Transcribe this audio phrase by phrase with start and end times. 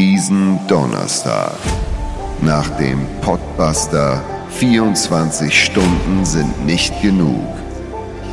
[0.00, 1.52] Diesen Donnerstag,
[2.40, 7.46] nach dem Podbuster 24 Stunden sind nicht genug.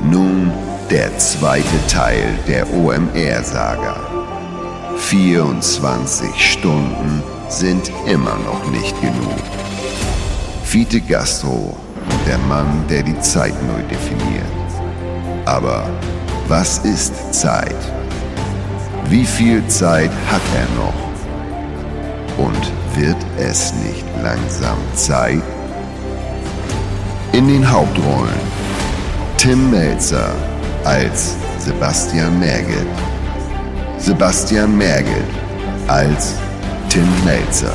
[0.02, 0.54] Nun
[0.90, 3.98] der zweite Teil der OMR-Saga.
[4.96, 9.44] 24 Stunden sind immer noch nicht genug.
[10.64, 11.76] Fiete Gastro,
[12.26, 14.46] der Mann, der die Zeit neu definiert.
[15.44, 15.90] Aber
[16.48, 17.76] was ist Zeit?
[19.10, 21.07] Wie viel Zeit hat er noch?
[22.38, 25.42] Und wird es nicht langsam Zeit?
[27.32, 28.40] In den Hauptrollen
[29.38, 30.32] Tim Melzer
[30.84, 32.88] als Sebastian Merget.
[33.98, 35.26] Sebastian Merget
[35.88, 36.34] als
[36.90, 37.74] Tim Melzer.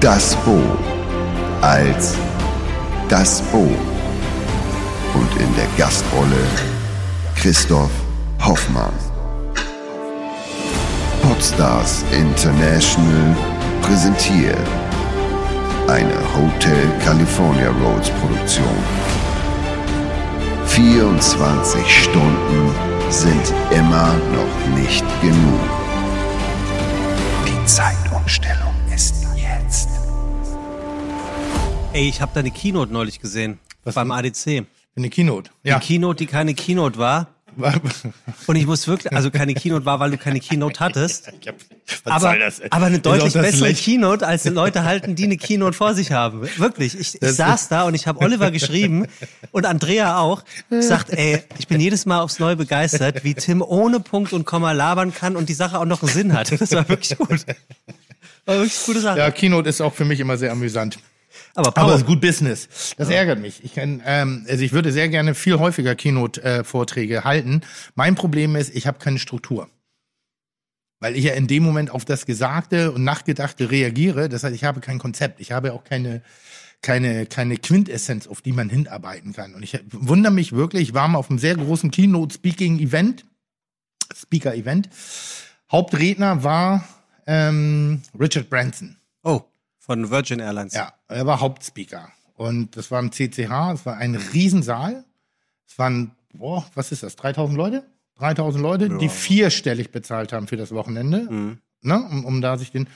[0.00, 0.60] Das Bo
[1.60, 2.14] als
[3.08, 3.58] das Bo.
[5.14, 6.44] Und in der Gastrolle
[7.36, 7.90] Christoph
[8.40, 9.03] Hoffmann.
[11.44, 13.36] Podstars International
[13.82, 14.66] präsentiert
[15.88, 18.64] eine Hotel California Roads Produktion.
[20.68, 22.70] 24 Stunden
[23.10, 25.60] sind immer noch nicht genug.
[27.46, 29.90] Die Zeitumstellung ist jetzt.
[31.92, 33.58] Ey, ich habe deine Keynote neulich gesehen.
[33.84, 34.10] Was beim?
[34.12, 34.64] ADC.
[34.96, 35.50] Eine Keynote.
[35.62, 35.78] Ja.
[35.78, 37.33] Die Keynote, die keine Keynote war.
[38.46, 41.32] Und ich muss wirklich, also keine Keynote war, weil du keine Keynote hattest.
[42.04, 42.62] Was Aber, soll das?
[42.70, 44.00] aber eine deutlich bessere Lächeln.
[44.00, 46.42] Keynote, als die Leute halten, die eine Keynote vor sich haben.
[46.56, 46.98] Wirklich.
[46.98, 49.06] Ich, ich saß da und ich habe Oliver geschrieben
[49.52, 50.44] und Andrea auch.
[50.70, 54.46] Ich sagt, ey, ich bin jedes Mal aufs Neue begeistert, wie Tim ohne Punkt und
[54.46, 56.52] Komma labern kann und die Sache auch noch einen Sinn hat.
[56.58, 57.44] Das war wirklich gut.
[58.46, 59.18] War wirklich eine gute Sache.
[59.18, 60.98] Ja, Keynote ist auch für mich immer sehr amüsant.
[61.54, 62.94] Aber Aber Paul, es ist gut Business.
[62.96, 63.62] Das ärgert mich.
[63.64, 67.62] Ich kann, ähm, also ich würde sehr gerne viel häufiger Keynote-Vorträge halten.
[67.94, 69.68] Mein Problem ist, ich habe keine Struktur.
[71.00, 74.28] Weil ich ja in dem Moment auf das Gesagte und Nachgedachte reagiere.
[74.28, 75.40] Das heißt, ich habe kein Konzept.
[75.40, 76.22] Ich habe auch keine,
[76.82, 79.54] keine, keine Quintessenz, auf die man hinarbeiten kann.
[79.54, 83.24] Und ich wundere mich wirklich, ich war mal auf einem sehr großen Keynote-Speaking-Event,
[84.14, 84.88] Speaker-Event.
[85.70, 86.88] Hauptredner war
[87.26, 88.96] ähm, Richard Branson.
[89.84, 90.72] Von Virgin Airlines.
[90.74, 92.08] Ja, er war Hauptspeaker.
[92.36, 95.04] Und das war im CCH, es war ein Riesensaal.
[95.68, 97.84] Es waren, boah, was ist das, 3000 Leute?
[98.16, 101.58] 3000 Leute, die vierstellig bezahlt haben für das Wochenende, Mhm.
[101.82, 102.88] ne, um, um da sich den.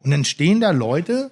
[0.00, 1.30] Und dann stehen da Leute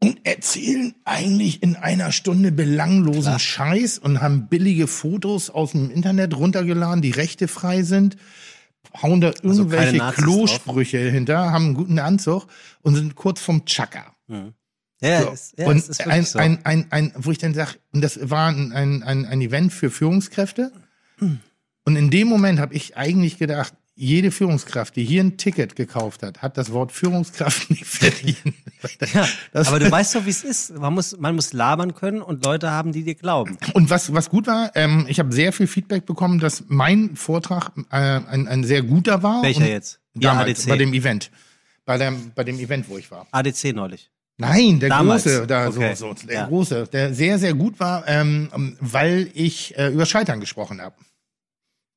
[0.00, 3.38] und erzählen eigentlich in einer Stunde belanglosen Klar.
[3.38, 8.16] Scheiß und haben billige Fotos aus dem Internet runtergeladen, die Rechte frei sind,
[9.00, 12.46] hauen da keine irgendwelche Nazis Klosprüche hinter, haben einen guten Anzug
[12.82, 14.14] und sind kurz vom Chaka.
[15.00, 15.30] Ja, So.
[15.30, 16.38] ist, ja und ein, so.
[16.38, 19.72] ein, ein, ein, wo ich dann sage, und das war ein, ein, ein, ein Event
[19.72, 20.72] für Führungskräfte.
[21.84, 26.22] Und in dem Moment habe ich eigentlich gedacht, jede Führungskraft, die hier ein Ticket gekauft
[26.22, 28.38] hat, hat das Wort Führungskraft nicht verdient.
[29.12, 30.74] ja, aber du weißt doch, wie es ist.
[30.78, 33.58] Man muss, man muss labern können und Leute haben, die dir glauben.
[33.74, 37.72] Und was, was gut war, ähm, ich habe sehr viel Feedback bekommen, dass mein Vortrag
[37.90, 39.42] äh, ein, ein sehr guter war.
[39.42, 40.00] Welcher jetzt?
[40.14, 40.68] Ja, Damals, ADC.
[40.68, 41.30] bei dem Event.
[41.84, 43.26] Bei dem, bei dem Event, wo ich war.
[43.30, 44.10] ADC neulich.
[44.38, 45.24] Nein, der Damals.
[45.24, 45.94] große, da Okay.
[45.94, 46.46] so, so, der Ja.
[46.46, 50.94] große, der sehr, sehr gut war, ähm, weil ich äh, über Scheitern gesprochen habe.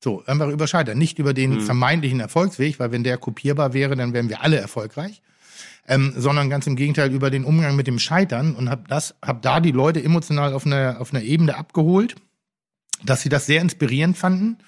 [0.06, 1.34] So, einfach über Scheitern, nicht über Mhm.
[1.34, 5.20] den vermeintlichen Erfolgsweg, weil wenn der kopierbar wäre, dann wären wir alle erfolgreich.
[5.88, 9.40] Ähm, sondern ganz im Gegenteil über den Umgang mit dem Scheitern und habe das, habe
[9.42, 12.14] da die Leute emotional auf einer auf einer Ebene abgeholt,
[13.04, 14.58] dass sie das sehr inspirierend fanden.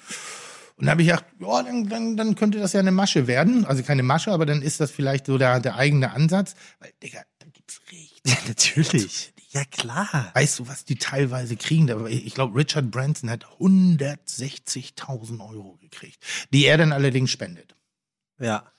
[0.76, 3.64] Und da habe ich gedacht, ja, dann, dann, dann könnte das ja eine Masche werden.
[3.64, 6.56] Also keine Masche, aber dann ist das vielleicht so der, der eigene Ansatz.
[6.80, 8.22] Weil, Digga, da gibt's richtig.
[8.26, 9.32] Ja, natürlich.
[9.58, 10.30] Ja, klar.
[10.34, 11.88] Weißt du, was die teilweise kriegen?
[12.08, 16.18] Ich glaube, Richard Branson hat 160.000 Euro gekriegt,
[16.52, 17.74] die er dann allerdings spendet.
[18.40, 18.70] Ja,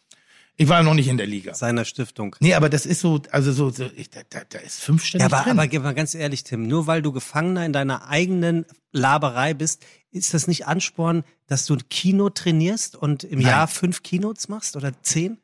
[0.55, 1.53] Ich war noch nicht in der Liga.
[1.53, 2.35] seiner Stiftung.
[2.39, 5.43] Nee, aber das ist so, also so, so ich, da, da, ist fünfstellig Ja, aber,
[5.43, 5.59] drin.
[5.59, 9.85] aber gib mal ganz ehrlich, Tim, nur weil du Gefangener in deiner eigenen Laberei bist,
[10.11, 13.47] ist das nicht Ansporn, dass du ein Kino trainierst und im Nein.
[13.49, 15.37] Jahr fünf Keynotes machst oder zehn?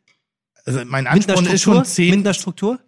[0.65, 2.09] also mein Ansporn ist schon zehn.
[2.15, 2.79] Mit einer Struktur?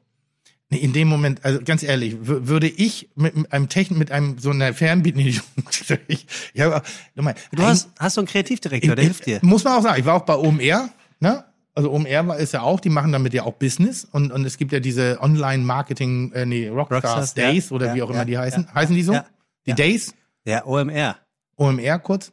[0.69, 4.37] Nee, in dem Moment, also ganz ehrlich, wür- würde ich mit einem Technik, mit einem
[4.37, 5.41] so einer Fernbedienung,
[6.07, 6.81] ich, ich habe,
[7.15, 9.39] nochmal, Du hast, hast so einen Kreativdirektor, der hilft dir.
[9.43, 10.89] Muss man auch sagen, ich war auch bei OMR,
[11.21, 11.45] ne?
[11.73, 14.57] Also OMR war, ist ja auch, die machen damit ja auch Business und, und es
[14.57, 18.19] gibt ja diese Online-Marketing, äh, nee, Rockstars, Rockstars, Days ja, oder ja, wie auch immer
[18.19, 18.65] ja, die heißen.
[18.67, 18.75] ja.
[18.75, 19.13] heißen die so?
[19.13, 19.25] Ja,
[19.67, 19.75] Die ja.
[19.75, 20.15] Days?
[20.45, 21.17] Der OMR.
[21.55, 22.31] OMR kurz.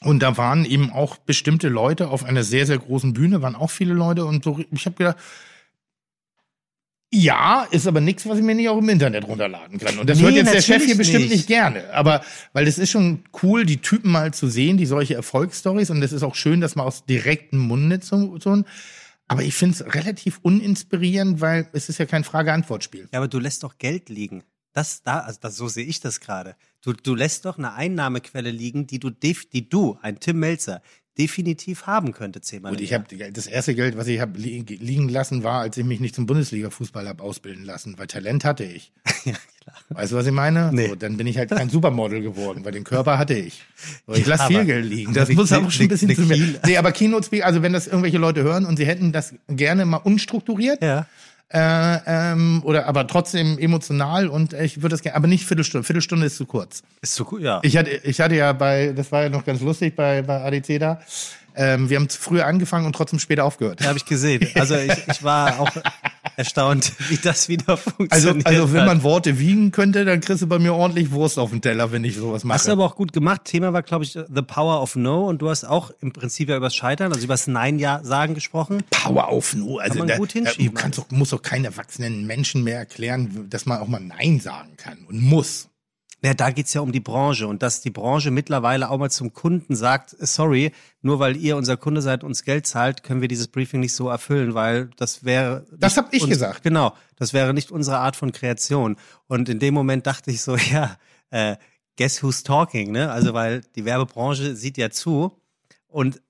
[0.00, 3.70] Und da waren eben auch bestimmte Leute auf einer sehr, sehr großen Bühne, waren auch
[3.70, 5.16] viele Leute und so, ich habe gedacht,
[7.10, 9.98] Ja, ist aber nichts, was ich mir nicht auch im Internet runterladen kann.
[9.98, 11.32] Und das Nee, hört jetzt der Chef hier bestimmt nicht.
[11.32, 11.92] nicht gerne.
[11.94, 12.22] Aber
[12.52, 15.88] weil es ist schon cool, die Typen mal zu sehen, die solche Erfolgsstories.
[15.88, 18.64] Und es ist auch schön, dass man aus direktem Munde so ein.
[19.26, 23.08] Aber ich finde es relativ uninspirierend, weil es ist ja kein Frage-Antwort-Spiel.
[23.12, 24.42] Ja, aber du lässt doch Geld liegen.
[24.74, 26.56] Das da, also das, so sehe ich das gerade.
[26.82, 30.82] Du, du lässt doch eine Einnahmequelle liegen, die du, die du, ein Tim Melzer,
[31.18, 32.72] definitiv haben könnte zehnmal.
[32.72, 36.00] Und ich habe das erste Geld, was ich habe liegen lassen, war, als ich mich
[36.00, 38.92] nicht zum Bundesliga-Fußball habe ausbilden lassen, weil Talent hatte ich.
[39.24, 39.76] ja, klar.
[39.90, 40.70] Weißt du, was ich meine?
[40.72, 40.88] Nee.
[40.88, 43.62] So, dann bin ich halt kein Supermodel geworden, weil den Körper hatte ich.
[44.06, 45.12] So, ich Ja, lasse viel Geld liegen.
[45.12, 46.60] Das muss aber die- schon ein bisschen zu mir.
[46.64, 49.84] Nee, aber Keynote Speak, also wenn das irgendwelche Leute hören und sie hätten das gerne
[49.86, 51.06] mal unstrukturiert, Ja.
[51.50, 55.84] Äh, ähm, oder aber trotzdem emotional und ich würde das gerne, aber nicht Viertelstunde.
[55.84, 56.82] Viertelstunde ist zu kurz.
[57.00, 57.60] Ist so gut, ja.
[57.62, 60.78] Ich hatte, ich hatte ja bei, das war ja noch ganz lustig bei, bei ADC
[60.78, 61.00] da.
[61.56, 63.84] Ähm, wir haben zu früh angefangen und trotzdem später aufgehört.
[63.84, 64.46] habe ich gesehen.
[64.54, 65.70] Also ich, ich war auch
[66.38, 68.46] erstaunt, wie das wieder Also, funktioniert.
[68.46, 68.86] also wenn hat.
[68.86, 72.04] man Worte wiegen könnte, dann kriegst du bei mir ordentlich Wurst auf den Teller, wenn
[72.04, 72.54] ich sowas mache.
[72.54, 73.42] Hast du aber auch gut gemacht.
[73.44, 76.56] Thema war, glaube ich, The Power of No und du hast auch im Prinzip ja
[76.56, 78.82] übers Scheitern, also übers Nein-Ja-Sagen gesprochen.
[78.90, 79.82] Power auf nur.
[79.82, 80.74] Also man da, gut da, hinschieben.
[80.74, 84.40] du kannst doch, musst doch keinen erwachsenen Menschen mehr erklären, dass man auch mal Nein
[84.40, 85.68] sagen kann und muss.
[86.22, 89.32] Ja, da geht's ja um die Branche und dass die Branche mittlerweile auch mal zum
[89.32, 93.46] Kunden sagt, sorry, nur weil ihr unser Kunde seid, uns Geld zahlt, können wir dieses
[93.46, 95.64] Briefing nicht so erfüllen, weil das wäre...
[95.70, 96.62] Das nicht hab ich uns- gesagt.
[96.64, 98.96] Genau, das wäre nicht unsere Art von Kreation.
[99.28, 100.96] Und in dem Moment dachte ich so, ja,
[101.30, 101.56] äh,
[101.96, 103.12] guess who's talking, ne?
[103.12, 105.40] Also weil die Werbebranche sieht ja zu
[105.86, 106.20] und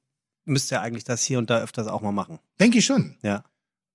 [0.45, 2.39] müsste ja eigentlich das hier und da öfters auch mal machen.
[2.61, 3.17] Denke ich schon.
[3.23, 3.43] Ja.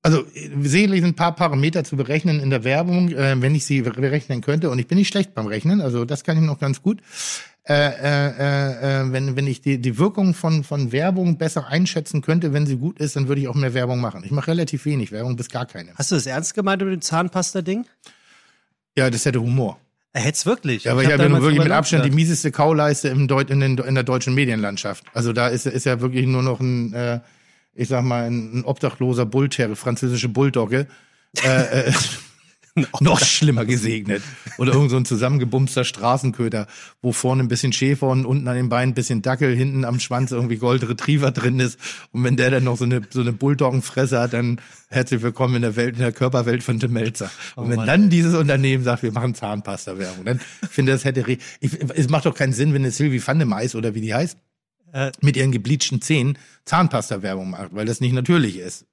[0.04, 3.66] Also äh, sicherlich sind ein paar Parameter zu berechnen in der Werbung, äh, wenn ich
[3.66, 4.70] sie berechnen könnte.
[4.70, 7.00] Und ich bin nicht schlecht beim Rechnen, also das kann ich noch ganz gut.
[7.66, 12.22] Äh, äh, äh, äh, wenn, wenn ich die, die Wirkung von, von Werbung besser einschätzen
[12.22, 14.22] könnte, wenn sie gut ist, dann würde ich auch mehr Werbung machen.
[14.26, 15.92] Ich mache relativ wenig Werbung, bis gar keine.
[15.96, 17.86] Hast du das ernst gemeint über dem Zahnpasta-Ding?
[18.98, 19.80] Ja, das hätte Humor.
[20.12, 20.84] Er hätte es wirklich.
[20.84, 23.50] Ja, aber Ich ich hab habe ja wirklich mit Abstand die mieseste Kauleiste im Deut
[23.50, 25.06] in, den, in der deutschen Medienlandschaft.
[25.14, 27.22] Also da ist, ist ja wirklich nur noch ein, äh,
[27.76, 30.88] ich sag mal, ein, obdachloser Bullterrier, französische Bulldogge.
[31.44, 31.94] Äh, äh,
[33.02, 34.24] noch schlimmer gesegnet.
[34.58, 36.68] Oder irgend so ein zusammengebumster Straßenköter,
[37.02, 40.00] wo vorne ein bisschen Schäfer und unten an den Beinen ein bisschen Dackel, hinten am
[40.00, 41.80] Schwanz irgendwie Gold Retriever drin ist.
[42.12, 44.60] Und wenn der dann noch so eine, so eine Bulldoggenfresse hat, dann
[44.90, 47.30] herzlich willkommen in der Welt, in der Körperwelt von Tim Melzer.
[47.56, 50.40] Und wenn Mann, dann dieses Unternehmen sagt, wir machen Zahnpasta-Werbung, dann
[50.70, 51.24] finde ich, das hätte,
[51.60, 54.38] ich, es macht doch keinen Sinn, wenn eine Sylvie Vandemeis oder wie die heißt,
[54.94, 58.86] Äh, mit ihren gebleachten Zähnen Zahnpasta-Werbung macht, weil das nicht natürlich ist.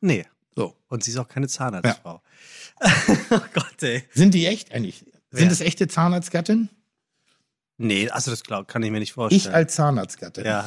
[0.00, 0.24] nee.
[0.56, 0.74] So.
[0.88, 2.22] Und sie ist auch keine Zahnarztfrau.
[3.30, 4.04] oh Gott, ey.
[4.14, 4.98] Sind die echt eigentlich?
[4.98, 5.48] Sind Wer?
[5.48, 6.68] das echte Zahnarztgattin?
[7.76, 9.54] Nee, also das glaub, kann ich mir nicht Ich vorstellen.
[9.54, 10.44] als Zahnarztgattin.
[10.44, 10.66] ja.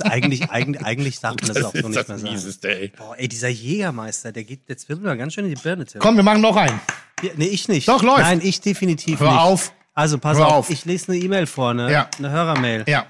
[0.00, 2.22] eigentlich, eigentlich, eigentlich darf man das, auch so nicht mehr sagen.
[2.22, 2.88] Mieseste, ey.
[2.96, 5.84] Boah, ey, dieser Jägermeister, der geht, jetzt wird mir ganz schön in die Birne.
[5.84, 6.00] Tim.
[6.00, 6.80] Komm, wir machen noch einen.
[7.22, 7.88] Ja, nee, ich nicht.
[7.88, 8.20] Doch, läuft.
[8.20, 9.40] Nein, ich definitiv Hör nicht.
[9.40, 9.72] auf.
[9.94, 10.52] Also pass Hör auf.
[10.54, 10.70] auf.
[10.70, 11.90] ich lese eine E-Mail vor, ne?
[11.90, 12.10] Ja.
[12.18, 12.84] Eine Hörermail.
[12.86, 13.06] Ja.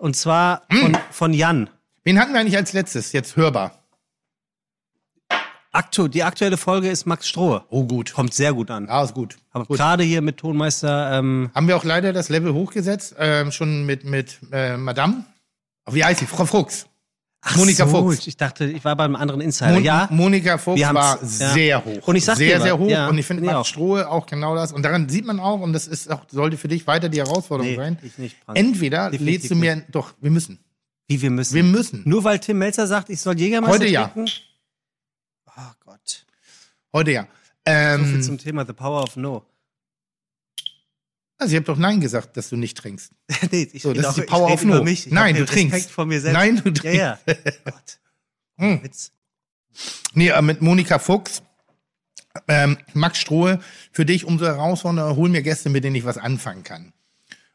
[0.00, 1.68] Und zwar von, von Jan.
[2.04, 3.12] Wen hatten wir eigentlich als letztes?
[3.12, 3.84] Jetzt hörbar.
[5.72, 7.64] Aktu die aktuelle Folge ist Max Strohe.
[7.68, 8.14] Oh, gut.
[8.14, 8.86] Kommt sehr gut an.
[8.86, 9.36] Ja, ist gut.
[9.52, 9.76] Aber gut.
[9.76, 14.04] gerade hier mit Tonmeister, ähm, Haben wir auch leider das Level hochgesetzt, ähm, schon mit,
[14.04, 15.26] mit äh, Madame.
[15.86, 16.26] Wie heißt sie?
[16.26, 16.86] Frau Fuchs.
[17.42, 18.26] Ach Monika so, Fuchs.
[18.26, 19.72] Ich dachte, ich war beim anderen Insider.
[19.74, 20.08] Mon ja.
[20.10, 21.26] Monika Fuchs war ja.
[21.26, 22.06] sehr hoch.
[22.08, 22.88] Und ich sag sehr, dir sehr hoch.
[22.88, 23.64] ja, und ich finde Max auch.
[23.66, 24.72] Strohe auch genau das.
[24.72, 27.70] Und daran sieht man auch, und das ist auch, sollte für dich weiter die Herausforderung
[27.70, 27.98] Nee, sein.
[28.02, 28.58] ich nicht, Frank.
[28.58, 30.58] Entweder Definitiv lädst du mir, doch, wir müssen.
[31.08, 31.54] Wie wir müssen.
[31.54, 32.02] Wir müssen.
[32.04, 34.06] Nur weil Tim Melzer sagt, ich soll Jägermeister Heute ja.
[34.08, 34.30] trinken?
[35.46, 36.24] Oh Gott.
[36.92, 37.22] Heute ja.
[37.22, 37.24] So
[38.04, 39.44] viel Ähm, zum Thema The Power of No.
[41.40, 43.12] Also ich habe doch Nein gesagt, dass du nicht trinkst.
[43.50, 44.84] nee, ich So, das ist die Power of No.
[45.06, 45.90] Nein, du trinkst.
[45.90, 46.34] vor mir selbst.
[46.34, 47.18] Nein, du Ja, ja.
[47.64, 47.98] Gott.
[48.58, 48.82] Hm.
[48.82, 49.12] Witz.
[50.12, 51.42] Nee, äh, mit Monika Fuchs,
[52.46, 56.62] ähm, Max Strohe, für dich umso herausfordernder, hol mir Gäste, mit denen ich was anfangen
[56.62, 56.92] kann.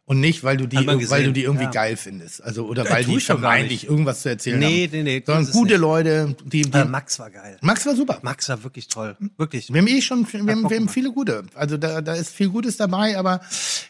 [0.08, 1.72] Und nicht, weil du die, weil du die irgendwie ja.
[1.72, 2.44] geil findest.
[2.44, 4.92] Also, oder Ja, weil die ich vermeintlich irgendwas zu erzählen Nee, haben.
[4.98, 5.20] nee, nee.
[5.22, 5.82] tu Sondern gute nicht.
[5.82, 7.58] Leute, die, die Äh, Max war geil.
[7.62, 8.20] Max war super.
[8.22, 9.18] Max war wirklich toll.
[9.38, 9.74] Wirklich.
[9.74, 11.46] Wir haben eh schon, wir haben, wir haben viele gute.
[11.56, 13.42] Also da, da ist viel Gutes dabei, aber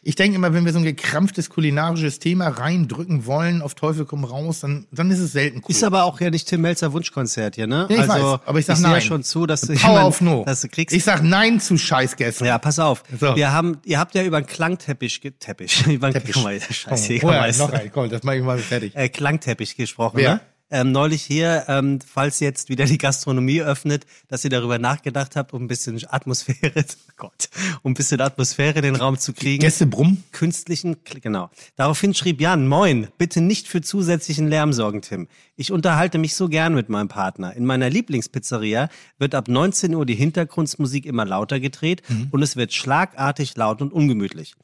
[0.03, 4.23] ich denke immer, wenn wir so ein gekrampftes kulinarisches Thema reindrücken wollen, auf Teufel komm
[4.23, 5.71] raus, dann, dann ist es selten cool.
[5.71, 7.87] Ist aber auch ja nicht Tim Melzer Wunschkonzert hier, ne?
[7.89, 9.01] Nee, ich also, weiß, aber ich sag ja nein.
[9.01, 10.45] schon zu, dass du jemand- No.
[10.45, 10.95] dass du kriegst.
[10.95, 12.47] Ich sag Nein zu Scheißgästen.
[12.47, 13.03] ja, pass auf.
[13.19, 13.35] So.
[13.35, 16.33] Wir haben, ihr habt ja über einen Klangteppich, Teppich, Teppich.
[16.33, 17.67] Guck mal, scheiß Komm, Jägermeister.
[17.67, 18.95] noch einen, komm, das mach ich mal fertig.
[18.95, 20.35] Äh, Klangteppich gesprochen, Wer?
[20.35, 20.41] ne?
[20.71, 25.53] ähm, neulich hier, ähm, falls jetzt wieder die Gastronomie öffnet, dass ihr darüber nachgedacht habt,
[25.53, 27.49] um ein bisschen Atmosphäre, oh Gott,
[27.83, 29.61] um ein bisschen Atmosphäre in den Raum zu kriegen.
[29.61, 30.23] Gäste brummen.
[30.31, 31.49] Künstlichen, genau.
[31.75, 35.27] Daraufhin schrieb Jan, moin, bitte nicht für zusätzlichen Lärm sorgen, Tim.
[35.55, 37.53] Ich unterhalte mich so gern mit meinem Partner.
[37.55, 42.27] In meiner Lieblingspizzeria wird ab 19 Uhr die Hintergrundmusik immer lauter gedreht mhm.
[42.31, 44.55] und es wird schlagartig laut und ungemütlich.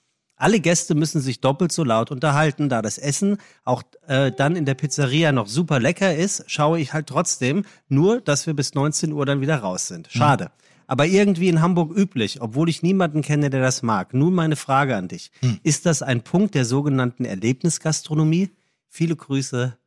[0.42, 4.66] Alle Gäste müssen sich doppelt so laut unterhalten, da das Essen auch äh, dann in
[4.66, 9.14] der Pizzeria noch super lecker ist, schaue ich halt trotzdem nur, dass wir bis 19
[9.14, 10.08] Uhr dann wieder raus sind.
[10.12, 10.46] Schade.
[10.46, 10.50] Mhm.
[10.88, 14.16] Aber irgendwie in Hamburg üblich, obwohl ich niemanden kenne, der das mag.
[14.16, 15.32] Nun meine Frage an dich.
[15.42, 15.60] Mhm.
[15.62, 18.50] Ist das ein Punkt der sogenannten Erlebnisgastronomie?
[18.90, 19.78] Viele Grüße,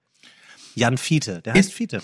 [0.77, 1.43] Jan Fiete.
[1.43, 2.01] Der heißt Fiete.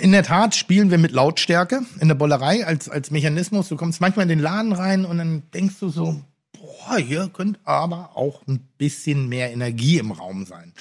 [0.00, 3.68] In der Tat spielen wir mit Lautstärke in der Bollerei als, als Mechanismus.
[3.68, 6.22] Du kommst manchmal in den Laden rein und dann denkst du so,
[6.60, 10.72] boah, hier könnte aber auch ein bisschen mehr Energie im Raum sein.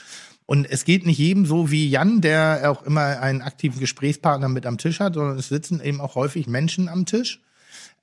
[0.46, 4.65] Und es geht nicht jedem so wie Jan, der auch immer einen aktiven Gesprächspartner mit
[4.65, 7.41] am Tisch hat, sondern es sitzen eben auch häufig Menschen am Tisch,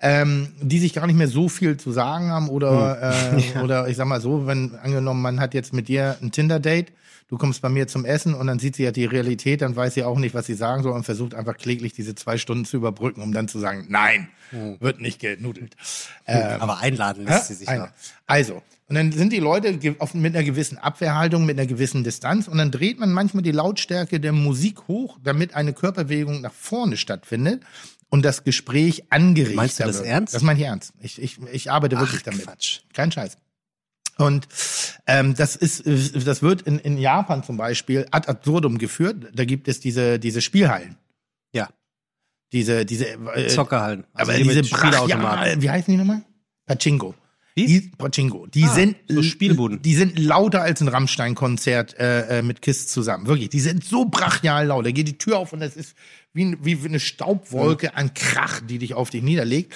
[0.01, 3.39] ähm, die sich gar nicht mehr so viel zu sagen haben oder, hm.
[3.39, 3.63] äh, ja.
[3.63, 6.93] oder ich sag mal so, wenn angenommen, man hat jetzt mit dir ein Tinder-Date
[7.33, 9.95] du kommst bei mir zum Essen und dann sieht sie ja die Realität, dann weiß
[9.95, 12.77] sie auch nicht, was sie sagen soll und versucht einfach kläglich diese zwei Stunden zu
[12.77, 14.77] überbrücken, um dann zu sagen, nein, hm.
[14.81, 15.75] wird nicht genudelt.
[16.27, 17.89] Ähm, Aber einladen lässt sie sich noch.
[18.27, 19.73] Also, und dann sind die Leute
[20.13, 24.21] mit einer gewissen Abwehrhaltung, mit einer gewissen Distanz und dann dreht man manchmal die Lautstärke
[24.21, 27.63] der Musik hoch, damit eine Körperbewegung nach vorne stattfindet
[28.11, 30.09] und das Gespräch angeregt Meinst du das wird.
[30.09, 30.35] ernst?
[30.35, 30.93] Das meine ich ernst.
[31.01, 32.43] Ich, ich, ich arbeite wirklich Ach, damit.
[32.43, 32.81] Quatsch.
[32.93, 33.39] Kein Scheiß.
[34.19, 34.47] Und
[35.07, 39.31] ähm, das ist, das wird in, in Japan zum Beispiel ad absurdum geführt.
[39.35, 40.97] Da gibt es diese diese Spielhallen.
[41.53, 41.69] Ja.
[42.53, 44.05] Diese diese äh, Zockerhallen.
[44.13, 46.23] Also aber die diese Brachial, wie heißen die nochmal?
[46.67, 47.15] Pachinko.
[47.55, 47.67] Wie?
[47.67, 48.47] Die, Pachinko.
[48.47, 49.83] Die ah, sind so Spielbuden.
[49.83, 53.27] Die sind lauter als ein Rammstein-Konzert äh, äh, mit Kiss zusammen.
[53.27, 53.51] Wirklich.
[53.51, 54.87] Die sind so brachial laut.
[54.87, 55.95] Da geht die Tür auf und das ist
[56.35, 59.75] wie, wie eine Staubwolke an Krach, die dich auf dich niederlegt.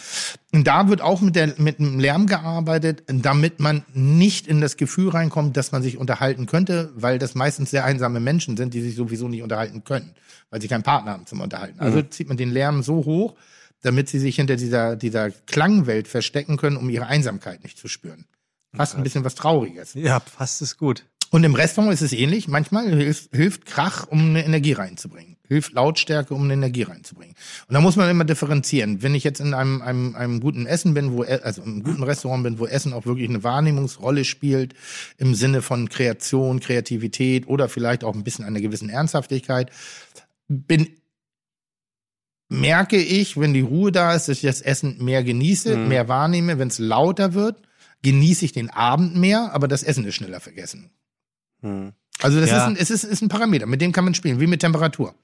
[0.52, 4.76] Und da wird auch mit, der, mit dem Lärm gearbeitet, damit man nicht in das
[4.76, 8.80] Gefühl reinkommt, dass man sich unterhalten könnte, weil das meistens sehr einsame Menschen sind, die
[8.80, 10.14] sich sowieso nicht unterhalten können,
[10.50, 11.78] weil sie keinen Partner haben zum Unterhalten.
[11.78, 12.10] Also mhm.
[12.10, 13.34] zieht man den Lärm so hoch,
[13.82, 18.24] damit sie sich hinter dieser, dieser Klangwelt verstecken können, um ihre Einsamkeit nicht zu spüren.
[18.74, 19.94] Fast ein bisschen was Trauriges.
[19.94, 21.04] Ja, fast ist gut.
[21.30, 22.48] Und im Restaurant ist es ähnlich.
[22.48, 25.35] Manchmal hilft, hilft Krach, um eine Energie reinzubringen.
[25.48, 27.34] Hilft Lautstärke, um eine Energie reinzubringen.
[27.68, 29.02] Und da muss man immer differenzieren.
[29.02, 32.44] Wenn ich jetzt in einem, einem, einem guten Essen bin, wo, also im guten Restaurant
[32.44, 34.74] bin, wo Essen auch wirklich eine Wahrnehmungsrolle spielt,
[35.18, 39.70] im Sinne von Kreation, Kreativität oder vielleicht auch ein bisschen einer gewissen Ernsthaftigkeit,
[40.48, 40.88] bin
[42.48, 45.88] merke ich, wenn die Ruhe da ist, dass ich das Essen mehr genieße, mhm.
[45.88, 46.58] mehr wahrnehme.
[46.58, 47.60] Wenn es lauter wird,
[48.02, 50.90] genieße ich den Abend mehr, aber das Essen ist schneller vergessen.
[51.62, 51.92] Mhm.
[52.22, 52.58] Also das ja.
[52.58, 55.14] ist, ein, es ist, ist ein Parameter, mit dem kann man spielen, wie mit Temperatur.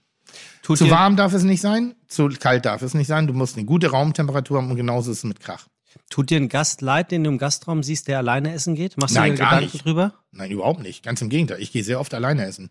[0.63, 3.27] Tut zu warm darf es nicht sein, zu kalt darf es nicht sein.
[3.27, 5.67] Du musst eine gute Raumtemperatur haben und genauso ist es mit Krach.
[6.09, 8.97] Tut dir ein Gast leid, den du im Gastraum siehst, der alleine essen geht?
[8.97, 9.85] Machst Nein, du dir Gedanken nicht.
[9.85, 10.15] drüber?
[10.31, 11.03] Nein, überhaupt nicht.
[11.03, 11.61] Ganz im Gegenteil.
[11.61, 12.71] Ich gehe sehr oft alleine essen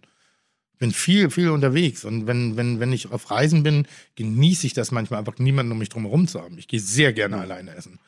[0.81, 2.03] bin viel, viel unterwegs.
[2.03, 5.77] Und wenn, wenn, wenn ich auf Reisen bin, genieße ich das manchmal einfach niemanden um
[5.77, 6.57] mich drum herum zu haben.
[6.57, 7.41] Ich gehe sehr gerne mhm.
[7.43, 7.99] alleine essen.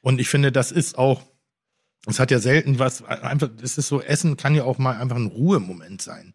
[0.00, 1.22] Und ich finde, das ist auch,
[2.06, 5.16] es hat ja selten was, einfach, es ist so, Essen kann ja auch mal einfach
[5.16, 6.32] ein Ruhemoment sein.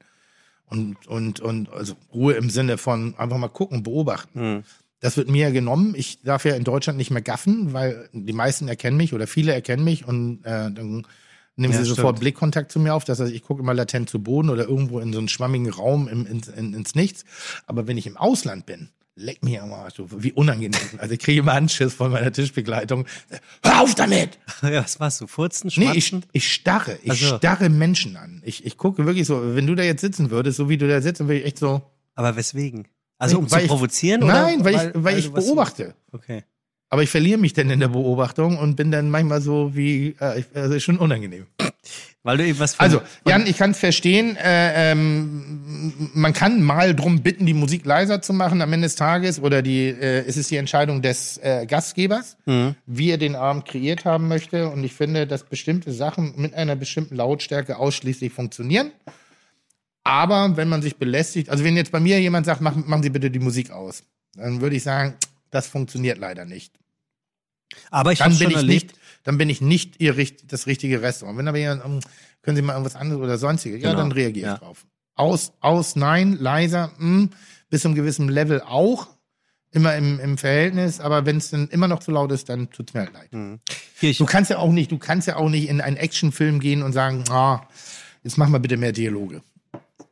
[0.67, 4.55] Und, und, und, also Ruhe im Sinne von einfach mal gucken, beobachten.
[4.55, 4.63] Mhm.
[4.99, 5.93] Das wird mir ja genommen.
[5.95, 9.53] Ich darf ja in Deutschland nicht mehr gaffen, weil die meisten erkennen mich oder viele
[9.53, 11.05] erkennen mich und äh, dann
[11.55, 11.97] nehmen ja, sie stimmt.
[11.97, 13.05] sofort Blickkontakt zu mir auf.
[13.05, 16.07] Das heißt, ich gucke immer latent zu Boden oder irgendwo in so einen schwammigen Raum
[16.07, 17.25] im, in, in, ins Nichts.
[17.67, 20.79] Aber wenn ich im Ausland bin, leck mir am so wie unangenehm.
[20.97, 23.05] Also ich kriege immer Anschiss von meiner Tischbegleitung.
[23.63, 24.37] Hör auf damit!
[24.61, 25.27] Ja, was machst du?
[25.27, 26.19] Furzen, schmatzen?
[26.19, 26.97] Nee, ich, ich starre.
[27.03, 27.37] Ich also.
[27.37, 28.41] starre Menschen an.
[28.43, 31.01] Ich, ich gucke wirklich so, wenn du da jetzt sitzen würdest, so wie du da
[31.01, 31.81] sitzt, dann würde ich echt so.
[32.15, 32.87] Aber weswegen?
[33.17, 34.21] Also um zu provozieren?
[34.21, 34.41] Ich, oder?
[34.41, 35.95] Nein, weil, weil ich, weil, weil ich beobachte.
[36.11, 36.43] Okay.
[36.89, 40.43] Aber ich verliere mich dann in der Beobachtung und bin dann manchmal so wie, äh,
[40.53, 41.47] also schon unangenehm.
[42.25, 44.35] Weil du eben was Also, Jan, ich kann es verstehen.
[44.35, 48.95] Äh, ähm, man kann mal drum bitten, die Musik leiser zu machen am Ende des
[48.95, 52.73] Tages oder die, äh, es ist die Entscheidung des äh, Gastgebers, mhm.
[52.87, 54.69] wie er den Abend kreiert haben möchte.
[54.69, 58.91] Und ich finde, dass bestimmte Sachen mit einer bestimmten Lautstärke ausschließlich funktionieren.
[60.03, 63.11] Aber wenn man sich belästigt, also wenn jetzt bei mir jemand sagt, machen, machen Sie
[63.11, 64.01] bitte die Musik aus,
[64.33, 65.13] dann würde ich sagen,
[65.51, 66.73] das funktioniert leider nicht.
[67.91, 68.93] Aber ich habe schon erlebt.
[68.93, 70.15] Nicht, dann bin ich nicht ihr
[70.47, 71.37] das richtige Restaurant.
[71.37, 71.99] Wenn aber jemand, um,
[72.41, 74.03] können Sie mal irgendwas anderes oder sonstiges, ja, genau.
[74.03, 74.57] dann reagiere ich ja.
[74.57, 74.85] drauf.
[75.15, 77.29] Aus, aus, nein, leiser, mh, hm,
[77.69, 79.07] bis zu einem gewissen Level auch,
[79.71, 82.93] immer im, im Verhältnis, aber wenn es dann immer noch zu laut ist, dann tut's
[82.93, 83.33] mir halt leid.
[83.33, 83.59] Mhm.
[84.01, 86.93] du kannst ja auch nicht, du kannst ja auch nicht in einen Actionfilm gehen und
[86.93, 87.67] sagen, ah,
[88.23, 89.41] jetzt mach mal bitte mehr Dialoge.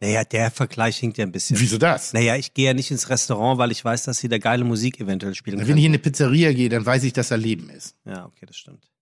[0.01, 1.57] Naja, der Vergleich hinkt ja ein bisschen.
[1.61, 2.11] Wieso das?
[2.11, 4.99] Naja, ich gehe ja nicht ins Restaurant, weil ich weiß, dass sie da geile Musik
[4.99, 5.77] eventuell spielen Wenn können.
[5.77, 7.95] ich in eine Pizzeria gehe, dann weiß ich, dass da Leben ist.
[8.05, 8.92] Ja, okay, das stimmt.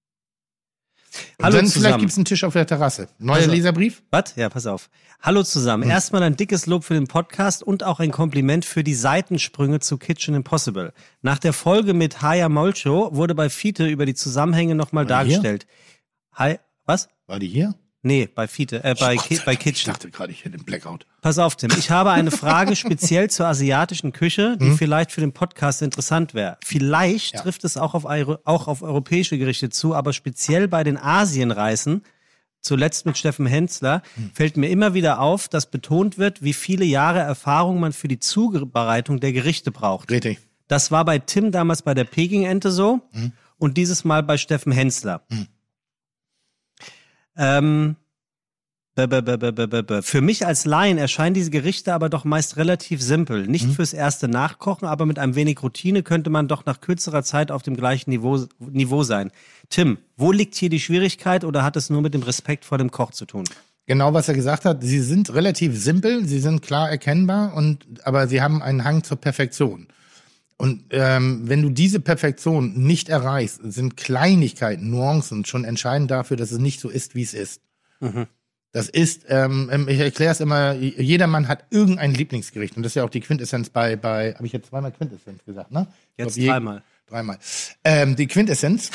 [1.41, 1.99] Hallo dann vielleicht zusammen.
[1.99, 3.09] gibt's einen Tisch auf der Terrasse.
[3.19, 4.03] Neuer Leserbrief?
[4.11, 4.35] Was?
[4.35, 4.89] Ja, pass auf.
[5.21, 5.83] Hallo zusammen.
[5.83, 5.91] Hm.
[5.91, 9.97] Erstmal ein dickes Lob für den Podcast und auch ein Kompliment für die Seitensprünge zu
[9.97, 10.93] Kitchen Impossible.
[11.21, 15.67] Nach der Folge mit Haya Molcho wurde bei Fiete über die Zusammenhänge nochmal dargestellt.
[16.33, 17.09] Hi, was?
[17.27, 17.75] War die hier?
[18.03, 19.91] Nee, bei Fiete, äh, bei, Ki bei Dank, Ich Kitchen.
[19.93, 21.05] dachte gerade, ich hätte einen Blackout.
[21.21, 21.69] Pass auf, Tim.
[21.77, 26.57] Ich habe eine Frage speziell zur asiatischen Küche, die vielleicht für den Podcast interessant wäre.
[26.65, 27.41] Vielleicht Ja.
[27.41, 32.03] trifft es auch auf, auch auf europäische Gerichte zu, aber speziell bei den Asienreisen,
[32.59, 34.01] zuletzt mit Steffen Hensler,
[34.33, 38.19] fällt mir immer wieder auf, dass betont wird, wie viele Jahre Erfahrung man für die
[38.19, 40.09] Zubereitung der Gerichte braucht.
[40.11, 40.39] Richtig.
[40.67, 43.01] Das war bei Tim damals bei der Peking-Ente so
[43.57, 45.21] und dieses Mal bei Steffen Hensler.
[47.37, 47.95] Ähm.
[48.97, 53.47] Für mich als Laien erscheinen diese Gerichte aber doch meist relativ simpel.
[53.47, 57.51] Nicht fürs erste Nachkochen, aber mit ein wenig Routine könnte man doch nach kürzerer Zeit
[57.51, 59.31] auf dem gleichen Niveau, Niveau sein.
[59.69, 62.91] Tim, wo liegt hier die Schwierigkeit oder hat es nur mit dem Respekt vor dem
[62.91, 63.45] Koch zu tun?
[63.85, 64.83] Genau, was er gesagt hat.
[64.83, 69.17] Sie sind relativ simpel, sie sind klar erkennbar und aber sie haben einen Hang zur
[69.17, 69.87] Perfektion.
[70.61, 76.51] Und ähm, wenn du diese Perfektion nicht erreichst, sind Kleinigkeiten, Nuancen schon entscheidend dafür, dass
[76.51, 77.63] es nicht so ist, wie es ist.
[78.71, 82.77] Das ist, ähm, ich erkläre es immer, jeder Mann hat irgendein Lieblingsgericht.
[82.77, 85.71] Und das ist ja auch die Quintessenz bei, bei habe ich jetzt zweimal Quintessenz gesagt,
[85.71, 85.87] ne?
[86.15, 86.83] Jetzt glaub, dreimal.
[87.07, 87.39] Dreimal.
[87.83, 88.91] Ähm, die Quintessenz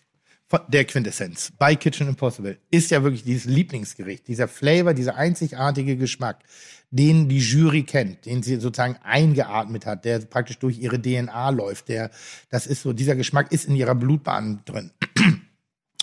[0.68, 6.38] der Quintessenz bei Kitchen Impossible ist ja wirklich dieses Lieblingsgericht, dieser Flavor, dieser einzigartige Geschmack,
[6.92, 11.88] den die Jury kennt, den sie sozusagen eingeatmet hat, der praktisch durch ihre DNA läuft,
[11.88, 12.10] der,
[12.50, 14.92] das ist so, dieser Geschmack ist in ihrer Blutbahn drin.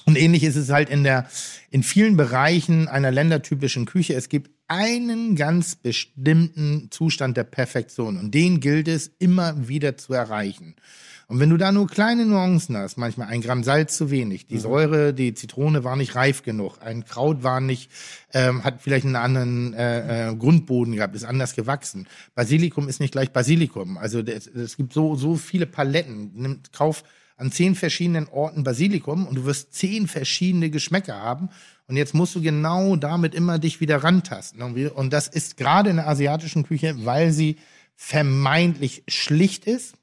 [0.06, 1.30] Und ähnlich ist es halt in der,
[1.70, 4.16] in vielen Bereichen einer ländertypischen Küche.
[4.16, 10.14] Es gibt einen ganz bestimmten Zustand der Perfektion und den gilt es immer wieder zu
[10.14, 10.76] erreichen.
[11.30, 14.58] Und wenn du da nur kleine Nuancen hast, manchmal ein Gramm Salz zu wenig, die
[14.58, 17.92] Säure, die Zitrone war nicht reif genug, ein Kraut war nicht,
[18.34, 22.08] ähm, hat vielleicht einen anderen äh, äh, Grundboden gehabt, ist anders gewachsen.
[22.34, 24.00] Basilikum ist nicht gleich Basilikum.
[24.00, 26.32] Also es, gibt so so viele Paletten.
[26.34, 27.04] Nimm, kauf
[27.38, 31.50] an zehn verschiedenen Orten Basilikum und du wirst zehn verschiedene Geschmäcker haben.
[31.88, 34.64] Und jetzt musst du genau damit immer dich wieder rantasten.
[34.64, 37.58] Und das ist gerade in der asiatischen Küche, weil sie
[37.96, 39.99] vermeintlich schlicht ist,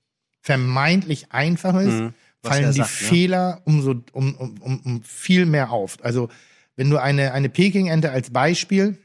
[0.46, 2.14] vermeintlich einfach ist, Mhm.
[2.42, 3.08] Fallen die sagt, ne?
[3.08, 5.98] Fehler umso um, um, um, um viel mehr auf.
[6.02, 6.28] Also
[6.76, 8.96] wenn du eine, eine Peking-Ente als Beispiel,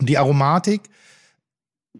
[0.00, 0.80] die Aromatik,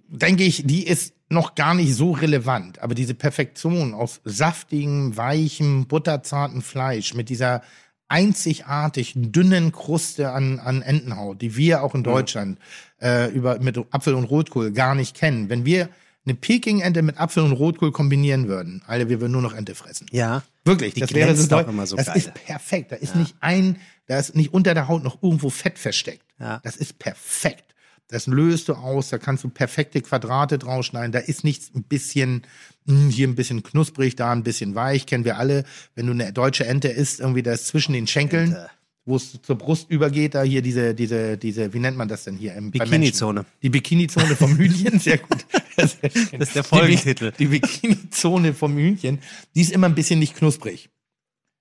[0.08, 2.80] denke ich, die ist noch gar nicht so relevant.
[2.80, 7.62] Aber diese Perfektion aus saftigem, weichem, butterzartem Fleisch mit dieser
[8.08, 12.58] einzigartig dünnen Kruste an, an Entenhaut, die wir auch in Deutschland
[13.00, 15.48] äh, über, mit Apfel und Rotkohl gar nicht kennen.
[15.48, 15.88] Wenn wir
[16.24, 20.06] eine Peking-Ente mit Apfel und Rotkohl kombinieren würden, Alter, wir würden nur noch Ente fressen.
[20.12, 20.42] Ja.
[20.64, 22.16] Wirklich, Die das wäre so doll- immer so Das geil.
[22.18, 22.92] ist perfekt.
[22.92, 26.24] Da ist nicht ein, da ist nicht unter der Haut noch irgendwo Fett versteckt.
[26.38, 26.60] Ja.
[26.62, 27.64] Das ist perfekt.
[28.08, 31.12] Das löst du aus, da kannst du perfekte Quadrate drausschneiden.
[31.12, 32.42] Da ist nichts ein bisschen,
[32.86, 35.06] hm, hier ein bisschen knusprig, da ein bisschen weich.
[35.06, 35.64] Kennen wir alle.
[35.94, 38.70] Wenn du eine deutsche Ente isst, irgendwie das zwischen den Schenkeln, Ente.
[39.04, 42.36] Wo es zur Brust übergeht, da hier diese, diese, diese, wie nennt man das denn
[42.36, 42.54] hier?
[42.54, 42.70] Im?
[42.70, 43.44] Bikini-Zone.
[43.62, 45.44] Die Bikini-Zone vom Hühnchen, sehr gut.
[45.76, 47.32] Das ist der Folgentitel.
[47.32, 49.18] Die, die Bikini-Zone vom Hühnchen,
[49.54, 50.90] die ist immer ein bisschen nicht knusprig.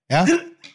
[0.10, 0.28] Ja,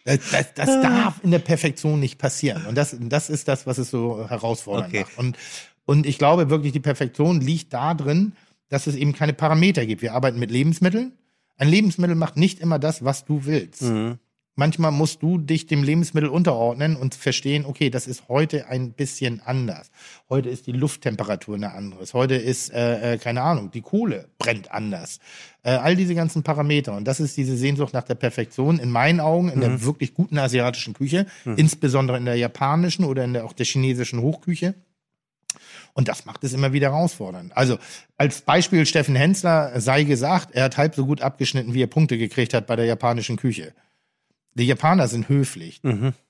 [0.04, 2.64] das, das, das darf in der Perfektion nicht passieren.
[2.66, 5.02] Und das, das ist das, was es so herausfordernd Okay.
[5.02, 5.18] macht.
[5.18, 5.36] Und,
[5.84, 8.32] und ich glaube wirklich, die Perfektion liegt da drin,
[8.68, 10.02] dass es eben keine Parameter gibt.
[10.02, 11.12] Wir arbeiten mit Lebensmitteln.
[11.58, 13.82] Ein Lebensmittel macht nicht immer das, was du willst.
[13.82, 14.18] Mhm.
[14.58, 19.42] Manchmal musst du dich dem Lebensmittel unterordnen und verstehen, okay, das ist heute ein bisschen
[19.44, 19.90] anders.
[20.30, 22.06] Heute ist die Lufttemperatur eine andere.
[22.14, 25.20] Heute ist, äh, äh, keine Ahnung, die Kohle brennt anders.
[25.62, 26.96] Äh, all diese ganzen Parameter.
[26.96, 30.38] Und das ist diese Sehnsucht nach der Perfektion in meinen Augen, in der wirklich guten
[30.38, 34.74] asiatischen Küche, insbesondere in der japanischen oder in der auch der chinesischen Hochküche.
[35.92, 37.56] Und das macht es immer wieder herausfordernd.
[37.56, 37.78] Also
[38.16, 42.18] als Beispiel Steffen Hensler sei gesagt, er hat halb so gut abgeschnitten, wie er Punkte
[42.18, 43.72] gekriegt hat bei der japanischen Küche.
[44.58, 45.80] Die Japaner sind höflich.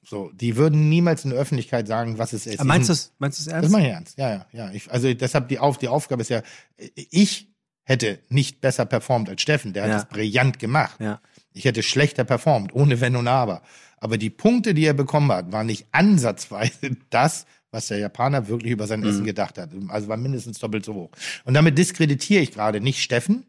[0.03, 2.55] So, die würden niemals in der Öffentlichkeit sagen, was es ist.
[2.59, 2.69] Aber Mhm.
[2.69, 3.71] meinst du es meinst du's Das ernst?
[3.71, 4.19] meine ich ernst.
[4.19, 4.71] Ja, ja, ja.
[4.73, 6.43] Ich, also deshalb die, Auf, die Aufgabe ist ja,
[6.95, 7.49] ich
[7.85, 9.73] hätte nicht besser performt als Steffen.
[9.73, 9.97] Der hat Ja.
[9.97, 10.97] das brillant gemacht.
[11.01, 11.21] Ja.
[11.53, 13.63] Ich hätte schlechter performt, ohne Wenn und Aber.
[13.99, 18.73] Aber die Punkte, die er bekommen hat, waren nicht ansatzweise das, was der Japaner wirklich
[18.73, 19.07] über sein Mhm.
[19.09, 19.71] Essen gedacht hat.
[19.89, 21.11] Also war mindestens doppelt so hoch.
[21.45, 23.47] Und damit diskreditiere ich gerade nicht Steffen,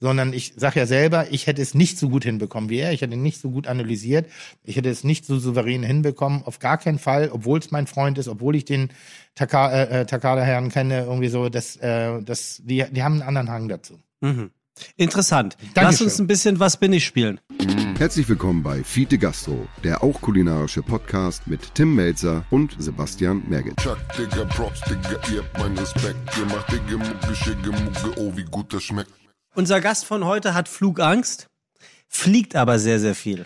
[0.00, 3.02] sondern ich sage ja selber, ich hätte es nicht so gut hinbekommen wie er, ich
[3.02, 4.26] hätte nicht so gut analysiert,
[4.64, 8.18] ich hätte es nicht so souverän hinbekommen, auf gar keinen Fall, obwohl es mein Freund
[8.18, 8.90] ist, obwohl ich den
[9.34, 13.50] Taka, äh, äh Takada-Herren kenne, irgendwie so, das, äh, das, die, die haben einen anderen
[13.50, 14.00] Hang dazu.
[14.20, 14.50] Mhm.
[14.96, 15.56] Interessant.
[15.74, 15.84] Dankeschön.
[15.84, 17.40] Lass uns ein bisschen Was bin ich spielen.
[17.98, 23.76] Herzlich willkommen bei Fiete Gastro, der auch kulinarische Podcast mit Tim Melzer und Sebastian Merget.
[23.78, 26.18] Chuck, Digga, Props, Digga, ihr habt meinen Respekt.
[26.38, 29.10] Ihr macht Digga, Mucke, Schicke, Mucke, oh, wie gut das schmeckt.
[29.58, 31.48] Unser Gast von heute hat Flugangst,
[32.06, 33.44] fliegt aber sehr, sehr viel.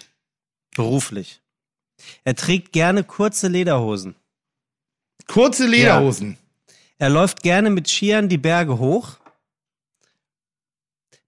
[0.77, 1.40] Beruflich.
[2.22, 4.14] Er trägt gerne kurze Lederhosen.
[5.27, 6.37] Kurze Lederhosen.
[6.98, 9.16] Er läuft gerne mit Skiern die Berge hoch.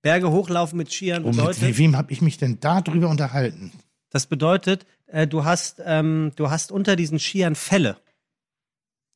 [0.02, 3.72] Berge hochlaufen mit Skiern Oh, mit bedeutet, wem habe ich mich denn da drüber unterhalten?
[4.10, 7.96] das bedeutet, äh, du hast, ähm, du hast unter diesen Skiern Felle.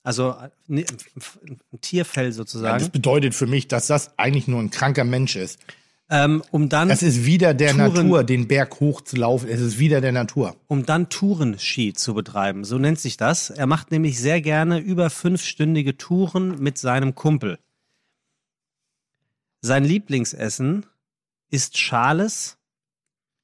[0.02, 0.84] Also äh, ne,
[1.46, 5.36] ein, Tierfell Ja, das sozusagen, bedeutet für mich, dass das eigentlich nur ein kranker Mensch
[5.36, 5.58] ist.
[6.10, 9.48] ähm, um dann Das ist wieder der Touren- Natur, den Berg hochzulaufen.
[9.48, 10.56] Es ist wieder der Natur.
[10.66, 12.64] um dann Tourenski zu betreiben.
[12.64, 13.50] So nennt sich das.
[13.50, 17.58] Er macht nämlich sehr gerne über fünfstündige Touren mit seinem Kumpel.
[19.60, 20.86] Sein Lieblingsessen
[21.50, 22.56] ist Schales.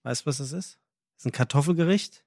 [0.05, 0.79] Weißt du, was das ist?
[1.17, 2.24] Das ist ein Kartoffelgericht.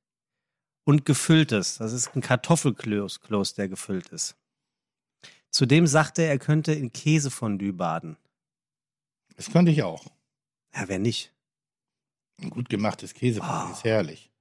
[0.87, 1.77] Und gefülltes.
[1.79, 4.37] Das ist ein Kartoffelkloß, Kloß, der gefüllt ist.
[5.51, 8.15] Zudem sagte er, er könnte in Käsefondue baden.
[9.35, 10.05] Das könnte ich auch.
[10.73, 11.33] Ja, wer nicht?
[12.41, 13.71] Ein gut gemachtes Käsefondue Oh.
[13.73, 14.31] ist herrlich.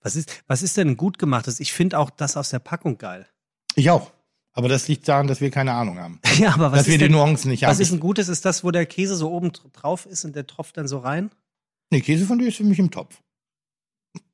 [0.00, 1.58] Was ist, was ist denn ein gut gemachtes?
[1.58, 3.28] Ich finde auch das aus der Packung geil.
[3.74, 4.12] Ich auch.
[4.52, 6.20] Aber das liegt daran, dass wir keine Ahnung haben.
[6.38, 7.70] Ja, aber was dass wir ist die denn, Nuancen nicht haben.
[7.72, 8.28] Was ist ein gutes?
[8.28, 10.98] Ist das, wo der Käse so oben dr- drauf ist und der tropft dann so
[10.98, 11.30] rein?
[11.90, 13.20] nee, Käsefondue ist für mich im Topf.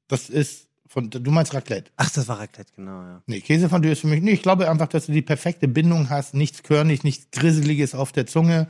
[0.08, 1.90] Das ist von, du meinst Raclette.
[1.96, 3.22] Ach, das war Raclette, genau, ja.
[3.26, 6.34] Nee, Käsefondue ist für mich, nee, ich glaube einfach, dass du die perfekte Bindung hast,
[6.34, 8.68] nichts körnig, nichts Grisseliges auf der Zunge.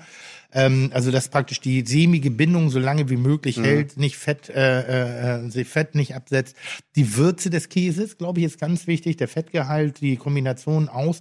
[0.53, 5.45] Ähm, also, dass praktisch die sämige Bindung so lange wie möglich hält, nicht Fett, äh,
[5.45, 6.57] äh, sich Fett nicht absetzt.
[6.95, 11.21] Die Würze des Käses, glaube ich, ist ganz wichtig, der Fettgehalt, die Kombination aus.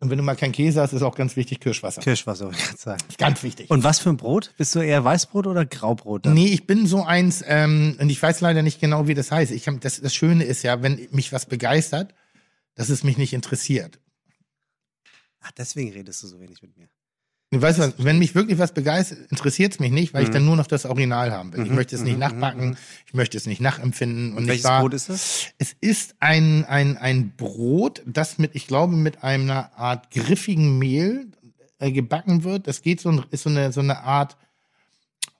[0.00, 2.00] Und wenn du mal keinen Käse hast, ist auch ganz wichtig Kirschwasser.
[2.00, 3.04] Kirschwasser, wollte ich gerade sagen.
[3.08, 3.68] Ist ganz wichtig.
[3.68, 4.54] Und was für ein Brot?
[4.56, 6.26] Bist du eher Weißbrot oder Graubrot?
[6.26, 6.34] Dann?
[6.34, 9.50] Nee, ich bin so eins, ähm, und ich weiß leider nicht genau, wie das heißt.
[9.50, 12.14] Ich hab, das, das Schöne ist ja, wenn mich was begeistert,
[12.76, 13.98] dass es mich nicht interessiert.
[15.40, 16.88] Ach, deswegen redest du so wenig mit mir.
[17.50, 20.44] Du weißt was, wenn mich wirklich was begeistert, interessiert es mich nicht, weil ich dann
[20.44, 21.64] nur noch das Original haben will.
[21.64, 24.32] Ich möchte es nicht nachbacken, ich möchte es nicht nachempfinden.
[24.32, 25.46] Und, Und welches war, Brot ist das?
[25.56, 31.28] Es ist ein, ein, ein Brot, das mit, ich glaube, mit einer Art griffigen Mehl
[31.78, 32.66] äh, gebacken wird.
[32.66, 34.36] Das geht so, ist so eine, so eine Art,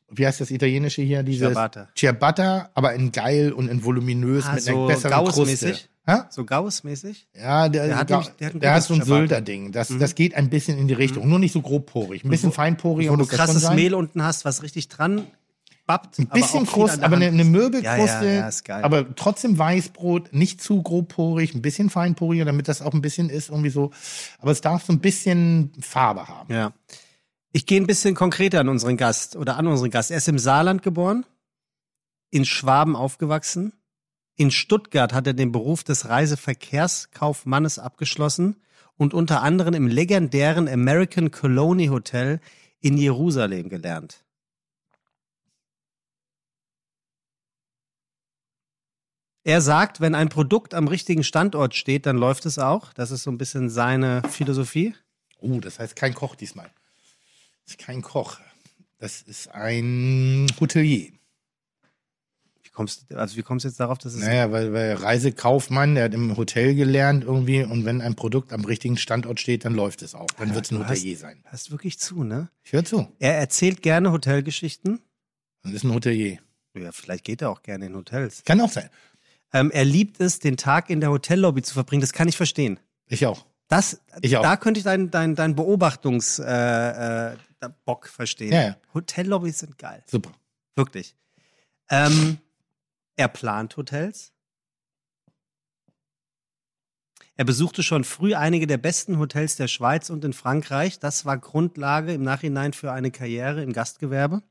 [0.09, 1.23] wie heißt das italienische hier?
[1.23, 1.89] Dieses Ciabatta.
[1.95, 5.77] Ciabatta, aber in geil und in voluminös Ah, mit so einer besseren Kruste.
[6.09, 6.23] Hä?
[6.31, 7.29] So Gauss-mäßig?
[7.35, 9.03] Ja, der, Der hat nämlich- der hat der hat so ein.
[9.03, 9.73] Sylter-Ding.
[9.73, 11.29] Das, das geht ein bisschen in die Richtung.
[11.29, 12.25] Nur nicht so grobporig.
[12.25, 13.69] Ein bisschen feinporiger Wo du krasses.
[13.73, 15.27] Mehl unten hast, was richtig dran
[15.87, 16.19] bappt.
[16.19, 17.49] Ein bisschen aber Krust, aber eine, eine ist.
[17.49, 17.97] Mürbenkruste.
[17.97, 18.83] Ja, ja, ja, ist geil.
[18.85, 23.51] Aber trotzdem Weißbrot, nicht zu grobporig, ein bisschen feinporiger, damit das auch ein bisschen ist,
[23.51, 23.91] irgendwie so.
[24.39, 26.53] Aber es darf so ein bisschen Farbe haben.
[26.53, 26.73] Ja.
[27.53, 30.11] Ich gehe ein bisschen konkreter an unseren Gast oder an unseren Gast.
[30.11, 31.25] Er ist im Saarland geboren,
[32.31, 33.73] in Schwaben aufgewachsen.
[34.39, 38.55] In Stuttgart hat er den Beruf des Reiseverkehrskaufmannes abgeschlossen
[38.97, 42.41] und unter anderem im legendären American Colony Hotel
[42.79, 44.25] in Jerusalem gelernt.
[49.43, 52.93] Er sagt, wenn ein Produkt am richtigen Standort steht, dann läuft es auch.
[52.93, 54.95] Das ist so ein bisschen seine Philosophie.
[55.41, 56.71] Oh, das heißt kein Koch diesmal.
[57.65, 58.39] Das ist kein Koch.
[58.99, 61.18] Das ist ein Hotelier.
[62.79, 66.15] Kommst, also wie kommst du jetzt darauf, dass es Naja, weil, weil Reisekaufmann, der hat
[66.15, 70.15] im Hotel gelernt irgendwie und wenn ein Produkt am richtigen Standort steht, dann läuft es
[70.15, 70.29] auch.
[70.39, 71.43] Dann wird es ein du hast- Hotelier sein.
[71.51, 72.51] Hörst wirklich zu, ne?
[72.63, 73.09] Ich höre zu.
[73.19, 75.01] Er erzählt gerne Hotelgeschichten.
[75.65, 76.39] Dann ist ein Hotelier.
[76.77, 78.45] Ja, vielleicht geht er auch gerne in Hotels.
[78.45, 78.89] Kann auch sein.
[79.53, 82.03] Ähm, er liebt es, den Tag in der Hotellobby zu verbringen.
[82.03, 82.79] Das kann ich verstehen.
[83.09, 83.45] Ich auch.
[83.67, 84.43] Das, Ich auch.
[84.43, 87.37] Da könnte ich deinen dein, dein Beobachtungs äh, äh,
[88.03, 88.53] verstehen.
[88.53, 88.77] Ja, ja.
[88.95, 90.05] Hotellobbys sind geil.
[90.07, 90.31] Super.
[90.77, 91.17] Wirklich.
[91.91, 92.39] Ähm,
[93.19, 94.33] er plant Hotels.
[97.37, 100.99] Er besuchte schon früh einige der besten Hotels der Schweiz und in Frankreich.
[100.99, 104.43] Das war Grundlage im Nachhinein für eine Karriere im Gastgewerbe.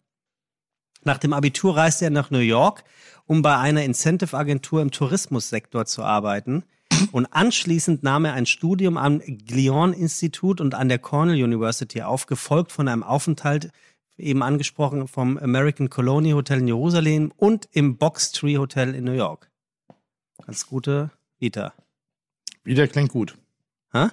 [1.03, 2.83] Nach dem Abitur reiste er nach New York,
[3.25, 6.63] um bei einer Incentive-Agentur im Tourismussektor zu arbeiten.
[7.11, 12.71] Und anschließend nahm er ein Studium am Glion-Institut und an der Cornell University auf, gefolgt
[12.71, 13.69] von einem Aufenthalt,
[14.17, 19.13] eben angesprochen, vom American Colony Hotel in Jerusalem und im Box Tree Hotel in New
[19.13, 19.49] York.
[20.45, 21.73] Ganz gute Vita.
[22.63, 23.37] Wieder klingt gut.
[23.91, 24.07] Hä?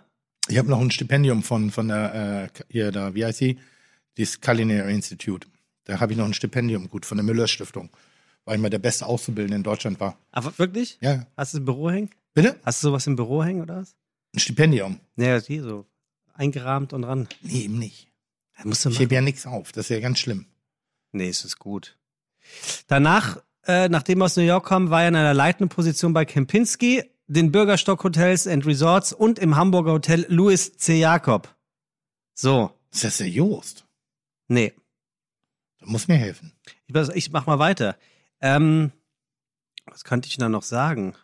[0.48, 3.58] Ich habe noch ein Stipendium von, von der, äh, hier, da, wie heißt sie?
[4.16, 5.48] Das Culinary Institute.
[5.84, 7.90] Da habe ich noch ein Stipendium gut von der Müller Stiftung,
[8.44, 10.18] weil ich mal der beste Auszubildende in Deutschland war.
[10.30, 10.98] Aber wirklich?
[11.00, 11.26] Ja.
[11.36, 12.10] Hast du im Büro hängen?
[12.34, 12.56] Bitte?
[12.64, 13.96] Hast du sowas im Büro hängen oder was?
[14.34, 15.00] Ein Stipendium?
[15.16, 15.86] Naja, hier so
[16.34, 17.28] eingerahmt und ran.
[17.42, 18.08] Nee, eben nicht.
[18.56, 19.72] Da musst du Ich hebe ja nichts auf.
[19.72, 20.46] Das ist ja ganz schlimm.
[21.12, 21.98] Nee, es ist gut.
[22.86, 26.24] Danach, äh, nachdem er aus New York kam, war er in einer leitenden Position bei
[26.24, 30.98] Kempinski, den Bürgerstock Hotels and Resorts und im Hamburger Hotel Louis C.
[30.98, 31.54] Jakob.
[32.34, 33.86] So, Ist das der Joost?
[34.48, 34.72] nee.
[35.78, 36.52] Du musst mir helfen.
[36.86, 37.98] Ich, ich mach mal weiter.
[38.40, 38.90] Ähm,
[39.84, 41.14] was könnte ich da noch sagen?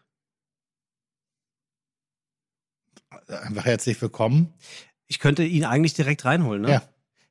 [3.28, 4.52] Einfach herzlich willkommen.
[5.06, 6.70] Ich könnte ihn eigentlich direkt reinholen, ne?
[6.72, 6.82] Ja.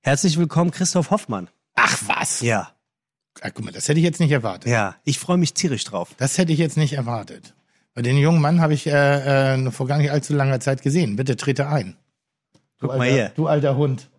[0.01, 1.49] Herzlich willkommen, Christoph Hoffmann.
[1.75, 2.41] Ach was.
[2.41, 2.71] Ja,
[3.41, 4.69] Ah, guck mal, das hätte ich jetzt nicht erwartet.
[4.69, 4.95] ja.
[5.05, 6.09] Ich freue mich tierisch drauf.
[6.17, 7.53] Das hätte ich jetzt nicht erwartet.
[7.93, 11.15] Bei den jungen Mann habe ich äh, äh, vor gar nicht allzu langer Zeit gesehen.
[11.15, 11.95] Bitte trete ein.
[12.79, 13.31] Du Guck mal alter, hier.
[13.35, 14.09] Du alter Hund.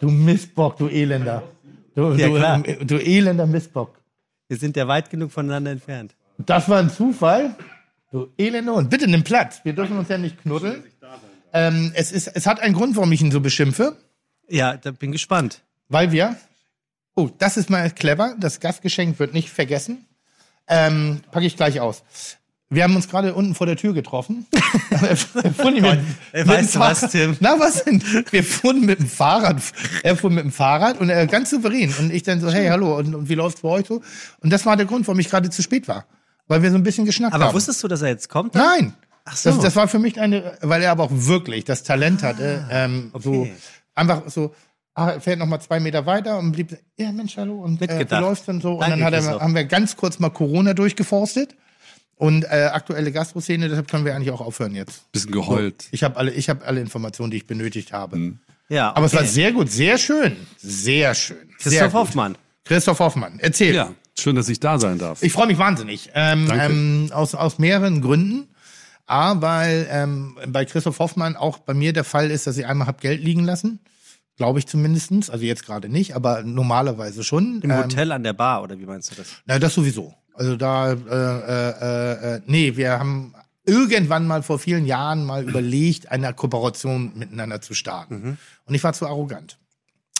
[0.00, 1.44] Du Mistbock, du Elender.
[1.94, 2.58] Du, Ja, du, klar.
[2.60, 4.00] du elender Mistbock.
[4.48, 6.16] Wir sind ja weit genug voneinander entfernt.
[6.38, 7.54] Das war ein Zufall.
[8.10, 8.90] Du elender Hund.
[8.90, 9.60] Bitte nimm Platz.
[9.62, 10.82] Wir dürfen uns ja nicht knuddeln.
[11.52, 13.96] Ähm, es, ist, es hat einen Grund, warum ich ihn so beschimpfe.
[14.48, 15.62] Ja, da bin gespannt.
[15.88, 16.36] Weil wir.
[17.14, 18.34] Oh, das ist mal clever.
[18.38, 20.04] Das Gastgeschenk wird nicht vergessen.
[20.68, 22.02] Ähm, packe ich gleich aus.
[22.68, 24.44] Wir haben uns gerade unten vor der Tür getroffen.
[24.90, 26.00] Wir fuhren mit,
[26.32, 27.36] mit weißt du was, Fahrrad- Tim?
[27.38, 28.02] Na, was denn?
[28.32, 29.62] Wir fuhren mit dem Fahrrad.
[30.02, 31.94] Er fuhr mit dem Fahrrad und er ganz souverän.
[32.00, 34.02] Und ich dann so, hey, hallo, und, und wie läuft's bei euch so?
[34.40, 36.06] Und das war der Grund, warum ich gerade zu spät war.
[36.48, 37.54] Weil wir so ein bisschen geschnackt Aber haben.
[37.54, 38.54] wusstest du, dass er jetzt kommt?
[38.56, 38.94] Nein.
[39.24, 39.50] Ach so.
[39.50, 43.12] Das, das war für mich eine, weil er aber auch wirklich das Talent hatte, ähm,
[43.18, 43.54] so okay.
[43.96, 44.54] Einfach so,
[44.94, 48.06] ah, er fährt noch mal zwei Meter weiter und blieb, ja Mensch, hallo, und äh,
[48.08, 48.74] wie läuft's denn so?
[48.74, 51.56] Und Danke, dann hat er, haben wir ganz kurz mal Corona durchgeforstet
[52.14, 55.10] und äh, aktuelle Gastroszene, deshalb können wir eigentlich auch aufhören jetzt.
[55.12, 55.88] Bisschen geheult.
[55.90, 58.34] Ich habe alle, ich habe alle Informationen, die ich benötigt habe.
[58.68, 59.30] Ja, Aber es war okay.
[59.30, 61.36] sehr gut, sehr schön, sehr schön.
[61.58, 62.00] sehr Christoph gut.
[62.00, 62.38] Hoffmann.
[62.64, 63.74] Christoph Hoffmann, erzähl.
[63.74, 65.22] Ja, schön, dass ich da sein darf.
[65.22, 66.10] Ich freue mich wahnsinnig.
[66.14, 66.64] Ähm, Danke.
[66.64, 68.48] ähm, aus, aus mehreren Gründen.
[69.06, 72.86] A, weil ähm, bei Christoph Hoffmann auch bei mir der Fall ist, dass ich einmal
[72.86, 73.80] hab Geld liegen lassen.
[74.36, 75.30] Glaube ich zumindestens.
[75.30, 77.60] Also jetzt gerade nicht, aber normalerweise schon.
[77.62, 79.28] Im Ähm, Hotel an der Bar, oder wie meinst du das?
[79.46, 80.12] Na, das sowieso.
[80.34, 83.32] Also da, äh, äh, äh, nee, wir haben
[83.64, 88.38] irgendwann mal vor vielen Jahren mal überlegt, eine Kooperation miteinander zu starten.
[88.66, 89.56] Und ich war zu arrogant.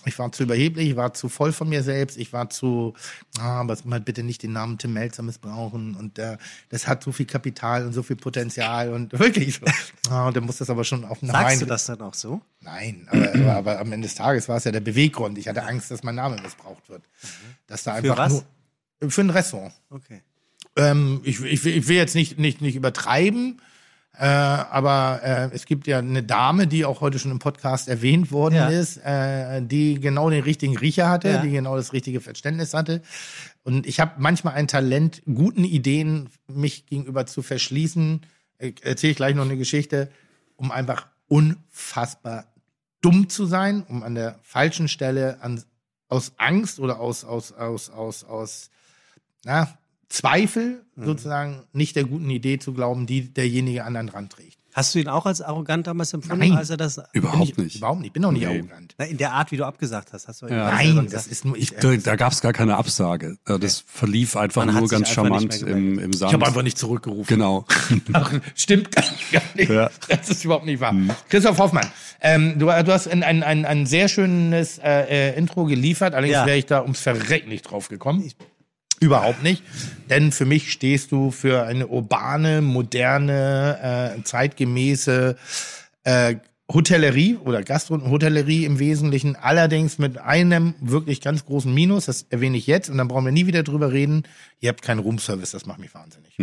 [0.06, 2.94] Ich war zu überheblich, ich war zu voll von mir selbst, ich war zu,
[3.38, 6.38] ah, aber mal bitte nicht den Namen Tim Melzer missbrauchen und äh,
[6.68, 9.66] das hat so viel Kapital und so viel Potenzial und wirklich so.
[10.10, 12.14] Ah, und dann muss das aber schon auf den Sagst Main- du das dann auch
[12.14, 12.40] so?
[12.60, 15.38] Nein, aber, aber, aber am Ende des Tages war es ja der Beweggrund.
[15.38, 17.02] Ich hatte Angst, dass mein Name missbraucht wird.
[17.66, 18.44] Dass da einfach was?
[19.00, 19.74] nur für ein Restaurant.
[19.90, 20.22] Okay.
[20.76, 23.60] Ähm, ich, ich, will- ich will jetzt nicht, nicht, nicht übertreiben,
[24.18, 28.32] äh, aber äh, es gibt ja eine Dame, die auch heute schon im Podcast erwähnt
[28.32, 28.68] worden Ja.
[28.68, 31.42] ist, äh, die genau den richtigen Riecher hatte, Ja.
[31.42, 33.02] die genau das richtige Verständnis hatte.
[33.62, 38.22] Und ich habe manchmal ein Talent, guten Ideen mich gegenüber zu verschließen.
[38.58, 40.10] Erzähle ich gleich noch eine Geschichte,
[40.56, 42.46] um einfach unfassbar
[43.02, 45.62] dumm zu sein, um an der falschen Stelle an,
[46.08, 48.70] aus Angst oder aus, aus, aus, aus, aus
[49.44, 49.68] na,
[50.16, 51.04] Zweifel Mhm.
[51.04, 54.56] sozusagen nicht der guten Idee zu glauben, die derjenige an den Rand trägt.
[54.72, 56.52] Hast du ihn auch als arrogant damals empfunden, Nein.
[56.58, 57.00] als er das.
[57.14, 57.76] Überhaupt ich, nicht.
[57.76, 58.08] Überhaupt nicht.
[58.08, 58.58] Ich bin auch nicht Nee.
[58.58, 58.94] arrogant.
[58.98, 60.70] Na, in der Art, wie du abgesagt hast, hast du Ja.
[60.70, 61.70] Nein, das ist nur ich.
[61.70, 63.38] Da, da gab es gar keine Absage.
[63.46, 66.34] Äh, Das verlief einfach Man nur ganz charmant im, im ich Sand.
[66.34, 67.24] habe einfach nicht zurückgerufen.
[67.26, 67.64] genau.
[68.12, 69.04] Ach, stimmt gar
[69.54, 69.70] nicht.
[69.70, 69.90] Ja.
[70.08, 70.94] Das ist überhaupt nicht wahr.
[71.30, 71.86] Christoph Hoffmann,
[72.20, 76.34] ähm, du, du hast ein, ein, ein, ein sehr schönes äh, äh, Intro geliefert, allerdings
[76.34, 76.44] Ja.
[76.46, 78.22] wäre ich da ums Verrecken nicht drauf gekommen.
[79.00, 79.62] Überhaupt nicht.
[80.08, 85.36] Denn für mich stehst du für eine urbane, moderne, äh, zeitgemäße
[86.04, 86.36] äh,
[86.72, 92.66] Hotellerie oder Gastro-Hotellerie im Wesentlichen, allerdings mit einem wirklich ganz großen Minus, das erwähne ich
[92.66, 94.24] jetzt und dann brauchen wir nie wieder drüber reden.
[94.60, 96.34] Ihr habt keinen Roomservice, das macht mich wahnsinnig.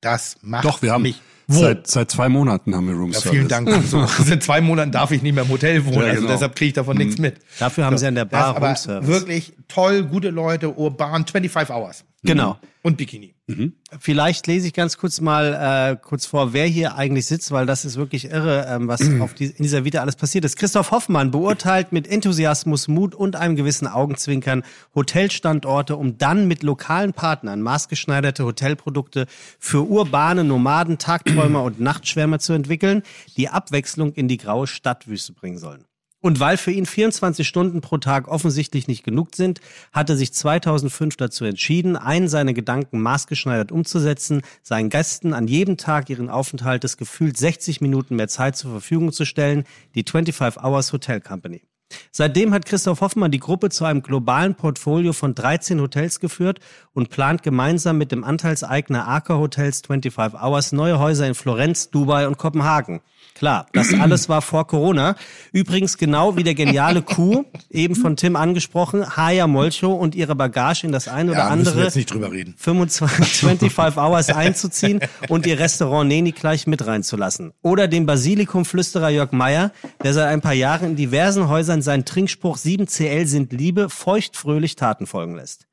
[0.00, 0.68] Das macht Mhm.
[0.68, 1.60] Doch, wir haben mich wo?
[1.60, 3.30] seit, seit zwei Monaten haben wir Room Ja, Service.
[3.38, 3.70] vielen Dank.
[3.86, 6.32] So, seit zwei Monaten darf ich nicht mehr im Hotel wohnen, Ja, also genau.
[6.32, 7.36] deshalb kriege ich davon nichts mit.
[7.58, 9.08] Dafür haben sie an der Bar ist aber Roomservice.
[9.08, 12.58] wirklich toll, gute Leute, urban, 25 Hours Genau.
[12.82, 13.34] und Bikini.
[13.98, 17.84] Vielleicht lese ich ganz kurz mal äh, kurz vor, wer hier eigentlich sitzt, weil das
[17.84, 20.56] ist wirklich irre, ähm, was auf die, in dieser Vita alles passiert ist.
[20.56, 24.62] Christoph Hoffmann beurteilt mit Enthusiasmus, Mut und einem gewissen Augenzwinkern
[24.94, 29.26] Hotelstandorte, um dann mit lokalen Partnern maßgeschneiderte Hotelprodukte
[29.58, 30.98] für urbane Nomaden,
[31.32, 33.02] Tagträumer und Nachtschwärmer zu entwickeln,
[33.36, 35.84] die Abwechslung in die graue Stadtwüste bringen sollen.
[36.20, 39.60] Und weil für ihn 24 Stunden pro Tag offensichtlich nicht genug sind,
[39.92, 45.78] hat er sich 2005 dazu entschieden, einen seiner Gedanken maßgeschneidert umzusetzen, seinen Gästen an jedem
[45.78, 49.64] Tag ihren Aufenthalt des gefühlt 60 Minuten mehr Zeit zur Verfügung zu stellen,
[49.96, 51.62] die 25 Hours Hotel Company.
[52.10, 56.60] Seitdem hat Christoph Hoffmann die Gruppe zu einem globalen Portfolio von 13 Hotels geführt
[56.92, 62.26] und plant gemeinsam mit dem Anteilseigner Aker Hotels 25 Hours neue Häuser in Florenz, Dubai
[62.26, 63.00] und Kopenhagen.
[63.34, 65.16] Klar, das alles war vor Corona.
[65.52, 70.84] Übrigens genau wie der geniale Kuh, eben von Tim angesprochen, Haya Molcho und ihre Bagage
[70.84, 72.54] in das eine oder Ja, andere jetzt nicht drüber reden.
[72.56, 77.52] 25, 25 Hours einzuziehen und ihr Restaurant Neni gleich mit reinzulassen.
[77.62, 82.56] Oder dem Basilikumflüsterer Jörg Meyer, der seit ein paar Jahren in diversen Häusern seinen Trinkspruch
[82.56, 85.66] 7CL sind Liebe feuchtfröhlich Taten folgen lässt.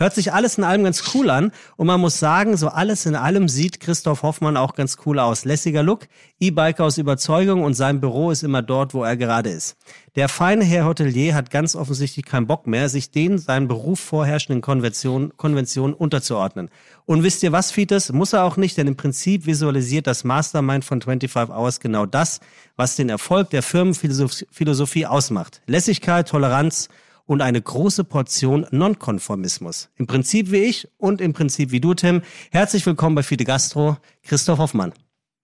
[0.00, 3.14] Hört sich alles in allem ganz cool an und man muss sagen, so alles in
[3.14, 5.44] allem sieht Christoph Hoffmann auch ganz cool aus.
[5.44, 9.76] Lässiger Look, E-Bike aus Überzeugung und sein Büro ist immer dort, wo er gerade ist.
[10.16, 14.62] Der feine Herr Hotelier hat ganz offensichtlich keinen Bock mehr, sich den seinen Beruf vorherrschenden
[14.62, 16.70] Konventionen, Konventionen unterzuordnen.
[17.10, 18.12] Und wisst ihr was, Fites?
[18.12, 22.38] Muss er auch nicht, denn im Prinzip visualisiert das Mastermind von 25 Hours genau das,
[22.76, 25.60] was den Erfolg der Firmenphilosophie ausmacht.
[25.66, 26.88] Lässigkeit, Toleranz
[27.26, 29.88] und eine große Portion Nonkonformismus.
[29.96, 32.22] Im Prinzip wie ich und im Prinzip wie du, Tim.
[32.52, 34.92] Herzlich willkommen bei Fide Gastro, Christoph Hoffmann.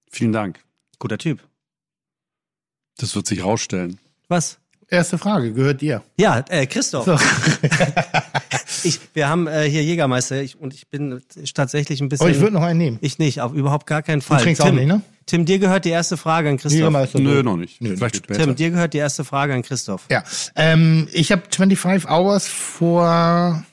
[0.08, 0.60] Vielen Dank.
[1.00, 1.42] Guter Typ.
[2.96, 3.98] Das wird sich rausstellen.
[4.28, 4.60] Was?
[4.86, 6.04] Erste Frage, gehört dir.
[6.16, 7.06] Ja, äh, Christoph.
[7.06, 7.18] So.
[8.86, 11.20] Ich, wir haben äh, hier Jägermeister ich, und ich bin
[11.54, 12.26] tatsächlich ein bisschen.
[12.26, 12.98] Aber ich würde noch einen nehmen.
[13.00, 14.40] Ich nicht, auf überhaupt gar keinen Fall.
[14.42, 15.02] trinkst Tim, auch nicht, ne?
[15.26, 16.78] Tim, dir gehört die erste Frage an Christoph.
[16.78, 17.18] Jägermeister.
[17.18, 17.80] Nö, noch nicht.
[17.82, 18.44] Nö, Vielleicht später.
[18.44, 20.04] Tim, dir gehört die erste Frage an Christoph.
[20.10, 20.22] Ja,
[20.54, 23.64] ähm, ich habe 25 Hours vor.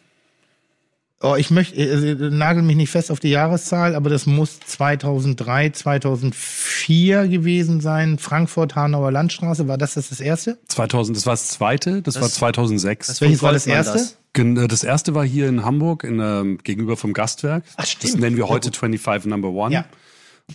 [1.26, 5.69] Oh, ich möchte, äh, nagel mich nicht fest auf die Jahreszahl, aber das muss 2003,
[5.69, 8.17] 2004 gewesen sein.
[8.19, 10.58] Frankfurt, Hanauer Landstraße, war das das, das erste?
[10.67, 13.08] 2000, das war das zweite, das, war 2006.
[13.08, 13.93] das- Welches war das erste?
[13.93, 14.17] das.
[14.38, 17.63] Äh, Das erste war hier in Hamburg, in, ähm, gegenüber vom Gastwerk.
[17.78, 18.78] Ach, Das nennen wir Ja, heute gut.
[18.78, 19.74] 25 Number One.
[19.74, 19.86] Ja.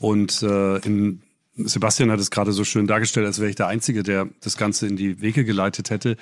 [0.00, 1.22] Und äh, in,
[1.56, 4.86] Sebastian hat es gerade so schön dargestellt, als wäre ich der Einzige, der das Ganze
[4.86, 6.16] in die Wege geleitet hätte.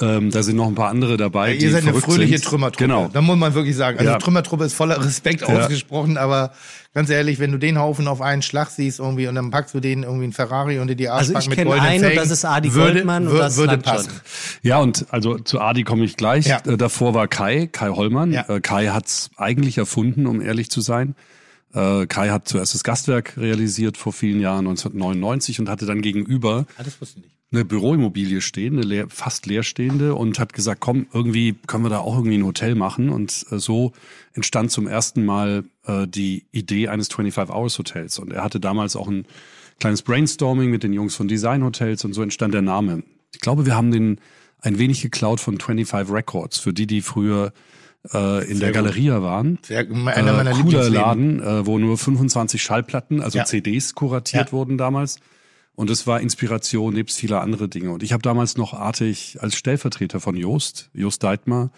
[0.00, 1.52] Ähm, da sind noch ein paar andere dabei.
[1.52, 2.48] Ihr die seid eine fröhliche sind.
[2.48, 2.82] Trümmertruppe.
[2.84, 3.08] Genau.
[3.12, 3.96] Da muss man wirklich sagen.
[3.98, 4.18] Also Ja.
[4.18, 5.46] Trümmertruppe ist voller Respekt Ja.
[5.46, 6.50] ausgesprochen, aber
[6.94, 9.78] ganz ehrlich, wenn du den Haufen auf einen Schlag siehst irgendwie und dann packst du
[9.78, 12.30] den irgendwie einen Ferrari unter die Also Arschback ich mit goldenen einen und Felgen, das
[12.32, 14.10] ist Adi würde, Goldmann und würde, das würde passen.
[14.62, 16.46] Ja, und also zu Adi komme ich gleich.
[16.46, 16.58] Ja.
[16.66, 18.32] Äh, davor war Kai, Kai Hollmann.
[18.32, 18.48] Ja.
[18.48, 21.14] Äh, Kai hat's eigentlich erfunden, um ehrlich zu sein.
[21.72, 26.66] Äh, Kai hat zuerst das Gastwerk realisiert vor vielen Jahren, 1999, und hatte dann gegenüber
[26.78, 27.33] Ah, das wusste ich nicht.
[27.54, 31.98] Eine Büroimmobilie stehen, eine leer, fast leerstehende und hat gesagt, komm, irgendwie können wir da
[31.98, 33.08] auch irgendwie ein Hotel machen.
[33.10, 33.92] Und äh, so
[34.32, 38.18] entstand zum ersten Mal äh, die Idee eines 25 Hours Hotels.
[38.18, 39.24] Und er hatte damals auch ein
[39.80, 43.02] kleines Brainstorming mit den Jungs von Design Hotels und so entstand der Name.
[43.32, 44.20] Ich glaube, wir haben den
[44.60, 47.52] ein wenig geklaut von 25 Records, für die, die früher
[48.12, 48.76] äh, in der gut.
[48.76, 49.58] Galeria waren.
[49.62, 50.54] Sehr, einer Äh, meiner cooler
[50.88, 50.92] Lieblingsläden.
[50.94, 53.44] Laden, äh, wo nur 25 Schallplatten, also Ja.
[53.44, 54.52] CDs kuratiert Ja.
[54.52, 55.18] wurden damals.
[55.76, 57.90] Und es war Inspiration nebst vieler andere Dinge.
[57.90, 61.70] Und ich habe damals noch artig als Stellvertreter von Joost, Joost Deitmar,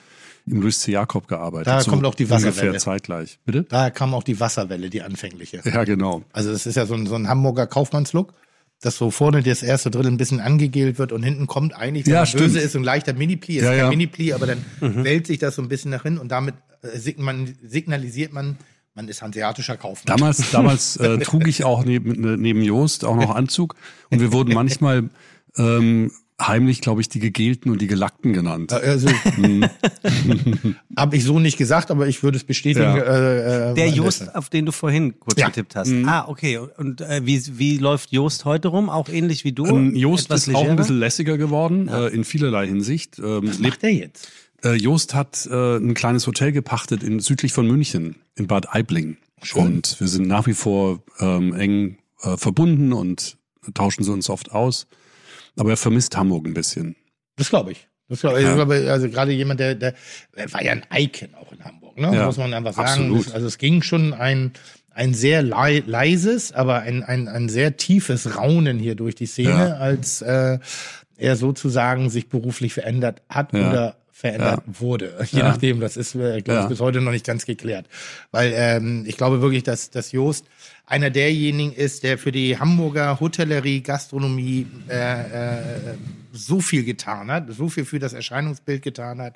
[0.47, 0.93] im Louis C.
[0.93, 1.67] Jakob gearbeitet.
[1.69, 2.53] Da kommt auch die Wasserwelle.
[2.53, 3.39] Ungefähr zeitgleich.
[3.47, 3.65] Bitte?
[3.65, 5.61] Da kam auch die Wasserwelle, die anfängliche.
[5.65, 6.23] Ja, genau.
[6.33, 8.35] Also das ist ja so ein, so ein Hamburger Kaufmannslook,
[8.83, 12.13] dass so vorne das erste Drittel ein bisschen angegelt wird und hinten kommt eigentlich, wenn
[12.13, 12.45] Ja, stimmt.
[12.45, 13.57] böse ist, so ein leichter Mini-Pli.
[13.57, 13.89] Ist Ja, kein ja.
[13.89, 15.03] Mini-Pli, aber dann Mhm.
[15.05, 18.59] wälzt sich das so ein bisschen nach hin und damit äh, sign- man, signalisiert man,
[18.97, 20.17] man ist hanseatischer Kaufmann.
[20.17, 23.77] Damals, damals äh, trug ich auch neben, neben Joost auch noch Anzug.
[24.11, 25.11] Und wir wurden manchmal
[25.59, 28.73] ähm, heimlich, glaube ich, die Gegelten und die Gelackten genannt.
[28.73, 29.09] Also,
[30.97, 32.97] habe ich so nicht gesagt, aber ich würde es bestätigen.
[32.97, 33.03] Ja.
[33.03, 34.35] Äh, äh, Der Jost, Stelle.
[34.37, 35.47] auf den du vorhin kurz Ja.
[35.47, 35.91] getippt hast.
[36.07, 36.59] Ah, okay.
[36.59, 38.89] Und äh, wie, wie läuft Jost heute rum?
[38.91, 39.67] Auch ähnlich wie du?
[39.67, 40.77] Ähm, Joost Etwas ist auch ein legerer?
[40.77, 43.19] bisschen lässiger geworden, äh, in vielerlei Hinsicht.
[43.19, 44.29] Ähm, Was lebt macht der jetzt?
[44.67, 49.17] Äh, Joost hat äh, ein kleines Hotel gepachtet in südlich von München, in Bad Aibling.
[49.55, 53.37] Und wir sind nach wie vor ähm, eng äh, verbunden und
[53.75, 54.87] tauschen sie uns oft aus.
[55.57, 56.97] Aber er vermisst Hamburg ein bisschen.
[57.37, 57.87] Das glaube ich.
[58.09, 58.45] Das glaub ich.
[58.45, 58.55] Ja.
[58.55, 59.95] glaube, also gerade jemand, der, der,
[60.51, 62.15] war ja ein Icon auch in Hamburg, ne?
[62.15, 62.89] Ja, muss man einfach sagen.
[62.89, 63.33] absolut.
[63.33, 64.53] Also es ging schon ein,
[64.91, 69.49] ein sehr lei leises, aber ein, ein, ein sehr tiefes Raunen hier durch die Szene,
[69.51, 69.77] Ja.
[69.77, 70.59] als äh,
[71.17, 73.71] er sozusagen sich beruflich verändert hat Ja.
[73.71, 75.19] oder verändert wurde.
[75.31, 75.49] Je Ja.
[75.49, 76.67] nachdem, das ist, äh, glaube ich, Ja.
[76.69, 77.87] bis heute noch nicht ganz geklärt.
[78.31, 80.47] Weil ähm, ich glaube wirklich, dass, dass Joost
[80.87, 85.95] einer derjenigen ist, der für die Hamburger Hotellerie, Gastronomie äh, äh,
[86.33, 89.35] so viel getan hat, so viel für das Erscheinungsbild getan hat,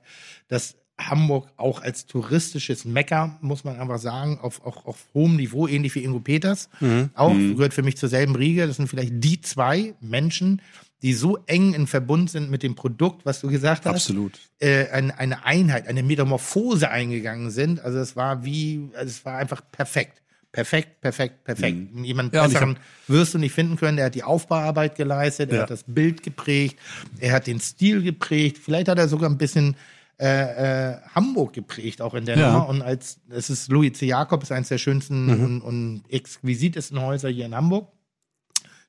[0.49, 5.67] dass Hamburg auch als touristisches Mecker, muss man einfach sagen, auf, auf, auf hohem Niveau,
[5.67, 6.69] ähnlich wie Ingo Peters,
[7.15, 8.67] auch gehört für mich zur selben Riege.
[8.67, 10.61] Das sind vielleicht die zwei Menschen,
[11.03, 14.39] die so eng in Verbund sind mit dem Produkt, was du gesagt hast Absolut.
[14.59, 17.81] äh, eine, eine Einheit, eine Metamorphose eingegangen sind.
[17.81, 20.21] Also es war wie, also es war einfach perfekt.
[20.53, 21.79] perfekt, perfekt, perfekt.
[22.03, 22.77] Jemand Ja, besseren
[23.09, 23.97] wirst du nicht finden können.
[23.99, 25.63] Er hat die Aufbauarbeit geleistet, er Ja.
[25.63, 26.77] hat das Bild geprägt,
[27.19, 28.59] er hat den Stil geprägt.
[28.59, 29.77] Vielleicht hat er sogar ein bisschen
[30.19, 32.53] äh, äh, Hamburg geprägt, auch in der Ja.
[32.53, 32.69] Nummer.
[32.69, 34.05] Und als es ist Louis C.
[34.05, 35.45] Jakob, ist eines der schönsten Mhm.
[35.45, 37.89] und, und exquisitesten Häuser hier in Hamburg.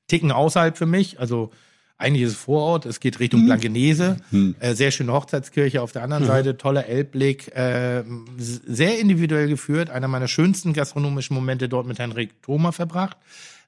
[0.08, 1.50] Ticken außerhalb für mich, also
[2.02, 3.18] eigentlich ist es Vorort, es geht Mhm.
[3.22, 4.16] Richtung Blankenese,
[4.60, 8.04] äh, sehr schöne Hochzeitskirche auf der anderen Seite, toller Elbblick, äh,
[8.36, 13.16] sehr individuell geführt, einer meiner schönsten gastronomischen Momente dort mit Henrik Thoma verbracht,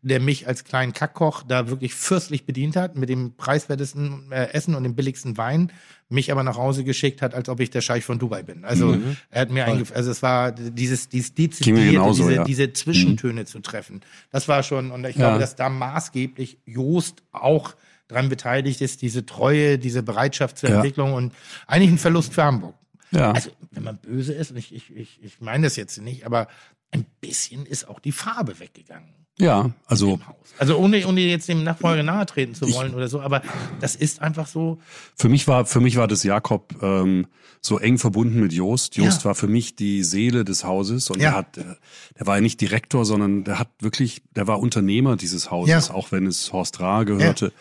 [0.03, 4.75] der mich als kleinen Kackkoch da wirklich fürstlich bedient hat, mit dem preiswertesten äh, Essen
[4.75, 5.73] und dem billigsten Wein,
[6.11, 8.65] mich aber nach Hause geschickt hat, als ob ich der Scheich von Dubai bin.
[8.67, 8.99] Also
[9.31, 12.45] er hat mir eingef also es war dieses, dieses dezidierte, genauso, diese, ja.
[12.45, 14.03] diese Zwischentöne zu treffen.
[14.31, 15.29] Das war schon, und ich Ja.
[15.29, 17.75] glaube, dass da maßgeblich Joost auch
[18.09, 20.77] dran beteiligt ist, diese Treue, diese Bereitschaft zur Ja.
[20.77, 21.33] Entwicklung und
[21.67, 22.75] eigentlich ein Verlust für Hamburg.
[23.11, 23.33] Ja.
[23.33, 26.49] Also, wenn man böse ist, und ich, ich, ich, ich meine das jetzt nicht, aber
[26.91, 30.21] ein bisschen ist auch die Farbe weggegangen ja, also.
[30.59, 33.43] Also ohne, ohne jetzt dem Nachfolger nahe treten zu wollen oder so, aber
[33.81, 34.79] das ist einfach so,
[35.17, 37.27] Für mich war, für mich war das Jakob ähm,
[37.61, 38.95] so eng verbunden mit Jost.
[38.97, 39.25] Jost Ja.
[39.25, 41.31] war für mich die Seele des Hauses und Ja.
[41.31, 41.79] er hat, der,
[42.17, 45.95] der war ja nicht Direktor, sondern der hat wirklich, der war Unternehmer dieses Hauses, Ja.
[45.95, 47.53] auch wenn es Horst Rahe gehörte.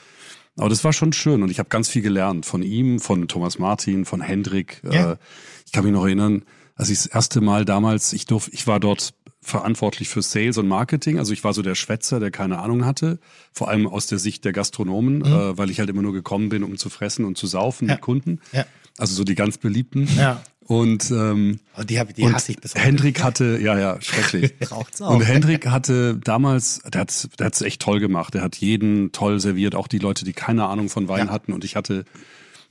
[0.58, 3.58] Aber das war schon schön und ich habe ganz viel gelernt von ihm, von Thomas
[3.60, 4.82] Martin, von Hendrik.
[4.90, 5.14] Ja.
[5.14, 5.18] Äh,
[5.66, 6.44] ich kann mich noch erinnern,
[6.76, 10.68] als ich das erste Mal damals, ich durf, ich war dort verantwortlich für Sales und
[10.68, 11.20] Marketing.
[11.20, 13.20] Also ich war so der Schwätzer, der keine Ahnung hatte,
[13.52, 16.64] vor allem aus der Sicht der Gastronomen, äh, weil ich halt immer nur gekommen bin,
[16.64, 17.90] um zu fressen und zu saufen Mhm.
[17.90, 17.96] Ja.
[17.96, 18.40] mit Kunden.
[18.54, 18.66] Ja.
[18.98, 20.08] Also so die ganz beliebten.
[20.18, 20.42] Ja.
[20.66, 22.86] Und, ähm, oh, die, hab, die und hasse ich bis heute.
[22.86, 24.54] Hendrik hatte, ja, ja, schrecklich.
[24.72, 25.10] Raucht's auch.
[25.10, 28.34] Und Hendrik hatte damals, der hat's, der hat's echt toll gemacht.
[28.34, 31.34] Der hat jeden toll serviert, auch die Leute, die keine Ahnung von Wein Ja.
[31.34, 31.52] hatten.
[31.52, 32.06] Und ich hatte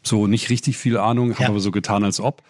[0.02, 1.48] so nicht richtig viel Ahnung, habe Ja.
[1.50, 2.42] aber so getan, als ob.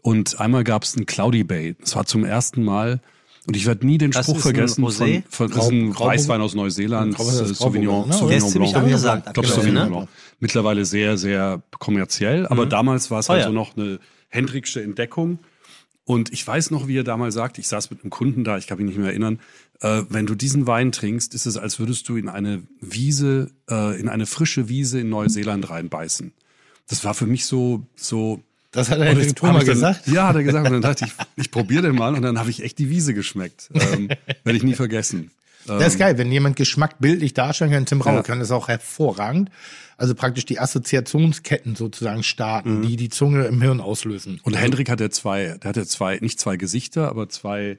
[0.00, 1.74] Und einmal gab's einen Cloudy Bay.
[1.80, 3.00] Das war zum ersten Mal.
[3.46, 7.18] Und ich werde nie den Das Spruch vergessen von, von ein Grau- Weißwein aus Neuseeland,
[7.18, 8.14] das ist äh, Sauvignon, ne?
[8.14, 8.76] Sauvignon Blanc.
[8.76, 9.90] angesagt Ich glaube, Sauvignon ne?
[9.90, 10.08] Blanc.
[10.40, 13.48] Mittlerweile sehr, sehr kommerziell, aber damals war es halt Teuer.
[13.48, 15.38] so noch eine Hendricksche Entdeckung.
[16.06, 18.66] Und ich weiß noch, wie er damals sagt, ich saß mit einem Kunden da, ich
[18.66, 19.38] kann mich nicht mehr erinnern,
[19.80, 23.98] äh, wenn du diesen Wein trinkst, ist es, als würdest du in eine Wiese, äh,
[23.98, 26.32] in eine frische Wiese in Neuseeland reinbeißen.
[26.88, 28.42] Das war für mich so, so.
[28.74, 30.06] Das hat er Und Hendrik jetzt Thoma hab ich dann- gesagt.
[30.08, 30.66] Ja, hat er gesagt.
[30.66, 33.14] Und dann dachte ich, ich probiere den mal und dann habe ich echt die Wiese
[33.14, 33.70] geschmeckt.
[33.74, 34.08] Ähm,
[34.42, 35.30] Werde ich nie vergessen.
[35.66, 37.86] Das ist geil, wenn jemand Geschmack bildlich darstellen kann.
[37.86, 38.22] Tim Raue Ja.
[38.22, 39.50] kann das auch hervorragend.
[39.96, 44.40] Also praktisch die Assoziationsketten sozusagen starten, die die Zunge im Hirn auslösen.
[44.42, 47.78] Und Hendrik hat ja zwei, der hat ja zwei, nicht zwei Gesichter, aber zwei,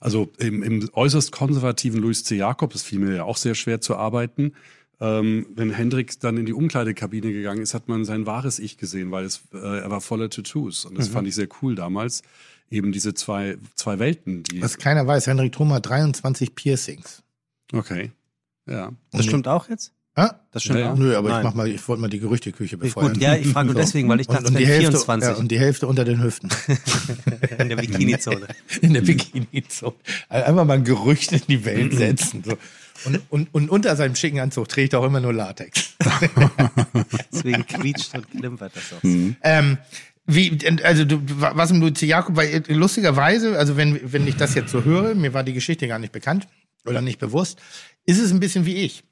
[0.00, 2.36] also im, im äußerst konservativen Louis C.
[2.36, 4.54] Jakob, das fiel mir ja auch sehr schwer zu arbeiten.
[5.00, 9.10] Ähm, wenn Hendrik dann in die Umkleidekabine gegangen ist, hat man sein wahres Ich gesehen,
[9.10, 10.84] weil es, äh, er war voller Tattoos.
[10.84, 12.22] Und das fand ich sehr cool damals.
[12.70, 14.62] Eben diese zwei, zwei Welten, die.
[14.62, 17.22] Was keiner weiß, Hendrik Thoma hat 23 Piercings.
[17.72, 18.12] Okay.
[18.66, 18.92] Ja.
[19.10, 19.93] Das stimmt auch jetzt?
[20.16, 20.40] Ja?
[20.52, 20.94] Das stimmt Ja?
[20.94, 21.38] Nö, aber Nein.
[21.38, 23.12] ich mach mal, ich wollte mal die Gerüchteküche befeuern.
[23.14, 25.28] gut, ja, ich frage nur deswegen, weil ich und, dachte, und, die wären Hälfte, 24
[25.30, 26.50] ja, und die Hälfte unter den Hüften.
[27.58, 28.46] in der Bikini-Zone.
[28.80, 29.94] in der Bikini-Zone.
[30.28, 31.98] Also einfach mal ein Gerücht in die Welt Mhm.
[31.98, 32.42] setzen.
[32.44, 32.56] So.
[33.06, 35.94] Und, und, und unter seinem schicken Anzug trägt er auch immer nur Latex.
[37.32, 39.02] Deswegen quietscht und klimpert das auch.
[39.42, 39.78] Ähm,
[40.26, 44.70] wie, also du, was im Luzi Jakob, weil lustigerweise, also wenn, wenn ich das jetzt
[44.70, 46.46] so höre, mir war die Geschichte gar nicht bekannt
[46.86, 47.58] oder nicht bewusst,
[48.06, 49.02] ist es ein bisschen wie ich.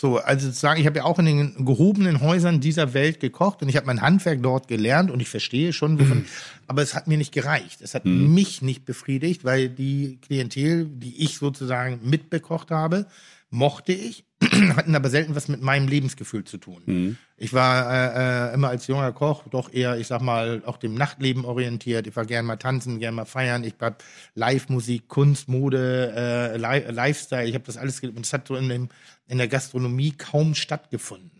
[0.00, 3.68] So, also sozusagen, ich habe ja auch in den gehobenen Häusern dieser Welt gekocht und
[3.68, 6.24] ich habe mein Handwerk dort gelernt und ich verstehe schon, wovon,
[6.68, 7.82] aber es hat mir nicht gereicht.
[7.82, 13.08] Es hat mich nicht befriedigt, weil die Klientel, die ich sozusagen mitbekocht habe,
[13.50, 14.24] mochte ich,
[14.76, 17.18] hatten aber selten was mit meinem Lebensgefühl zu tun.
[17.36, 20.94] Ich war äh, äh, immer als junger Koch doch eher, ich sag mal, auch dem
[20.94, 22.06] Nachtleben orientiert.
[22.06, 23.64] Ich war gern mal tanzen, gern mal feiern.
[23.64, 24.02] Ich hab
[24.34, 27.46] Live-Musik, Kunst, Mode, äh, Li Lifestyle.
[27.46, 28.88] Ich habe das alles, und es hat so in, dem,
[29.28, 31.30] in der Gastronomie kaum stattgefunden.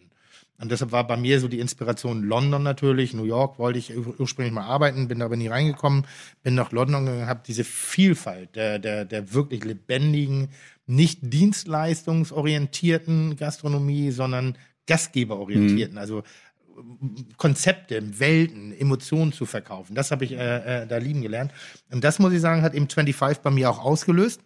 [0.59, 3.15] Und deshalb war bei mir so die Inspiration London natürlich.
[3.15, 6.07] New York wollte ich ur- ursprünglich mal arbeiten, bin aber nie reingekommen.
[6.43, 10.51] Bin nach London gegangen, habe diese Vielfalt der, der, der wirklich lebendigen,
[10.91, 15.97] nicht dienstleistungsorientierten Gastronomie, sondern gastgeberorientierten.
[15.99, 16.23] Also
[17.37, 19.95] Konzepte, Welten, Emotionen zu verkaufen.
[19.95, 21.53] Das habe ich äh, äh, da lieben gelernt.
[21.91, 24.41] Und das muss ich sagen, hat eben 25 bei mir auch ausgelöst.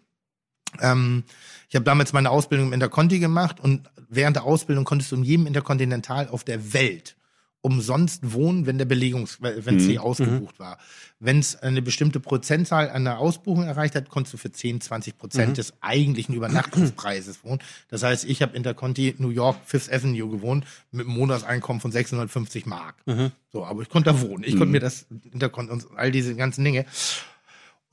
[0.80, 1.24] Ähm,
[1.68, 5.24] ich habe damals meine Ausbildung im Interconti gemacht und während der Ausbildung konntest du in
[5.24, 7.16] jedem Interkontinental auf der Welt
[7.64, 10.76] umsonst wohnen, wenn der Belegungs, wenn es ausgebucht war.
[11.18, 15.16] Wenn es eine bestimmte Prozentzahl an der Ausbuchung erreicht hat, konntest du für 10, 20
[15.16, 17.60] Prozent des eigentlichen Übernachtungspreises wohnen.
[17.88, 22.66] Das heißt, ich habe Interconti New York Fifth Avenue gewohnt mit einem Monatseinkommen von 650
[22.66, 22.96] Mark.
[23.50, 24.44] So, aber ich konnte da wohnen.
[24.44, 26.84] Ich konnte mir das Interconti und all diese ganzen Dinge.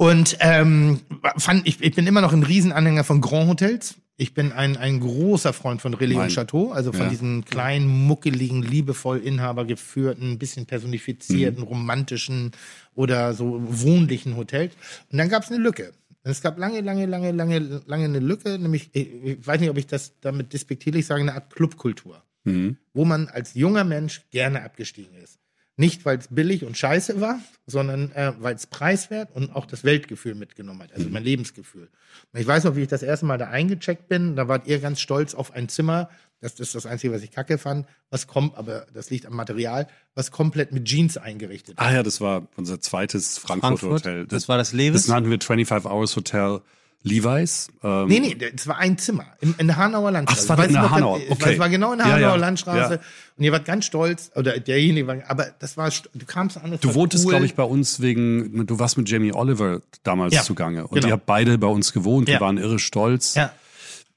[0.02, 1.00] Und ähm,
[1.38, 3.96] fand, ich, ich bin immer noch ein Riesenanhänger von Grand Hotels.
[4.18, 7.10] Ich bin ein, ein großer Freund von Relais Mein- und Chateau, also von Ja.
[7.10, 11.68] diesen kleinen, muckeligen, liebevoll inhabergeführten, ein bisschen personifizierten, Mhm.
[11.68, 12.52] romantischen
[12.96, 14.74] oder so wohnlichen Hotels.
[15.12, 15.92] Und dann gab es eine Lücke.
[16.24, 19.78] Es gab lange, lange, lange, lange, lange eine Lücke, nämlich, ich, ich weiß nicht, ob
[19.78, 22.78] ich das damit despektierlich sage, eine Art Clubkultur Mhm.
[22.96, 25.38] wo man als junger Mensch gerne abgestiegen ist.
[25.82, 29.84] Nicht, weil es billig und scheiße war, sondern äh, weil es preiswert und auch das
[29.84, 31.90] Weltgefühl mitgenommen hat, also mein Lebensgefühl.
[32.32, 34.78] Und ich weiß noch, wie ich das erste Mal da eingecheckt bin, da wart ihr
[34.78, 38.56] ganz stolz auf ein Zimmer, das ist das Einzige, was ich kacke fand, was kommt,
[38.58, 41.84] aber das liegt am Material, was komplett mit Jeans eingerichtet ist.
[41.84, 44.06] Ah ja, das war unser zweites Frankfurt, Frankfurt.
[44.06, 44.28] Hotel.
[44.28, 45.02] Das war das Levis.
[45.02, 46.62] Das nannten wir 25 Hours Hotel
[47.04, 47.70] Levi's.
[47.84, 50.40] Ähm, Nee, nee, es war ein Zimmer in, in der Hanauer Landstraße.
[50.42, 51.54] Ach, es war in der noch, Hanauer, okay.
[51.54, 52.94] es war genau in der Ja, Hanauer ja, Landstraße.
[52.96, 53.00] ja.
[53.38, 56.82] Und ihr wart ganz stolz, oder derjenige war, aber das war, du kamst an, das
[56.82, 57.32] Du wohntest, cool.
[57.32, 60.84] glaube ich, bei uns wegen, du warst mit Jamie Oliver damals Ja, zugange.
[60.86, 61.08] Und genau.
[61.08, 62.28] ihr habt beide bei uns gewohnt.
[62.28, 63.34] Wir waren irre stolz.
[63.36, 63.52] Ja.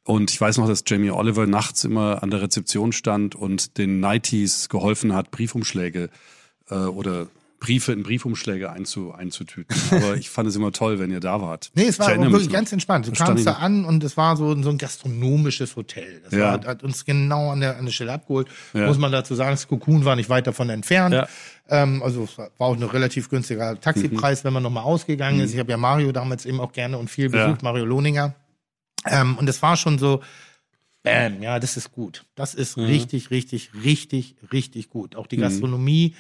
[0.06, 4.00] Und ich weiß noch, dass Jamie Oliver nachts immer an der Rezeption stand und den
[4.00, 6.10] Nighties geholfen hat, Briefumschläge
[6.68, 7.28] äh, oder
[7.60, 9.74] Briefe in Briefumschläge einzu, einzutüten.
[9.90, 11.70] Aber ich fand es immer toll, wenn ihr da wart.
[11.74, 13.06] Nee, es war wirklich ganz entspannt.
[13.06, 16.20] Du kamst da an und es war so, so ein gastronomisches Hotel.
[16.24, 16.60] Das Ja.
[16.62, 18.48] war, hat uns genau an der, an der Stelle abgeholt.
[18.74, 18.86] Ja.
[18.86, 21.14] Muss man dazu sagen, das Cocoon war nicht weit davon entfernt.
[21.14, 21.28] Ja.
[21.70, 25.54] Ähm, also es war auch ein relativ günstiger Taxipreis, wenn man nochmal ausgegangen ist.
[25.54, 27.32] Ich habe ja Mario damals eben auch gerne und viel Mhm.
[27.32, 28.34] Besucht, Mario Lohninger.
[29.06, 30.22] Ähm, und es war schon so,
[31.02, 32.24] bam, ja, das ist gut.
[32.34, 32.84] Das ist Mhm.
[32.84, 35.16] richtig, richtig, richtig, richtig gut.
[35.16, 36.14] Auch die Gastronomie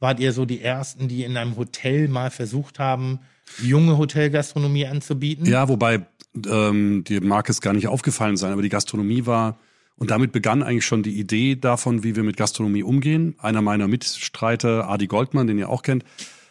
[0.00, 3.20] wart ihr so die ersten, die in einem Hotel mal versucht haben,
[3.62, 5.46] junge Hotelgastronomie anzubieten.
[5.46, 6.06] Ja, wobei
[6.48, 9.58] ähm, dir mag es gar nicht aufgefallen sein, aber die Gastronomie war,
[9.96, 13.34] und damit begann eigentlich schon die Idee davon, wie wir mit Gastronomie umgehen.
[13.38, 16.04] Einer meiner Mitstreiter, Adi Goldmann, den ihr auch kennt,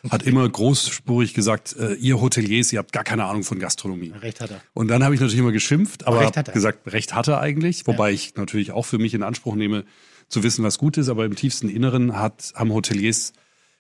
[0.10, 4.14] hat immer großspurig gesagt, äh, ihr Hoteliers, ihr habt gar keine Ahnung von Gastronomie.
[4.22, 4.62] Recht hat er.
[4.74, 7.88] Und dann habe ich natürlich immer geschimpft, aber recht hat gesagt, recht hat er eigentlich,
[7.88, 9.86] wobei ich natürlich auch für mich in Anspruch nehme,
[10.28, 13.34] zu wissen, was gut ist, aber im tiefsten Inneren hat, haben Hoteliers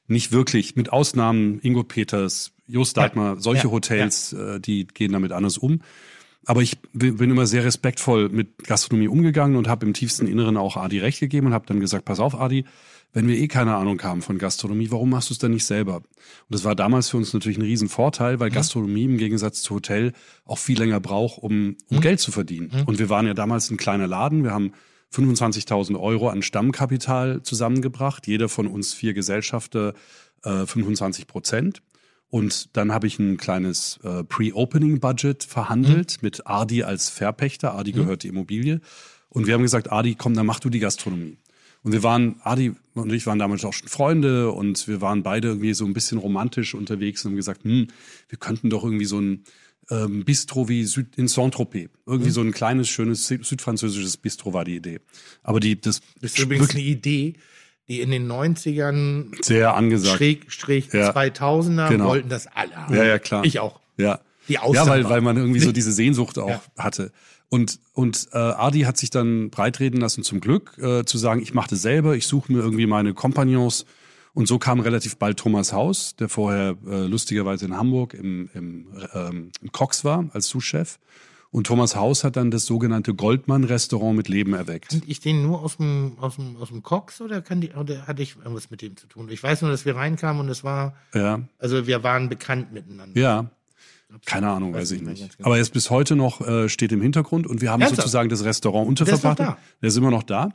[0.08, 3.72] nicht wirklich, mit Ausnahmen Ingo Peters, Jost Deitmar, solche Ja.
[3.72, 5.82] Hotels, Äh, die gehen damit anders um.
[6.45, 10.78] Aber ich bin immer sehr respektvoll mit Gastronomie umgegangen und habe im tiefsten Inneren auch
[10.78, 12.64] Adi recht gegeben und habe dann gesagt, pass auf, Adi,
[13.12, 15.98] wenn wir eh keine Ahnung haben von Gastronomie, warum machst du es dann nicht selber?
[15.98, 16.06] Und
[16.50, 20.14] das war damals für uns natürlich ein Riesenvorteil, weil Gastronomie im Gegensatz zu Hotel
[20.45, 22.72] auch viel länger braucht, um, um Geld zu verdienen.
[22.86, 24.43] Und wir waren ja damals ein kleiner Laden.
[24.45, 24.72] Wir haben
[25.14, 28.28] 25.000 Euro an Stammkapital zusammengebracht.
[28.28, 29.93] Jeder von uns vier Gesellschafter
[30.43, 31.82] äh, 25 Prozent.
[32.30, 37.76] Und dann habe ich ein kleines äh, Pre-Opening-Budget verhandelt mit Adi als Verpächter.
[37.76, 38.82] Adi gehört die Immobilie.
[39.30, 41.38] Und wir haben gesagt, Adi, komm, dann mach du die Gastronomie.
[41.84, 45.49] Und wir waren, Adi und ich waren damals auch schon Freunde und wir waren beide
[45.49, 47.88] irgendwie so ein bisschen romantisch unterwegs und haben gesagt, hm,
[48.28, 49.43] wir könnten doch irgendwie so ein
[49.89, 51.89] ähm, Bistro wie Süd, in Saint-Tropez.
[52.05, 54.99] Irgendwie so ein kleines, schönes süd- südfranzösisches Bistro war die Idee.
[55.43, 57.35] Aber die, das Das ist übrigens eine Idee,
[57.88, 60.17] die in den 90ern sehr angesagt.
[60.17, 61.11] schräg, schräg Ja.
[61.11, 62.07] 2000er Genau.
[62.09, 62.95] wollten das alle haben.
[62.95, 63.45] Ja, ja, klar.
[63.45, 63.79] Ich auch.
[63.97, 64.19] Ja.
[64.49, 64.89] Die Ja, Ausnahme.
[64.89, 66.61] weil, weil man irgendwie so diese Sehnsucht auch Ja.
[66.77, 67.11] hatte.
[67.49, 71.53] Und, und äh, Adi hat sich dann breitreden lassen, zum Glück, äh, zu sagen, ich
[71.53, 73.85] mache das selber, ich suche mir irgendwie meine Kompagnons.
[74.38, 78.85] Und so kam relativ bald Thomas Haus, der vorher äh, lustigerweise in Hamburg im, im,
[79.15, 80.99] ähm, im Cox war als Sous-Chef.
[81.49, 84.89] Und Thomas Haus hat dann das sogenannte Goldmann-Restaurant mit Leben erweckt.
[84.89, 88.05] Kennt ich den nur aus dem, aus dem, aus dem Cox oder, kann die, oder
[88.05, 89.27] hatte ich irgendwas mit dem zu tun?
[89.31, 93.19] Ich weiß nur, dass wir reinkamen und es war, Ja, also wir waren bekannt miteinander.
[93.19, 93.49] ja.
[94.25, 95.47] Keine Ahnung, Weiß weiß ich nicht genau.
[95.47, 98.03] Aber er ist bis heute noch, äh, steht im Hintergrund und wir haben Ernsthaft?
[98.03, 99.33] sozusagen das Restaurant Der ist da?
[99.33, 100.51] Der ist immer noch da.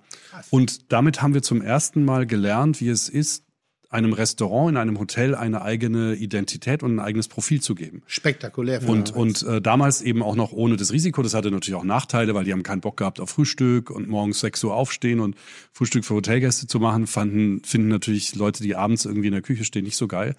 [0.49, 3.45] Und damit haben wir zum ersten Mal gelernt, wie es ist,
[3.93, 8.03] einem Restaurant, in einem Hotel eine eigene Identität und ein eigenes Profil zu geben.
[8.07, 8.81] Spektakulär.
[8.89, 9.43] Und, damals.
[9.43, 11.23] und äh, damals eben auch noch ohne das Risiko.
[11.23, 14.41] Das hatte natürlich auch Nachteile, weil die haben keinen Bock gehabt auf Frühstück und morgens
[14.41, 15.37] 6 Uhr aufstehen und
[15.73, 19.65] Frühstück für Hotelgäste zu machen, fanden, finden natürlich Leute, die abends irgendwie in der Küche
[19.65, 20.37] stehen, nicht so geil.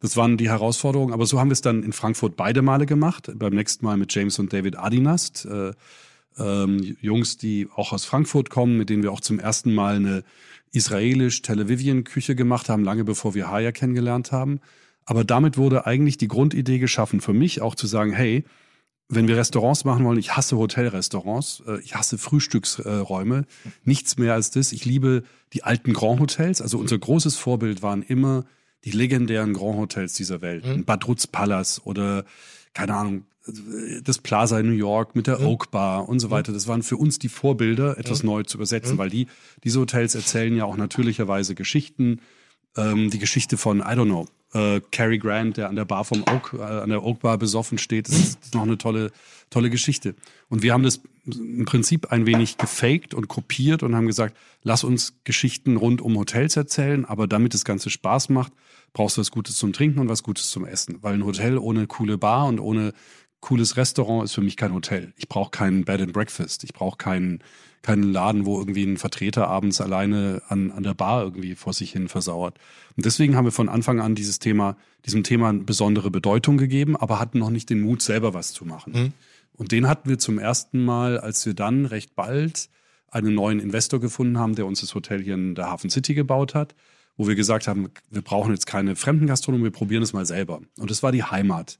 [0.00, 1.12] Das waren die Herausforderungen.
[1.12, 3.30] Aber so haben wir es dann in Frankfurt beide Male gemacht.
[3.34, 5.44] Beim nächsten Mal mit James und David Adinast.
[5.44, 5.72] Äh,
[6.38, 10.24] ähm, Jungs, die auch aus Frankfurt kommen, mit denen wir auch zum ersten Mal eine
[10.72, 14.60] israelisch-Television-Küche gemacht haben, lange bevor wir Haya kennengelernt haben.
[15.04, 18.44] Aber damit wurde eigentlich die Grundidee geschaffen für mich, auch zu sagen, hey,
[19.08, 23.44] wenn wir Restaurants machen wollen, ich hasse Hotelrestaurants, äh, ich hasse Frühstücksräume,
[23.84, 24.72] nichts mehr als das.
[24.72, 26.62] Ich liebe die alten Grand Hotels.
[26.62, 28.44] Also unser großes Vorbild waren immer
[28.84, 30.64] die legendären Grand Hotels dieser Welt.
[30.64, 32.24] Ein Bad Rutz Palace oder,
[32.72, 33.24] keine Ahnung,
[34.02, 36.52] das Plaza in New York mit der Oak Bar und so weiter.
[36.52, 39.26] Das waren für uns die Vorbilder, etwas neu zu übersetzen, weil die,
[39.64, 42.20] diese Hotels erzählen ja auch natürlicherweise Geschichten.
[42.76, 46.22] Ähm, die Geschichte von, I don't know, äh, Cary Grant, der an der Bar vom
[46.22, 48.08] Oak, äh, an der Oak Bar besoffen steht.
[48.08, 49.10] Das ist noch eine tolle,
[49.50, 50.14] tolle Geschichte.
[50.48, 54.84] Und wir haben das im Prinzip ein wenig gefaked und kopiert und haben gesagt, lass
[54.84, 58.52] uns Geschichten rund um Hotels erzählen, aber damit das Ganze Spaß macht,
[58.92, 60.98] brauchst du was Gutes zum Trinken und was Gutes zum Essen.
[61.02, 62.92] Weil ein Hotel ohne coole Bar und ohne
[63.42, 65.12] cooles Restaurant ist für mich kein Hotel.
[65.16, 66.64] Ich brauche keinen Bed and Breakfast.
[66.64, 67.40] Ich brauche keinen,
[67.82, 71.92] keinen Laden, wo irgendwie ein Vertreter abends alleine an, an der Bar irgendwie vor sich
[71.92, 72.56] hin versauert.
[72.96, 76.96] Und deswegen haben wir von Anfang an dieses Thema, diesem Thema eine besondere Bedeutung gegeben,
[76.96, 78.92] aber hatten noch nicht den Mut, selber was zu machen.
[78.92, 79.12] Mhm.
[79.54, 82.70] Und den hatten wir zum ersten Mal, als wir dann recht bald
[83.10, 86.54] einen neuen Investor gefunden haben, der uns das Hotel hier in der Hafen City gebaut
[86.54, 86.74] hat,
[87.16, 90.62] wo wir gesagt haben, wir brauchen jetzt keine Fremdengastronomie, wir probieren es mal selber.
[90.78, 91.78] Und das war die Heimat,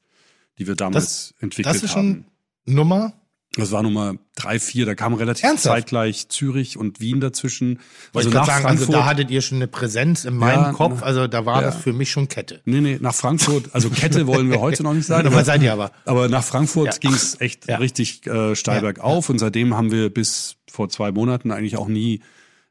[0.58, 2.24] die wir damals entwickelt Das ist haben.
[2.64, 3.12] schon Nummer.
[3.54, 4.86] Das war Nummer drei, vier.
[4.86, 5.74] Da kam relativ Ernsthaft?
[5.76, 7.80] zeitgleich Zürich und Wien dazwischen.
[8.14, 11.02] Wollte ich gerade sagen, also da hattet ihr schon eine Präsenz in meinem Ja, Kopf.
[11.02, 11.66] Also da war ja.
[11.66, 12.62] das für mich schon Kette.
[12.64, 13.68] nee, nee, nach Frankfurt.
[13.74, 15.26] Also Kette wollen wir heute noch nicht sagen.
[15.32, 15.92] Aber seid ihr aber.
[16.06, 16.98] Aber nach Frankfurt Ja.
[16.98, 19.28] ging es echt richtig äh, steil bergauf.
[19.28, 22.22] Und seitdem haben wir bis vor zwei Monaten eigentlich auch nie,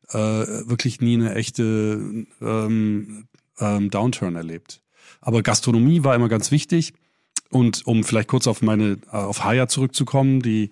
[0.09, 3.27] äh, wirklich nie eine echte ähm,
[3.59, 4.81] ähm, Downturn erlebt.
[5.19, 6.93] Aber Gastronomie war immer ganz wichtig.
[7.51, 10.71] Und um vielleicht kurz auf meine, äh, auf Haya zurückzukommen, die,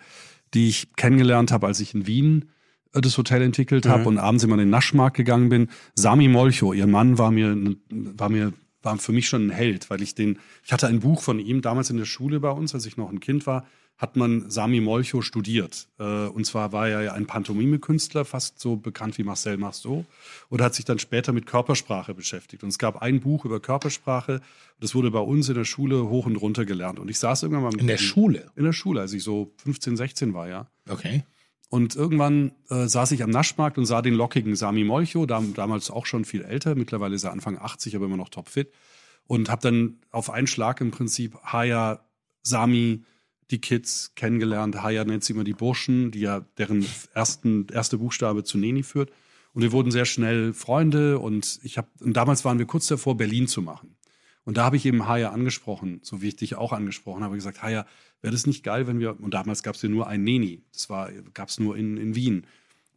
[0.54, 2.50] die ich kennengelernt habe, als ich in Wien
[2.94, 5.68] äh, das Hotel entwickelt habe und abends immer in den Naschmarkt gegangen bin.
[5.94, 7.56] Sami Molcho, ihr Mann, war mir,
[7.90, 11.22] war mir, war für mich schon ein Held, weil ich den, ich hatte ein Buch
[11.22, 13.66] von ihm damals in der Schule bei uns, als ich noch ein Kind war,
[14.00, 15.88] hat man Sami Molcho studiert.
[16.00, 20.06] Äh, Und zwar war er ja ein Pantomime-Künstler, fast so bekannt wie Marcel Marceau,
[20.50, 22.64] und hat sich dann später mit Körpersprache beschäftigt.
[22.64, 24.42] Und es gab ein Buch über Körpersprache,
[24.80, 26.98] das wurde bei uns in der Schule hoch und runter gelernt.
[26.98, 28.50] Und ich saß irgendwann mal mit In der ihm- Schule.
[28.56, 30.68] In der Schule, als ich so 15, 16 war, ja.
[30.88, 31.24] Okay.
[31.68, 35.92] Und irgendwann äh, saß ich am Naschmarkt und sah den lockigen Sami Molcho, dam damals
[35.92, 38.72] auch schon viel älter, mittlerweile ist er Anfang 80, aber immer noch topfit.
[39.28, 42.00] Und habe dann auf einen Schlag im Prinzip Haya,
[42.42, 43.04] Sami,
[43.52, 44.82] die Kids kennengelernt.
[44.82, 49.12] Haya nennt sie immer die Burschen, die ja deren ersten, erste Buchstabe zu Neni führt.
[49.54, 53.18] Und wir wurden sehr schnell Freunde und ich habe, und damals waren wir kurz davor,
[53.18, 53.96] Berlin zu machen.
[54.46, 57.62] Und da habe ich eben Haya angesprochen, so wie ich dich auch angesprochen habe, gesagt,
[57.62, 57.86] Haya,
[58.22, 60.90] wäre das nicht geil, wenn wir, und damals gab es ja nur ein Neni, das
[60.90, 62.46] war, gab es nur in, in Wien.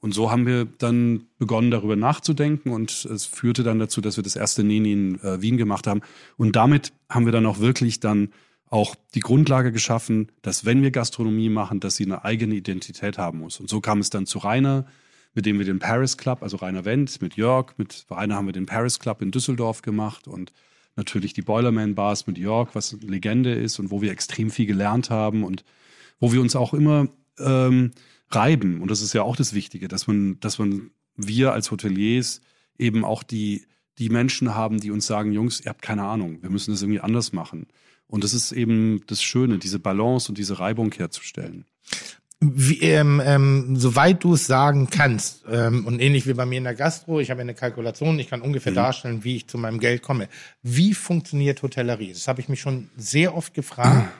[0.00, 4.24] Und so haben wir dann begonnen, darüber nachzudenken und es führte dann dazu, dass wir
[4.24, 6.00] das erste Neni in äh, Wien gemacht haben.
[6.36, 8.30] Und damit haben wir dann auch wirklich dann
[8.72, 13.38] auch die Grundlage geschaffen, dass wenn wir Gastronomie machen, dass sie eine eigene Identität haben
[13.38, 13.60] muss.
[13.60, 14.86] Und so kam es dann zu Rainer,
[15.34, 18.54] mit dem wir den Paris Club, also Rainer Wendt, mit Jörg, mit Rainer haben wir
[18.54, 20.52] den Paris Club in Düsseldorf gemacht und
[20.96, 24.66] natürlich die Boilerman Bars mit Jörg, was eine Legende ist und wo wir extrem viel
[24.66, 25.64] gelernt haben und
[26.18, 27.08] wo wir uns auch immer
[27.38, 27.90] ähm,
[28.30, 28.80] reiben.
[28.80, 32.40] Und das ist ja auch das Wichtige, dass man, dass man, wir als Hoteliers
[32.78, 33.66] eben auch die,
[33.98, 37.00] die Menschen haben, die uns sagen, Jungs, ihr habt keine Ahnung, wir müssen das irgendwie
[37.00, 37.66] anders machen.
[38.12, 41.64] Und das ist eben das Schöne, diese Balance und diese Reibung herzustellen.
[42.40, 46.64] Wie, ähm, ähm, soweit du es sagen kannst, ähm, und ähnlich wie bei mir in
[46.64, 50.02] der Gastro, ich habe eine Kalkulation, ich kann ungefähr darstellen, wie ich zu meinem Geld
[50.02, 50.28] komme.
[50.62, 52.12] Wie funktioniert Hotellerie?
[52.12, 54.10] Das habe ich mich schon sehr oft gefragt.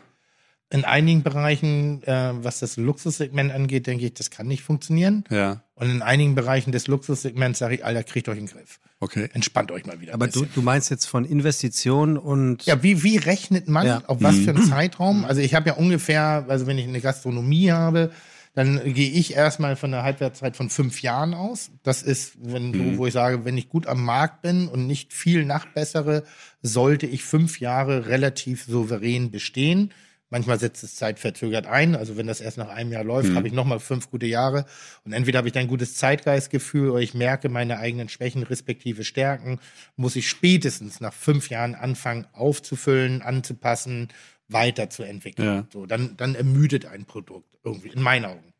[0.73, 5.25] In einigen Bereichen, äh, was das Luxussegment angeht, denke ich, das kann nicht funktionieren.
[5.31, 8.81] Ja, Und in einigen Bereichen des Luxussegments sage ich, Alter, kriegt euch in den Griff.
[9.01, 9.29] okay.
[9.35, 10.12] Entspannt euch mal wieder.
[10.12, 10.55] ein Aber du, bisschen.
[10.55, 14.03] du meinst jetzt von Investitionen und Ja, wie, wie rechnet man, Ja.
[14.07, 15.25] auf was für einen Zeitraum?
[15.27, 18.11] Also ich habe ja ungefähr, also wenn ich eine Gastronomie habe,
[18.55, 21.70] dann gehe ich erstmal von einer Halbwertszeit von fünf Jahren aus.
[21.83, 25.12] Das ist, wenn so, wo ich sage, wenn ich gut am Markt bin und nicht
[25.12, 26.23] viel nachbessere,
[26.62, 29.91] sollte ich fünf Jahre relativ souverän bestehen.
[30.33, 31.95] Manchmal setzt es zeitverzögert ein.
[31.95, 34.64] Also wenn das erst nach einem Jahr läuft, habe ich nochmal fünf gute Jahre.
[35.05, 39.05] Und entweder habe ich dann ein gutes Zeitgeistgefühl oder ich merke meine eigenen Schwächen respektive
[39.05, 39.61] Stärken,
[39.95, 44.09] muss ich spätestens nach fünf Jahren anfangen aufzufüllen, anzupassen,
[44.49, 45.49] weiterzuentwickeln.
[45.49, 45.66] Ja.
[45.70, 48.55] So, dann, dann ermüdet ein Produkt irgendwie, in meinen Augen.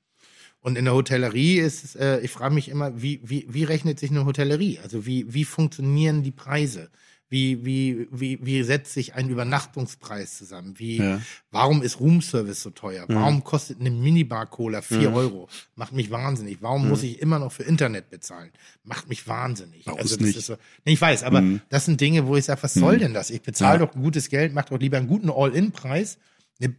[0.61, 3.99] Und in der Hotellerie ist es, äh, ich frage mich immer, wie, wie, wie rechnet
[3.99, 4.79] sich eine Hotellerie?
[4.83, 6.91] Also wie, wie funktionieren die Preise?
[7.33, 10.79] Wie, wie, wie, wie setzt sich ein Übernachtungspreis zusammen?
[10.79, 11.19] Wie, Ja.
[11.51, 13.07] warum ist Roomservice so teuer?
[13.09, 15.49] Warum kostet eine Minibar-Cola 4 Euro?
[15.75, 16.59] Macht mich wahnsinnig.
[16.61, 18.51] Warum muss ich immer noch für Internet bezahlen?
[18.85, 19.89] Macht mich wahnsinnig.
[19.89, 20.37] Also Bei das nicht.
[20.37, 23.15] ist so, nee, ich weiß, aber das sind Dinge, wo ich sage, was soll denn
[23.15, 23.31] das?
[23.31, 23.87] Ich bezahle Ja.
[23.87, 26.19] doch gutes Geld, mach doch lieber einen guten All-In-Preis.
[26.61, 26.75] Eine,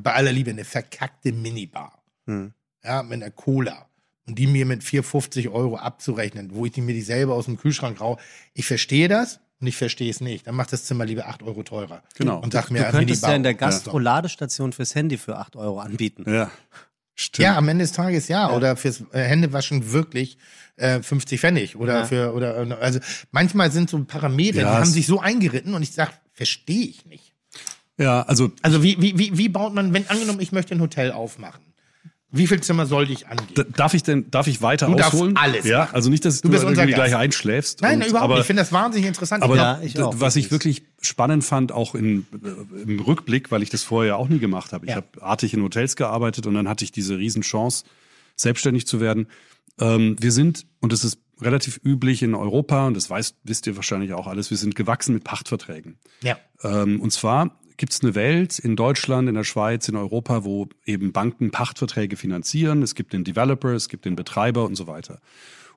[0.00, 2.02] bei aller Liebe, eine verkackte Minibar.
[2.82, 3.84] Ja, mit einer Cola.
[4.26, 7.58] Und die mir mit 4,50 Euro abzurechnen, wo ich die mir die selber aus dem
[7.58, 8.18] Kühlschrank rau.
[8.54, 10.46] Ich verstehe das und ich verstehe es nicht.
[10.46, 12.02] Dann macht das Zimmer lieber 8 Euro teurer.
[12.16, 12.38] Genau.
[12.40, 16.24] Und sag mir, du könntest ja in der Gastro-Ladestation fürs Handy für 8 Euro anbieten.
[16.32, 16.50] Ja.
[17.14, 17.44] Stimmt.
[17.44, 18.52] Ja, am Ende des Tages ja.
[18.52, 20.38] Oder fürs äh, Händewaschen wirklich
[20.76, 21.74] äh, 50 Pfennig.
[21.76, 22.04] Oder Ja.
[22.04, 23.00] für, oder, äh, also
[23.32, 27.04] manchmal sind so Parameter, Ja, die haben sich so eingeritten und ich sag, verstehe ich
[27.06, 27.34] nicht.
[27.98, 31.10] Ja, also Also wie, wie, wie, wie baut man, wenn angenommen, ich möchte ein Hotel
[31.10, 31.60] aufmachen.
[32.30, 33.54] Wie viel Zimmer sollte ich angeben?
[33.54, 35.36] D- Darf ich denn, darf ich weiter Du darfst ausholen?
[35.38, 37.80] alles Ja, also nicht, dass Du du, irgendwie gleich einschläfst.
[37.80, 38.40] Nein, Und- überhaupt aber, nicht.
[38.42, 39.42] Ich finde das wahnsinnig interessant.
[39.42, 40.82] Aber Ja, ich auch, was ich wirklich.
[41.00, 44.84] spannend fand, auch in, äh, im Rückblick, weil ich das vorher auch nie gemacht habe.
[44.84, 44.96] Ich Ja.
[44.96, 47.84] habe artig in Hotels gearbeitet und dann hatte ich diese Riesenchance,
[48.36, 49.26] selbstständig zu werden.
[49.80, 53.76] Ähm, wir sind, und das ist relativ üblich in Europa, und das weißt, wisst ihr
[53.76, 55.98] wahrscheinlich auch alles, wir sind gewachsen mit Pachtverträgen.
[56.22, 56.36] ja.
[56.64, 60.68] Ähm, und zwar gibt es eine Welt in Deutschland, in der Schweiz, in Europa, wo
[60.84, 62.82] eben Banken Pachtverträge finanzieren.
[62.82, 65.20] Es gibt den Developer, es gibt den Betreiber und so weiter.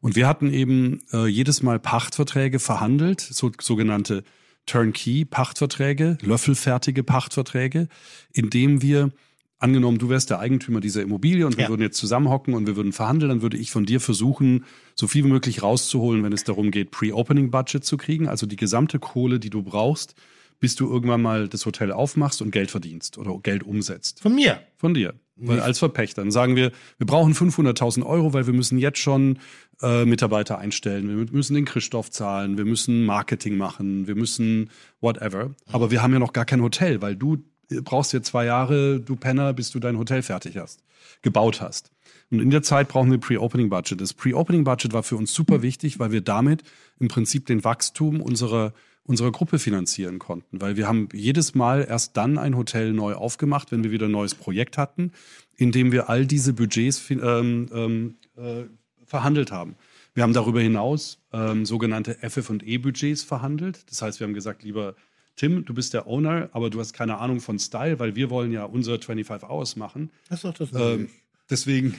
[0.02, 4.24] Und wir hatten eben äh, jedes Mal Pachtverträge verhandelt, so, sogenannte
[4.66, 7.88] Turnkey-Pachtverträge, löffelfertige Pachtverträge,
[8.34, 9.12] indem wir
[9.60, 11.70] angenommen, du wärst der Eigentümer dieser Immobilie und wir Ja.
[11.70, 15.24] würden jetzt zusammenhocken und wir würden verhandeln, dann würde ich von dir versuchen, so viel
[15.24, 19.52] wie möglich rauszuholen, wenn es darum geht, Pre-Opening-Budget zu kriegen, also die gesamte Kohle, die
[19.52, 20.16] du brauchst,
[20.62, 24.22] bis du irgendwann mal das Hotel aufmachst und Geld verdienst oder Geld umsetzt.
[24.22, 24.62] Von mir.
[24.78, 25.16] Von dir.
[25.36, 26.22] Weil als Verpächter.
[26.22, 29.40] Dann sagen wir, wir brauchen 500.000 Euro, weil wir müssen jetzt schon
[29.82, 31.10] äh, Mitarbeiter einstellen.
[31.10, 32.60] Wir müssen den Christoph zahlen.
[32.60, 34.06] Wir müssen Marketing machen.
[34.06, 34.70] Wir müssen
[35.02, 35.50] whatever.
[35.72, 39.00] Aber wir haben ja noch gar kein Hotel, weil du äh, brauchst ja zwei Jahre,
[39.00, 40.84] du Penner, bis du dein Hotel fertig hast,
[41.24, 41.92] gebaut hast.
[42.30, 44.00] Und in der Zeit brauchen wir Pre-Opening-Budget.
[44.00, 46.62] Das Pre-Opening-Budget war für uns super wichtig, weil wir damit
[47.00, 48.74] im Prinzip den Wachstum unserer
[49.04, 53.72] unserer Gruppe finanzieren konnten, weil wir haben jedes Mal erst dann ein Hotel neu aufgemacht,
[53.72, 55.12] wenn wir wieder ein neues Projekt hatten,
[55.58, 58.64] in dem wir all diese Budgets ähm, ähm, äh,
[59.06, 59.76] verhandelt haben.
[60.14, 63.90] Wir haben darüber hinaus ähm, sogenannte FF&E-Budgets verhandelt.
[63.90, 64.96] Das heißt, wir haben gesagt, lieber
[65.36, 68.52] Tim, du bist der Owner, aber du hast keine Ahnung von Style, weil wir wollen
[68.52, 70.12] ja unser 25 Hours machen.
[70.30, 71.10] Das ist doch das Ähm,
[71.50, 71.96] deswegen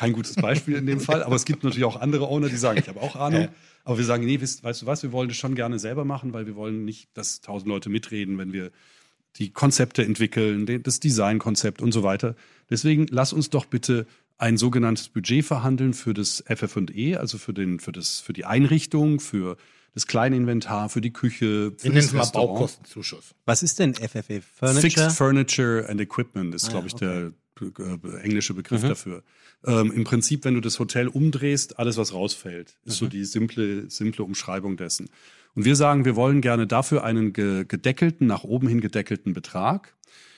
[0.00, 2.78] kein gutes Beispiel in dem Fall, aber es gibt natürlich auch andere Owner, die sagen,
[2.78, 3.48] ich habe auch Ahnung.
[3.84, 6.32] Aber wir sagen, nee, weißt, weißt du was, wir wollen das schon gerne selber machen,
[6.32, 8.70] weil wir wollen nicht, dass tausend Leute mitreden, wenn wir
[9.36, 12.34] die Konzepte entwickeln, das Designkonzept und so weiter.
[12.70, 14.06] Deswegen lass uns doch bitte
[14.38, 19.20] ein sogenanntes Budget verhandeln für das FF&E, also für, den, für, das, für die Einrichtung,
[19.20, 19.56] für
[19.94, 22.24] das Kleininventar, für die Küche, für Wir nennen es mal.
[22.26, 23.34] Baukostenzuschuss.
[23.44, 24.40] Was ist denn FFE?
[24.40, 24.80] Furniture?
[24.80, 27.04] Fixed Furniture and Equipment ist, Ah, glaube ich, okay.
[27.06, 28.88] der äh, englische Begriff Mhm.
[28.88, 29.22] dafür.
[29.66, 33.10] Ähm, Im Prinzip, wenn du das Hotel umdrehst, alles, was rausfällt, ist so Mhm.
[33.10, 35.08] die simple, simple Umschreibung dessen.
[35.54, 39.94] Und wir sagen, wir wollen gerne dafür einen ge gedeckelten, nach oben hin gedeckelten Betrag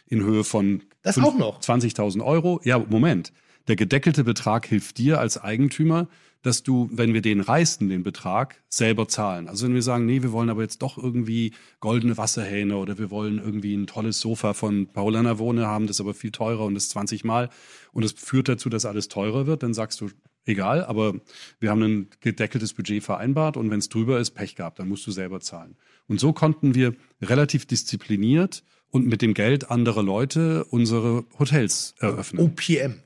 [0.07, 1.61] in Höhe von Das fünf- auch noch?
[1.61, 2.61] 20.000 Euro.
[2.65, 3.33] Ja, Moment.
[3.69, 6.09] Der gedeckelte Betrag hilft dir als Eigentümer,
[6.43, 9.49] dass du, wenn wir den reißen, den Betrag, selber zahlen.
[9.49, 13.11] Also wenn wir sagen, nee, wir wollen aber jetzt doch irgendwie goldene Wasserhähne oder wir
[13.11, 16.75] wollen irgendwie ein tolles Sofa von Paula Navone haben, das ist aber viel teurer und
[16.75, 17.49] das 20 Mal
[17.93, 20.11] und es führt dazu, dass alles teurer wird, dann sagst du,
[20.45, 21.15] egal, aber
[21.61, 25.07] wir haben ein gedeckeltes Budget vereinbart und wenn es drüber ist, Pech gehabt, dann musst
[25.07, 25.77] du selber zahlen.
[26.09, 32.45] Und so konnten wir relativ diszipliniert und mit dem Geld anderer Leute unsere Hotels eröffnen.
[32.45, 33.03] OPM.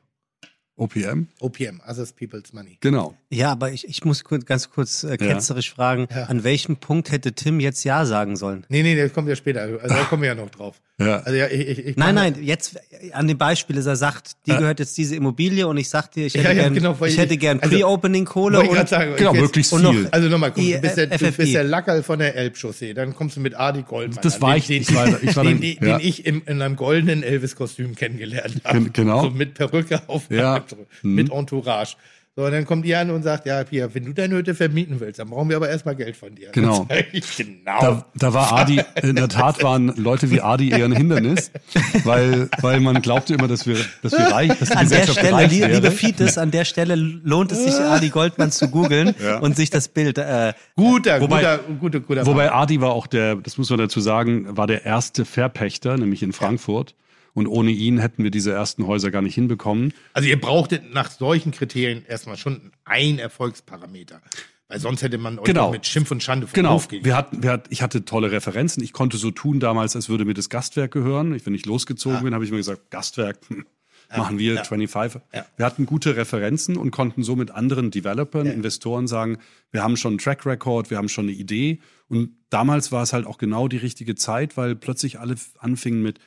[0.76, 1.28] OPM?
[1.40, 2.76] OPM, Others People's Money.
[2.80, 3.14] Genau.
[3.30, 6.24] Ja, aber ich, ich muss kurz, ganz kurz äh, ketzerisch fragen, Ja.
[6.24, 8.66] an welchem Punkt hätte Tim jetzt Ja sagen sollen?
[8.68, 9.62] Nee, nee, das kommt ja später.
[9.62, 10.80] Also da kommen wir ja noch drauf.
[10.98, 11.18] Ja.
[11.18, 14.30] Also ja, ich, ich, ich Nein, nein, jetzt äh, an dem Beispiel ist er sagt,
[14.46, 16.96] dir gehört jetzt diese Immobilie und ich sag dir, ich hätte Ja, ja, gern, genau,
[17.02, 20.08] ich ich- hätte gern also, Pre-Opening-Kohle ich und sagen, Genau, jetzt- möglichst und noch- viel.
[20.10, 22.94] Also nochmal, guck, du bist, der, du bist der Lackerl von der Elbchaussee.
[22.94, 24.20] Dann kommst du mit Adi Goldmann.
[24.22, 25.98] Das war den, ich- den, ich war- ich war den, dann- den, ja.
[25.98, 28.80] den ich im, in einem goldenen Elvis-Kostüm kennengelernt habe.
[28.80, 29.22] Gen- genau.
[29.24, 30.64] So mit Perücke auf, Ja.
[31.02, 31.14] Mhm.
[31.14, 31.96] mit Entourage.
[32.38, 35.00] So, und dann kommt die an und sagt, ja, Pia, wenn du deine Hütte vermieten
[35.00, 36.50] willst, dann brauchen wir aber erstmal Geld von dir.
[36.52, 36.86] Genau.
[37.12, 37.80] Ich, genau.
[37.80, 41.50] Da, da war Adi, in der Tat waren Leute wie Adi eher ein Hindernis,
[42.04, 45.18] weil, weil man glaubte immer, dass wir, dass wir reich, dass die an der Gesellschaft
[45.18, 45.92] Stelle, reich li- liebe wäre.
[45.92, 50.18] Fides, an der Stelle lohnt es sich, Adi Goldmann zu googeln und sich das Bild
[50.18, 52.52] äh, guter, Wobei- guter, guter, guter Wobei.
[52.52, 56.34] Adi war auch der, das muss man dazu sagen, war der erste Verpächter, nämlich in
[56.34, 56.94] Frankfurt.
[57.36, 59.92] Und ohne ihn hätten wir diese ersten Häuser gar nicht hinbekommen.
[60.14, 64.22] Also ihr brauchtet nach solchen Kriterien erstmal schon ein Erfolgsparameter.
[64.68, 65.70] Weil sonst hätte man euch Genau.
[65.70, 66.72] mit Schimpf und Schande vom Genau.
[66.72, 67.04] Hof gehen.
[67.04, 68.82] Wir hatten, wir hatten, ich hatte tolle Referenzen.
[68.82, 71.34] Ich konnte so tun damals, als würde mir das Gastwerk gehören.
[71.34, 73.66] Ich, wenn ich losgezogen bin, habe ich mir gesagt, Gastwerk, hm,
[74.16, 74.64] machen wir ja.
[74.64, 75.20] 25.
[75.34, 75.44] Ja.
[75.58, 79.36] Wir hatten gute Referenzen und konnten so mit anderen Developern, Investoren sagen,
[79.72, 81.80] wir haben schon einen Track Record, wir haben schon eine Idee.
[82.08, 86.18] Und damals war es halt auch genau die richtige Zeit, weil plötzlich alle anfingen mit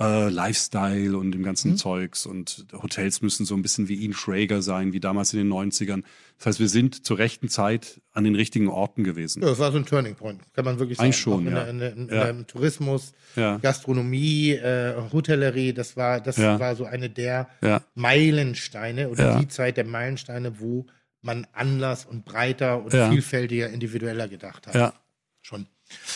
[0.00, 4.60] äh, Lifestyle und dem ganzen Zeugs und Hotels müssen so ein bisschen wie Ian Schrager
[4.60, 6.02] sein, wie damals in den 90ern.
[6.38, 9.40] Das heißt, wir sind zur rechten Zeit an den richtigen Orten gewesen.
[9.42, 11.06] Ja, das war so ein Turning Point, kann man wirklich sagen.
[11.06, 11.62] Eigentlich schon, in, ja.
[11.62, 12.32] in, der, in Ja.
[12.42, 13.58] Tourismus, Ja.
[13.58, 16.58] Gastronomie, äh, Hotellerie, das war, das Ja.
[16.58, 17.48] war so eine der.
[17.94, 20.86] Meilensteine oder die Zeit der Meilensteine, wo
[21.22, 24.74] man anders und breiter und vielfältiger, individueller gedacht hat.
[24.74, 24.92] Ja.
[25.40, 25.66] Schon.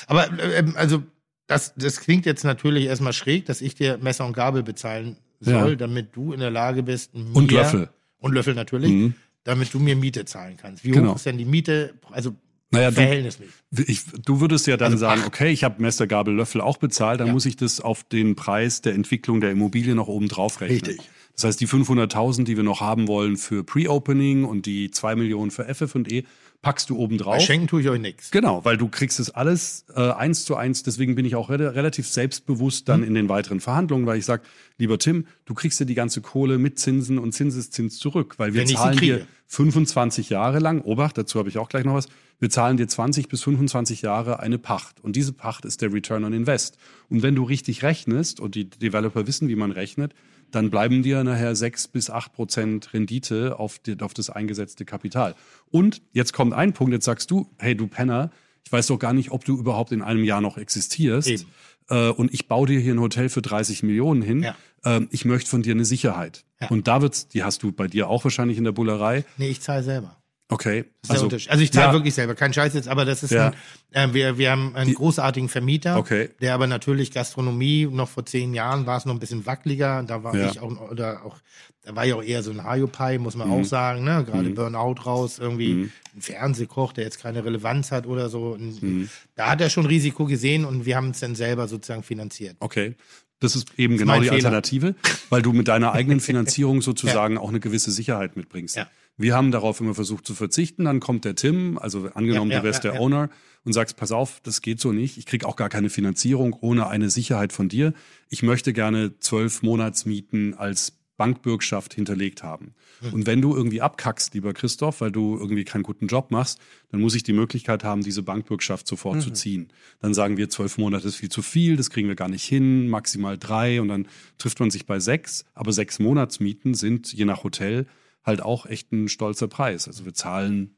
[0.06, 1.02] Aber ähm, also
[1.48, 5.70] das, das klingt jetzt natürlich erstmal schräg, dass ich dir Messer und Gabel bezahlen soll,
[5.70, 5.74] Ja.
[5.76, 7.88] damit du in der Lage bist, mir, Und Löffel.
[8.20, 9.14] Und Löffel natürlich, Mhm.
[9.44, 10.84] damit du mir Miete zahlen kannst.
[10.84, 11.10] Wie Genau.
[11.12, 11.94] hoch ist denn die Miete?
[12.10, 12.34] Also
[12.70, 13.54] Naja, du, verhältnismäßig.
[13.86, 15.28] ich, du würdest ja dann Also sagen, Pacht.
[15.34, 17.32] okay, ich habe Messer, Gabel, Löffel auch bezahlt, dann Ja.
[17.32, 20.84] muss ich das auf den Preis der Entwicklung der Immobilie noch oben drauf rechnen.
[20.84, 21.08] Richtig.
[21.34, 25.50] Das heißt, die 500.000, die wir noch haben wollen für Pre-Opening und die 2 Millionen
[25.52, 26.24] für FF&E,
[26.62, 27.42] packst du oben Bei drauf.
[27.42, 28.30] Schenken tue ich euch nichts.
[28.30, 30.82] Genau, weil du kriegst es alles äh, eins zu eins.
[30.82, 34.42] Deswegen bin ich auch re relativ selbstbewusst dann in den weiteren Verhandlungen, weil ich sage,
[34.76, 38.62] lieber Tim, du kriegst dir die ganze Kohle mit Zinsen und Zinseszins zurück, weil wir
[38.62, 39.26] Wenn zahlen dir kriege.
[39.46, 43.28] 25 Jahre lang, Obacht, dazu habe ich auch gleich noch was, wir zahlen dir 20
[43.28, 45.02] bis 25 Jahre eine Pacht.
[45.02, 46.76] Und diese Pacht ist der Return on Invest.
[47.08, 50.14] Und wenn du richtig rechnest, und die Developer wissen, wie man rechnet,
[50.50, 55.34] dann bleiben dir nachher 6 bis 8 Prozent Rendite auf, die, auf das eingesetzte Kapital.
[55.70, 58.30] Und jetzt kommt ein Punkt, jetzt sagst du, hey du Penner,
[58.64, 61.28] ich weiß doch gar nicht, ob du überhaupt in einem Jahr noch existierst.
[61.28, 61.44] Eben.
[61.88, 64.42] Äh, und ich baue dir hier ein Hotel für 30 Millionen hin.
[64.42, 64.56] Ja.
[64.84, 66.44] Ähm, ich möchte von dir eine Sicherheit.
[66.60, 66.68] Ja.
[66.68, 69.24] Und da wird's, die hast du bei dir auch wahrscheinlich in der Bullerei.
[69.36, 70.17] Nee, ich zahle selber.
[70.50, 70.86] Okay.
[71.02, 71.50] Das ist der Unterschied.
[71.50, 73.52] Also ich zahle ja, wirklich selber, kein Scheiß jetzt, aber das ist Ja.
[73.92, 76.30] ein, äh, wir, wir haben einen großartigen Vermieter, Okay.
[76.40, 80.24] der aber natürlich Gastronomie, noch vor zehn Jahren war es noch ein bisschen wackeliger, da
[80.24, 80.50] war Ja.
[80.50, 81.36] ich auch, oder auch,
[81.82, 83.40] da war ich auch eher so ein Hayopai, muss Mhm.
[83.40, 88.06] man auch sagen, ne, gerade Burnout raus, irgendwie ein Fernsehkoch, der jetzt keine Relevanz hat
[88.06, 89.10] oder so, Mhm.
[89.34, 92.56] da hat er schon Risiko gesehen und wir haben es dann selber sozusagen finanziert.
[92.60, 92.94] Okay.
[93.40, 94.36] Das ist eben ist genau mein die Fehler.
[94.46, 94.94] Alternative,
[95.30, 98.76] weil du mit deiner eigenen Finanzierung sozusagen auch eine gewisse Sicherheit mitbringst.
[98.76, 98.88] Ja.
[99.18, 100.84] Wir haben darauf immer versucht zu verzichten.
[100.84, 103.00] Dann kommt der Tim, also angenommen, Ja, ja, du wärst ja, der.
[103.00, 103.28] Owner
[103.64, 105.18] und sagst, pass auf, das geht so nicht.
[105.18, 107.92] Ich krieg auch gar keine Finanzierung ohne eine Sicherheit von dir.
[108.30, 112.74] Ich möchte gerne zwölf Monatsmieten als Bankbürgschaft hinterlegt haben.
[113.00, 113.12] Hm.
[113.12, 116.60] Und wenn du irgendwie abkackst, lieber Christoph, weil du irgendwie keinen guten Job machst,
[116.92, 119.20] dann muss ich die Möglichkeit haben, diese Bankbürgschaft sofort Mhm.
[119.22, 119.68] zu ziehen.
[120.00, 122.88] Dann sagen wir, zwölf Monate ist viel zu viel, das kriegen wir gar nicht hin,
[122.88, 124.06] maximal drei und dann
[124.38, 125.44] trifft man sich bei sechs.
[125.54, 127.86] Aber sechs Monatsmieten sind je nach Hotel
[128.24, 129.86] halt auch echt ein stolzer Preis.
[129.88, 130.76] Also wir zahlen,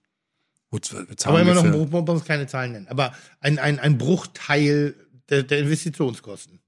[0.70, 3.78] gut, wir zahlen Aber immer noch, ungefähr- man muss keine Zahlen nennen, aber ein, ein,
[3.78, 4.94] ein Bruchteil
[5.28, 6.60] der, der Investitionskosten.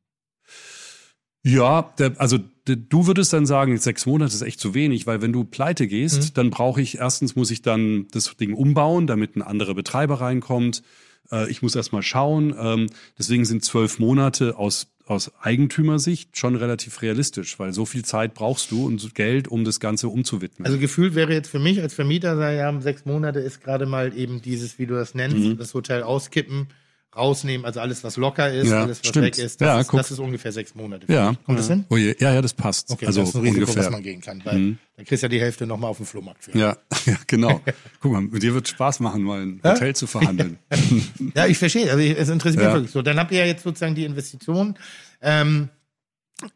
[1.44, 5.22] Ja, der, also der, du würdest dann sagen, sechs Monate ist echt zu wenig, weil
[5.22, 6.34] wenn du pleite gehst, Mhm.
[6.34, 10.84] dann brauche ich, erstens muss ich dann das Ding umbauen, damit ein anderer Betreiber reinkommt.
[11.32, 12.54] Äh, ich muss erst mal schauen.
[12.56, 12.86] Ähm,
[13.18, 18.70] deswegen sind zwölf Monate aus, aus Eigentümersicht schon relativ realistisch, weil so viel Zeit brauchst
[18.70, 20.66] du und Geld, um das Ganze umzuwidmen.
[20.66, 24.16] Also gefühlt wäre jetzt für mich als Vermieter, sagen, ja, sechs Monate ist gerade mal
[24.16, 25.58] eben dieses, wie du das nennst, Mhm.
[25.58, 26.68] das Hotel auskippen,
[27.14, 29.26] rausnehmen, also alles, was locker ist, Ja, alles, was stimmt.
[29.26, 31.12] weg ist, das, Ja, ist, das ist ungefähr sechs Monate.
[31.12, 31.34] ja.
[31.44, 31.84] Kommt das hin?
[31.90, 32.90] Oh je, ja, ja, das passt.
[32.90, 33.84] Okay, also das ist ein Risiko, ungefähr.
[33.84, 34.78] was man gehen kann, weil Mhm.
[34.96, 36.56] dann kriegst du ja die Hälfte nochmal auf dem Flohmarkt für.
[36.58, 37.60] Ja, ja, genau.
[38.00, 40.58] Guck mal, mit dir wird Spaß machen, mal ein Hotel zu verhandeln.
[41.34, 41.90] Ja, ich verstehe.
[41.90, 43.02] Also ich, es interessiert mich wirklich so.
[43.02, 44.76] Dann habt ihr ja jetzt sozusagen die Investition.
[45.20, 45.68] Ähm,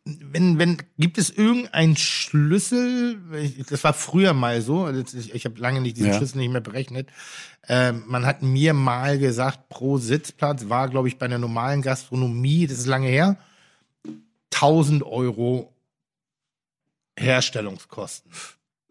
[0.04, 3.18] wenn, wenn, gibt es irgendeinen Schlüssel?
[3.70, 4.88] Das war früher mal so.
[4.90, 6.16] Ich, ich habe lange nicht diesen Ja.
[6.16, 7.08] Schlüssel nicht mehr berechnet.
[7.68, 12.66] Ähm, man hat mir mal gesagt, pro Sitzplatz war, glaube ich, bei einer normalen Gastronomie,
[12.66, 13.36] das ist lange her,
[14.52, 15.72] 1000 Euro
[17.18, 18.30] Herstellungskosten.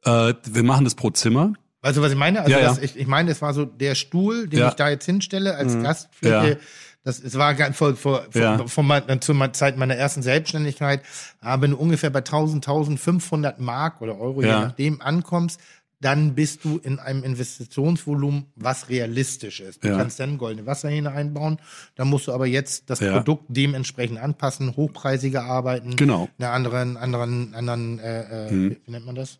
[0.03, 1.53] äh, wir machen das pro Zimmer.
[1.81, 2.39] Weißt du, was ich meine?
[2.41, 2.67] Also Ja, ja.
[2.69, 4.69] Das, ich, ich meine, es war so der Stuhl, den Ja.
[4.69, 5.83] ich da jetzt hinstelle als Mhm.
[5.83, 6.59] Gastfläche.
[7.05, 7.11] Ja.
[7.11, 8.67] Das, es war ganz vor, vor, vor, Ja.
[8.67, 11.01] von meiner, zur Zeit meiner ersten Selbstständigkeit,
[11.39, 14.61] aber wenn du ungefähr bei 1000, 1500 Mark oder Euro, je Ja.
[14.61, 15.59] nachdem, ankommst,
[16.01, 19.83] dann bist du in einem Investitionsvolumen, was realistisch ist.
[19.83, 19.97] Du Ja.
[19.97, 21.57] kannst dann goldene Wasserhähne einbauen,
[21.95, 23.13] dann musst du aber jetzt das Ja.
[23.13, 26.27] Produkt dementsprechend anpassen, hochpreisiger arbeiten, Genau.
[26.37, 28.75] eine anderen, anderen, anderen, äh, äh, Mhm.
[28.85, 29.39] wie, nennt man das?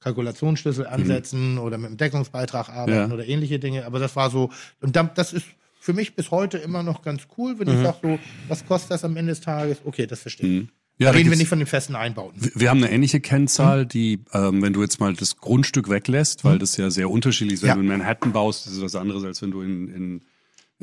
[0.00, 3.14] Kalkulationsschlüssel ansetzen oder mit dem Deckungsbeitrag arbeiten Ja.
[3.14, 3.84] oder ähnliche Dinge.
[3.84, 5.46] Aber das war so, und dann, das ist
[5.88, 9.04] für mich bis heute immer noch ganz cool, wenn ich sage so, was kostet das
[9.04, 9.78] am Ende des Tages?
[9.86, 10.52] Okay, das verstehe ich.
[10.64, 10.68] Mhm.
[10.98, 12.44] Ja, reden wir nicht von den festen Einbauten.
[12.44, 16.44] Wir- Wir haben eine ähnliche Kennzahl, die, ähm, wenn du jetzt mal das Grundstück weglässt,
[16.44, 17.74] weil das ja sehr unterschiedlich ist, wenn Ja.
[17.76, 20.22] du in Manhattan baust, das ist was anderes, als wenn du in, in,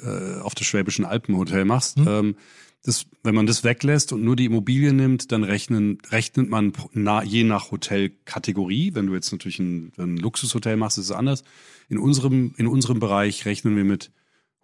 [0.01, 1.97] äh, auf der Schwäbischen Alpen ein Hotel machst.
[1.99, 2.35] Ähm,
[2.83, 7.21] das, wenn man das weglässt und nur die Immobilie nimmt, dann rechnen, rechnet man na,
[7.23, 8.95] je nach Hotelkategorie.
[8.95, 11.43] Wenn du jetzt natürlich ein, ein Luxushotel machst, ist es anders.
[11.89, 14.11] In unserem, in unserem Bereich rechnen wir mit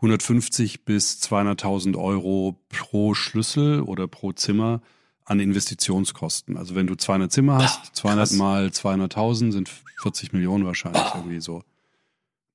[0.01, 4.81] 150 bis 200.000 Euro pro Schlüssel oder pro Zimmer
[5.25, 6.57] an Investitionskosten.
[6.57, 9.69] Also wenn du 200 Zimmer hast, 200 mal 200.000 sind
[10.01, 11.63] 40 Millionen wahrscheinlich irgendwie so.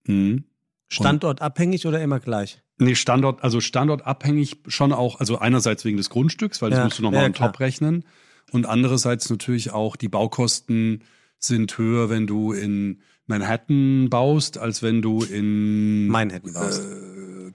[0.07, 0.45] Mhm.
[0.89, 2.63] Standortabhängig oder immer gleich?
[2.79, 6.99] Nee, Standort, also standortabhängig schon auch, also einerseits wegen des Grundstücks, weil das Ja, musst
[6.99, 8.05] du nochmal ja, on top rechnen.
[8.53, 11.03] Und andererseits natürlich auch die Baukosten
[11.39, 16.83] sind höher, wenn du in Manhattan baust, als wenn du in Manhattan baust.
[16.83, 17.06] Äh,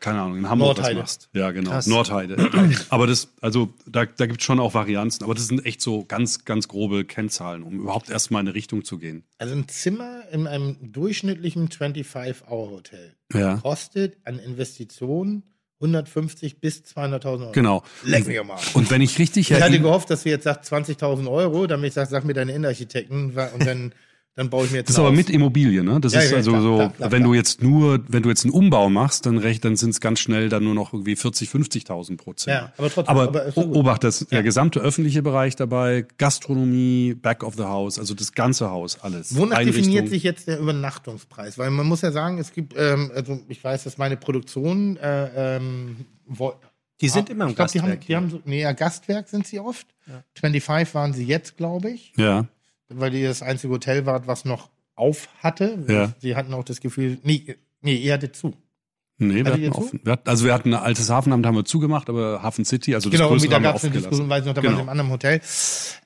[0.01, 0.99] keine Ahnung, in Hamburg Nordheide.
[0.99, 1.29] was machst.
[1.33, 1.71] Ja, genau.
[1.71, 1.87] Krass.
[1.87, 2.49] Nordheide.
[2.89, 6.03] aber das, also da, da gibt es schon auch Varianzen, aber das sind echt so
[6.03, 9.23] ganz, ganz grobe Kennzahlen, um überhaupt erstmal in eine Richtung zu gehen.
[9.37, 13.57] Also ein Zimmer in einem durchschnittlichen 25-Hour-Hotel Ja.
[13.57, 15.43] kostet an Investitionen
[15.79, 17.51] 150 bis 200.000 Euro.
[17.53, 17.83] Genau.
[18.03, 18.75] Leck mich am Arsch.
[18.75, 21.93] Und wenn ich richtig Ich hatte gehofft, dass du jetzt sagst 20.000 Euro, damit ich
[21.93, 23.93] sage, sag mir deine Innenarchitekten und dann,
[24.35, 25.99] dann baue ich mir jetzt Das ist aber mit Immobilie, ne?
[25.99, 27.31] Das Ja, ist ja, also klar, so, klar, klar, wenn klar.
[27.31, 30.19] du jetzt nur, wenn du jetzt einen Umbau machst, dann recht, dann sind es ganz
[30.21, 32.55] schnell dann nur noch irgendwie 40, 50.000 pro Zimmer.
[32.55, 33.61] Ja, aber trotzdem, Aber, aber so.
[33.73, 34.27] Obacht, das Ja.
[34.31, 39.35] der gesamte öffentliche Bereich dabei, Gastronomie, Back of the House, also das ganze Haus, alles.
[39.35, 41.57] Wonach definiert sich jetzt der Übernachtungspreis?
[41.57, 45.57] Weil man muss ja sagen, es gibt, ähm, also ich weiß, dass meine Produktion, äh,
[45.57, 46.53] ähm, wo,
[47.01, 49.27] Die sind immer im ich glaub, die haben, Gastwerk die haben so, nee, ja, Gastwerk
[49.27, 49.87] sind sie oft.
[50.35, 52.45] 25 waren sie jetzt, glaube ich, Ja,
[52.93, 55.83] weil die das einzige Hotel war, was noch auf hatte.
[55.87, 56.13] Ja.
[56.19, 58.53] Sie hatten auch das Gefühl, nee, nee, ihr hattet zu.
[59.17, 59.77] nee, wir Hattet hatten ihr zu?
[59.79, 59.99] offen.
[60.03, 63.09] Wir hatten, also wir hatten ein altes Hafenamt, haben wir zugemacht, aber Hafen City, also
[63.09, 64.29] das Genau, größere da haben wir gab es eine offen Diskussion, gelassen.
[64.29, 64.71] weiß ich noch, da Genau.
[64.73, 65.41] waren sie im anderen Hotel.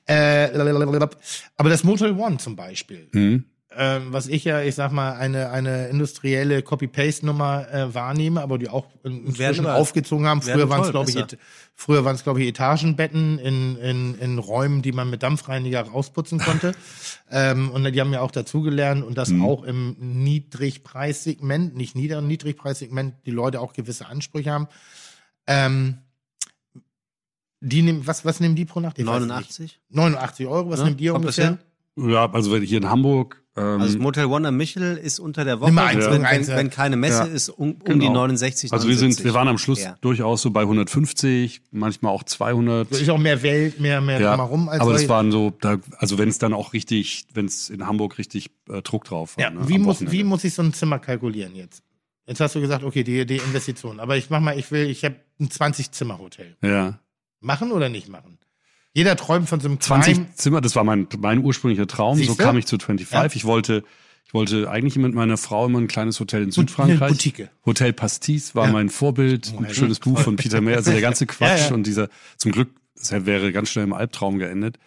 [0.06, 3.44] Äh, aber das Motel One zum Beispiel, Mhm.
[3.78, 8.68] Ähm, was ich ja, ich sag mal, eine, eine industrielle Copy-Paste-Nummer äh, wahnehme, aber die
[8.68, 10.40] auch in- inzwischen aufgezogen haben.
[10.40, 11.24] Früher waren es, glaube ich,
[11.74, 16.38] früher waren es, glaube ich, Etagenbetten in, in, in Räumen, die man mit Dampfreiniger rausputzen
[16.38, 16.72] konnte.
[17.30, 22.28] ähm, und die haben ja auch dazugelernt und das auch im Niedrigpreissegment, nicht Nieder- und
[22.28, 24.68] Niedrigpreissegment, die Leute auch gewisse Ansprüche haben.
[25.46, 25.98] Ähm,
[27.60, 28.98] die nehmen, was, was nehmen die pro Nacht?
[28.98, 29.30] Ich weiß es nicht.
[29.30, 29.80] 89?
[29.90, 31.58] 89 Euro, was Ja, nehmt ihr kommt das ungefähr?
[31.96, 35.44] Ja, also wenn hier in Hamburg, ähm, Also das Motel One am Michel ist unter
[35.44, 37.24] der Woche, eins, wenn, irgendeins, wenn, wenn keine Messe Ja.
[37.24, 38.00] ist, um, um Genau.
[38.04, 39.24] die 69, also wir sind, 79.
[39.24, 39.96] wir waren am Schluss Ja.
[40.00, 42.90] durchaus so bei 150, manchmal auch 200.
[42.90, 46.18] Ist auch mehr Welt, mehr, mehr Ja, drumherum als aber das waren so, da, also
[46.18, 49.44] wenn es dann auch richtig, wenn es in Hamburg richtig äh, Druck drauf war.
[49.44, 50.12] Ja, ne, wie, muss, Wochenende.
[50.12, 51.82] wie muss ich so ein Zimmer kalkulieren jetzt?
[52.26, 54.00] Jetzt hast du gesagt, okay, die, die Investition.
[54.00, 56.56] Aber ich mach mal, ich will, ich habe ein 20-Zimmer-Hotel.
[56.60, 56.98] Ja.
[57.40, 58.38] Machen oder nicht machen?
[58.96, 60.28] Jeder träumt von so einem 20 kleinen.
[60.36, 62.16] Zimmer, das war mein, mein ursprünglicher Traum.
[62.16, 62.42] So Siehste?
[62.42, 63.12] kam ich zu 25.
[63.12, 63.26] Ja.
[63.36, 63.84] Ich wollte,
[64.26, 67.10] ich wollte eigentlich mit meiner Frau immer ein kleines Hotel in Eine Südfrankreich.
[67.10, 67.50] Boutique.
[67.66, 68.72] Hotel Pastis war Ja.
[68.72, 69.52] mein Vorbild.
[69.54, 70.78] Oh, ein schönes Buch von Peter Mayer.
[70.78, 71.74] Also der ganze Quatsch Ja, ja.
[71.74, 74.78] und dieser, zum Glück, das wäre ganz schnell im Albtraum geendet.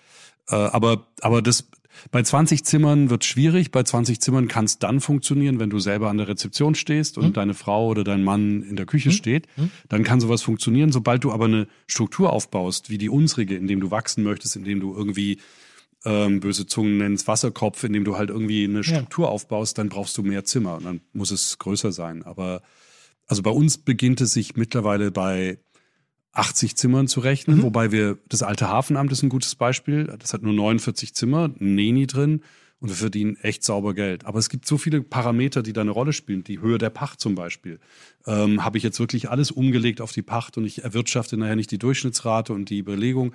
[0.50, 1.68] Äh, aber, aber das,
[2.12, 3.72] bei 20 Zimmern wird schwierig.
[3.72, 7.38] Bei 20 Zimmern kann es dann funktionieren, wenn du selber an der Rezeption stehst und
[7.38, 9.48] deine Frau oder dein Mann in der Küche steht.
[9.90, 10.92] Dann kann sowas funktionieren.
[10.92, 14.96] Sobald du aber eine Struktur aufbaust, wie die unsrige, indem du wachsen möchtest, indem du
[14.96, 15.40] irgendwie
[16.06, 20.24] ähm, böse Zungen nennst, Wasserkopf, indem du halt irgendwie eine Struktur aufbaust, dann brauchst du
[20.24, 22.24] mehr Zimmer und dann muss es größer sein.
[22.24, 22.62] Aber
[23.28, 25.60] also bei uns beginnt es sich mittlerweile bei
[26.34, 27.64] 80 Zimmern zu rechnen, Mhm.
[27.64, 32.06] wobei wir, das alte Hafenamt ist ein gutes Beispiel, das hat nur 49 Zimmer, Neni
[32.08, 32.42] drin
[32.80, 34.26] und wir verdienen echt sauber Geld.
[34.26, 36.44] Aber es gibt so viele Parameter, die da eine Rolle spielen.
[36.46, 37.80] Die Höhe der Pacht zum Beispiel.
[38.26, 41.72] Ähm, Habe ich jetzt wirklich alles umgelegt auf die Pacht und ich erwirtschafte nachher nicht
[41.72, 43.34] die Durchschnittsrate und die Belegung.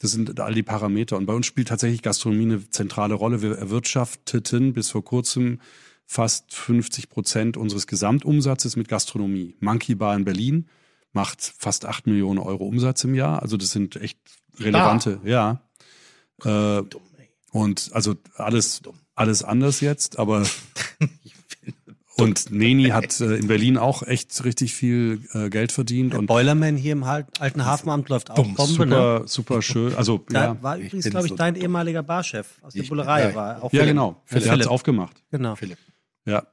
[0.00, 1.16] Das sind all die Parameter.
[1.18, 3.42] Und bei uns spielt tatsächlich Gastronomie eine zentrale Rolle.
[3.42, 5.60] Wir erwirtschafteten bis vor kurzem
[6.06, 9.54] fast 50 Prozent unseres Gesamtumsatzes mit Gastronomie.
[9.60, 10.66] Monkey Bar in Berlin
[11.12, 13.42] macht fast 8 Millionen Euro Umsatz im Jahr.
[13.42, 14.18] Also das sind echt
[14.58, 15.62] relevante, ja.
[16.44, 17.28] Äh, Dumm, ey.
[17.50, 18.82] und also alles,
[19.14, 20.44] alles anders jetzt, aber
[22.16, 26.26] und Neni hat äh, in Berlin auch echt richtig viel äh, Geld verdient Der und
[26.26, 28.94] Boilerman hier im Halt- alten Hafenamt läuft auch Dumm, Bombe, ne?
[28.94, 29.94] super, super schön.
[29.94, 31.62] Also Da ja, war übrigens, glaube ich, so dein dumm.
[31.62, 33.28] ehemaliger Barchef aus der Ich- Bullerei.
[33.30, 33.86] ja, war auch ja Philipp.
[33.88, 34.20] genau.
[34.24, 34.44] Philipp.
[34.44, 35.22] Der hat es aufgemacht.
[35.30, 35.54] Genau.
[35.56, 35.78] Philipp,
[36.24, 36.46] Ja,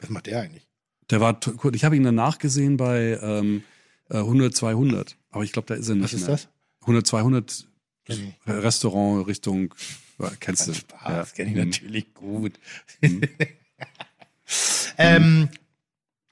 [0.00, 0.68] was macht der eigentlich?
[1.10, 1.38] der war.
[1.72, 3.62] Ich habe ihn danach gesehen bei ähm,
[4.08, 5.16] 100, 200.
[5.30, 6.04] Aber ich glaube, da ist er nicht.
[6.04, 6.30] Was ist mehr.
[6.30, 6.48] das?
[6.82, 7.66] 100, 200
[8.46, 9.74] Restaurant Richtung,
[10.40, 10.74] kennst du?
[10.74, 11.34] Spaß, ja.
[11.34, 12.52] kenne ich natürlich gut.
[14.98, 15.48] Ähm,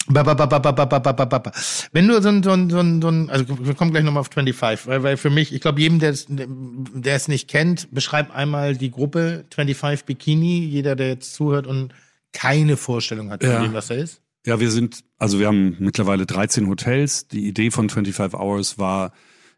[0.07, 4.21] wenn du so ein, so ein, so ein, so ein also wir kommen gleich nochmal
[4.21, 7.89] auf 25, weil, weil für mich, ich glaube, jedem, der es, der es nicht kennt,
[7.93, 11.95] beschreib einmal die Gruppe 25 Bikini, jeder, der jetzt zuhört und
[12.33, 13.63] keine Vorstellung hat von ja.
[13.63, 14.21] dem, was er ist.
[14.47, 17.29] Ja, wir sind, also wir haben mittlerweile 13 Hotels.
[17.29, 19.13] Die Idee von 25 Hours war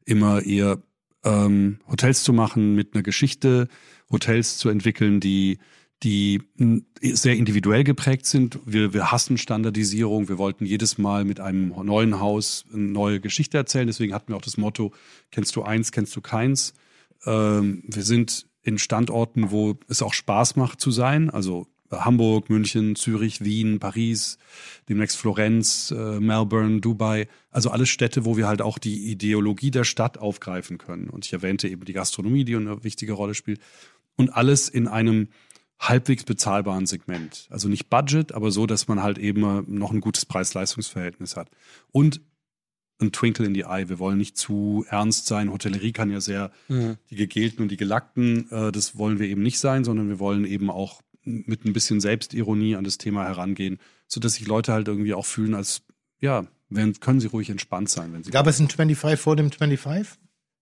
[0.04, 0.80] immer eher
[1.24, 3.68] ähm, Hotels zu machen mit einer Geschichte,
[4.10, 5.58] Hotels zu entwickeln, die
[6.02, 6.42] die
[7.00, 8.58] sehr individuell geprägt sind.
[8.66, 10.28] Wir, wir hassen Standardisierung.
[10.28, 13.86] Wir wollten jedes Mal mit einem neuen Haus eine neue Geschichte erzählen.
[13.86, 14.92] Deswegen hatten wir auch das Motto,
[15.30, 16.74] kennst du eins, kennst du keins.
[17.24, 21.30] ähm, wir sind in Standorten, wo es auch Spaß macht zu sein.
[21.30, 24.38] Also Hamburg, München, Zürich, Wien, Paris,
[24.88, 27.28] demnächst Florenz, äh, Melbourne, Dubai.
[27.50, 31.08] Also alles Städte, wo wir halt auch die Ideologie der Stadt aufgreifen können.
[31.08, 33.60] Und ich erwähnte eben die Gastronomie, die eine wichtige Rolle spielt.
[34.16, 35.28] Und alles in einem
[35.78, 37.46] halbwegs bezahlbaren Segment.
[37.50, 41.50] Also nicht Budget, aber so, dass man halt eben noch ein gutes Preis-Leistungs-Verhältnis hat.
[41.92, 42.22] Und
[42.98, 43.90] ein Twinkle in die Eye.
[43.90, 45.52] Wir wollen nicht zu ernst sein.
[45.52, 46.96] Hotellerie kann ja sehr Mhm.
[47.10, 50.46] die Gegelten und die Gelackten, äh, das wollen wir eben nicht sein, sondern wir wollen
[50.46, 55.12] eben auch mit ein bisschen Selbstironie an das Thema herangehen, sodass sich Leute halt irgendwie
[55.14, 55.82] auch fühlen, als
[56.20, 58.30] ja, wenn, können sie ruhig entspannt sein, wenn sie.
[58.30, 60.18] Gab es ein 25 vor dem 25?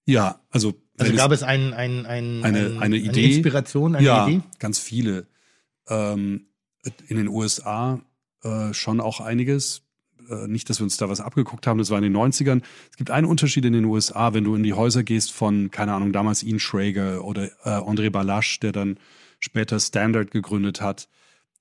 [0.07, 3.35] ja, also, Also gab es, es ein, ein, ein, Eine- ein, eine Idee?
[3.37, 4.41] Inspiration, eine ja, Idee?
[4.59, 5.27] ganz viele.
[5.89, 6.47] Ähm,
[7.09, 8.01] in den USA
[8.43, 9.83] äh, schon auch einiges.
[10.29, 12.62] Äh, nicht, dass wir uns da was abgeguckt haben, das war in den 90ern.
[12.91, 15.93] Es gibt einen Unterschied in den USA, wenn du in die Häuser gehst von, keine
[15.95, 18.99] Ahnung, damals Ian Schrager oder äh, André Balasch, der dann
[19.45, 21.09] später Standard gegründet hat.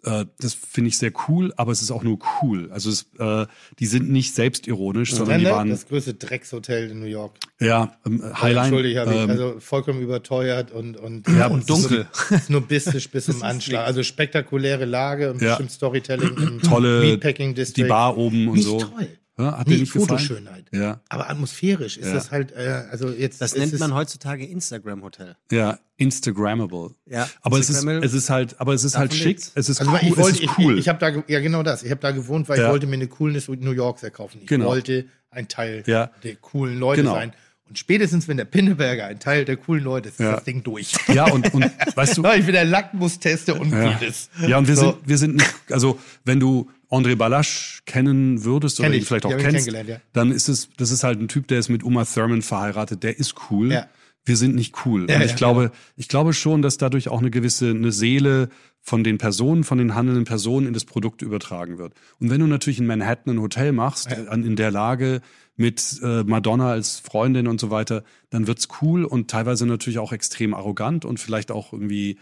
[0.05, 2.69] Äh, das finde ich sehr cool, aber es ist auch nur cool.
[2.73, 3.45] Also es, äh,
[3.79, 7.37] die sind nicht selbstironisch, sondern die waren das größte Dreckshotel in New York.
[7.61, 8.65] ja ähm, Highline.
[8.67, 12.07] Entschuldige, hab ich, ähm, also vollkommen überteuert und, und, Ja, und dunkel.
[12.37, 13.85] Snobistisch bis zum Anschlag.
[13.87, 15.51] Also spektakuläre Lage und Ja.
[15.51, 17.85] bestimmt Storytelling im Tolle- Meatpacking District.
[17.85, 18.79] die Bar oben und nicht so.
[18.79, 19.07] toll.
[19.37, 19.91] Ja, hat Nee, nicht?
[19.91, 20.65] Fotoschönheit.
[20.71, 22.13] Ja, Aber atmosphärisch ist Ja.
[22.13, 23.41] das halt, äh, also jetzt.
[23.41, 25.35] Das nennt man heutzutage Instagram-Hotel.
[25.51, 26.91] ja, Instagrammable.
[27.05, 28.07] Ja, Aber es ist, Instagrammable.
[28.07, 29.25] es ist halt, aber es ist halt schick.
[29.25, 29.51] lebt's.
[29.55, 29.99] Es ist Also cool.
[30.03, 30.73] ich wollte, es ist cool.
[30.75, 31.83] ich, ich habe da, ja genau das.
[31.83, 32.65] Ich habe da gewohnt, weil Ja.
[32.65, 34.39] ich wollte mir eine Coolness New Yorks erkaufen.
[34.41, 34.65] Ich Genau.
[34.67, 36.11] wollte ein Teil Ja.
[36.23, 37.15] der coolen Leute Genau.
[37.15, 37.33] sein.
[37.67, 40.33] Und spätestens, wenn der Pinneberger ein Teil der coolen Leute ist, ist Ja.
[40.33, 40.93] das Ding durch.
[41.07, 41.65] ja, und, und
[41.95, 43.93] weißt du, ich bin der Lackmusteste und ja.
[43.97, 44.29] Coolness.
[44.47, 44.91] ja, und wir So.
[44.91, 49.07] sind, wir sind nicht, also wenn du André Balasch kennen würdest oder Kenn ihn ich.
[49.07, 49.97] vielleicht auch kennst, ja.
[50.13, 53.17] dann ist es, das ist halt ein Typ, der ist mit Uma Thurman verheiratet, der
[53.17, 53.71] ist cool.
[53.71, 53.87] Ja.
[54.25, 55.09] Wir sind nicht cool.
[55.09, 58.47] Ja, und ich glaube, ich glaube schon, dass dadurch auch eine gewisse, eine Seele
[58.79, 61.93] von den Personen, von den handelnden Personen in das Produkt übertragen wird.
[62.19, 65.21] Und wenn du natürlich in Manhattan ein Hotel machst, in der Lage
[65.55, 70.13] mit äh, Madonna als Freundin und so weiter, dann wird's cool und teilweise natürlich auch
[70.13, 72.17] extrem arrogant und vielleicht auch irgendwie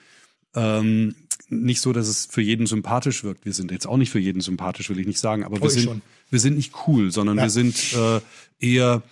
[0.56, 1.16] ähm,
[1.52, 3.46] nicht so, dass es für jeden sympathisch wirkt.
[3.46, 5.70] Wir sind jetzt auch nicht für jeden sympathisch, will ich nicht sagen, aber Oh, wir
[5.70, 6.02] sind, schon.
[6.30, 7.44] wir sind nicht cool, sondern Ja.
[7.44, 8.22] wir sind äh,
[8.60, 9.04] eher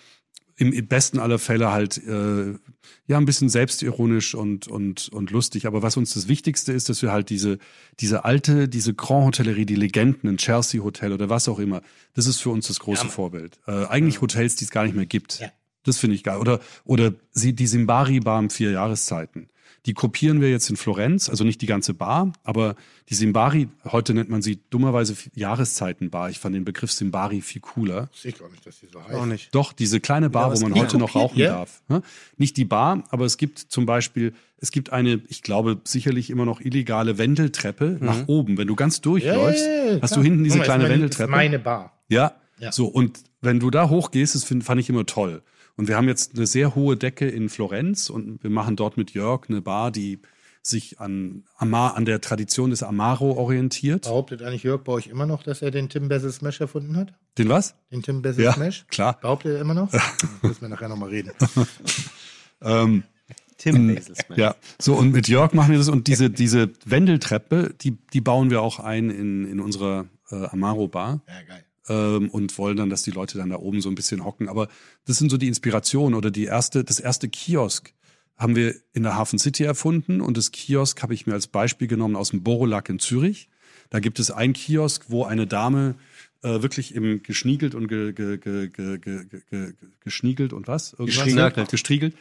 [0.55, 2.53] im besten aller Fälle halt äh,
[3.07, 5.65] ja ein bisschen selbstironisch und und und lustig.
[5.65, 7.59] Aber was uns das Wichtigste ist, dass wir halt diese
[8.01, 11.81] diese alte, diese Grand Hotellerie, die Legenden, ein Chelsea Hotel oder was auch immer,
[12.13, 13.57] das ist für uns das große Vorbild.
[13.67, 15.39] Äh, eigentlich Hotels, die es gar nicht mehr gibt.
[15.39, 15.47] Ja.
[15.83, 16.37] Das finde ich geil.
[16.39, 19.47] Oder oder sie die Simbari Bar im vier Jahreszeiten.
[19.85, 22.75] Die kopieren wir jetzt in Florenz, also nicht die ganze Bar, aber
[23.09, 26.29] die Simbari, heute nennt man sie dummerweise Jahreszeitenbar.
[26.29, 28.09] Ich fand den Begriff Simbari viel cooler.
[28.23, 29.13] Ich glaube nicht, dass die so heißt.
[29.13, 29.53] Auch nicht.
[29.55, 31.49] Doch, diese kleine Bar, Ja, wo man heute noch kopiert, rauchen ja?
[31.49, 31.81] darf.
[31.87, 32.01] Ne?
[32.37, 36.45] Nicht die Bar, aber es gibt zum Beispiel, es gibt eine, ich glaube, sicherlich immer
[36.45, 38.57] noch illegale Wendeltreppe nach oben.
[38.57, 39.65] Wenn du ganz durchläufst,
[40.01, 41.31] hast du hinten diese mal, kleine ist meine, Wendeltreppe.
[41.31, 41.93] Ist meine Bar.
[42.09, 42.33] Ja.
[42.59, 42.71] Ja.
[42.73, 45.41] So, und wenn du da hochgehst, das find, fand ich immer toll.
[45.79, 49.11] Und wir haben jetzt eine sehr hohe Decke in Florenz und wir machen dort mit
[49.11, 50.19] Jörg eine Bar, die
[50.61, 54.01] sich an, Amar, an der Tradition des Amaro orientiert.
[54.01, 57.13] Behauptet eigentlich Jörg bei euch immer noch, dass er den Tim Basil Smash erfunden hat?
[57.37, 57.75] Den was?
[57.93, 58.87] Den Tim Basil Ja, Smash?
[58.89, 59.21] klar.
[59.21, 59.89] Behauptet er immer noch?
[60.41, 61.31] Müssen wir nachher nochmal reden.
[62.61, 63.03] Ähm,
[63.57, 64.37] Tim Basil Smash.
[64.37, 68.49] Ja, so und mit Jörg machen wir das und diese, diese Wendeltreppe, die, die bauen
[68.49, 71.63] wir auch ein in, in unserer äh, Amaro Bar Ja, geil.
[71.89, 74.47] Ähm, und wollen dann, dass die Leute dann da oben so ein bisschen hocken.
[74.47, 74.69] Aber
[75.05, 77.93] das sind so die Inspirationen oder die erste, das erste Kiosk
[78.37, 81.87] haben wir in der Hafen City erfunden und das Kiosk habe ich mir als Beispiel
[81.87, 83.49] genommen aus dem Borolack in Zürich.
[83.89, 85.95] Da gibt es ein Kiosk, wo eine Dame
[86.41, 90.93] äh, wirklich im geschniegelt und ge, ge, ge, ge, ge, ge, ge, geschniegelt und was?
[90.93, 91.25] Irgendwas?
[91.25, 91.69] Gestriegelt.
[91.69, 92.15] Gestriegelt.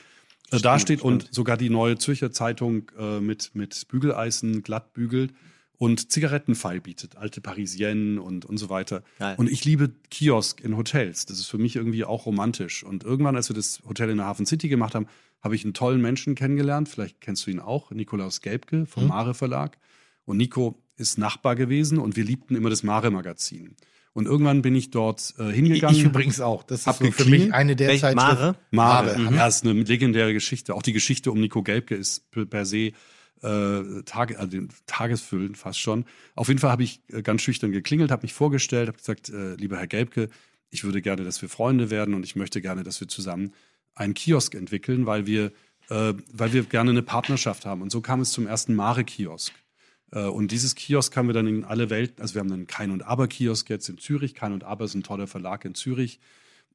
[0.51, 5.33] Äh, da steht und sogar die neue Zürcher Zeitung äh, mit, mit Bügeleisen glatt bügelt
[5.79, 9.03] und Zigarettenpfeil bietet, alte Parisienne und, und so weiter.
[9.19, 9.37] Geil.
[9.39, 11.25] Und ich liebe Kiosk in Hotels.
[11.27, 12.83] Das ist für mich irgendwie auch romantisch.
[12.83, 15.07] Und irgendwann, als wir das Hotel in der Hafen City gemacht haben,
[15.41, 16.89] habe ich einen tollen Menschen kennengelernt.
[16.89, 19.79] Vielleicht kennst du ihn auch, Nikolaus Gelbke vom Mare Verlag.
[20.25, 23.77] Und Nico ist Nachbar gewesen und wir liebten immer das Mare-Magazin.
[24.15, 25.97] Und irgendwann bin ich dort äh, Ich, hingegangen.
[25.97, 26.65] ich übrigens auch.
[26.65, 28.17] Das ist so für mich eine der Zeitschriften.
[28.17, 28.57] Mare?
[28.73, 29.19] Mare.
[29.19, 29.37] Mare.
[29.37, 30.75] Ja, ist eine legendäre Geschichte.
[30.75, 32.91] Auch die Geschichte um Nico Gelbke ist per se
[33.43, 34.03] äh,
[34.37, 36.05] also tagesfüllend fast schon.
[36.35, 39.55] Auf jeden Fall habe ich äh, ganz schüchtern geklingelt, habe mich vorgestellt, habe gesagt, äh,
[39.55, 40.29] lieber Herr Gelbke,
[40.71, 43.53] ich würde gerne, dass wir Freunde werden und ich möchte gerne, dass wir zusammen
[43.95, 45.53] einen Kiosk entwickeln, weil wir,
[45.89, 47.83] äh, weil wir gerne eine Partnerschaft haben.
[47.83, 49.53] Und so kam es zum ersten Mare-Kiosk.
[50.13, 52.91] Äh, Und dieses Kiosk haben wir dann in alle Welt, also wir haben einen Kein
[52.91, 54.35] und Aber Kiosk jetzt in Zürich.
[54.35, 56.21] Kein und Aber ist ein toller Verlag in Zürich.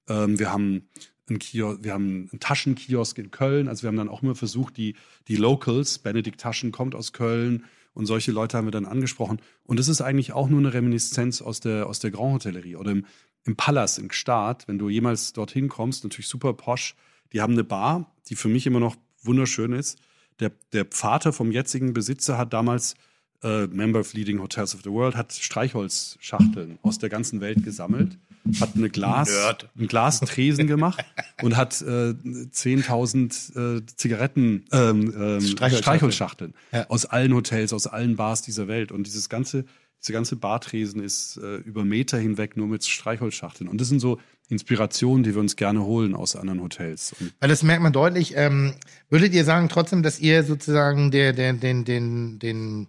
[0.08, 0.90] Ähm, wir haben
[1.30, 3.68] einen Kiosk, wir haben einen Taschenkiosk in Köln.
[3.68, 4.96] Also wir haben dann auch immer versucht, die,
[5.28, 9.40] die Locals, Benedikt Taschen kommt aus Köln und solche Leute haben wir dann angesprochen.
[9.66, 12.92] Und das ist eigentlich auch nur eine Reminiszenz aus der, aus der Grand Hotellerie oder
[12.92, 13.06] im,
[13.46, 14.68] im Palace in Gstaad.
[14.68, 16.96] Wenn du jemals dorthin kommst, natürlich super posch.
[17.32, 20.00] Die haben eine Bar, die für mich immer noch wunderschön ist.
[20.40, 22.96] Der, der Vater vom jetzigen Besitzer hat damals
[23.44, 28.18] äh, Member of Leading Hotels of the World, hat Streichholzschachteln aus der ganzen Welt gesammelt,
[28.60, 29.70] hat eine Glas, Nerd.
[29.78, 31.04] einen Glastresen gemacht
[31.42, 36.54] und hat äh, 10.000 äh, Zigaretten, ähm, ähm, Streichholzschachteln.
[36.72, 36.88] Ja.
[36.90, 38.92] aus allen Hotels, aus allen Bars dieser Welt.
[38.92, 39.66] Und dieses ganze,
[40.02, 43.70] diese ganze Bartresen ist äh, über Meter hinweg nur mit Streichholzschachteln.
[43.70, 47.16] Und das sind so Inspirationen, die wir uns gerne holen aus anderen Hotels.
[47.20, 48.34] Und Weil das merkt man deutlich.
[48.36, 48.74] Ähm,
[49.10, 52.88] würdet ihr sagen trotzdem, dass ihr sozusagen der, der, den, den, den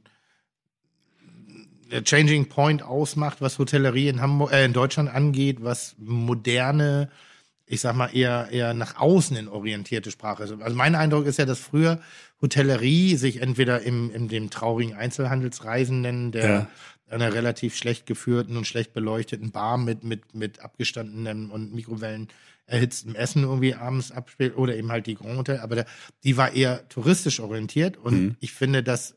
[1.95, 7.09] der Changing Point ausmacht, was Hotellerie in Hamburg, äh, in Deutschland angeht, was moderne,
[7.67, 10.53] ich sag mal eher eher nach außen hin orientierte Sprache ist.
[10.61, 12.01] Also mein Eindruck ist ja, dass früher
[12.43, 16.69] Hotellerie sich entweder im, in dem traurigen Einzelhandelsreisenden, der Ja.
[17.09, 22.27] einer relativ schlecht geführten und schlecht beleuchteten Bar mit mit mit abgestandenem und Mikrowellen
[22.67, 25.87] erhitztem Essen irgendwie abends abspielt oder eben halt die Grand Hotel, aber der,
[26.25, 28.37] die war eher touristisch orientiert und Mhm.
[28.41, 29.17] ich finde, dass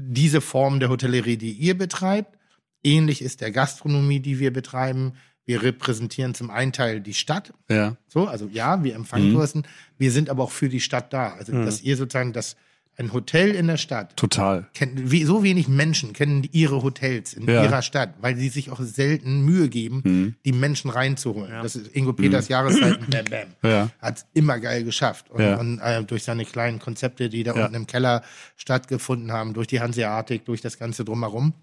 [0.00, 2.38] diese Form der Hotellerie, die ihr betreibt,
[2.84, 5.14] ähnlich ist der Gastronomie, die wir betreiben.
[5.44, 9.34] Wir repräsentieren zum einen Teil die Stadt, ja, so, also ja, wir empfangen Mhm.
[9.34, 9.62] Touristen,
[9.96, 11.32] wir sind aber auch für die Stadt da.
[11.32, 12.56] Also, dass ihr sozusagen das
[12.98, 14.66] ein Hotel in der Stadt total.
[14.74, 17.62] kennen, wie, so wenig Menschen kennen ihre Hotels in Ja.
[17.62, 20.34] ihrer Stadt, weil sie sich auch selten Mühe geben, Mhm.
[20.44, 21.52] die Menschen reinzuholen.
[21.62, 23.24] Das ist Ingo Peters Jahreszeiten, bam,
[23.62, 23.70] bam.
[23.70, 23.90] Ja.
[24.00, 25.30] Hat immer geil geschafft.
[25.30, 25.56] Und, Ja.
[25.56, 27.64] und äh, durch seine kleinen Konzepte, die da Ja.
[27.66, 28.22] unten im Keller
[28.56, 31.54] stattgefunden haben, durch die Hanseatik, durch das Ganze drumherum.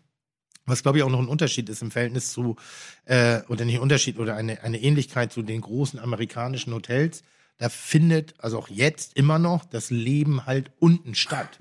[0.67, 2.55] Was, glaube ich, auch noch ein Unterschied ist im Verhältnis zu,
[3.05, 7.23] äh, oder nicht Unterschied, oder eine, eine Ähnlichkeit zu den großen amerikanischen Hotels.
[7.57, 11.57] Da findet, also auch jetzt immer noch, das Leben halt unten statt.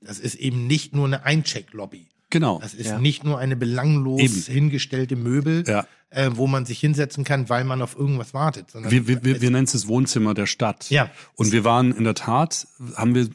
[0.00, 2.06] Das ist eben nicht nur eine Eincheck-Lobby.
[2.30, 2.60] Genau.
[2.60, 2.98] Das ist Ja.
[2.98, 4.34] nicht nur eine belanglos Eben.
[4.54, 5.86] hingestellte Möbel, Ja.
[6.10, 8.70] äh, wo man sich hinsetzen kann, weil man auf irgendwas wartet.
[8.70, 10.88] Sondern Wir, wir, wir, wir nennen es das Wohnzimmer der Stadt.
[10.88, 11.10] Ja.
[11.34, 13.28] Und wir waren in der Tat, haben wir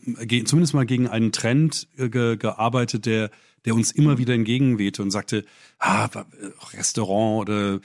[0.45, 3.29] zumindest mal gegen einen Trend äh, ge, gearbeitet, der,
[3.65, 5.45] der uns immer wieder entgegenwehte und sagte,
[5.77, 7.75] ah, äh, Restaurant oder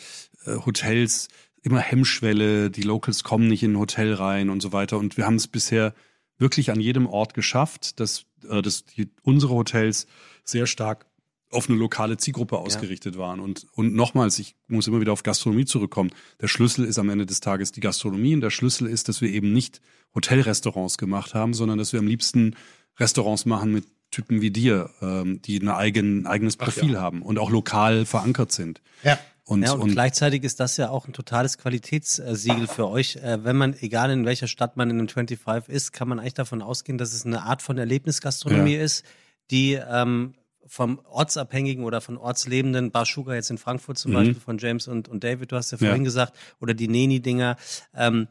[0.47, 1.28] äh, Hotels,
[1.62, 4.98] immer Hemmschwelle, die Locals kommen nicht in ein Hotel rein und so weiter.
[4.98, 5.94] Und wir haben es bisher
[6.39, 10.06] wirklich an jedem Ort geschafft, dass, äh, dass die, unsere Hotels
[10.44, 11.06] sehr stark
[11.51, 13.39] auf eine lokale Zielgruppe ausgerichtet waren.
[13.39, 16.10] Und, und nochmals, ich muss immer wieder auf Gastronomie zurückkommen.
[16.40, 19.28] Der Schlüssel ist am Ende des Tages die Gastronomie und der Schlüssel ist, dass wir
[19.28, 19.82] eben nicht
[20.14, 22.56] Hotelrestaurants gemacht haben, sondern dass wir am liebsten
[22.98, 27.51] Restaurants machen mit Typen wie dir, ähm, die ein eigen, eigenes Profil haben und auch
[27.51, 28.80] lokal verankert sind.
[29.02, 29.18] ja.
[29.44, 33.16] Und, Ja, und, und gleichzeitig ist das ja auch ein totales Qualitätssiegel für euch.
[33.16, 36.35] Äh, wenn man, egal in welcher Stadt man in einem 25 ist, kann man eigentlich
[36.35, 39.05] davon ausgehen, dass es eine Art von Erlebnisgastronomie ist,
[39.51, 44.14] die ähm, vom ortsabhängigen oder von ortslebenden Bar Sugar jetzt in Frankfurt zum Mhm.
[44.14, 45.89] Beispiel von James und, und David, du hast ja Ja.
[45.89, 47.56] vorhin gesagt, oder die Neni-Dinger,
[47.94, 48.28] ähm,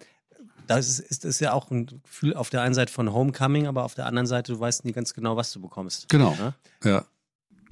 [0.65, 3.83] das ist, ist, ist ja auch ein Gefühl auf der einen Seite von Homecoming, aber
[3.83, 6.07] auf der anderen Seite, du weißt nie ganz genau, was du bekommst.
[6.07, 6.38] genau.
[6.39, 6.53] Ja?
[6.89, 7.05] Ja.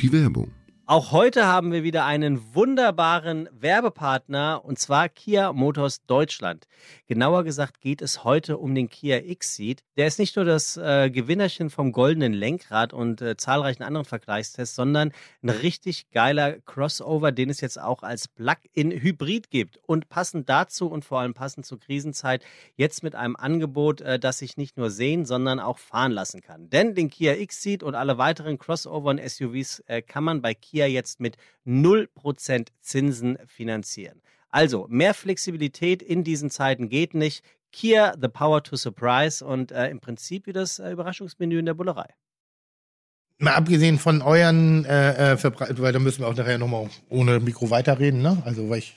[0.01, 0.51] Die Werbung.
[0.89, 6.65] Auch heute haben wir wieder einen wunderbaren Werbepartner und zwar Kia Motors Deutschland.
[7.05, 9.83] Genauer gesagt geht es heute um den Kia X-Seat.
[9.99, 14.73] Der ist nicht nur das äh, Gewinnerchen vom goldenen Lenkrad und äh, zahlreichen anderen Vergleichstests,
[14.73, 15.11] sondern
[15.43, 19.77] ein richtig geiler Crossover, den es jetzt auch als Plug-in-Hybrid gibt.
[19.85, 22.45] Und passend dazu und vor allem passend zur Krisenzeit
[22.77, 26.69] jetzt mit einem Angebot, äh, das sich nicht nur sehen, sondern auch fahren lassen kann.
[26.69, 30.85] Denn den Kia X-Seat und alle weiteren Crossover und SUVs äh, kann man bei Kia
[30.85, 31.35] jetzt mit
[31.67, 34.21] 0% Zinsen finanzieren.
[34.51, 37.43] Also mehr Flexibilität in diesen Zeiten geht nicht.
[37.71, 41.73] Kia, the power to surprise und äh, im Prinzip wie das äh, Überraschungsmenü in der
[41.75, 42.07] Bullerei.
[43.37, 47.39] Mal abgesehen von euren, äh, äh, Verbre weil da müssen wir auch nachher nochmal ohne
[47.39, 48.41] Mikro weiterreden, ne?
[48.43, 48.95] Also, weil ich,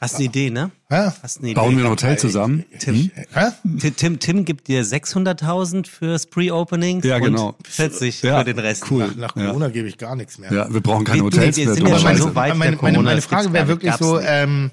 [0.00, 0.70] Hast eine Idee, ne?
[0.90, 1.10] hä?
[1.22, 1.54] Hast eine Idee.
[1.54, 2.64] Bauen wir ein Hotel zusammen?
[2.78, 3.50] Tim, Hä?
[3.80, 7.54] Tim, Tim, Tim gibt dir 600.000 fürs Pre-Opening Ja, genau.
[7.58, 8.90] und 40 Ja, für den Rest.
[8.90, 9.10] cool.
[9.16, 9.46] Nach Ja.
[9.46, 10.52] Corona gebe ich gar nichts mehr.
[10.52, 11.74] Ja, wir brauchen keine Wir- nee, Hotels wir mehr.
[11.76, 14.72] sind ja schon so weit meine, meine, meine Frage wäre wirklich so, ähm,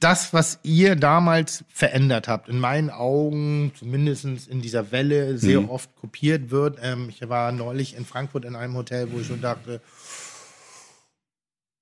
[0.00, 5.70] das, was ihr damals verändert habt, in meinen Augen, zumindest in dieser Welle, sehr Mhm.
[5.70, 6.78] oft kopiert wird.
[6.82, 9.80] Ähm, ich war neulich in Frankfurt in einem Hotel, wo ich schon dachte,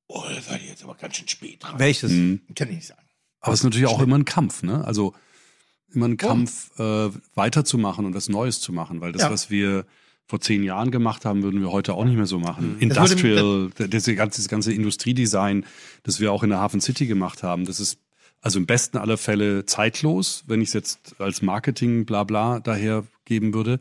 [0.08, 1.78] oh, da seid ihr jetzt aber ganz schön spät dran.
[1.78, 2.10] Welches?
[2.12, 2.40] Mhm.
[2.54, 3.00] Kann ich nicht sagen.
[3.40, 4.84] Aber es ist natürlich auch immer ein Kampf, ne?
[4.84, 5.14] Also
[5.92, 9.30] immer ein Kampf, äh, weiterzumachen und was Neues zu machen, weil das, Ja.
[9.30, 9.84] was wir
[10.26, 12.76] vor zehn Jahren gemacht haben, würden wir heute auch nicht mehr so machen.
[12.80, 12.88] Mhm.
[12.88, 15.64] Das Industrial, das ganze, das ganze Industriedesign,
[16.02, 17.98] das wir auch in der Hafen City gemacht haben, das ist
[18.40, 23.04] Also im besten aller Fälle zeitlos, wenn ich es jetzt als Marketing bla bla daher
[23.24, 23.78] geben würde.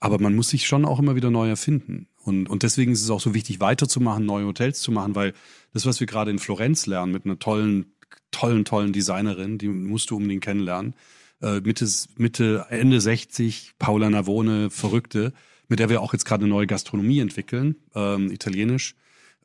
[0.00, 2.08] Aber man muss sich schon auch immer wieder neu erfinden.
[2.24, 5.32] Und, und deswegen ist es auch so wichtig, weiterzumachen, neue Hotels zu machen, weil
[5.72, 7.92] das, was wir gerade in Florenz lernen, mit einer tollen,
[8.30, 10.94] tollen, tollen Designerin, die musst du unbedingt kennenlernen,
[11.40, 15.32] äh, Mitte, Mitte, Ende 60, Paula Navone, Verrückte,
[15.72, 18.94] mit der wir auch jetzt gerade eine neue Gastronomie entwickeln, ähm, italienisch.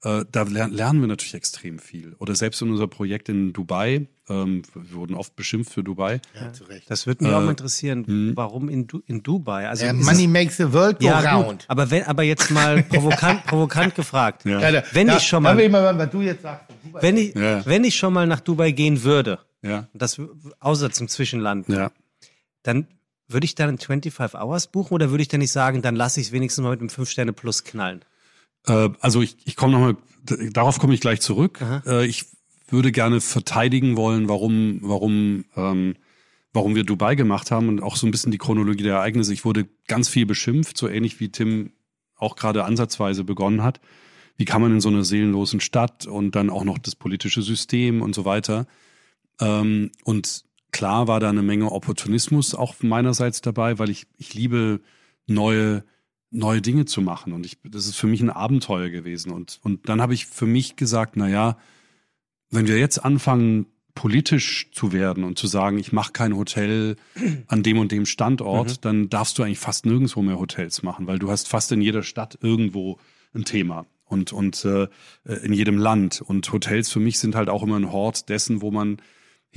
[0.03, 2.15] Äh, da ler lernen wir natürlich extrem viel.
[2.19, 6.19] Oder selbst in unser Projekt in Dubai, ähm, wir wurden oft beschimpft für Dubai.
[6.35, 6.91] Ja, zu Recht.
[6.91, 9.69] Das würde mich auch Äh, mal interessieren, warum in, du in Dubai?
[9.69, 11.47] Also Äh, ist Money es, makes the world go ja, round.
[11.47, 14.43] gut, aber wenn, aber jetzt mal provokant, provokant gefragt.
[14.45, 14.59] Ja.
[14.59, 16.65] Ja, da- Wenn da, ich schon mal- ich mal was du jetzt sagst.
[16.99, 17.65] Wenn ich, Ja.
[17.65, 20.21] wenn ich schon mal nach Dubai gehen würde, Ja, das
[20.59, 21.89] außer zum Zwischenland, ja.
[22.63, 22.85] dann
[23.27, 26.27] würde ich dann 25 Hours buchen oder würde ich dann nicht sagen, dann lasse ich
[26.27, 28.03] es wenigstens mal mit einem 5 Sterne Plus knallen?
[28.65, 29.97] Äh, also ich, ich komme nochmal,
[30.51, 31.59] darauf komme ich gleich zurück.
[31.85, 32.25] Äh, ich
[32.69, 35.95] würde gerne verteidigen wollen, warum, warum, ähm,
[36.53, 39.33] warum wir Dubai gemacht haben und auch so ein bisschen die Chronologie der Ereignisse.
[39.33, 41.71] Ich wurde ganz viel beschimpft, so ähnlich wie Tim
[42.15, 43.79] auch gerade ansatzweise begonnen hat.
[44.37, 48.01] Wie kann man in so einer seelenlosen Stadt und dann auch noch das politische System
[48.01, 48.67] und so weiter.
[49.39, 50.45] Ähm, und
[50.77, 54.79] klar war da eine Menge Opportunismus auch meinerseits dabei, weil ich, ich liebe
[55.25, 55.83] neue,
[56.29, 57.33] neue Dinge zu machen.
[57.33, 59.31] Und ich, das ist für mich ein Abenteuer gewesen.
[59.31, 61.57] Und, und dann habe ich für mich gesagt, na ja,
[62.51, 66.95] wenn wir jetzt anfangen, politisch zu werden und zu sagen, ich mache kein Hotel
[67.47, 71.17] an dem und dem Standort, dann darfst du eigentlich fast nirgendwo mehr Hotels machen, weil
[71.17, 72.99] du hast fast in jeder Stadt irgendwo
[73.33, 74.87] ein Thema und, und äh,
[75.41, 76.21] in jedem Land.
[76.21, 78.97] Und Hotels für mich sind halt auch immer ein Hort dessen, wo man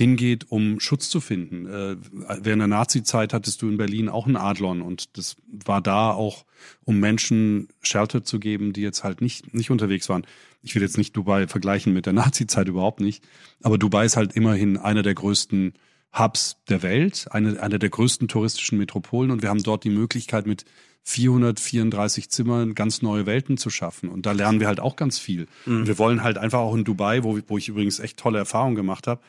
[0.01, 1.67] hingeht, um Schutz zu finden.
[1.67, 1.95] Äh,
[2.41, 6.45] während der Nazi-Zeit hattest du in Berlin auch einen Adlon und das war da auch,
[6.85, 10.25] um Menschen Shelter zu geben, die jetzt halt nicht, nicht unterwegs waren.
[10.63, 13.23] Ich will jetzt nicht Dubai vergleichen mit der Nazi-Zeit überhaupt nicht,
[13.61, 15.73] aber Dubai ist halt immerhin einer der größten
[16.17, 20.47] Hubs der Welt, eine, eine der größten touristischen Metropolen und wir haben dort die Möglichkeit
[20.47, 20.65] mit
[21.03, 25.47] 434 Zimmern ganz neue Welten zu schaffen und da lernen wir halt auch ganz viel.
[25.67, 28.75] Und wir wollen halt einfach auch in Dubai, wo, wo ich übrigens echt tolle Erfahrungen
[28.75, 29.21] gemacht habe,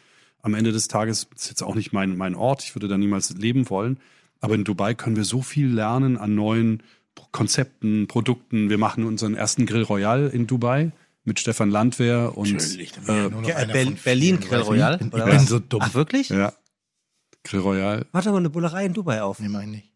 [0.43, 3.31] am Ende des Tages ist jetzt auch nicht mein, mein Ort, ich würde da niemals
[3.31, 3.99] leben wollen,
[4.41, 6.83] aber in Dubai können wir so viel lernen an neuen
[7.31, 8.69] Konzepten, Produkten.
[8.71, 10.91] Wir machen unseren ersten Grill Royal in Dubai
[11.25, 12.49] mit Stefan Landwehr und
[13.09, 14.61] äh, Ja, Berlin vielen, Grill?
[14.61, 15.81] Royal, Ich bin, oder ich bin so dumm.
[15.83, 16.31] Ach, wirklich?
[16.31, 16.53] ja,
[17.45, 19.39] Grill Royal, Warte mal, eine Bullerei in Dubai auf.
[19.39, 19.92] Nee, mach ich nicht.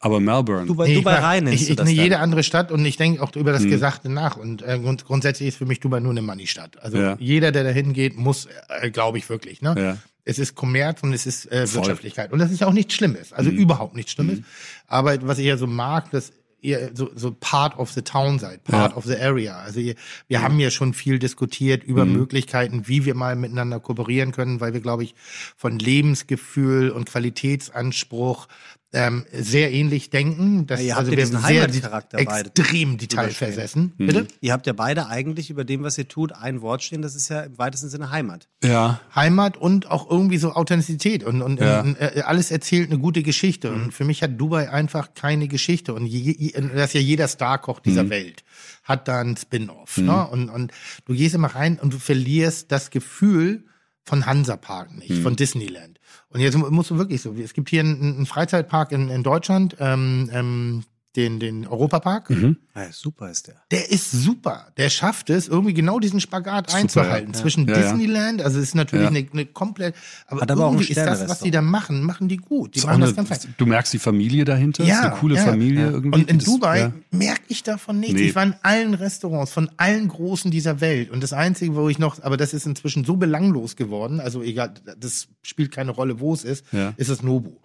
[0.00, 0.66] Aber Melbourne.
[0.66, 2.04] Dubai, Nee, Dubai ich, rein ich, ich, du das nee, dann.
[2.04, 3.70] jede andere Stadt und ich denke auch über das Hm.
[3.70, 4.36] Gesagte nach.
[4.36, 6.82] Und äh, grund, grundsätzlich ist für mich Dubai nur eine Money-Stadt.
[6.82, 7.16] Also Ja.
[7.20, 8.48] jeder, der da hingeht, muss,
[8.80, 9.60] äh, glaube ich wirklich.
[9.62, 9.74] Ne?
[9.78, 9.96] Ja.
[10.24, 11.66] Es ist Kommerz und es ist äh.
[11.66, 11.74] Hm.
[11.74, 12.32] Wirtschaftlichkeit.
[12.32, 13.32] Und das ist ja auch nichts Schlimmes.
[13.32, 14.40] Also überhaupt nichts Schlimmes.
[14.86, 16.32] Aber was ich ja so mag, dass
[16.62, 18.96] ihr so, so part of the town seid, part Ja.
[18.98, 19.56] of the area.
[19.60, 19.94] Also ihr,
[20.28, 22.12] wir haben ja schon viel diskutiert über Mhm.
[22.12, 25.14] Möglichkeiten, wie wir mal miteinander kooperieren können, weil wir, glaube ich,
[25.56, 28.46] von Lebensgefühl und Qualitätsanspruch
[28.92, 30.66] ähm, sehr ähnlich denken.
[30.66, 33.92] Das, Ja, ihr habt also ja wir diesen sehr Heimatcharakter beide extrem detailversessen.
[33.98, 34.06] Mhm.
[34.06, 34.26] Bitte?
[34.40, 37.00] Ihr habt ja beide eigentlich über dem, was ihr tut, ein Wort stehen.
[37.00, 38.48] Das ist ja im weitesten Sinne Heimat.
[38.64, 41.84] Ja, Heimat und auch irgendwie so Authentizität und, und Ja.
[41.86, 43.70] äh, alles erzählt eine gute Geschichte.
[43.70, 43.82] Mhm.
[43.84, 45.94] Und für mich hat Dubai einfach keine Geschichte.
[45.94, 48.10] Und je, je, das ist ja jeder Starkoch dieser Mhm.
[48.10, 48.44] Welt
[48.82, 49.98] hat da einen Spin-off.
[49.98, 50.26] Ne?
[50.28, 50.72] Und, und
[51.04, 53.64] du gehst immer rein und du verlierst das Gefühl
[54.02, 55.22] von Hansapark nicht, Mhm.
[55.22, 55.99] von Disneyland.
[56.32, 59.76] Und jetzt musst du wirklich so, es gibt hier einen, einen Freizeitpark in, in Deutschland,
[59.80, 60.84] ähm, ähm,
[61.16, 62.30] den, den Europapark.
[62.30, 63.56] Ja, super ist der.
[63.72, 64.68] Der ist super.
[64.76, 67.38] Der schafft es, irgendwie genau diesen Spagat Super, einzuhalten ja.
[67.40, 67.82] zwischen Ja, ja.
[67.82, 69.08] Disneyland, also es ist natürlich Ja.
[69.10, 69.96] eine, eine komplett,
[70.28, 72.76] aber, Hat aber irgendwie ist das, was die da machen, machen die gut.
[72.76, 73.54] Die machen eine, das ganz fein.
[73.58, 75.44] du merkst die Familie dahinter, ist eine coole ja.
[75.44, 75.90] Familie Ja.
[75.90, 76.20] irgendwie.
[76.20, 76.92] Und in Das- Dubai ja.
[77.10, 78.14] merke ich davon nichts.
[78.14, 78.28] Nee.
[78.28, 81.10] Ich war in allen Restaurants von allen Großen dieser Welt.
[81.10, 84.74] Und das Einzige, wo ich noch, aber das ist inzwischen so belanglos geworden, also egal,
[84.96, 86.94] das spielt keine Rolle, wo es ist, Ja.
[86.96, 87.56] ist es Nobu.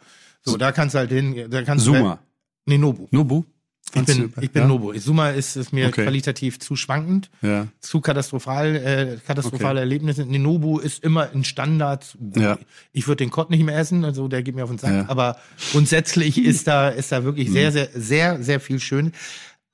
[0.43, 2.15] So, da kannst du halt hin, da kannst Suma.
[2.15, 2.19] du.
[2.65, 3.07] Nee, Nobu.
[3.11, 3.43] Nobu?
[3.93, 4.67] Ich bin, Fandst ich bin ja?
[4.67, 4.93] Nobu.
[4.97, 6.03] Suma ist, ist mir Okay.
[6.03, 7.67] qualitativ zu schwankend Ja.
[7.79, 9.79] zu katastrophal, äh, katastrophale Okay.
[9.81, 10.25] Erlebnisse.
[10.25, 12.17] Ninobu ist immer ein Standard.
[12.35, 12.57] Ja.
[12.91, 15.07] Ich würde den Kott nicht mehr essen, also der geht mir auf den Sack.
[15.07, 15.37] Aber
[15.71, 17.53] grundsätzlich ist da, ist da wirklich Mhm.
[17.53, 19.11] sehr, sehr, sehr, sehr viel schön.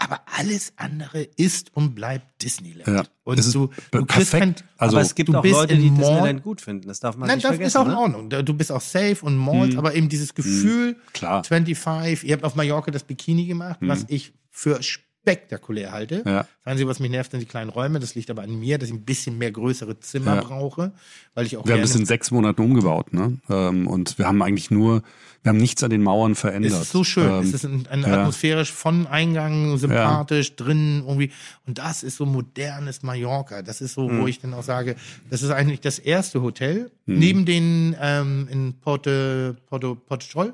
[0.03, 2.87] Aber alles andere ist und bleibt Disneyland.
[2.87, 3.03] Ja.
[3.23, 4.65] Und Es du, du kriegst kein, perfekt.
[4.77, 6.87] Also, aber es gibt du auch bist Leute, die Disneyland gut finden.
[6.87, 7.67] Das darf man Nein, nicht das vergessen.
[7.67, 7.99] ist auch in ne?
[7.99, 8.45] Ordnung.
[8.45, 11.43] Du bist auch safe und Malls, aber eben dieses Gefühl, Klar.
[11.43, 14.79] 25, ihr habt auf Mallorca das Bikini gemacht, was ich für
[15.21, 16.23] spektakulär halte.
[16.25, 16.39] Ja.
[16.41, 17.99] Das Einzige, was mich nervt, sind die kleinen Räume.
[17.99, 20.41] Das liegt aber an mir, dass ich ein bisschen mehr größere Zimmer Ja.
[20.41, 20.91] brauche,
[21.35, 23.37] weil ich auch Wir haben das in sechs Monaten umgebaut, ne?
[23.49, 25.03] Ähm, und wir haben eigentlich nur,
[25.43, 26.71] wir haben nichts an den Mauern verändert.
[26.73, 27.29] Es ist so schön.
[27.29, 28.19] Ähm, es ist ein, ein ja.
[28.21, 31.31] atmosphärisch von Eingang, sympathisch, drin irgendwie.
[31.67, 33.61] Und das ist so modernes Mallorca.
[33.61, 34.21] Das ist so, Hm.
[34.21, 34.95] wo ich dann auch sage,
[35.29, 40.53] das ist eigentlich das erste Hotel, neben den ähm, in Porte, Porto, Portugal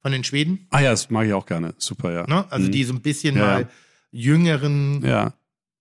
[0.00, 0.68] von den Schweden.
[0.70, 1.74] ah ja, das mag ich auch gerne.
[1.78, 2.24] Super, ja.
[2.28, 2.44] Ne?
[2.50, 3.48] Also die so ein bisschen Ja, ja.
[3.62, 3.68] mal
[4.16, 5.32] jüngeren, Ja,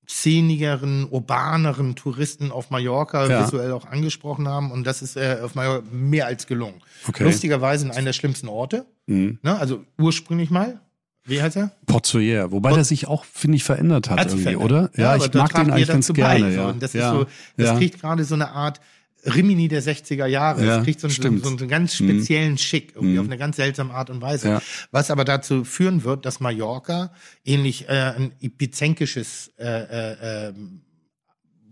[0.07, 3.43] szenigeren, urbaneren Touristen auf Mallorca Ja.
[3.43, 4.71] visuell auch angesprochen haben.
[4.71, 6.81] Und das ist äh, auf Mallorca mehr als gelungen.
[7.07, 7.23] Okay.
[7.23, 8.85] Lustigerweise in einer der schlimmsten Orte.
[9.07, 9.39] mhm.
[9.41, 9.57] Ne?
[9.57, 10.79] Also ursprünglich mal.
[11.27, 11.71] Wie heißt er?
[11.87, 14.65] Port Soyer, wobei der sich auch, finde ich, verändert hat, Hat irgendwie, verändert.
[14.65, 14.89] oder?
[14.95, 16.69] Ja, aber ich mag den eigentlich ganz gerne, bei, ja.
[16.69, 17.11] Und das ja.
[17.11, 17.25] so,
[17.57, 17.77] das ja.
[17.77, 18.79] kriegt gerade so eine Art
[19.25, 20.65] Rimini der 60er Jahre.
[20.65, 21.43] Ja, Es kriegt so, einen- stimmt.
[21.43, 23.19] so, so einen ganz speziellen Schick, irgendwie Mhm.
[23.21, 24.47] auf eine ganz seltsame Art und Weise.
[24.49, 24.61] Ja.
[24.91, 27.11] Was aber dazu führen wird, dass Mallorca
[27.43, 30.81] ähnlich äh, ein epizenkisches, äh, äh, ähm,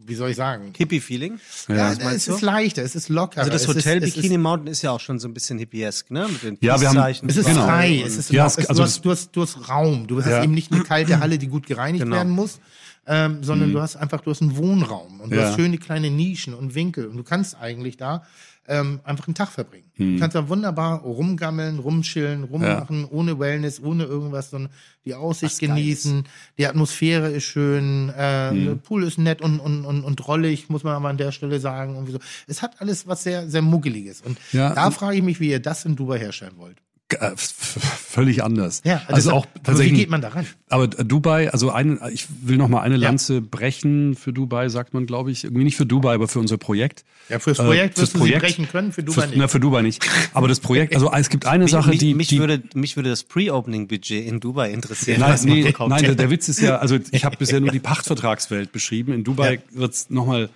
[0.06, 0.74] wie soll ich sagen?
[0.76, 1.40] Hippie-Feeling.
[1.70, 3.40] Ja, Was es ist leichter, es ist lockerer.
[3.42, 6.12] Also das Hotel ist, Bikini ist, Mountain ist ja auch schon so ein bisschen hippiesk,
[6.12, 6.28] ne?
[6.30, 7.64] Mit den Ja, wir haben- Es ist Genau.
[7.66, 10.08] frei, es ist, Ja, es, es- du, also hast, du, hast, du hast Raum.
[10.08, 10.44] Du hast Ja.
[10.44, 12.18] eben nicht eine kalte Halle, die gut gereinigt Genau.
[12.18, 12.60] werden muss,
[13.08, 15.42] ähm, sondern du hast einfach, du hast einen Wohnraum und du Mhm.
[15.42, 15.48] Ja.
[15.50, 18.24] hast schöne kleine Nischen und Winkel und du kannst eigentlich da
[18.66, 19.92] ähm, einfach einen Tag verbringen.
[19.98, 20.14] Mhm.
[20.14, 24.72] Du kannst da wunderbar rumgammeln, rumchillen, rummachen, ohne Wellness, ohne irgendwas, sondern
[25.04, 26.24] die Aussicht genießen.
[26.58, 28.66] Die Atmosphäre ist schön, äh, Mhm.
[28.66, 31.60] der Pool ist nett und, und, und, und drollig, muss man aber an der Stelle
[31.60, 31.96] sagen.
[31.96, 32.20] Irgendwie so.
[32.48, 34.22] Es hat alles was sehr, sehr muggeliges.
[34.22, 34.74] Und Ja.
[34.74, 36.78] da frage ich mich, wie ihr das in Dubai herstellen wollt.
[37.22, 38.82] Äh, völlig anders.
[38.86, 39.94] Ja, also auch aber tatsächlich.
[39.94, 40.46] Wie geht man da ran?
[40.70, 43.02] Aber äh, Dubai, also ein, ich will noch mal eine Ja.
[43.10, 45.44] Lanze brechen für Dubai, sagt man, glaube ich.
[45.44, 47.04] Irgendwie nicht für Dubai, aber für unser Projekt.
[47.30, 48.42] Ja, fürs Äh, Projekt fürs wirst du Projekt.
[48.42, 49.38] sie brechen können, für Dubai Für, nicht.
[49.38, 50.06] na, für Dubai nicht.
[50.34, 52.96] Aber das Projekt, also es gibt eine Mich, Sache, mich, die, mich, die würde, mich
[52.96, 55.20] würde das Pre-Opening-Budget in Dubai interessieren.
[55.20, 58.72] Nein, nee, nein der, der Witz ist ja, also ich habe bisher nur die Pachtvertragswelt
[58.72, 59.14] beschrieben.
[59.14, 59.80] In Dubai Ja.
[59.80, 60.50] wird's noch nochmal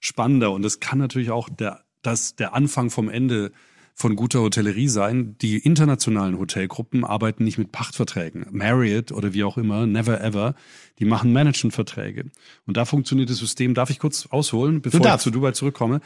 [0.00, 3.52] spannender und das kann natürlich auch der, das, der Anfang vom Ende
[3.94, 5.36] von guter Hotellerie sein.
[5.40, 8.46] Die internationalen Hotelgruppen arbeiten nicht mit Pachtverträgen.
[8.50, 10.54] Marriott oder wie auch immer, never ever,
[10.98, 12.30] die machen Managementverträge.
[12.66, 16.00] Und da funktioniert das System, darf ich kurz ausholen, bevor ich zu Dubai zurückkomme?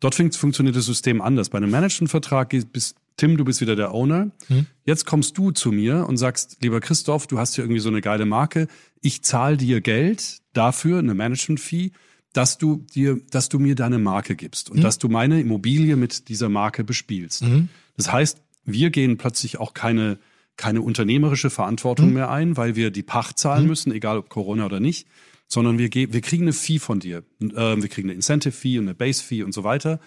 [0.00, 1.48] Dort fun- funktioniert das System anders.
[1.50, 4.30] Bei einem Managementvertrag geht- bist Tim, du bist wieder der Owner.
[4.86, 8.00] Jetzt kommst du zu mir und sagst, lieber Christoph, du hast hier irgendwie so eine
[8.00, 8.68] geile Marke.
[9.02, 11.92] Ich zahle dir Geld dafür, eine Management-Fee,
[12.32, 16.28] dass du dir, dass du mir deine Marke gibst und dass du meine Immobilie mit
[16.28, 17.42] dieser Marke bespielst.
[17.96, 20.18] Das heißt, wir gehen plötzlich auch keine,
[20.56, 24.80] keine unternehmerische Verantwortung mehr ein, weil wir die Pacht zahlen müssen, egal ob Corona oder
[24.80, 25.06] nicht,
[25.46, 27.24] sondern wir, wir kriegen eine Fee von dir.
[27.40, 30.00] Ähm, wir kriegen eine Incentive-Fee und eine Base-Fee und so weiter.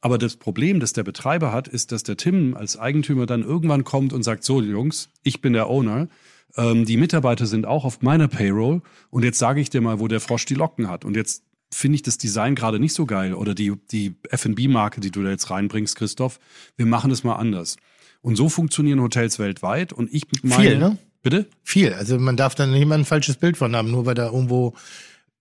[0.00, 3.84] Aber das Problem, das der Betreiber hat, ist, dass der Tim als Eigentümer dann irgendwann
[3.84, 6.08] kommt und sagt, so Jungs, ich bin der Owner,
[6.56, 10.08] ähm, die Mitarbeiter sind auch auf meiner Payroll und jetzt sage ich dir mal, wo
[10.08, 11.04] der Frosch die Locken hat.
[11.04, 11.42] Und jetzt
[11.72, 15.30] finde ich das Design gerade nicht so geil oder die, die F&B-Marke, die du da
[15.30, 16.38] jetzt reinbringst, Christoph,
[16.76, 17.76] wir machen das mal anders.
[18.22, 20.62] Und so funktionieren Hotels weltweit und ich meine...
[20.62, 20.98] Viel, ne?
[21.22, 21.46] Bitte?
[21.64, 21.92] Viel.
[21.92, 24.74] Also man darf dann nicht mal ein falsches Bild von haben, nur weil da irgendwo,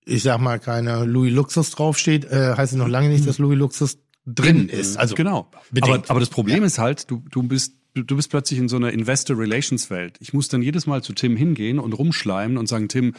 [0.03, 3.57] ich sag mal, keine Louis Luxus draufsteht, äh, heißt es noch lange nicht, dass Louis
[3.57, 4.97] Luxus drin ist.
[4.97, 5.47] Also genau.
[5.51, 6.09] Aber, bedingt.
[6.09, 8.91] aber das Problem ist halt, du, du bist du, du bist plötzlich in so einer
[8.91, 10.17] Investor Relations Welt.
[10.19, 13.13] Ich muss dann jedes Mal zu Tim hingehen und rumschleimen und sagen, Tim,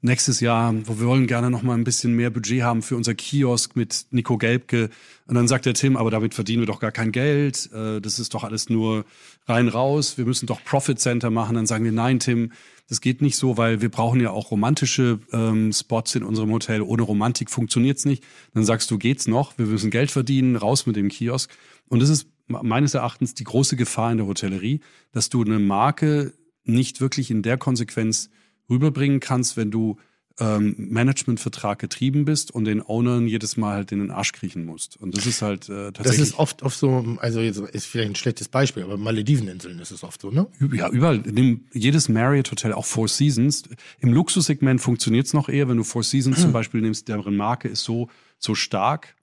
[0.00, 3.14] nächstes Jahr, wo wir wollen gerne noch mal ein bisschen mehr Budget haben für unser
[3.14, 4.90] Kiosk mit Nico Gelbke.
[5.26, 7.70] Und dann sagt der Tim, aber damit verdienen wir doch gar kein Geld.
[7.72, 9.04] Äh, Das ist doch alles nur
[9.46, 10.18] rein raus.
[10.18, 11.56] Wir müssen doch Profit Center machen.
[11.56, 12.52] Dann sagen wir, nein, Tim,
[12.88, 16.82] das geht nicht so, weil wir brauchen ja auch romantische ähm, Spots in unserem Hotel.
[16.82, 18.22] Ohne Romantik funktioniert's nicht.
[18.54, 19.58] Dann sagst du, geht's noch?
[19.58, 21.50] Wir müssen Geld verdienen, raus mit dem Kiosk.
[21.88, 26.32] Und das ist meines Erachtens die große Gefahr in der Hotellerie, dass du eine Marke
[26.64, 28.30] nicht wirklich in der Konsequenz
[28.70, 29.96] rüberbringen kannst, wenn du
[30.38, 34.98] ähm, Managementvertrag getrieben bist und den Ownern jedes Mal halt in den Arsch kriechen musst.
[34.98, 38.10] Und das ist halt äh, das tatsächlich ist oft oft so, also jetzt ist vielleicht
[38.10, 40.46] ein schlechtes Beispiel, aber Malediveninseln ist es oft so, ne?
[40.74, 41.18] Ja, überall.
[41.24, 43.62] Nimm jedes Marriott-Hotel, auch Four Seasons.
[43.98, 47.84] Im Luxussegment funktioniert's noch eher, wenn du Four Seasons zum Beispiel nimmst, deren Marke ist
[47.84, 49.16] so, so stark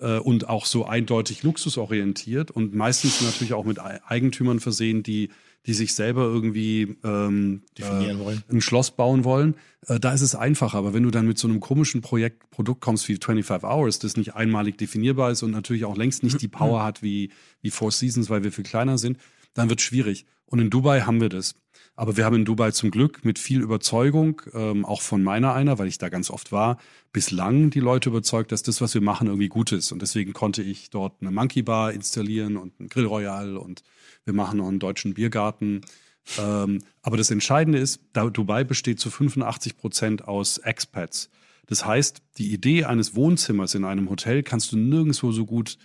[0.00, 5.30] äh, und auch so eindeutig luxusorientiert und meistens natürlich auch mit Ei- Eigentümern versehen, die,
[5.68, 8.42] die sich selber irgendwie ähm, Definieren äh, wollen.
[8.50, 9.54] ein Schloss bauen wollen.
[9.86, 10.78] Äh, da ist es einfacher.
[10.78, 14.16] Aber wenn du dann mit so einem komischen Projekt, Produkt kommst wie 25 Hours, das
[14.16, 17.30] nicht einmalig definierbar ist und natürlich auch längst nicht die Power hat wie,
[17.60, 19.18] wie Four Seasons, weil wir viel kleiner sind,
[19.52, 20.24] dann wird schwierig.
[20.46, 21.54] Und in Dubai haben wir das.
[21.98, 25.80] Aber wir haben in Dubai zum Glück mit viel Überzeugung, ähm, auch von meiner einer,
[25.80, 26.78] weil ich da ganz oft war,
[27.12, 29.90] bislang die Leute überzeugt, dass das, was wir machen, irgendwie gut ist.
[29.90, 33.82] Und deswegen konnte ich dort eine Monkey Bar installieren und ein Grill Royal und
[34.24, 35.80] wir machen noch einen deutschen Biergarten,
[36.38, 41.30] Ähm, aber das Entscheidende ist, Dubai besteht zu 85 Prozent aus Expats.
[41.66, 45.78] Das heißt, die Idee eines Wohnzimmers in einem Hotel kannst du nirgendwo so gut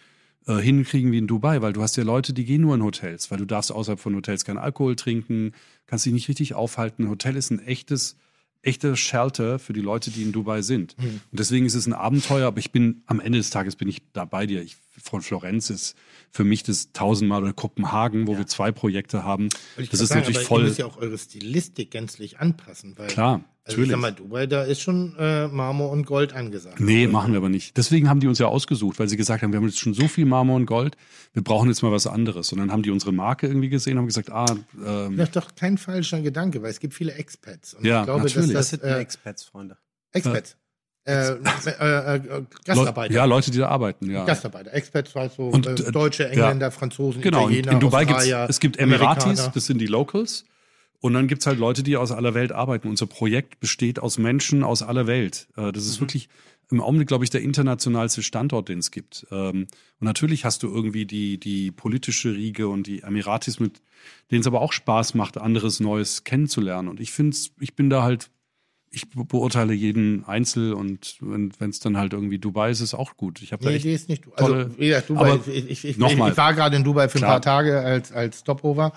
[0.47, 3.31] äh, hinkriegen wie in Dubai, weil du hast ja Leute, die gehen nur in Hotels,
[3.31, 5.53] weil du darfst außerhalb von Hotels keinen Alkohol trinken,
[5.87, 7.05] kannst dich nicht richtig aufhalten.
[7.05, 8.17] Ein Hotel ist ein echtes,
[8.61, 10.95] echter Shelter für die Leute, die in Dubai sind.
[11.31, 14.01] Und deswegen ist es ein Abenteuer, aber ich bin am Ende des Tages bin ich
[14.13, 14.61] da bei dir.
[14.61, 15.95] Ich, von Florenz ist
[16.33, 19.49] für mich das tausendmal oder Kopenhagen, wo wir zwei Projekte haben.
[19.77, 22.97] Das ist sagen, natürlich aber voll Ihr müsst ja auch eure Stilistik gänzlich anpassen.
[22.97, 23.43] Weil, klar.
[23.65, 23.89] Also Natürlich.
[23.89, 26.79] ich sag mal, Dubai, da ist schon äh, Marmor und Gold angesagt.
[26.79, 27.77] Nee, machen wir aber nicht.
[27.77, 30.07] Deswegen haben die uns ja ausgesucht, weil sie gesagt haben, wir haben jetzt schon so
[30.07, 30.97] viel Marmor und Gold,
[31.33, 32.51] wir brauchen jetzt mal was anderes.
[32.51, 35.35] Und dann haben die unsere Marke irgendwie gesehen und haben gesagt, ah, ähm, Das ist
[35.35, 37.75] doch kein falscher Gedanke, weil es gibt viele Expats.
[37.75, 38.47] Und Ja, ich glaube, natürlich.
[38.47, 39.77] Das dass sind das, äh, Expats, Freunde.
[40.11, 40.57] Expats.
[41.05, 41.35] Äh, äh,
[41.79, 43.13] äh, äh, Gastarbeiter.
[43.13, 44.23] ja, Leute, die da arbeiten, ja.
[44.23, 44.73] Gastarbeiter.
[44.73, 46.29] Expats heißt so Und, äh, äh, Deutsche, ja.
[46.29, 49.51] Engländer, Franzosen, Genau, in, Italiener, in Dubai gibt es gibt Emiratis, Amerikaner.
[49.53, 50.45] das sind die Locals.
[51.01, 52.87] Und dann gibt's halt Leute, die aus aller Welt arbeiten.
[52.87, 55.47] Unser Projekt besteht aus Menschen aus aller Welt.
[55.57, 56.29] Äh, Das ist wirklich
[56.71, 59.27] im Augenblick, glaube ich, der internationalste Standort, den es gibt.
[59.29, 59.67] Ähm,
[59.99, 63.81] Und natürlich hast du irgendwie die, die politische Riege und die Emiratis, mit
[64.31, 66.87] denen es aber auch Spaß macht, anderes Neues kennenzulernen.
[66.87, 68.29] Und ich finde ich bin da halt,
[68.95, 72.93] ich be- beurteile jeden Einzel und wenn es dann halt irgendwie Dubai ist, ist es
[72.93, 73.41] auch gut.
[73.41, 74.23] Ich habe Nee, die ist nicht.
[74.35, 77.21] Also, tolle- wie gesagt, Dubai, ich, ich, ich, ich war gerade in Dubai für ein
[77.21, 77.31] Klar.
[77.31, 78.93] paar Tage als, als Stopover.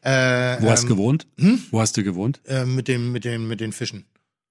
[0.00, 1.26] Äh, Wo hast du ähm, gewohnt?
[1.70, 2.40] Wo hast du gewohnt?
[2.46, 4.06] äh, mit, dem, mit, dem, mit den Fischen.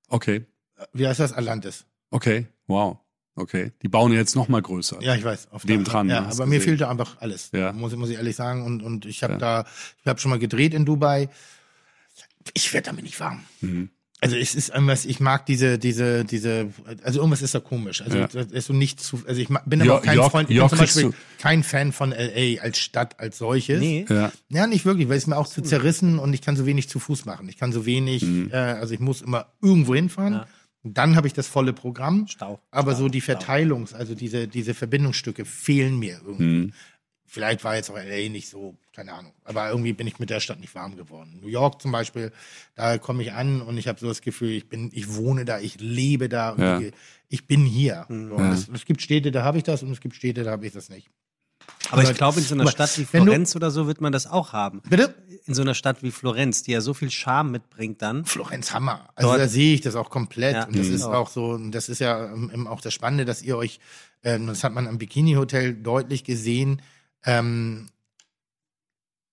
[0.10, 0.45] Okay,
[0.94, 1.34] Wie heißt das?
[1.34, 1.86] Atlantis.
[2.12, 2.98] okay, wow,
[3.36, 3.72] okay.
[3.82, 5.02] Die bauen jetzt noch mal größer.
[5.02, 5.52] Ja, ich weiß.
[5.52, 6.70] Auf Nebendran, Ja, ne, hast aber mir gesehen.
[6.78, 7.49] fehlte einfach alles.
[7.52, 7.72] Ja.
[7.74, 8.64] Muss, muss ich ehrlich sagen.
[8.64, 9.40] Und, und ich habe Ja.
[9.40, 9.66] da,
[10.02, 11.30] ich habe schon mal gedreht in Dubai.
[12.54, 13.41] Ich werde damit nicht warm.
[13.62, 13.90] Mhm.
[14.19, 16.69] Also es ist irgendwas, ich mag diese, diese, diese,
[17.03, 18.02] also irgendwas ist da komisch.
[18.02, 18.27] Also Ja.
[18.27, 20.68] das ist so nicht zu, also ich bin aber auch kein York- Freund, ich bin
[20.69, 23.80] zum Beispiel kein Fan von LA als Stadt, als solches.
[23.80, 24.06] Nee.
[24.10, 24.31] Ja.
[24.49, 26.98] Ja, nicht wirklich, weil es mir auch zu zerrissen und ich kann so wenig zu
[26.99, 27.48] Fuß machen.
[27.48, 28.49] Ich kann so wenig, Mhm.
[28.52, 30.34] äh, also ich muss immer irgendwo hinfahren.
[30.34, 30.48] Ja.
[30.84, 32.26] Dann habe ich das volle Programm.
[32.27, 32.60] Stau.
[32.72, 33.22] Aber Stau, so die.
[33.22, 36.44] Verteilungs-, also diese, diese Verbindungsstücke fehlen mir irgendwie.
[36.44, 36.73] Mhm.
[37.30, 39.34] Vielleicht war jetzt auch LA nicht so, keine Ahnung.
[39.44, 41.40] Aber irgendwie bin ich mit der Stadt nicht warm geworden.
[41.41, 42.32] New York zum Beispiel,
[42.76, 45.60] da komme ich an und ich habe so das Gefühl, ich bin, ich wohne da,
[45.60, 46.80] ich lebe da, und Ja.
[46.80, 46.94] ich,
[47.28, 48.06] ich bin hier.
[48.08, 48.30] Mhm.
[48.30, 50.52] So, und es, es gibt Städte, da habe ich das und es gibt Städte, da
[50.52, 51.10] habe ich das nicht.
[51.91, 53.99] Aber ich Aber- glaube, in so einer Stadt wie wenn du- Florenz oder so wird
[53.99, 54.82] man das auch haben.
[54.90, 55.14] Bitte?
[55.45, 58.24] In so einer Stadt wie Florenz, die ja so viel Charme mitbringt dann.
[58.26, 59.10] Florenz Hammer.
[59.16, 60.54] Also Dort- da sehe ich das auch komplett.
[60.56, 60.95] Ja, und das mhm.
[60.95, 63.80] ist auch so, und das ist ja ähm, eben auch das Spannende, dass ihr euch,
[64.24, 66.82] ähm, das hat man am Bikini-Hotel deutlich gesehen,
[67.26, 67.89] ähm,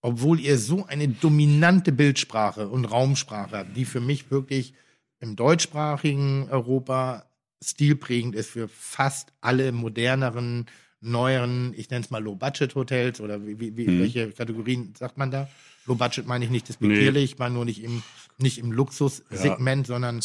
[0.00, 4.74] obwohl ihr so eine dominante Bildsprache und Raumsprache habt, die für mich wirklich
[5.20, 7.24] im deutschsprachigen Europa
[7.64, 10.66] stilprägend ist für fast alle moderneren,
[11.00, 13.98] neueren, ich nenne es mal Low-Budget-Hotels oder wie, wie, Mhm.
[14.00, 15.48] welche Kategorien sagt man da?
[15.86, 16.72] Low-Budget meine ich nicht Nee.
[16.88, 18.02] despektierlich, ich meine nur nicht im,
[18.38, 20.20] nicht im Luxussegment, sondern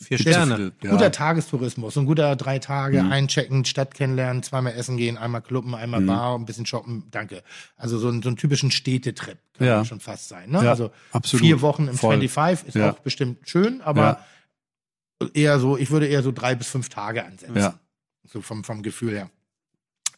[0.00, 0.72] Vier Sterne.
[0.82, 0.90] Ja.
[0.90, 3.12] guter Tagestourismus, so ein guter drei Tage, Mhm.
[3.12, 6.06] einchecken, Stadt kennenlernen, zweimal essen gehen, einmal kluppen, einmal Mhm.
[6.06, 7.42] Bar, ein bisschen shoppen, danke.
[7.76, 9.76] Also so, ein, so einen typischen Städtetrip kann Ja.
[9.76, 10.50] man schon fast sein.
[10.50, 10.64] Ne?
[10.64, 11.44] Ja, also absolut.
[11.44, 12.14] vier Wochen im Voll.
[12.14, 12.92] 25 ist Ja.
[12.92, 14.24] auch bestimmt schön, aber
[15.34, 17.56] eher so, ich würde eher so drei bis fünf Tage ansetzen.
[17.56, 17.78] Ja.
[18.26, 19.30] So vom, vom Gefühl her.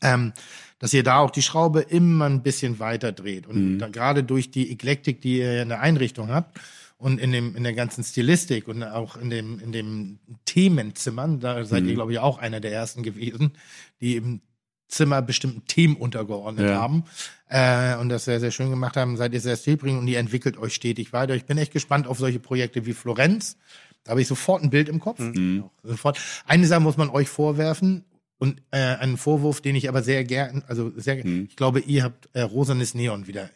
[0.03, 0.33] Ähm,
[0.79, 3.47] dass ihr da auch die Schraube immer ein bisschen weiter dreht.
[3.47, 3.79] Und Mhm.
[3.79, 6.59] da, gerade durch die Eklektik, die ihr in der Einrichtung habt
[7.05, 11.65] und in, dem, in der ganzen Stilistik und auch in dem, in dem Themenzimmern, da
[11.65, 11.89] seid Mhm.
[11.91, 13.53] ihr, glaube ich, auch einer der ersten gewesen,
[14.01, 14.41] die im
[14.89, 16.77] Zimmer bestimmten Themen untergeordnet Ja.
[16.77, 17.05] haben
[17.49, 20.57] äh, und das sehr, sehr schön gemacht haben, seid ihr sehr stilbringend und ihr entwickelt
[20.57, 21.35] euch stetig weiter.
[21.35, 23.57] Ich bin echt gespannt auf solche Projekte wie Florenz.
[24.05, 25.19] Da habe ich sofort ein Bild im Kopf.
[25.19, 25.65] Mhm.
[25.83, 26.21] Sofort.
[26.47, 28.05] Eine Sache muss man euch vorwerfen
[28.39, 31.47] und äh, einen Vorwurf, den ich aber sehr gern, also sehr, Mhm.
[31.49, 33.51] ich glaube, ihr habt äh, rosanes Neon wieder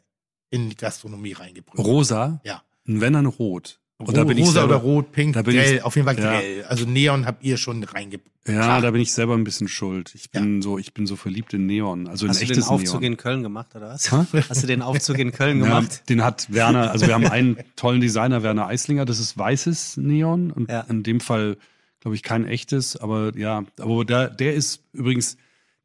[0.50, 1.78] in die Gastronomie reingebracht.
[1.78, 2.62] Rosa, Ja.
[2.88, 3.78] Und wenn dann rot.
[4.00, 6.06] Und da bin ich Rosa selber, oder rot, pink, da bin grell, ich- auf jeden
[6.06, 6.38] Fall ja.
[6.38, 6.64] grell.
[6.68, 8.30] Also Neon habt ihr schon reingebracht.
[8.46, 10.14] Ja, da bin ich selber ein bisschen schuld.
[10.14, 12.68] Ich bin so, ich bin so verliebt in Neon, also in Hast du den echtes
[12.68, 13.12] Aufzug Neon.
[13.12, 14.10] in Köln gemacht, oder was?
[14.12, 14.24] Hä?
[14.48, 16.08] Hast du den Aufzug in Köln Ja, gemacht?
[16.08, 20.50] den hat Werner, also wir haben einen tollen Designer, Werner Eislinger, das ist weißes Neon
[20.52, 20.82] und Ja.
[20.82, 21.56] in dem Fall,
[22.00, 25.36] glaube ich, kein echtes, aber ja, aber der, der ist übrigens,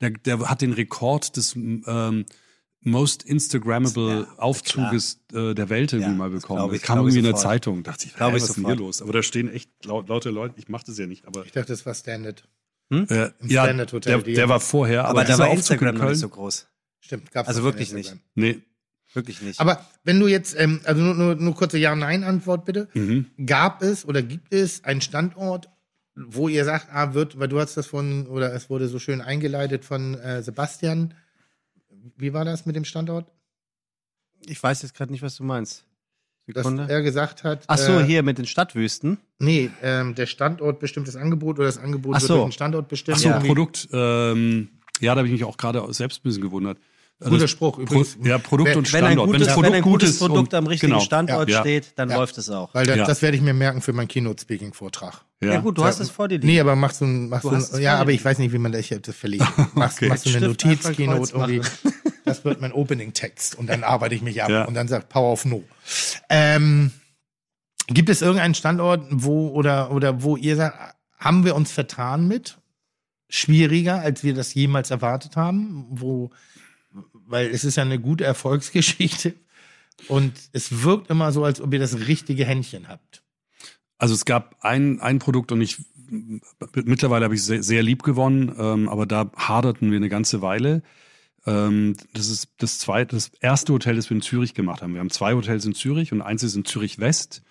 [0.01, 2.25] der, der hat den Rekord des ähm,
[2.83, 6.67] Most Instagrammable Ja, Aufzuges äh, der Welt irgendwie Ja, mal bekommen.
[6.67, 7.35] Das ich, kam irgendwie in der.
[7.35, 9.01] Zeitung, dachte ich, Glaub hä, ich was ist denn hier los?
[9.01, 11.73] Aber da stehen echt laut, laute Leute, ich mache das ja nicht, aber Ich dachte,
[11.73, 12.43] das war Standard.
[12.91, 12.95] äh,
[13.39, 16.01] Im ja, Standard Hotel, der, der war vorher, Aber, aber, da war Instagram in noch
[16.01, 16.67] nicht Köln, so groß.
[16.99, 18.19] Stimmt, gab's Also wirklich Instagram.
[18.35, 18.61] nee,
[19.13, 19.59] Wirklich nicht.
[19.59, 22.87] Aber wenn du jetzt, ähm, also nur, nur, nur kurze Ja-Nein-Antwort bitte.
[22.93, 23.27] mhm.
[23.45, 25.69] Gab es oder gibt es einen Standort,
[26.15, 29.21] wo ihr sagt, ah, wird, weil du hast das von, oder es wurde so schön
[29.21, 31.13] eingeleitet von äh, Sebastian.
[32.17, 33.25] Wie war das mit dem Standort?
[34.45, 35.85] ich weiß jetzt gerade nicht, was du meinst.
[36.47, 36.87] dass Sekunde.
[36.89, 37.63] er gesagt hat.
[37.67, 39.17] Ach so, äh, hier mit den Stadtwüsten.
[39.39, 42.35] Nee, ähm, der Standort bestimmt das Angebot oder das Angebot Ach wird so.
[42.35, 43.15] durch den Standort bestimmt.
[43.17, 43.87] Ach so, Irgendwie- Produkt.
[43.93, 44.67] Ähm,
[44.99, 46.77] ja, da habe ich mich auch gerade selbst ein bisschen gewundert.
[47.29, 48.17] Guter Das Spruch, Pro, übrigens.
[48.23, 49.27] ja, Produkt Wenn- und Wenn ein Standort.
[49.31, 51.01] gutes, das wenn ein gut gutes Produkt und- am richtigen genau.
[51.03, 51.59] Standort Ja.
[51.61, 52.17] steht, dann Ja.
[52.17, 52.73] läuft es auch.
[52.73, 53.05] Weil das, Ja.
[53.05, 55.21] das werde ich mir merken für meinen Keynote-Speaking-Vortrag.
[55.41, 56.47] Ja, gut, du hast es vor dir liegen.
[56.47, 58.57] Nee, aber machst du, ein- machst Du du, ein- ja, aber ich weiß nicht, wie
[58.57, 59.43] man das, verlegt.
[59.75, 60.07] Machst, Okay.
[60.09, 61.61] machst du eine Stift Notiz, einfach Keynote Kreuz irgendwie.
[62.25, 64.63] Das wird mein Opening-Text und dann arbeite ich mich ab Ja.
[64.63, 65.61] und dann sagt Power of No.
[66.29, 66.91] Ähm,
[67.87, 72.57] gibt es irgendeinen Standort, wo oder oder wo ihr sagt, haben wir uns vertan mit?
[73.29, 76.29] Schwieriger, als wir das jemals erwartet haben, wo,
[77.25, 79.33] weil es ist ja eine gute Erfolgsgeschichte
[80.07, 83.23] und es wirkt immer so, als ob ihr das richtige Händchen habt.
[83.97, 85.77] Also es gab ein, ein Produkt und ich
[86.73, 90.83] mittlerweile habe ich sehr, sehr lieb gewonnen, ähm, aber da haderten wir eine ganze Weile.
[91.45, 94.93] Ähm, das ist das zweite, das erste Hotel, das wir in Zürich gemacht haben.
[94.93, 97.43] Wir haben zwei Hotels in Zürich und eins ist in Zürich West.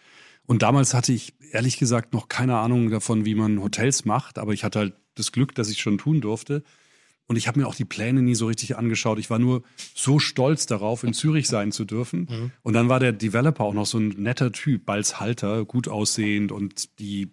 [0.46, 4.52] Und damals hatte ich ehrlich gesagt noch keine Ahnung davon, wie man Hotels macht, aber
[4.52, 6.62] ich hatte halt das Glück, dass ich schon tun durfte.
[7.26, 9.18] Und ich habe mir auch die Pläne nie so richtig angeschaut.
[9.18, 9.62] Ich war nur
[9.94, 12.26] so stolz darauf, in Zürich sein zu dürfen.
[12.62, 16.52] Und dann war der Developer auch noch so ein netter Typ, Balz Halter, gut aussehend
[16.52, 17.30] und die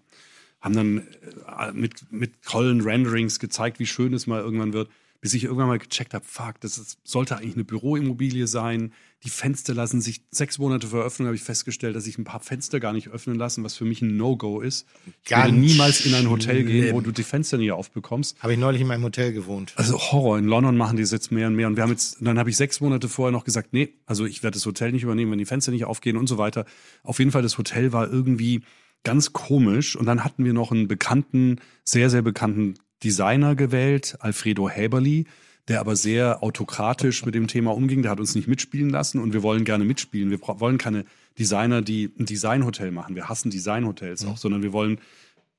[0.62, 1.08] haben dann
[1.48, 4.90] äh, mit, mit tollen Renderings gezeigt, wie schön es mal irgendwann wird,
[5.22, 8.94] bis ich irgendwann mal gecheckt habe, fuck, das ist, sollte eigentlich eine Büroimmobilie sein.
[9.24, 12.40] Die Fenster lassen sich sechs Monate vor Eröffnung habe ich festgestellt, dass ich ein paar
[12.40, 14.88] Fenster gar nicht öffnen lassen, was für mich ein No-Go ist.
[15.02, 18.42] Ich würde Ganz niemals in ein Hotel gehen, wo du die Fenster nie aufbekommst.
[18.42, 19.74] Habe ich neulich in meinem Hotel gewohnt.
[19.76, 20.38] Also Horror.
[20.38, 21.68] In London machen die es jetzt mehr und mehr.
[21.68, 24.42] Und wir haben jetzt, dann habe ich sechs Monate vorher noch gesagt, nee, also ich
[24.42, 26.66] werde das Hotel nicht übernehmen, wenn die Fenster nicht aufgehen und so weiter.
[27.04, 28.62] Auf jeden Fall, das Hotel war irgendwie
[29.04, 29.98] ganz komisch.
[29.98, 35.26] Und dann hatten wir noch einen bekannten, sehr, sehr bekannten Designer gewählt, Alfredo Häberli,
[35.68, 38.02] der aber sehr autokratisch mit dem Thema umging.
[38.02, 40.32] Der hat uns nicht mitspielen lassen und wir wollen gerne mitspielen.
[40.32, 41.06] Wir wollen keine
[41.38, 43.16] Designer, die ein Designhotel machen.
[43.16, 45.00] Wir hassen Designhotels auch, sondern wir wollen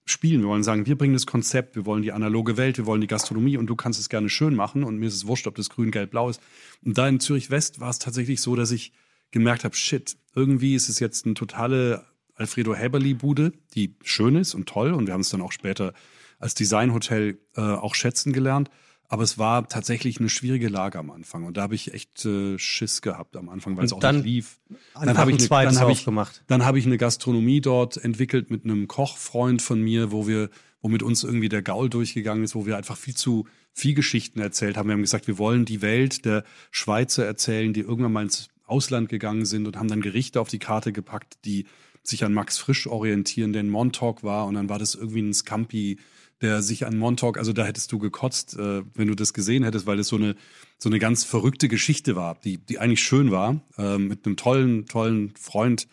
[0.05, 0.43] spielen.
[0.43, 3.07] Wir wollen sagen, wir bringen das Konzept, wir wollen die analoge Welt, wir wollen die
[3.07, 5.71] Gastronomie und du kannst es gerne schön machen und mir ist es wurscht, ob das
[5.71, 6.41] grün, gelb, blau ist.
[6.85, 8.93] Und da in Zürich West war es tatsächlich so, dass ich
[9.31, 12.05] gemerkt habe, shit, irgendwie ist es jetzt eine totale
[12.35, 15.95] Alfredo Häberli-Bude, die schön ist und toll und wir haben es dann auch später
[16.41, 18.69] als Designhotel äh, auch schätzen gelernt.
[19.13, 22.59] Aber es war tatsächlich eine schwierige Lage am Anfang und da habe ich echt äh,
[22.61, 24.61] Schiss gehabt am Anfang, weil es auch dann nicht lief.
[24.95, 26.45] Anfang habe ich eine- dann habe ich- aufgemacht.
[26.47, 30.49] dann habe ich eine Gastronomie dort entwickelt mit einem Kochfreund von mir, wo wir,
[30.81, 34.39] wo mit uns irgendwie der Gaul durchgegangen ist, wo wir einfach viel zu viel Geschichten
[34.41, 34.89] erzählt haben.
[34.89, 39.09] Wir haben gesagt, wir wollen die Welt der Schweizer erzählen, die irgendwann mal ins Ausland
[39.09, 41.67] gegangen sind und haben dann Gerichte auf die Karte gepackt, die
[42.05, 45.35] sich an Max Frisch orientieren, der in Montauk war und dann war das irgendwie ein
[45.35, 45.99] Scampi,
[46.43, 49.87] der sich an Montauk, also da hättest du gekotzt, äh, wenn du das gesehen hättest,
[49.87, 50.37] weil es so eine
[50.79, 54.87] so eine ganz verrückte Geschichte war, die die eigentlich schön war, äh, mit einem tollen
[54.87, 55.89] tollen Freund.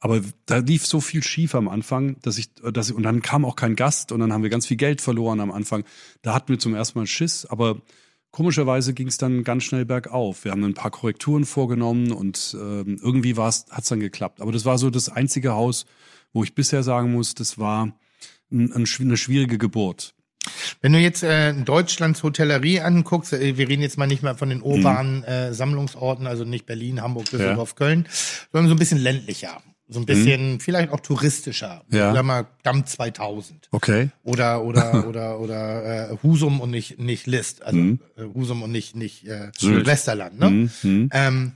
[0.00, 3.44] Aber da lief so viel schief am Anfang, dass ich, dass ich, und dann kam
[3.44, 5.82] auch kein Gast und dann haben wir ganz viel Geld verloren am Anfang.
[6.22, 7.82] Da hatten wir zum ersten Mal Schiss, aber
[8.30, 10.44] komischerweise ging es dann ganz schnell bergauf.
[10.44, 14.40] Wir haben ein paar Korrekturen vorgenommen und ähm, irgendwie hat es dann geklappt.
[14.40, 15.86] Aber das war so das einzige Haus,
[16.32, 17.98] wo ich bisher sagen muss, das war
[18.50, 20.14] eine schwierige Geburt.
[20.80, 24.48] Wenn du jetzt äh, Deutschlands Hotellerie anguckst, äh, wir reden jetzt mal nicht mehr von
[24.48, 28.06] den urbanen äh, Sammlungsorten, also nicht Berlin, Hamburg, Düsseldorf, Köln,
[28.52, 31.82] sondern so ein bisschen ländlicher, so ein bisschen vielleicht auch touristischer.
[31.90, 32.14] Ja.
[32.14, 34.08] Sag mal Damm 2000 Okay.
[34.24, 37.98] oder oder oder oder äh, Husum und nicht nicht List, also Mhm.
[38.16, 39.50] äh, Husum und nicht nicht äh.
[39.60, 40.50] Westerland, ne?
[40.50, 40.70] Mhm.
[40.82, 41.10] Mhm.
[41.12, 41.52] Ähm,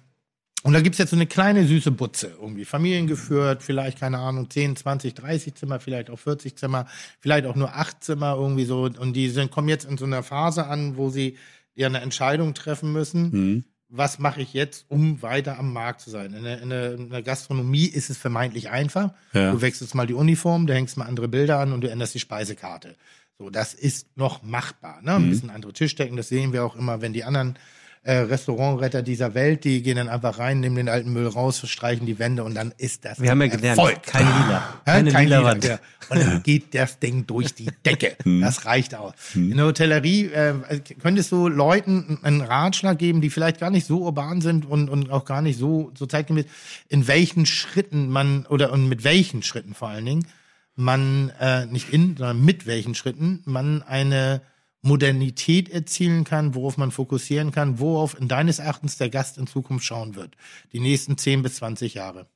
[0.63, 4.77] und da gibt's jetzt so eine kleine süße Butze, irgendwie familiengeführt, vielleicht, keine Ahnung, 10,
[4.77, 6.87] 20, 30 Zimmer, vielleicht auch 40 Zimmer,
[7.21, 8.83] vielleicht auch nur 8 Zimmer irgendwie so.
[8.85, 11.37] Und die sind, kommen jetzt in so einer Phase an, wo sie
[11.75, 13.31] ja eine Entscheidung treffen müssen.
[13.31, 13.65] Mhm.
[13.95, 16.33] Was mache ich jetzt, um weiter am Markt zu sein?
[16.33, 19.13] In der, in der, in der Gastronomie ist es vermeintlich einfach.
[19.35, 19.53] Ja.
[19.53, 22.21] Du wechselst mal die Uniform, du hängst mal andere Bilder an und du änderst die
[22.21, 22.97] Speisekarte.
[23.39, 25.03] So, das ist noch machbar.
[25.03, 25.15] Ne?
[25.17, 25.31] Ein Mhm.
[25.31, 27.59] bisschen andere Tischdecken, das sehen wir auch immer, wenn die anderen
[28.05, 32.05] äh, Restaurantretter dieser Welt, die gehen dann einfach rein, nehmen den alten Müll raus, streichen
[32.05, 34.03] die Wände und dann ist das Wir haben ja gelernt, Erfolg.
[34.03, 34.51] keine Lila.
[34.51, 35.65] Ja, Keine kein lila Wand.
[35.65, 35.79] ja.
[36.09, 38.17] Und dann geht das Ding durch die Decke.
[38.25, 38.41] Hm.
[38.41, 39.15] Das reicht aus.
[39.35, 40.55] In der Hotellerie äh,
[41.01, 45.11] könntest du Leuten einen Ratschlag geben, die vielleicht gar nicht so urban sind und, und
[45.11, 46.47] auch gar nicht so, so zeitgemäß,
[46.89, 50.27] in welchen Schritten man, oder und mit welchen Schritten vor allen Dingen,
[50.75, 54.41] man, äh, nicht in, sondern mit welchen Schritten man eine
[54.83, 59.85] Modernität erzielen kann, worauf man fokussieren kann, worauf in deines Erachtens der Gast in Zukunft
[59.85, 60.37] schauen wird.
[60.73, 62.27] Die nächsten 10 bis 20 Jahre.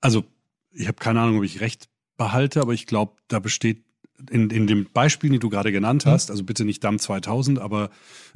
[0.00, 0.24] Also,
[0.72, 3.84] ich habe keine Ahnung, ob ich recht behalte, aber ich glaube, da besteht
[4.30, 6.10] in, in dem Beispiel, die du gerade genannt Mhm.
[6.10, 7.90] hast, also bitte nicht Damm 2000, aber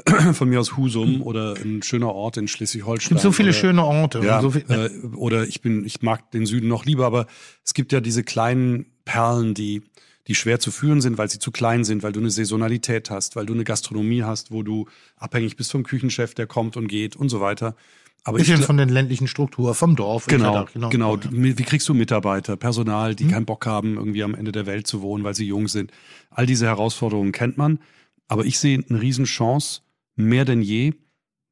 [0.33, 3.09] von mir aus Husum oder ein schöner Ort in Es Schleswig-Holstein.
[3.09, 4.21] gibt so viele oder, schöne Orte.
[4.21, 7.27] Ja, so viel, äh, oder ich bin, ich mag den Süden noch lieber, aber
[7.65, 9.83] es gibt ja diese kleinen Perlen, die,
[10.28, 13.35] die schwer zu führen sind, weil sie zu klein sind, weil du eine Saisonalität hast,
[13.36, 14.86] weil du eine Gastronomie hast, wo du
[15.16, 17.74] abhängig bist vom Küchenchef, der kommt und geht und so weiter.
[18.24, 20.27] Aber ich, bisschen gl- von den ländlichen Strukturen, vom Dorf.
[20.27, 20.90] Genau, etc.
[20.90, 21.16] genau.
[21.16, 21.23] Ja.
[21.23, 24.86] Du- Wie kriegst du Mitarbeiter, Personal, die keinen Bock haben, irgendwie am Ende der Welt
[24.86, 25.90] zu wohnen, weil sie jung sind?
[26.31, 27.81] All diese Herausforderungen kennt man.
[28.28, 29.81] Aber ich sehe eine Riesenchance,
[30.15, 30.94] mehr denn je,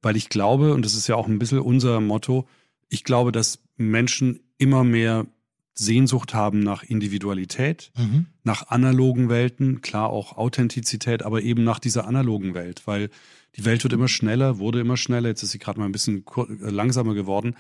[0.01, 2.47] weil ich glaube, und das ist ja auch ein bisschen unser Motto,
[2.89, 5.27] ich glaube, dass Menschen immer mehr
[5.75, 8.27] Sehnsucht haben nach Individualität, Mhm.
[8.45, 13.09] nach analogen Welten, klar auch Authentizität, aber eben nach dieser analogen Welt, weil
[13.57, 16.25] die Welt wird immer schneller, wurde immer schneller, jetzt ist sie gerade mal ein bisschen
[16.37, 17.57] äh, langsamer geworden.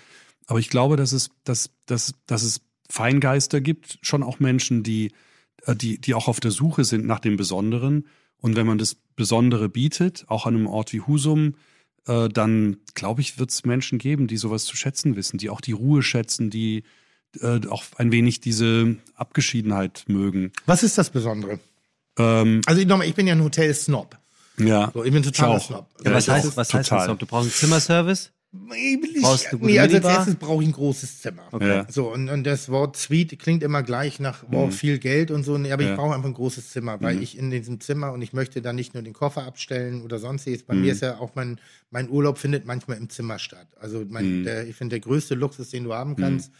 [0.46, 5.12] Aber ich glaube, dass es, dass, dass, dass es Feingeister gibt, schon auch Menschen, die,
[5.66, 8.06] äh, die, die auch auf der Suche sind nach dem Besonderen.
[8.38, 11.54] Und wenn man das Besondere bietet, auch an einem Ort wie Husum,
[12.06, 15.60] äh, dann glaube ich, wird es Menschen geben, die sowas zu schätzen wissen, die auch
[15.60, 16.82] die Ruhe schätzen, die
[17.40, 20.52] äh, auch ein wenig diese Abgeschiedenheit mögen.
[20.66, 21.58] Was ist das Besondere?
[22.18, 24.16] Ähm, Also ich, nochmal, ich bin ja ein Hotel-Snob.
[24.58, 24.90] ja.
[24.92, 25.64] So, ich bin totaler auch.
[25.64, 25.86] Snob.
[26.04, 27.08] Ja, was ich heißt, was heißt Total.
[27.08, 27.18] das?
[27.18, 28.30] Du brauchst einen Zimmerservice?
[28.74, 31.44] Ich, Brauchst du nee, also als erstes brauche ich ein großes Zimmer.
[31.60, 31.86] Ja.
[31.88, 35.56] So, und, und das Wort Suite klingt immer gleich nach wow, viel Geld und so,
[35.56, 35.86] nee, aber Mhm.
[35.90, 35.94] Ja.
[35.94, 38.72] ich brauche einfach ein großes Zimmer, weil ich in diesem Zimmer und ich möchte da
[38.72, 40.64] nicht nur den Koffer abstellen oder sonstiges.
[40.64, 40.80] Bei Mhm.
[40.80, 41.60] mir ist ja auch mein,
[41.92, 43.68] mein Urlaub findet manchmal im Zimmer statt.
[43.80, 44.06] Also Mhm.
[44.10, 46.50] mein, der, ich finde, der größte Luxus, den du haben kannst,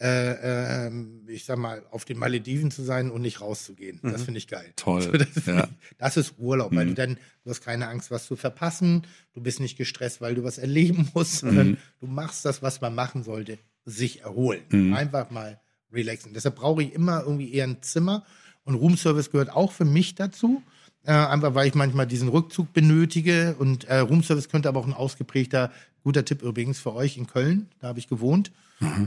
[0.00, 4.00] äh, ähm, ich sag mal, auf den Malediven zu sein und nicht rauszugehen.
[4.02, 4.66] Das finde ich geil.
[4.68, 4.76] Mhm.
[4.76, 5.66] Toll, So, das, ja.
[5.66, 5.74] Mhm.
[5.90, 9.06] ich, das ist Urlaub, weil du dann, du hast keine Angst, was zu verpassen.
[9.32, 11.76] Du bist nicht gestresst, weil du was erleben musst, sondern Mhm.
[12.00, 14.92] du machst das, was man machen sollte, sich erholen.
[14.94, 15.60] Einfach mal
[15.92, 16.32] relaxen.
[16.34, 18.24] Deshalb brauche ich immer irgendwie eher ein Zimmer.
[18.64, 20.62] Und Roomservice gehört auch für mich dazu.
[21.04, 23.56] Äh, einfach weil ich manchmal diesen Rückzug benötige.
[23.58, 25.70] Und äh, Roomservice könnte aber auch ein ausgeprägter,
[26.04, 27.68] guter Tipp übrigens für euch in Köln.
[27.80, 28.52] Da habe ich gewohnt.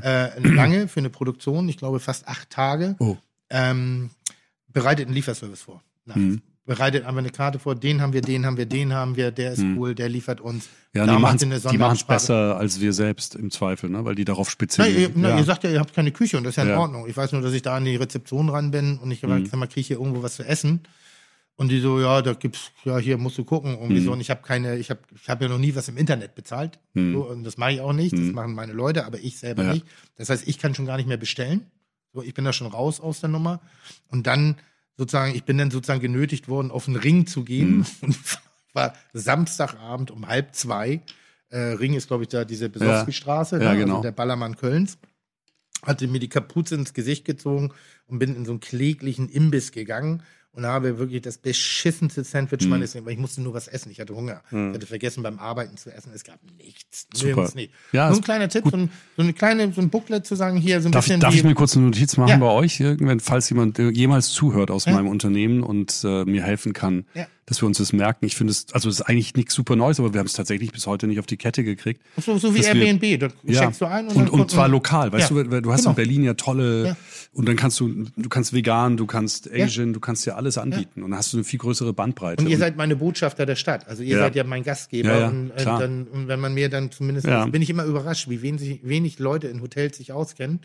[0.02, 2.96] Äh, lange für eine Produktion, ich glaube fast acht Tage.
[3.00, 3.18] Oh.
[3.50, 4.10] Ähm,
[4.72, 5.82] bereitet einen Lieferservice vor.
[6.06, 6.42] Mhm.
[6.66, 9.52] Bereitet einfach eine Karte vor, den haben wir, den haben wir, den haben wir, der
[9.54, 10.66] ist cool, der liefert uns.
[10.94, 11.00] Mhm.
[11.00, 14.06] Ja, Da die machen es besser als wir selbst im Zweifel, ne?
[14.06, 15.24] weil die darauf spezialisiert ihr, sind.
[15.24, 15.38] Ja.
[15.38, 16.76] ihr sagt ja, ihr habt keine Küche und das ist ja in Ja.
[16.76, 16.82] Mhm.
[16.82, 17.08] Ordnung.
[17.08, 19.60] Ich weiß nur, dass ich da an die Rezeption ran bin und ich gesagt, sag
[19.60, 20.80] mal, kriege hier irgendwo was zu essen?
[21.58, 23.76] Und die so, ja, da gibt's, ja, hier musst du gucken.
[23.78, 24.04] Und Mhm.
[24.04, 24.12] so.
[24.12, 26.80] Und ich habe keine, ich habe ich hab ja noch nie was im Internet bezahlt.
[26.94, 28.12] So, und das mache ich auch nicht.
[28.14, 29.68] Das machen meine Leute, aber ich selber Mhm.
[29.70, 29.74] Ja.
[29.76, 29.86] nicht.
[30.18, 31.66] Das heißt, ich kann schon gar nicht mehr bestellen.
[32.14, 33.62] So, ich bin da schon raus aus der Nummer.
[34.10, 34.56] Und dann
[34.98, 37.78] sozusagen, ich bin dann sozusagen genötigt worden, auf den Ring zu gehen.
[37.78, 37.86] Mhm.
[38.02, 38.18] Und
[38.74, 41.02] war Samstagabend um halb zwei.
[41.50, 43.80] Äh, Ring ist, glaube ich, da diese Besowski-Straße, Ja, ne?
[43.80, 43.94] genau.
[43.96, 44.98] also der Ballermann Kölns
[45.84, 47.72] hatte mir die Kapuze ins Gesicht gezogen
[48.08, 50.24] und bin in so einen kläglichen Imbiss gegangen
[50.56, 52.70] und habe wirklich das beschissenste Sandwich Mhm.
[52.70, 53.92] meines Lebens, weil ich musste nur was essen.
[53.92, 54.42] Ich hatte Hunger.
[54.50, 56.12] Ich hatte vergessen beim Arbeiten zu essen.
[56.16, 57.08] Es gab nichts.
[57.14, 57.50] Super.
[57.56, 57.72] Nicht.
[57.92, 60.58] Ja, nur ein kleiner Tipp, so ein, so eine kleine, so ein Booklet zu sagen,
[60.58, 62.38] hier so ein Darf, bisschen darf wie, ich mir kurz eine Notiz machen Ja.
[62.38, 64.94] bei euch, irgendwann, falls jemand äh, jemals zuhört aus Ja.
[64.94, 67.28] meinem Unternehmen und äh, mir helfen kann, Ja.
[67.48, 68.26] Dass wir uns das merken?
[68.26, 70.72] Ich finde es, also es ist eigentlich nichts super Neues, aber wir haben es tatsächlich
[70.72, 72.02] bis heute nicht auf die Kette gekriegt.
[72.18, 73.20] so, so wie dass wir- Airbnb.
[73.20, 73.62] Da Ja.
[73.62, 75.44] checkst du ein und, und, und, zwar lokal, weißt Ja.
[75.44, 75.92] du, weil du hast Genau.
[75.92, 76.98] in Berlin ja tolle Ja.
[77.34, 81.04] und dann kannst du, du kannst vegan, du kannst Asian, du kannst ja alles anbieten
[81.04, 82.44] und dann hast du eine viel größere Bandbreite.
[82.44, 83.88] Und ihr seid meine Botschafter der Stadt.
[83.88, 84.24] Also ihr Ja.
[84.24, 85.10] seid ja mein Gastgeber.
[85.10, 87.46] Ja, ja, und, äh, dann, und wenn man mir dann zumindest, Ja.
[87.46, 90.62] bin ich immer überrascht, wie wenig, wenig Leute in Hotels sich auskennen,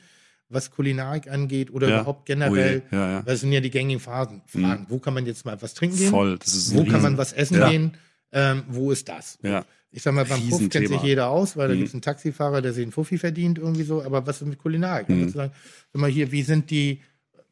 [0.50, 1.96] was Kulinarik angeht oder Ja.
[2.00, 2.82] überhaupt generell.
[2.90, 3.22] Oh ja, ja.
[3.22, 4.42] Das sind ja die gängigen Phasen.
[4.46, 6.10] Fragen, wo kann man jetzt mal was trinken gehen?
[6.10, 7.92] Voll, das ist Wo kann man was essen gehen?
[8.32, 9.38] Ähm, wo ist das?
[9.42, 9.64] Ja.
[9.92, 11.78] Ich sag mal, beim Puff kennt sich jeder aus, weil da Mhm.
[11.78, 14.02] gibt es einen Taxifahrer, der sich einen Fuffi verdient, irgendwie so.
[14.04, 15.08] Aber was ist mit Kulinarik?
[15.08, 15.22] Mhm.
[15.24, 15.52] Also sagen,
[15.92, 17.00] sag mal hier, wie sind die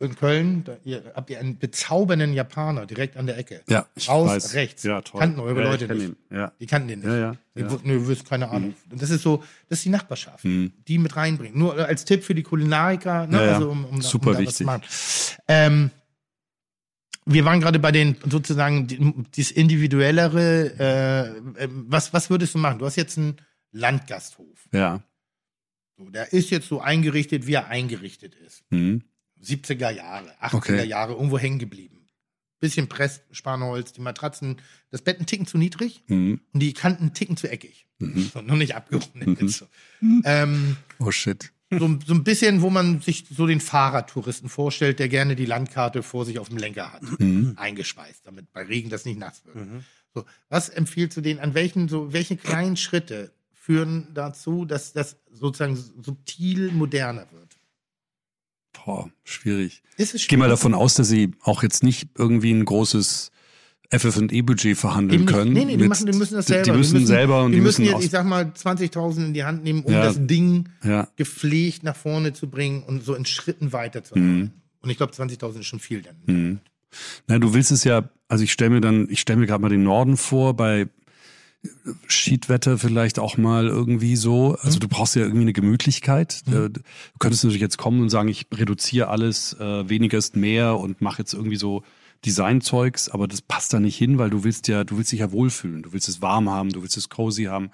[0.00, 0.64] in Köln?
[0.64, 3.62] Da, ihr, habt ihr einen bezaubernden Japaner direkt an der Ecke?
[3.68, 4.54] Ja, ich Raus, weiß.
[4.54, 4.82] rechts.
[4.84, 5.20] Ja, toll.
[5.20, 6.12] Kannten eure ja, Leute nicht.
[6.30, 6.52] Ja.
[6.60, 7.08] Die kannten den nicht.
[7.08, 7.66] Ja, ja, Die ja.
[7.66, 7.70] Mhm.
[7.72, 8.74] wussten, wisst keine Ahnung.
[8.90, 11.58] Und das ist so, das ist die Nachbarschaft, die mit reinbringen.
[11.58, 13.44] Nur als Tipp für die Kulinariker, ne?
[13.46, 14.56] Ja, also um, um, Super um was wichtig.
[14.58, 14.82] zu machen.
[15.48, 15.90] Ähm,
[17.26, 20.72] wir waren gerade bei den sozusagen die- dieses individuellere.
[21.58, 22.78] Äh, äh, was was würdest du machen?
[22.78, 23.36] Du hast jetzt einen
[23.72, 24.68] Landgasthof.
[24.72, 25.02] ja.
[26.00, 28.62] So, der ist jetzt so eingerichtet, wie er eingerichtet ist.
[28.70, 29.02] Mhm.
[29.42, 30.84] 70er Jahre, 80er Okay.
[30.86, 31.94] Jahre, irgendwo hängen geblieben.
[32.60, 34.56] Bisschen Press, Spanholz, die Matratzen,
[34.90, 36.40] das Bett ein Ticken zu niedrig Mhm.
[36.52, 37.86] und die Kanten ein Ticken zu eckig.
[38.00, 39.40] So, noch nicht abgerundet.
[39.40, 39.48] Mhm.
[39.48, 39.66] So.
[40.24, 41.52] Ähm, Oh shit.
[41.70, 46.02] so, so ein bisschen, wo man sich so den Fahrradtouristen vorstellt, der gerne die Landkarte
[46.02, 47.02] vor sich auf dem Lenker hat.
[47.20, 47.54] Mhm.
[47.56, 49.56] Eingeschweißt, damit bei Regen das nicht nass wird.
[50.14, 55.16] So, was empfiehlst du denen, an welchen, so, welche kleinen Schritte führen dazu, dass das
[55.30, 57.47] sozusagen subtil moderner wird?
[58.72, 59.82] Boah, schwierig.
[59.96, 60.58] Ist es Ich gehe mal schwierig?
[60.60, 63.30] davon aus, dass sie auch jetzt nicht irgendwie ein großes
[63.90, 65.32] FF&E-Budget verhandeln nicht.
[65.32, 65.52] können.
[65.52, 66.72] Nee, nee, die, mit- machen, die müssen das die- selber.
[66.72, 69.44] Die müssen, selber und die, die müssen, müssen, jetzt, ich sag mal, 20.000 in die
[69.44, 70.02] Hand nehmen, um Ja.
[70.04, 74.38] das Ding ja, gepflegt nach vorne zu bringen und so in Schritten weiterzuarbeiten.
[74.38, 74.50] Mhm.
[74.80, 76.60] Und ich glaube, 20.000 ist schon viel dann.
[77.26, 79.68] Na, du willst es ja, also ich stelle mir dann, ich stelle mir gerade mal
[79.70, 80.86] den Norden vor, bei
[82.06, 84.56] Schiedwetter vielleicht auch mal irgendwie so.
[84.60, 86.42] Also du brauchst ja irgendwie eine Gemütlichkeit.
[86.46, 86.80] Äh, Du
[87.18, 91.18] könntest natürlich jetzt kommen und sagen, ich reduziere alles, äh, weniger ist mehr und mache
[91.18, 91.82] jetzt irgendwie so
[92.24, 95.30] Designzeugs, aber das passt da nicht hin, weil du willst ja, du willst dich ja
[95.32, 97.70] wohlfühlen, du willst es warm haben, du willst es cozy haben.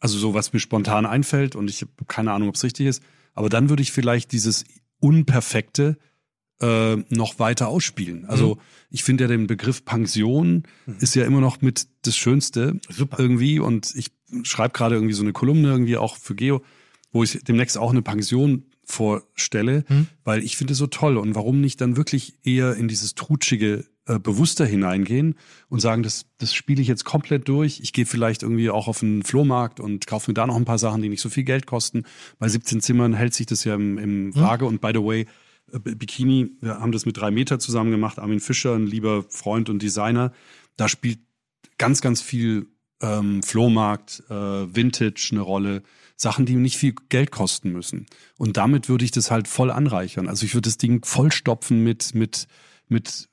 [0.00, 3.02] Also so, was mir spontan einfällt und ich habe keine Ahnung, ob es richtig ist.
[3.34, 4.64] Aber dann würde ich vielleicht dieses
[5.00, 5.96] Unperfekte
[6.60, 8.24] äh, noch weiter ausspielen.
[8.26, 8.58] Also
[8.90, 10.64] ich finde ja den Begriff Pension
[11.00, 13.18] ist ja immer noch mit das Schönste Super.
[13.18, 14.10] irgendwie und ich
[14.42, 16.62] schreibe gerade irgendwie so eine Kolumne irgendwie auch für Geo,
[17.12, 19.84] wo ich demnächst auch eine Pension vorstelle,
[20.24, 23.84] weil ich finde es so toll und warum nicht dann wirklich eher in dieses trutschige
[24.06, 25.34] äh, bewusster hineingehen
[25.68, 27.80] und sagen, das, das spiele ich jetzt komplett durch.
[27.80, 30.78] Ich gehe vielleicht irgendwie auch auf einen Flohmarkt und kaufe mir da noch ein paar
[30.78, 32.04] Sachen, die nicht so viel Geld kosten.
[32.38, 35.26] Bei 17 Zimmern hält sich das ja im, im Waage und by the way,
[35.72, 38.18] Bikini, wir haben das mit drei Meter zusammen gemacht.
[38.18, 40.32] Armin Fischer, ein lieber Freund und Designer,
[40.76, 41.18] da spielt
[41.76, 42.66] ganz, ganz viel
[43.00, 45.82] ähm, Flohmarkt, äh, Vintage eine Rolle.
[46.20, 48.06] Sachen, die nicht viel Geld kosten müssen.
[48.36, 50.28] Und damit würde ich das halt voll anreichern.
[50.28, 52.48] Also ich würde das Ding vollstopfen mit, mit,
[52.88, 53.28] mit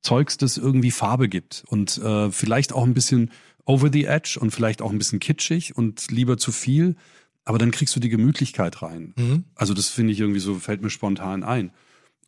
[0.00, 1.64] Zeugs, das irgendwie Farbe gibt.
[1.66, 3.30] Und äh, vielleicht auch ein bisschen
[3.66, 6.96] over the edge und vielleicht auch ein bisschen kitschig und lieber zu viel.
[7.44, 9.14] Aber dann kriegst du die Gemütlichkeit rein.
[9.16, 9.44] Mhm.
[9.54, 11.72] Also das finde ich irgendwie so, fällt mir spontan ein.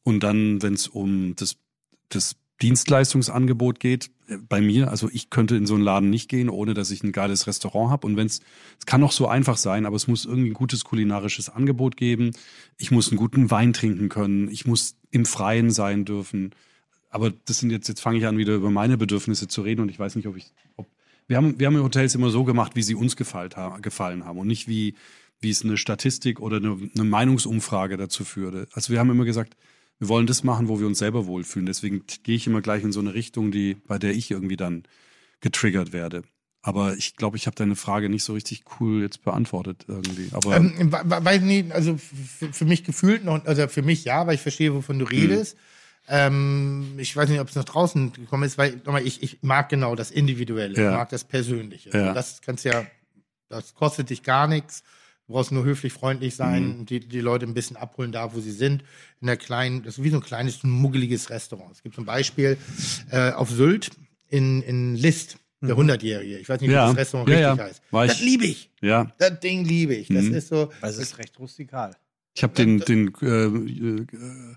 [0.03, 1.57] Und dann, wenn es um das,
[2.09, 6.49] das Dienstleistungsangebot geht, äh, bei mir, also ich könnte in so einen Laden nicht gehen,
[6.49, 8.07] ohne dass ich ein geiles Restaurant habe.
[8.07, 8.41] Und wenn es,
[8.79, 12.31] es kann auch so einfach sein, aber es muss irgendwie ein gutes kulinarisches Angebot geben.
[12.79, 14.49] Ich muss einen guten Wein trinken können.
[14.49, 16.55] Ich muss im Freien sein dürfen.
[17.11, 19.91] Aber das sind jetzt, jetzt fange ich an, wieder über meine Bedürfnisse zu reden und
[19.91, 20.87] ich weiß nicht, ob ich, ob,
[21.33, 24.39] wir haben, wir haben Hotels immer so gemacht, wie sie uns gefallen, ha- gefallen haben
[24.39, 24.95] und nicht wie,
[25.41, 28.69] wie es eine Statistik oder eine, eine Meinungsumfrage dazu führte.
[28.75, 29.57] Also wir haben immer gesagt,
[29.99, 31.65] wir wollen das machen, wo wir uns selber wohlfühlen.
[31.65, 34.83] Deswegen gehe ich immer gleich in so eine Richtung, die, bei der ich irgendwie dann
[35.41, 36.23] getriggert werde.
[36.61, 40.29] Aber ich glaube, ich habe deine Frage nicht so richtig cool jetzt beantwortet irgendwie.
[40.33, 44.35] Aber Ähm, weiß nicht, also für, für mich gefühlt noch, also für mich ja, weil
[44.35, 45.57] ich verstehe, wovon du redest.
[46.09, 49.69] Ähm, ich weiß nicht, ob es nach draußen gekommen ist, weil nochmal, ich, ich mag
[49.69, 50.91] genau das Individuelle, Ja.
[50.91, 51.91] ich mag das Persönliche.
[51.91, 52.13] Ja.
[52.13, 52.85] Das kannst ja,
[53.49, 54.83] das kostet dich gar nichts.
[55.29, 56.87] Du brauchst nur höflich, freundlich sein, Mhm.
[56.87, 58.83] die, die Leute ein bisschen abholen da, wo sie sind.
[59.21, 61.71] In der kleinen, das ist wie so ein kleines, muggeliges Restaurant.
[61.73, 62.59] Es gibt zum Beispiel
[63.11, 63.91] äh, auf Sylt
[64.29, 66.39] in, in List, der 100-Jährige.
[66.39, 66.77] Ich weiß nicht, wie Mhm.
[66.81, 66.89] Ja.
[66.89, 67.65] das Restaurant Ja, richtig ja.
[67.71, 67.83] heißt.
[67.93, 68.71] War das liebe ich.
[68.81, 70.09] ja, Das Ding liebe ich.
[70.09, 70.35] Das Mhm.
[70.35, 70.73] ist so.
[70.81, 71.95] Es ist recht rustikal.
[72.35, 74.57] Ich habe den, den äh, äh,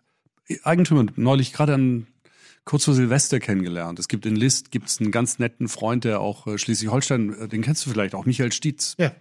[0.63, 2.07] Eigentümer neulich gerade an
[2.65, 3.99] kurz vor Silvester kennengelernt.
[3.99, 7.61] Es gibt in List gibt's einen ganz netten Freund, der auch äh, Schleswig-Holstein, äh, den
[7.61, 8.95] kennst du vielleicht auch, Michael Stietz.
[8.97, 9.11] Ja.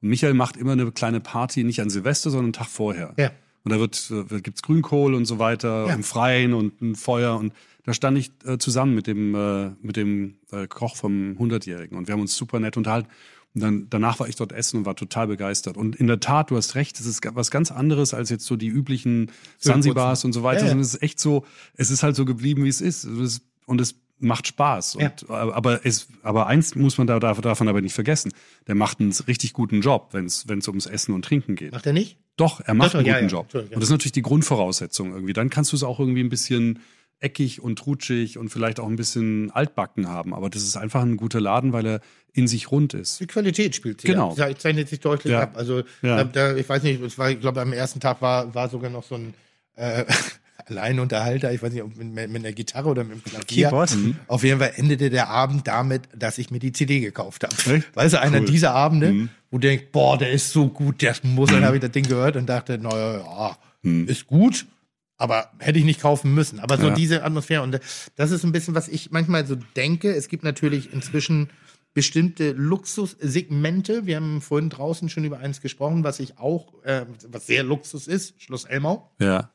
[0.00, 3.14] Und Michael macht immer eine kleine Party, nicht an Silvester, sondern einen Tag vorher.
[3.16, 3.30] Ja.
[3.64, 5.94] Und da wird, äh, gibt's Grünkohl und so weiter Ja.
[5.94, 7.36] im Freien und ein Feuer.
[7.36, 7.52] Und
[7.84, 11.96] da stand ich äh, zusammen mit dem, äh, mit dem äh, Koch vom 100-Jährigen.
[11.96, 13.08] Und wir haben uns super nett unterhalten.
[13.54, 15.76] Und dann, danach war ich dort essen und war total begeistert.
[15.76, 18.56] Und in der Tat, du hast recht, es ist was ganz anderes als jetzt so
[18.56, 20.68] die üblichen Sanzibars und so weiter, Ja, ja.
[20.70, 21.44] sondern es ist echt so,
[21.76, 23.04] es ist halt so geblieben, wie es ist.
[23.04, 24.96] Ist- Und es macht Spaß.
[25.00, 25.06] Ja.
[25.08, 28.32] Und, aber, es, aber eins muss man da, davon aber nicht vergessen.
[28.66, 31.72] Der macht einen richtig guten Job, wenn es ums Essen und Trinken geht.
[31.72, 32.18] Macht er nicht?
[32.36, 33.30] Doch, er macht Doch, einen guten ja.
[33.30, 33.48] Job.
[33.52, 33.60] Ja.
[33.60, 35.32] Und das ist natürlich die Grundvoraussetzung irgendwie.
[35.32, 36.80] Dann kannst du es auch irgendwie ein bisschen
[37.20, 40.34] eckig und trutschig und vielleicht auch ein bisschen altbacken haben.
[40.34, 42.00] Aber das ist einfach ein guter Laden, weil er
[42.32, 43.20] in sich rund ist.
[43.20, 44.30] Die Qualität spielt sich Genau.
[44.32, 44.36] ab.
[44.36, 45.42] Das zeichnet sich deutlich Ja.
[45.42, 45.52] ab.
[45.56, 46.22] Also Ja.
[46.22, 48.90] da, da, ich weiß nicht, es war, ich glaube, am ersten Tag war, war sogar
[48.90, 49.34] noch so ein
[49.76, 50.04] äh,
[50.66, 53.66] Alleinunterhalter, ich weiß nicht, ob mit, mit einer Gitarre oder mit dem Klavier.
[53.68, 53.94] Keyboard?
[53.96, 54.16] Mhm.
[54.28, 57.76] Auf jeden Fall endete der Abend damit, dass ich mir die CD gekauft habe.
[57.76, 57.94] Echt?
[57.96, 58.46] Weißt du, einer Cool.
[58.46, 59.28] dieser Abende, Mhm.
[59.50, 62.06] wo du denkst, boah, der ist so gut, der muss, dann habe ich das Ding
[62.06, 64.06] gehört und dachte, naja, ja, Mhm.
[64.08, 64.64] ist gut,
[65.16, 66.60] aber hätte ich nicht kaufen müssen.
[66.60, 66.94] Aber so Ja.
[66.94, 67.78] diese Atmosphäre und
[68.16, 70.12] das ist ein bisschen, was ich manchmal so denke.
[70.14, 71.50] Es gibt natürlich inzwischen
[71.94, 74.06] bestimmte Luxussegmente.
[74.06, 78.06] Wir haben vorhin draußen schon über eins gesprochen, was ich auch, äh, was sehr Luxus
[78.06, 79.10] ist, Schloss Elmau.
[79.20, 79.50] Ja.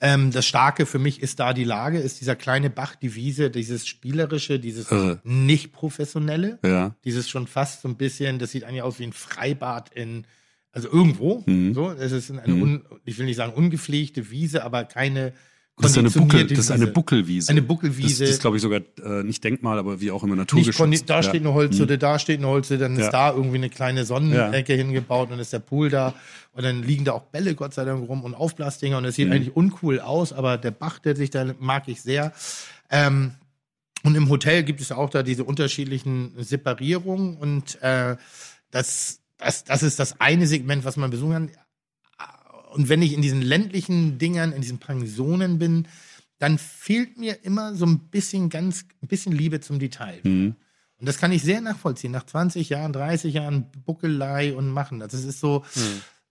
[0.00, 3.48] Ähm, das Starke für mich ist da die Lage, ist dieser kleine Bach, die Wiese,
[3.50, 5.20] dieses Spielerische, dieses Irre.
[5.22, 6.96] nicht professionelle, Ja.
[7.04, 10.26] dieses schon fast so ein bisschen, das sieht eigentlich aus wie ein Freibad in,
[10.72, 11.42] also irgendwo.
[11.46, 11.74] Mhm.
[11.74, 15.32] So, es ist eine, un, ich will nicht sagen ungepflegte Wiese, aber keine
[15.78, 16.92] Das ist eine, Buckel, das ist eine Wiese.
[16.92, 17.50] Buckelwiese.
[17.50, 18.08] Eine Buckelwiese.
[18.08, 21.08] Das, das ist, glaube ich, sogar äh, nicht Denkmal, aber wie auch immer naturgeschützt.
[21.10, 21.40] da steht ja.
[21.40, 23.04] eine Holzhütte, da steht eine Holzhütte, dann Ja.
[23.06, 26.14] ist da irgendwie eine kleine Sonnenecke hingebaut und ist der Pool da
[26.52, 29.22] und dann liegen da auch Bälle Gott sei Dank rum und Aufblasdinger und es Mhm.
[29.24, 32.32] sieht eigentlich uncool aus, aber der Bach, der sich da mag ich sehr.
[32.90, 33.32] Ähm,
[34.04, 38.16] und im Hotel gibt es auch da diese unterschiedlichen Separierungen und äh,
[38.70, 41.50] das, das, das ist das eine Segment, was man besuchen kann.
[42.72, 45.86] Und wenn ich in diesen ländlichen Dingern, in diesen Pensionen bin,
[46.38, 50.20] dann fehlt mir immer so ein bisschen ganz, ein bisschen Liebe zum Detail.
[50.22, 50.56] Mhm.
[50.98, 52.12] Und das kann ich sehr nachvollziehen.
[52.12, 55.00] Nach 20 Jahren, 30 Jahren Buckelei und machen.
[55.00, 55.64] Das ist so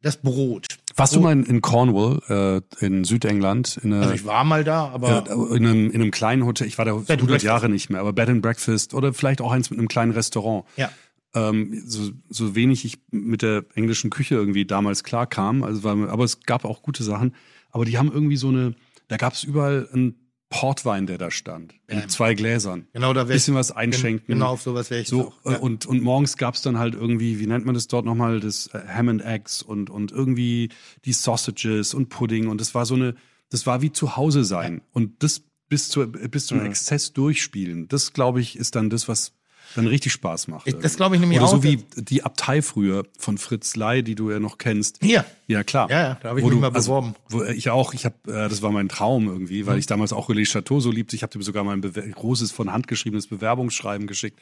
[0.01, 0.67] das Brot.
[0.95, 4.63] Warst du mal in, in Cornwall, äh, in Südengland, in, einer, Also ich war mal
[4.63, 7.45] da, aber ja, in, einem, in einem kleinen Hotel, ich war da and 100 Breakfast.
[7.45, 10.65] Jahre nicht mehr, aber Bed and Breakfast oder vielleicht auch eins mit einem kleinen Restaurant.
[10.75, 10.89] ja.
[11.33, 15.97] Ähm, so, so wenig ich mit der englischen Küche irgendwie damals klar kam, also war,
[16.09, 17.35] aber es gab auch gute Sachen.
[17.69, 18.75] Aber die haben irgendwie so eine,
[19.07, 20.15] da gab es überall einen
[20.49, 21.95] Portwein, der da stand, Ja.
[21.97, 22.85] mit zwei Gläsern.
[22.91, 24.27] Genau, da wär Bisschen was einschenken.
[24.27, 25.51] Genau auf sowas wäre ich So, auch.
[25.51, 25.57] Ja.
[25.59, 28.81] und, und morgens gab's dann halt irgendwie, wie nennt man das dort nochmal, das äh,
[28.89, 30.67] Ham and Eggs und, und irgendwie
[31.05, 33.15] die Sausages und Pudding und das war so eine,
[33.49, 34.81] das war wie zu Hause sein.
[34.91, 39.31] Und das bis, zu, bis zum Exzess durchspielen, das glaube ich, ist dann das, was
[39.75, 40.67] dann richtig Spaß macht.
[40.67, 41.51] Ich- das glaube ich nämlich Oder auch.
[41.51, 44.99] so wie die Abtei früher von Fritz Lai, die du ja noch kennst.
[45.01, 45.25] Hier.
[45.47, 45.89] Ja, klar.
[45.89, 47.15] Ja, ja, da habe ich Wo mich du- mal beworben.
[47.29, 49.67] wo, äh, ich auch, ich habe, äh, das war mein Traum irgendwie, Mhm.
[49.67, 51.15] weil ich damals auch Relais Chateau so liebte.
[51.15, 54.39] Ich habe dir sogar mal ein Bewer großes von Hand geschriebenes Bewerbungsschreiben geschickt,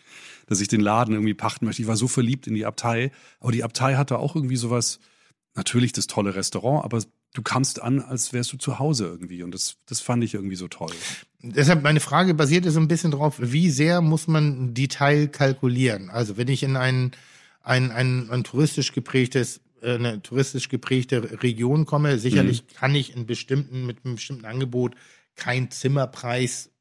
[0.48, 1.82] dass ich den Laden irgendwie pachten möchte.
[1.82, 5.00] Ich war so verliebt in die Abtei, aber die Abtei hatte auch irgendwie sowas,
[5.56, 7.02] natürlich das tolle Restaurant, aber
[7.34, 10.56] du kamst an, als wärst du zu Hause irgendwie und das, das fand ich irgendwie
[10.56, 10.92] so toll.
[11.42, 16.10] Deshalb meine Frage basierte so ein bisschen drauf, wie sehr muss man Detail kalkulieren?
[16.10, 17.12] Also wenn ich in ein,
[17.62, 23.26] ein, ein, ein touristisch geprägtes, äh, eine touristisch geprägte Region komme, sicherlich kann ich in
[23.26, 24.96] bestimmten, mit einem bestimmten Angebot
[25.36, 26.72] keinen Zimmerpreis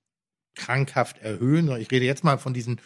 [0.57, 1.71] krankhaft erhöhen.
[1.81, 2.81] Ich rede jetzt mal von diesen,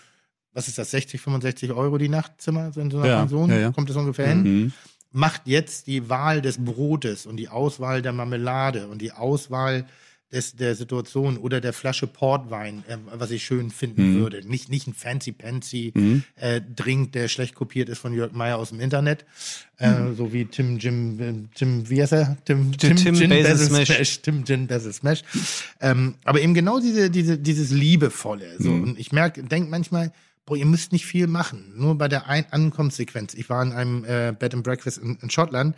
[0.52, 3.48] was ist das, 60, 65 Euro die Nachtzimmer in so einer Ja, Pension?
[3.48, 3.72] ja, ja.
[3.72, 4.42] Kommt das ungefähr hin?
[4.42, 4.72] Mhm.
[5.10, 9.86] macht jetzt die Wahl des Brotes und die Auswahl der Marmelade und die Auswahl
[10.32, 14.18] des, der Situation oder der Flasche Portwein, äh, was ich schön finden Mhm.
[14.20, 14.48] würde.
[14.48, 16.22] Nicht, nicht ein fancy-pancy Mhm.
[16.36, 19.24] äh, Drink, der schlecht kopiert ist von Jörg Meyer aus dem Internet.
[19.78, 22.36] Äh, so wie Tim Jim, äh, Tim, wie heißt er?
[22.44, 24.20] Tim, Tim Gin Basil Basil Smash.
[24.22, 25.22] Tim Gin Basil Smash.
[25.80, 28.56] Ähm, aber eben genau diese, diese, dieses Liebevolle.
[28.58, 28.70] So.
[28.70, 28.82] Mhm.
[28.82, 30.12] Und ich merke, denke manchmal,
[30.46, 31.72] boah, ihr müsst nicht viel machen.
[31.76, 33.34] Nur bei der Ein Ankommenssequenz.
[33.34, 35.76] Ich war in einem äh, Bed and Breakfast in, in Schottland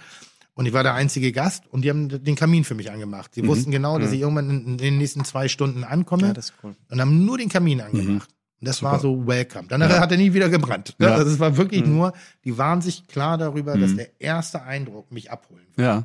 [0.54, 3.34] und ich war der einzige Gast und die haben den Kamin für mich angemacht.
[3.34, 3.46] Sie Mhm.
[3.48, 6.54] wussten genau, dass ich irgendwann in, in den nächsten zwei Stunden ankomme Ja, das ist
[6.62, 6.74] cool.
[6.90, 8.30] und haben nur den Kamin angemacht.
[8.60, 9.66] Und das war so welcome.
[9.68, 10.94] Danach hat er nie wieder gebrannt.
[10.98, 11.14] Ja.
[11.16, 12.12] Also es war wirklich nur,
[12.44, 15.82] die waren sich klar darüber, dass der erste Eindruck mich abholen würde.
[15.82, 16.04] Ja.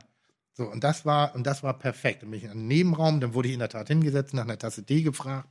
[0.56, 2.22] So, und das war, und das war perfekt.
[2.22, 4.58] Dann bin ich in einen Nebenraum, dann wurde ich in der Tat hingesetzt, nach einer
[4.58, 5.48] Tasse Tee gefragt.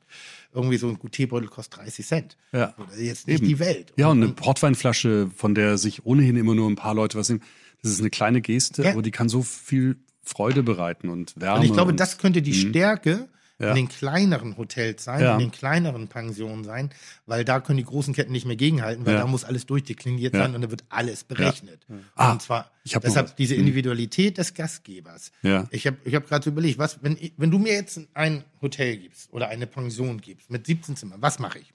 [0.52, 2.36] Irgendwie so ein gut Teebeutel kostet 30 Cent.
[2.52, 2.74] Ja.
[2.92, 3.48] Ist jetzt nicht Eben.
[3.48, 3.94] die Welt.
[3.96, 7.40] Ja, und eine Portweinflasche, von der sich ohnehin immer nur ein paar Leute was nehmen,
[7.82, 8.92] das ist eine kleine Geste, Ja.
[8.92, 11.60] aber die kann so viel Freude bereiten und Wärme.
[11.60, 13.28] Und ich glaube, und- das könnte die Stärke
[13.60, 13.70] Ja.
[13.70, 15.32] in den kleineren Hotels sein, Ja.
[15.32, 16.90] in den kleineren Pensionen sein,
[17.26, 19.20] weil da können die großen Ketten nicht mehr gegenhalten, weil Ja.
[19.22, 21.84] da muss alles durchdekliniert sein und da wird alles berechnet.
[22.14, 22.70] Ah, und zwar
[23.02, 23.60] deshalb diese Hm.
[23.62, 25.32] Individualität des Gastgebers.
[25.42, 25.66] Ja.
[25.72, 28.96] Ich habe ich hab gerade so überlegt, was, wenn, wenn du mir jetzt ein Hotel
[28.98, 31.72] gibst oder eine Pension gibst mit 17 Zimmern, was mache ich?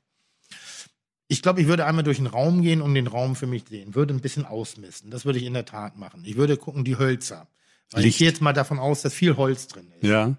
[1.34, 3.96] Ich glaube, ich würde einmal durch den Raum gehen und den Raum für mich sehen,
[3.96, 5.10] würde ein bisschen ausmisten.
[5.10, 6.22] Das würde ich in der Tat machen.
[6.26, 7.48] Ich würde gucken, die Hölzer.
[7.92, 8.14] Weil Licht.
[8.14, 10.08] ich gehe jetzt mal davon aus, dass viel Holz drin ist.
[10.08, 10.36] Ja.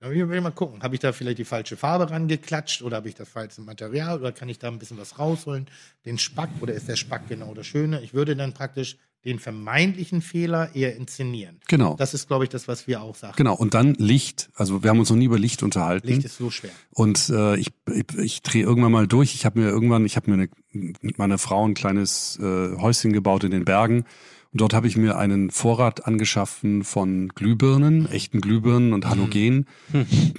[0.00, 2.80] Da will ich will ich mal gucken, habe ich da vielleicht die falsche Farbe rangeklatscht
[2.80, 5.68] oder habe ich das falsche Material oder kann ich da ein bisschen was rausholen?
[6.06, 8.00] Den Spack oder ist der Spack genau das Schöne?
[8.00, 11.60] Ich würde dann praktisch den vermeintlichen Fehler eher inszenieren.
[11.68, 11.94] Genau.
[11.96, 13.34] Das ist, glaube ich, das, was wir auch sagen.
[13.36, 14.50] Genau, und dann Licht.
[14.54, 16.08] Also wir haben uns noch nie über Licht unterhalten.
[16.08, 16.70] Licht ist so schwer.
[16.90, 19.34] Und äh, ich, ich, ich drehe irgendwann mal durch.
[19.34, 23.12] Ich habe mir irgendwann, ich habe mir eine, mit meiner Frau ein kleines äh, Häuschen
[23.12, 24.04] gebaut in den Bergen.
[24.52, 29.66] Und dort habe ich mir einen Vorrat angeschaffen von Glühbirnen, echten Glühbirnen und Halogen,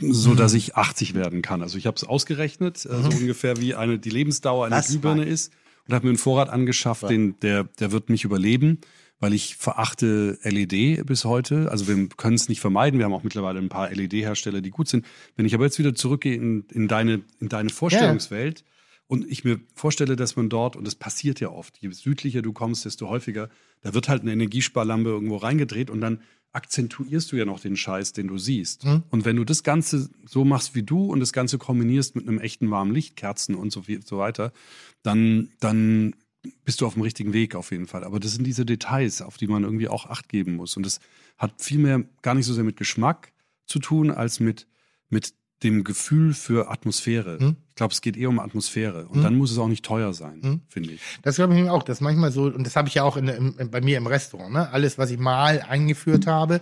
[0.01, 1.64] so dass ich 80 werden kann.
[1.64, 5.23] Also ich habe es ausgerechnet, äh, so ungefähr wie eine die Lebensdauer einer Das Glühbirne
[5.23, 5.51] ist.
[5.88, 8.80] Und habe mir einen Vorrat angeschafft, den der der wird mich überleben,
[9.19, 11.69] weil ich verachte LED bis heute.
[11.72, 12.99] Also wir können es nicht vermeiden.
[12.99, 15.05] Wir haben auch mittlerweile ein paar LED-Hersteller, die gut sind.
[15.35, 18.64] Wenn ich aber jetzt wieder zurückgehe in, in deine in deine Vorstellungswelt
[19.07, 22.53] und ich mir vorstelle, dass man dort und das passiert ja oft, je südlicher du
[22.53, 23.49] kommst, desto häufiger,
[23.81, 26.21] da wird halt eine Energiesparlampe irgendwo reingedreht und dann
[26.53, 28.85] akzentuierst du ja noch den Scheiß, den du siehst.
[29.09, 32.39] Und wenn du das Ganze so machst wie du und das Ganze kombinierst mit einem
[32.39, 34.53] echten warmen Licht, Kerzen und so, viel, so weiter,
[35.01, 36.15] dann, dann
[36.63, 38.03] bist du auf dem richtigen Weg auf jeden Fall.
[38.03, 40.77] Aber das sind diese Details, auf die man irgendwie auch Acht geben muss.
[40.77, 40.99] Und das
[41.38, 43.34] hat viel mehr gar nicht so sehr mit Geschmack
[43.65, 44.67] zu tun, als mit
[45.13, 45.34] mit
[45.64, 47.40] dem Gefühl für Atmosphäre.
[47.40, 47.56] Hm?
[47.69, 49.07] Ich glaube, es geht eher um Atmosphäre.
[49.07, 49.23] Und Hm?
[49.23, 50.61] dann muss es auch nicht teuer sein, Hm?
[50.68, 51.02] finde ich.
[51.23, 51.84] Das glaube ich auch.
[51.84, 54.07] Das ist manchmal so, und das habe ich ja auch in, in, bei mir im
[54.07, 54.69] Restaurant, ne?
[54.72, 56.61] Alles, was ich mal eingeführt habe,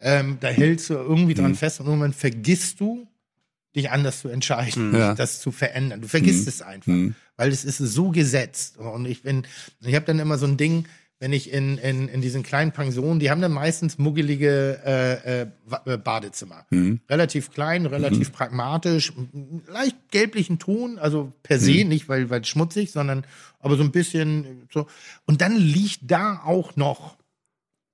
[0.00, 1.56] ähm, da hältst du irgendwie dran Mhm.
[1.56, 3.06] fest und irgendwann vergisst du,
[3.76, 5.14] dich anders zu entscheiden, Ja.
[5.14, 6.00] das zu verändern.
[6.00, 6.48] Du vergisst Mhm.
[6.48, 6.92] es einfach,
[7.36, 8.78] weil es ist so gesetzt.
[8.78, 9.46] Und ich bin,
[9.82, 10.86] ich habe dann immer so ein Ding,
[11.20, 15.46] wenn ich in, in, in diesen kleinen Pensionen, die haben dann meistens muggelige äh, äh,
[15.84, 16.64] äh, Badezimmer.
[16.70, 17.00] Mhm.
[17.10, 21.88] Relativ klein, relativ pragmatisch, m- leicht gelblichen Ton, also per se, Mhm.
[21.88, 23.24] nicht weil, weil schmutzig, sondern
[23.58, 24.86] aber so ein bisschen so.
[25.26, 27.16] Und dann liegt da auch noch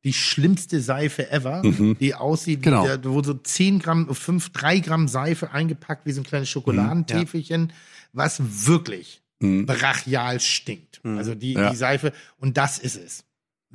[0.05, 1.97] die schlimmste Seife ever, Mhm.
[1.99, 2.83] die aussieht, Genau.
[2.85, 6.51] wie der, wo so 10 Gramm, 5, 3 Gramm Seife eingepackt, wie so ein kleines
[6.51, 7.73] Schokoladentäfelchen,
[8.13, 9.67] was wirklich Mhm.
[9.67, 11.01] brachial stinkt.
[11.05, 11.71] Also die, Ja.
[11.71, 13.25] die Seife, und das ist es.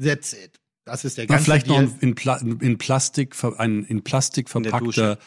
[0.02, 0.60] That's it.
[0.86, 1.86] Das ist der Na, ganze vielleicht noch Deal.
[1.90, 5.18] ein in, Pla in Plastik, ein in Plastik verpackter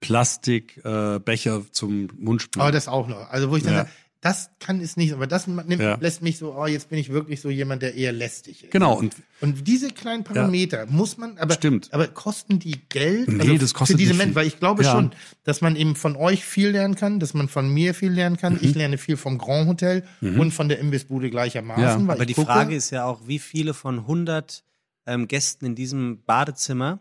[0.00, 2.62] Plastikbecher äh, Becher zum Mundspülen.
[2.62, 3.30] Aber das auch noch.
[3.30, 3.78] Also wo ich dann Ja.
[3.80, 3.90] sage,
[4.26, 5.96] das kann es nicht, aber das nimmt, Ja.
[6.00, 8.70] lässt mich so, oh, jetzt bin ich wirklich so jemand, der eher lästig ist.
[8.72, 11.92] genau, und Und diese kleinen Parameter muss man, aber, Stimmt.
[11.92, 13.28] aber kosten die Geld?
[13.28, 14.36] Nee, also das kostet für diese nicht Menschen, viel.
[14.36, 14.92] weil ich glaube Ja.
[14.92, 15.10] schon,
[15.44, 18.54] dass man eben von euch viel lernen kann, dass man von mir viel lernen kann.
[18.54, 18.60] Mhm.
[18.62, 21.82] Ich lerne viel vom Grand Hotel und von der Imbissbude gleichermaßen.
[22.02, 22.06] Ja.
[22.08, 24.64] weil Aber die gucke, Frage ist ja auch, wie viele von 100
[25.06, 26.98] ähm, Gästen in diesem Badezimmer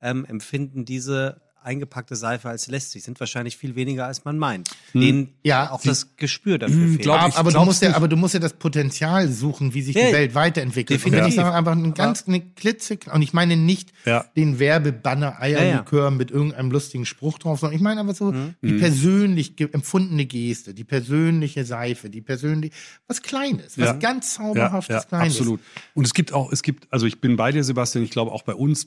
[0.00, 3.04] ähm, empfinden diese eingepackte Seife als lästig?
[3.04, 4.70] Sind wahrscheinlich viel weniger, als man meint.
[4.94, 7.02] Denen Ja, auch die- das Gespür dafür Hm, fehlt.
[7.02, 9.82] glaub- aber, ich aber, du musst ja, aber du musst ja das Potenzial suchen, wie
[9.82, 10.98] sich Ja, die Welt weiterentwickelt.
[10.98, 11.38] Und wenn definitiv.
[11.38, 14.24] ich sage einfach ein ganz eine klitze, und ich meine nicht Ja.
[14.36, 18.54] den Werbebanner Eierlikör mit irgendeinem lustigen Spruch drauf, sondern ich meine einfach so Mhm.
[18.62, 22.72] die persönlich ge- empfundene Geste, die persönliche Seife, die persönlich,
[23.06, 23.92] was Kleines, was Ja.
[23.92, 25.36] ganz zauberhaftes Kleines.
[25.36, 25.60] absolut.
[25.94, 28.42] Und es gibt auch, es gibt, also ich bin bei dir, Sebastian, ich glaube auch
[28.42, 28.86] bei uns,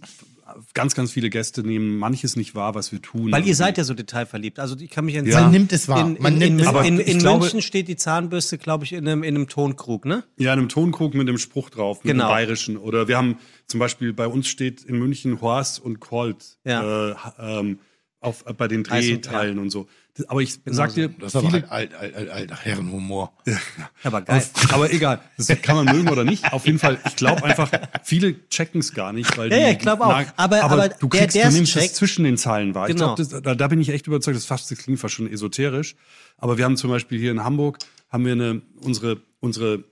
[0.74, 3.32] ganz, ganz viele Gäste nehmen manches nicht wahr, was wir tun.
[3.32, 4.60] Weil ihr seid ja so detailverliebt.
[4.60, 5.22] Also ich kann mich Ja.
[5.22, 5.44] entsinnen.
[5.44, 6.02] Man nimmt es wahr.
[6.08, 6.86] In, in, Man nimmt in, es in, wahr.
[6.86, 10.06] in, Ich in glaube- München steht die Zahnbürste, glaube ich, in einem, in einem Tonkrug,
[10.06, 10.24] ne?
[10.38, 12.26] Ja, in einem Tonkrug mit einem Spruch drauf, mit Genau.
[12.26, 12.78] einem bayerischen.
[12.78, 13.38] Oder wir haben
[13.68, 17.12] zum Beispiel bei uns steht in München Horst und Colt Ja.
[17.12, 17.80] äh, ähm,
[18.22, 19.88] auf, bei den Also, Drehteilen und so.
[20.28, 20.96] Aber ich sag so.
[20.96, 23.34] dir, Das ist aber viele, alt, alt, alt, alt, alter Herrenhumor.
[24.04, 24.44] Aber geil.
[24.72, 26.52] Aber egal, das kann man mögen oder nicht.
[26.54, 27.72] Auf jeden Fall, ich glaube einfach,
[28.04, 30.14] viele checken es gar nicht, weil die, ja, ich glaub auch.
[30.36, 32.88] Aber- aber du, der, kriegst, du der's nimmst es zwischen den Zeilen wahr.
[32.88, 33.16] Genau.
[33.18, 35.96] Ich glaube, da, da bin ich echt überzeugt, das, fast, das klingt fast schon esoterisch.
[36.38, 37.80] Aber wir haben zum Beispiel hier in Hamburg
[38.10, 39.86] haben wir eine unsere unsere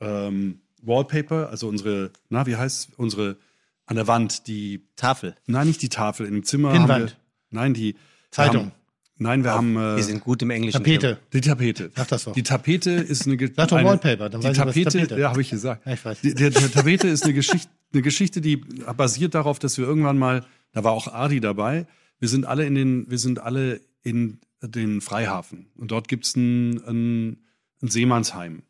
[0.00, 3.38] ähm, Wallpaper, also unsere, na wie heißt unsere
[3.86, 5.34] an der Wand die, Tafel.
[5.46, 6.72] nein nicht die Tafel im Zimmer.
[6.72, 7.16] Pinnwand.
[7.56, 7.96] Nein die
[8.30, 8.72] Zeitung.
[9.18, 10.76] Nein, wir haben äh, Wir sind gut im Englischen.
[10.76, 11.18] Tapete.
[11.32, 11.90] die Tapete.
[11.96, 12.34] Sag das doch.
[12.34, 15.20] Die Tapete ist eine, Sag doch eine Wallpaper, dann die weiß ich, was Tapete, Tapete.
[15.20, 15.86] ja, habe ich gesagt.
[15.86, 16.20] Ja, ich weiß.
[16.20, 20.18] Die, der, der Tapete ist eine Geschichte, eine Geschichte, die basiert darauf, dass wir irgendwann
[20.18, 21.86] mal, da war auch Adi dabei.
[22.18, 26.82] Wir sind alle in den, wir sind alle in den Freihafen und dort gibt's ein,
[26.86, 27.38] ein,
[27.82, 28.62] ein Seemannsheim.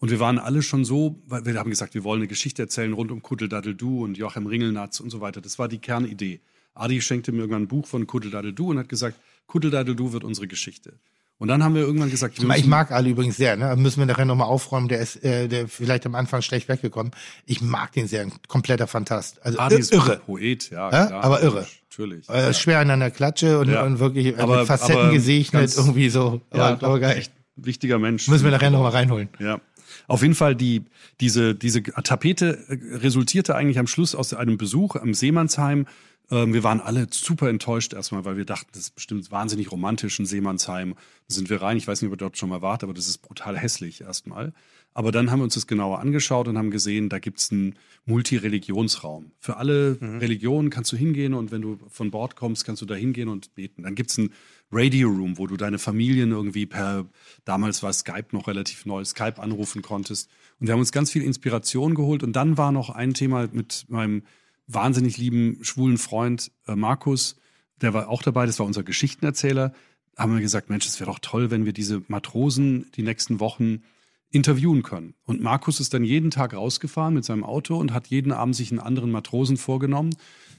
[0.00, 2.92] Und wir waren alle schon so, weil wir haben gesagt, wir wollen eine Geschichte erzählen
[2.92, 5.40] rund um Kuddeldaddeldu und Joachim Ringelnatz und so weiter.
[5.40, 6.40] Das war die Kernidee.
[6.74, 10.94] Adi schenkte mir irgendwann ein Buch von Kuddeldaddeldu und hat gesagt, Kuddeldaddeldu wird unsere Geschichte.
[11.38, 13.74] Und dann haben wir irgendwann gesagt, wir Ich mag Ali übrigens sehr, ne?
[13.76, 17.12] Müssen wir nachher nochmal aufräumen, der ist äh, der vielleicht am Anfang schlecht weggekommen.
[17.44, 19.44] Ich mag den sehr, ein kompletter Fantast.
[19.44, 20.18] Also Adi ist irre.
[20.24, 21.06] Poet, ja, Ja?
[21.06, 21.24] klar.
[21.24, 21.66] Aber irre.
[21.90, 22.28] Natürlich.
[22.28, 23.82] Äh, Schwer an einer Klatsche und, Ja.
[23.84, 26.40] und wirklich äh, Aber- mit Facetten aber gesegnet, irgendwie so.
[26.54, 27.18] ja, aber, aber geil.
[27.18, 28.28] echt wichtiger Mensch.
[28.28, 29.28] Müssen wir nachher nochmal reinholen.
[29.40, 29.60] Ja.
[30.06, 30.82] Auf jeden Fall, die,
[31.20, 35.86] diese, diese Tapete äh, resultierte eigentlich am Schluss aus einem Besuch am Seemannsheim.
[36.30, 40.18] Ähm, wir waren alle super enttäuscht erstmal, weil wir dachten, das ist bestimmt wahnsinnig romantisch,
[40.18, 40.94] ein Seemannsheim.
[41.28, 41.76] Da sind wir rein.
[41.76, 44.52] Ich weiß nicht, ob ihr dort schon mal wart, aber das ist brutal hässlich erstmal.
[44.96, 47.74] Aber dann haben wir uns das genauer angeschaut und haben gesehen, da gibt's einen
[48.06, 49.32] Multireligionsraum.
[49.40, 52.94] Für alle Religionen kannst du hingehen und wenn du von Bord kommst, kannst du da
[52.94, 53.82] hingehen und beten.
[53.82, 54.32] Dann gibt's einen
[54.70, 57.06] Radio Room, wo du deine Familien irgendwie per,
[57.44, 60.30] damals war Skype noch relativ neu, Skype anrufen konntest.
[60.60, 62.22] Und wir haben uns ganz viel Inspiration geholt.
[62.22, 64.22] Und dann war noch ein Thema mit meinem
[64.66, 67.36] wahnsinnig lieben schwulen Freund äh, Markus,
[67.80, 69.72] der war auch dabei, das war unser Geschichtenerzähler.
[70.16, 73.82] Haben wir gesagt, Mensch, es wäre doch toll, wenn wir diese Matrosen die nächsten Wochen
[74.30, 75.14] interviewen können.
[75.24, 78.70] Und Markus ist dann jeden Tag rausgefahren mit seinem Auto und hat jeden Abend sich
[78.70, 80.14] einen anderen Matrosen vorgenommen,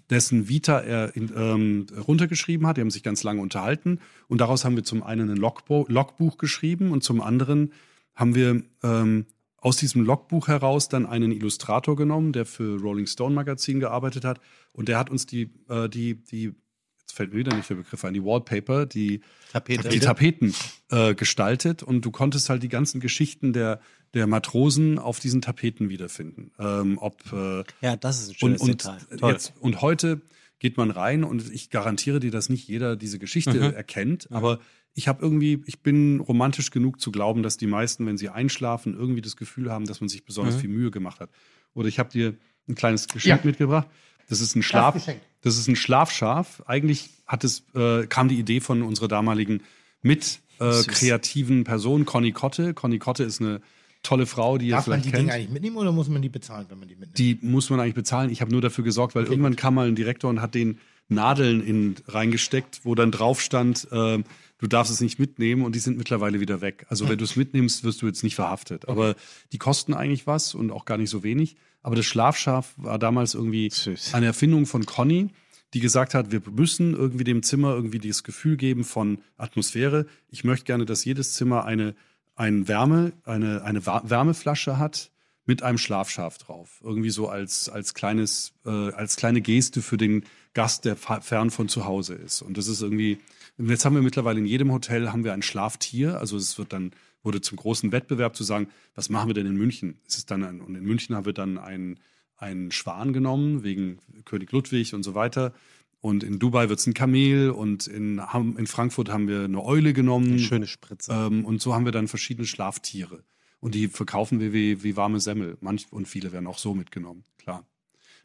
[0.10, 2.78] dessen Vita er in, ähm, runtergeschrieben hat.
[2.78, 4.00] Die haben sich ganz lange unterhalten.
[4.28, 7.74] Und daraus haben wir zum einen ein Logbuch geschrieben und zum anderen
[8.14, 9.26] haben wir ähm,
[9.66, 14.40] aus diesem Logbuch heraus dann einen Illustrator genommen, der für Rolling Stone Magazin gearbeitet hat.
[14.74, 16.54] Und der hat uns die, äh, die, die,
[17.00, 19.22] jetzt fällt mir wieder nicht der Begriff ein, die Wallpaper, die
[19.52, 19.90] Tapete.
[19.90, 20.54] die Tapeten
[20.92, 23.80] äh, gestaltet und du konntest halt die ganzen Geschichten der,
[24.14, 26.52] der Matrosen auf diesen Tapeten wiederfinden.
[26.60, 29.18] Ähm, ob äh, Ja, das ist ein und, schönes und, Detail.
[29.18, 29.32] Toll.
[29.32, 30.22] jetzt, und heute
[30.60, 33.74] geht man rein und ich garantiere dir, dass nicht jeder diese Geschichte Mhm.
[33.74, 34.60] erkennt, aber
[34.98, 38.96] ich habe irgendwie, ich bin romantisch genug zu glauben, dass die meisten, wenn sie einschlafen,
[38.98, 40.60] irgendwie das Gefühl haben, dass man sich besonders Mhm.
[40.62, 41.30] viel Mühe gemacht hat.
[41.74, 42.34] Oder ich habe dir
[42.68, 43.46] ein kleines Geschenk Ja.
[43.46, 43.88] mitgebracht.
[44.28, 44.96] Das ist ein Schlaf,
[45.42, 46.64] das ist ein Schlafschaf.
[46.66, 49.62] Eigentlich hat es, äh, kam die Idee von unserer damaligen
[50.02, 52.74] mit äh, kreativen Person, Conny Kotte.
[52.74, 53.60] Conny Kotte ist eine
[54.04, 55.22] tolle Frau, die ihr Darf man vielleicht die kennt.
[55.24, 57.18] Dinge eigentlich mitnehmen oder muss man die bezahlen, wenn man die mitnimmt?
[57.18, 58.30] Die muss man eigentlich bezahlen.
[58.30, 61.62] Ich habe nur dafür gesorgt, weil irgendwann kam mal ein Direktor und hat den Nadeln
[61.62, 64.24] in, reingesteckt, wo dann drauf stand, äh,
[64.58, 66.86] du darfst es nicht mitnehmen und die sind mittlerweile wieder weg.
[66.90, 68.88] Also wenn du es mitnimmst, wirst du jetzt nicht verhaftet.
[68.88, 69.16] Aber
[69.52, 71.56] die kosten eigentlich was und auch gar nicht so wenig.
[71.82, 74.14] Aber das Schlafschaf war damals irgendwie Süß.
[74.14, 75.30] eine Erfindung von Conny,
[75.74, 80.06] die gesagt hat, wir müssen irgendwie dem Zimmer irgendwie dieses Gefühl geben von Atmosphäre.
[80.30, 81.96] Ich möchte gerne, dass jedes Zimmer eine,
[82.36, 85.12] ein Wärme, eine, eine Wärmeflasche hat
[85.46, 86.82] mit einem Schlafschaf drauf.
[86.84, 91.70] Irgendwie so als, als kleines, äh, als kleine Geste für den Gast, der fern von
[91.70, 92.42] zu Hause ist.
[92.42, 93.20] Und das ist irgendwie,
[93.58, 96.20] jetzt haben wir mittlerweile in jedem Hotel haben wir ein Schlaftier.
[96.20, 96.92] Also es wird dann,
[97.24, 100.00] wurde zum großen Wettbewerb zu sagen, was machen wir denn in München?
[100.08, 102.00] Es ist dann ein, und in München haben wir dann ein,
[102.38, 105.54] einen Schwan genommen, wegen König Ludwig und so weiter.
[106.02, 108.22] Und in Dubai wird es ein Kamel und in,
[108.58, 110.28] in Frankfurt haben wir eine Eule genommen.
[110.34, 111.12] Eine schöne Spritze.
[111.12, 113.24] Ähm, und so haben wir dann verschiedene Schlaftiere.
[113.60, 115.58] Und die verkaufen wir wie, wie warme Semmel.
[115.62, 117.66] Manch, und viele werden auch so mitgenommen, klar.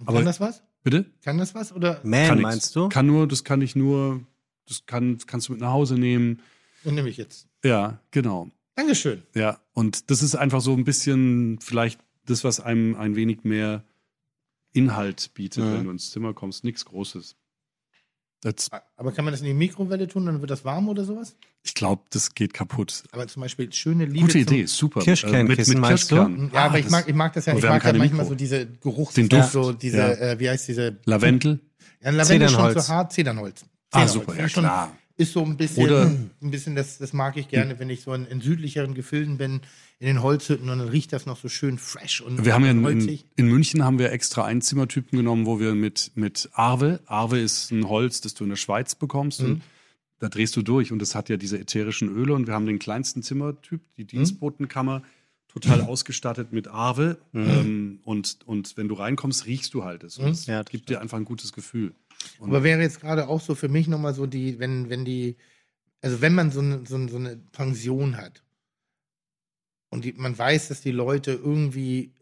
[0.04, 0.62] aber- Kann das was?
[0.82, 1.06] Bitte?
[1.22, 1.72] Kann das was?
[1.72, 2.88] Oder Man, meinst du?
[2.90, 4.20] Kann nur, das kann ich nur,
[4.70, 6.40] das kann, kannst du mit nach Hause nehmen.
[6.84, 7.46] Den nehme ich jetzt.
[7.64, 8.50] Ja, genau.
[8.76, 9.22] Dankeschön.
[9.34, 13.84] Ja, und das ist einfach so ein bisschen vielleicht das, was einem ein wenig mehr
[14.72, 15.72] Inhalt bietet, Mhm.
[15.72, 16.64] wenn du ins Zimmer kommst.
[16.64, 17.36] Nichts Großes.
[18.42, 21.36] Das, Aber kann man das in die Mikrowelle tun, dann wird das warm oder sowas?
[21.62, 23.02] ich glaube, das geht kaputt.
[23.12, 24.20] Aber zum Beispiel schöne Liebe.
[24.20, 25.00] Gute zum- Idee, super.
[25.00, 26.16] Kirschkernkissen, meinst du?
[26.16, 26.50] Kirschkern.
[26.54, 27.54] Ja, Ah, aber ich mag, ich mag das ja.
[27.54, 28.24] Ich mag ja manchmal Mikro.
[28.30, 29.52] so diese Geruchs, Den Duft.
[29.52, 30.08] so diese, Ja.
[30.12, 30.96] äh, wie heißt diese?
[31.04, 31.60] Lavendel.
[32.02, 32.86] Ja, Lavendel ist schon Zedernholz.
[32.86, 33.64] zu hart, Zedernholz.
[33.92, 34.96] Ah, super, ja schon- klar.
[35.16, 38.14] Ist so ein bisschen, Oder- ein bisschen das, das mag ich gerne, wenn ich so
[38.14, 39.60] in, in südlicheren Gefilden bin,
[39.98, 42.70] in den Holzhütten und dann riecht das noch so schön fresh und Wir haben ja
[42.70, 47.70] in, in, München haben wir extra Einzimmertypen genommen, wo wir mit, mit Arve, Arve ist
[47.70, 49.46] ein Holz, das du in der Schweiz bekommst Mhm.
[49.46, 49.62] und
[50.20, 52.78] da drehst du durch und das hat ja diese ätherischen Öle und wir haben den
[52.78, 55.02] kleinsten Zimmertyp, die Dienstbotenkammer,
[55.48, 60.28] total ausgestattet mit Arve ähm, und, und wenn du reinkommst, riechst du halt es und
[60.30, 61.92] es Ja, das gibt dir einfach ein gutes Gefühl.
[62.38, 65.36] Und Aber wäre jetzt gerade auch so für mich nochmal so die, wenn, wenn die,
[66.02, 68.42] also wenn man so eine, so, so eine Pension hat
[69.90, 72.14] und die, man weiß, dass die Leute irgendwie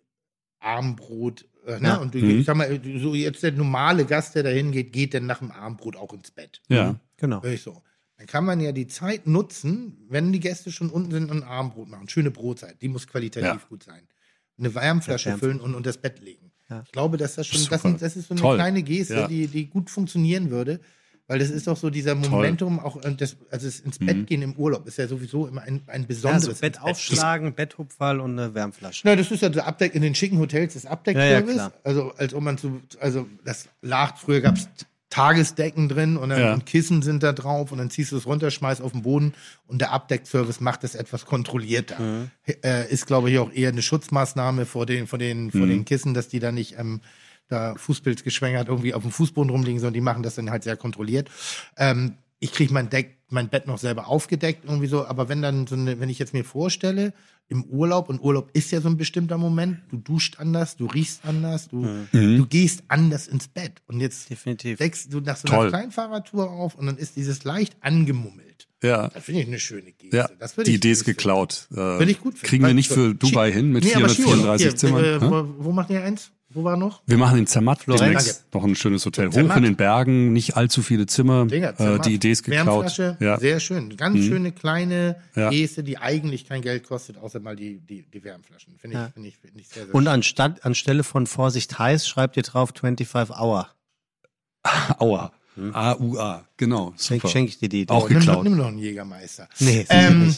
[0.61, 1.89] Armbrot, äh, ne?
[1.89, 1.97] Ja.
[1.99, 2.41] Und die, Mhm.
[2.41, 5.51] ich sag mal, so jetzt der normale Gast, der da hingeht, geht dann nach dem
[5.51, 6.61] Armbrot auch ins Bett.
[6.69, 7.43] ja, Genau.
[7.43, 7.83] Hör ich so.
[8.17, 11.49] Dann kann man ja die Zeit nutzen, wenn die Gäste schon unten sind und ein
[11.49, 12.09] Armbrot machen.
[12.09, 13.69] Schöne Brotzeit, die muss qualitativ Ja.
[13.69, 14.09] gut sein.
[14.59, 16.48] Eine Wärmflasche füllen und unter das Bett legen.
[16.71, 16.83] Ja.
[16.85, 18.57] Ich glaube, dass das schon, das, das ist so eine Toll.
[18.57, 19.29] kleine Geste, Ja.
[19.29, 20.81] die, die gut funktionieren würde.
[21.31, 24.41] Weil das ist doch so dieser Momentum, auch äh, das, also das ins Bett gehen
[24.41, 26.49] im Urlaub ist ja sowieso immer ein, ein besonderes.
[26.49, 29.03] Also Bett aufschlagen, Betthupferl und eine Wärmflasche.
[29.05, 31.57] Na, das ist ja der Abdeck in den schicken Hotels das Ja, Abdeckservice.
[31.57, 31.73] ja, klar.
[31.85, 34.71] also als ob man zu, also das lag, früher gab es
[35.11, 36.53] Tagesdecken drin und, dann, Ja.
[36.55, 39.33] und Kissen sind da drauf und dann ziehst du es runter, schmeißt auf den Boden
[39.67, 41.99] und der Abdeckservice macht das etwas kontrollierter.
[41.99, 42.31] Mhm.
[42.63, 45.69] Äh, ist, glaube ich, auch eher eine Schutzmaßnahme vor den, vor den, vor Mhm.
[45.71, 47.01] den Kissen, dass die da nicht ähm,
[47.49, 50.77] da Fußpilz geschwängert irgendwie auf dem Fußboden rumliegen, sondern die machen das dann halt sehr
[50.77, 51.31] kontrolliert.
[51.79, 55.67] Ähm, ich kriege mein Deck, mein Bett noch selber aufgedeckt, irgendwie so, aber wenn dann
[55.67, 57.13] so eine, wenn ich jetzt mir vorstelle,
[57.49, 61.25] im Urlaub, und Urlaub ist ja so ein bestimmter Moment, du duscht anders, du riechst
[61.25, 63.83] anders, du, du gehst anders ins Bett.
[63.87, 64.79] Und jetzt Definitiv.
[64.79, 65.61] deckst du nach so Toll.
[65.61, 68.69] einer Kleinfahrradtour auf und dann ist dieses leicht angemummelt.
[68.83, 69.09] ja.
[69.09, 70.17] Das finde ich eine schöne Geste.
[70.17, 70.29] Ja,
[70.63, 71.69] die Idee ist geklaut.
[71.75, 72.47] Äh, ich gut finden.
[72.47, 74.79] Kriegen wir nicht für Dubai hin mit Nee, aber 434 Skiurlaub.
[74.79, 75.05] Zimmern.
[75.05, 76.33] Äh, wo, wo macht ihr eins?
[76.51, 77.03] Wo war noch?
[77.07, 78.45] Wir machen in Zermatt Florenz.
[78.55, 79.29] noch ein schönes Hotel.
[79.29, 79.59] Hoch Zermatt.
[79.59, 81.45] in den Bergen, nicht allzu viele Zimmer.
[81.45, 82.67] Dinger, äh, die Idee ist geklaut.
[82.85, 83.39] Wärmflasche, Ja.
[83.39, 83.95] sehr schön.
[83.99, 85.51] Ganz schöne kleine Ja.
[85.51, 88.79] Geste, die eigentlich kein Geld kostet, außer mal die, die, die Wärmflaschen.
[88.79, 89.11] Finde ich, Ja.
[89.11, 90.09] finde ich, finde ich sehr, sehr Und schön.
[90.13, 93.69] anstatt, anstelle von Vorsicht heiß schreibt ihr drauf 25 Hour.
[94.99, 95.33] Aua.
[95.73, 96.45] A-U-A.
[96.57, 96.95] Genau.
[96.97, 97.29] Super.
[97.29, 97.83] schenk ich dir die.
[97.83, 97.93] Idee.
[97.93, 98.45] Auch nimm, geklaut.
[98.45, 99.49] nimm noch einen Jägermeister.
[99.59, 100.35] Nee, Ähm.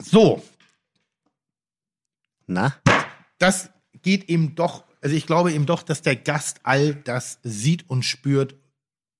[0.00, 0.42] So,
[2.46, 2.74] Na?
[3.38, 3.68] das
[4.08, 8.04] geht eben doch, also ich glaube eben doch, dass der Gast all das sieht und
[8.04, 8.54] spürt,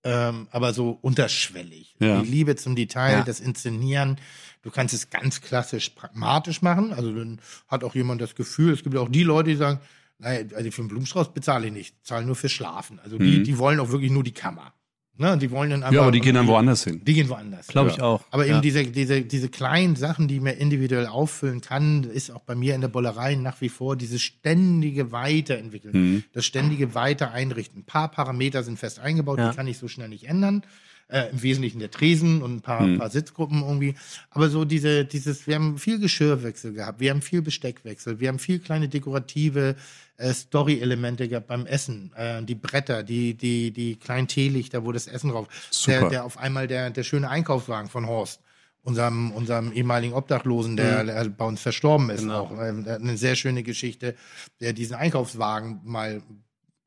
[0.04, 1.94] ähm, aber so unterschwellig.
[2.00, 2.22] Ja.
[2.22, 3.22] Die Liebe zum Detail, Ja.
[3.22, 4.16] das Inszenieren.
[4.62, 6.92] Du kannst es ganz klassisch pragmatisch machen.
[6.92, 9.80] Also dann hat auch jemand das Gefühl, es gibt auch die Leute, die sagen,
[10.18, 12.98] naja, also für einen Blumenstrauß bezahle ich nicht, zahle nur für Schlafen.
[13.00, 13.44] Also die, Mhm.
[13.44, 14.72] die wollen auch wirklich nur die Kammer.
[15.20, 15.36] Ne?
[15.36, 17.00] Die wollen dann Ja, aber die gehen dann woanders hin.
[17.04, 17.66] Die gehen woanders.
[17.66, 18.04] Glaube ich Ja.
[18.04, 18.22] auch.
[18.30, 18.60] Aber eben ja.
[18.60, 22.80] diese, diese, diese kleinen Sachen, die man individuell auffüllen kann, ist auch bei mir in
[22.80, 26.24] der Bollerei nach wie vor dieses ständige Weiterentwickeln, Mhm.
[26.32, 27.80] das ständige Weitereinrichten.
[27.80, 29.50] Ein paar Parameter sind fest eingebaut, Ja.
[29.50, 30.62] die kann ich so schnell nicht ändern.
[31.10, 32.98] Äh, Im Wesentlichen der Tresen und ein paar, Mhm.
[32.98, 33.94] paar Sitzgruppen irgendwie.
[34.28, 38.38] Aber so diese, dieses, wir haben viel Geschirrwechsel gehabt, wir haben viel Besteckwechsel, wir haben
[38.38, 39.74] viel kleine dekorative
[40.18, 42.12] äh, Story-Elemente gehabt beim Essen.
[42.14, 45.46] Äh, die Bretter, die, die, die kleinen Teelichter, wo das Essen drauf.
[45.86, 46.10] Der, Super.
[46.10, 48.40] der auf einmal der, der schöne Einkaufswagen von Horst,
[48.82, 52.40] unserem, unserem ehemaligen Obdachlosen, der, der bei uns verstorben ist Genau.
[52.42, 52.52] auch.
[52.62, 54.14] Ähm, der eine sehr schöne Geschichte,
[54.60, 56.20] der diesen Einkaufswagen mal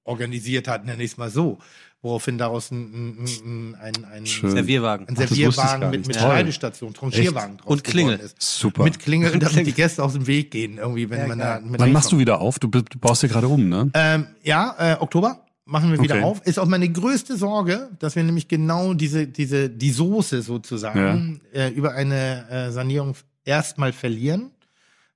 [0.03, 1.59] organisiert hat, nenne ich es mal so.
[2.03, 4.25] Woraufhin daraus ein, ein, ein, ein.
[4.25, 5.07] Servierwagen.
[5.07, 6.15] ein Servierwagen mit, mit.
[6.15, 8.19] Schneidestation, Tranchierwagen draus Und Klingel.
[8.19, 8.41] ist.
[8.41, 8.83] Super.
[8.83, 11.79] Mit Klingel, damit die Gäste aus dem Weg gehen, irgendwie, wenn Ja, man da mit
[11.79, 12.57] Wann machst du wieder auf?
[12.57, 13.91] Du, du baust ja gerade um, ne?
[13.93, 16.23] Ähm, ja, äh, Oktober machen wir wieder Okay.
[16.23, 16.41] auf.
[16.45, 21.69] Ist auch meine größte Sorge, dass wir nämlich genau diese, diese, die Soße sozusagen äh,
[21.69, 23.13] über eine äh, Sanierung
[23.45, 24.49] erstmal verlieren.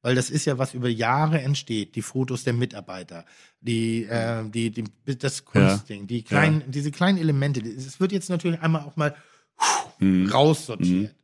[0.06, 1.95] Weil das ist ja, was über Jahre entsteht.
[1.95, 3.26] Die Fotos der Mitarbeiter,
[3.60, 4.84] die, äh, die, die,
[5.18, 7.60] das Kunstding, die kleinen, diese kleinen Elemente.
[7.61, 9.15] Es wird jetzt natürlich einmal auch mal
[9.98, 10.30] Mhm.
[10.30, 11.15] raussortiert.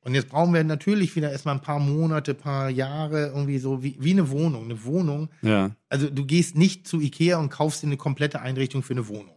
[0.00, 3.96] Und jetzt brauchen wir natürlich wieder erstmal ein paar Monate, paar Jahre, irgendwie so wie,
[4.00, 4.64] wie eine Wohnung.
[4.64, 5.70] Eine Wohnung Ja.
[5.88, 9.36] also du gehst nicht zu Ikea und kaufst dir eine komplette Einrichtung für eine Wohnung,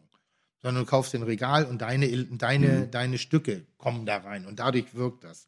[0.64, 4.57] sondern du kaufst dir ein Regal und deine, deine, deine Stücke kommen da rein und
[4.60, 5.48] dadurch wirkt das.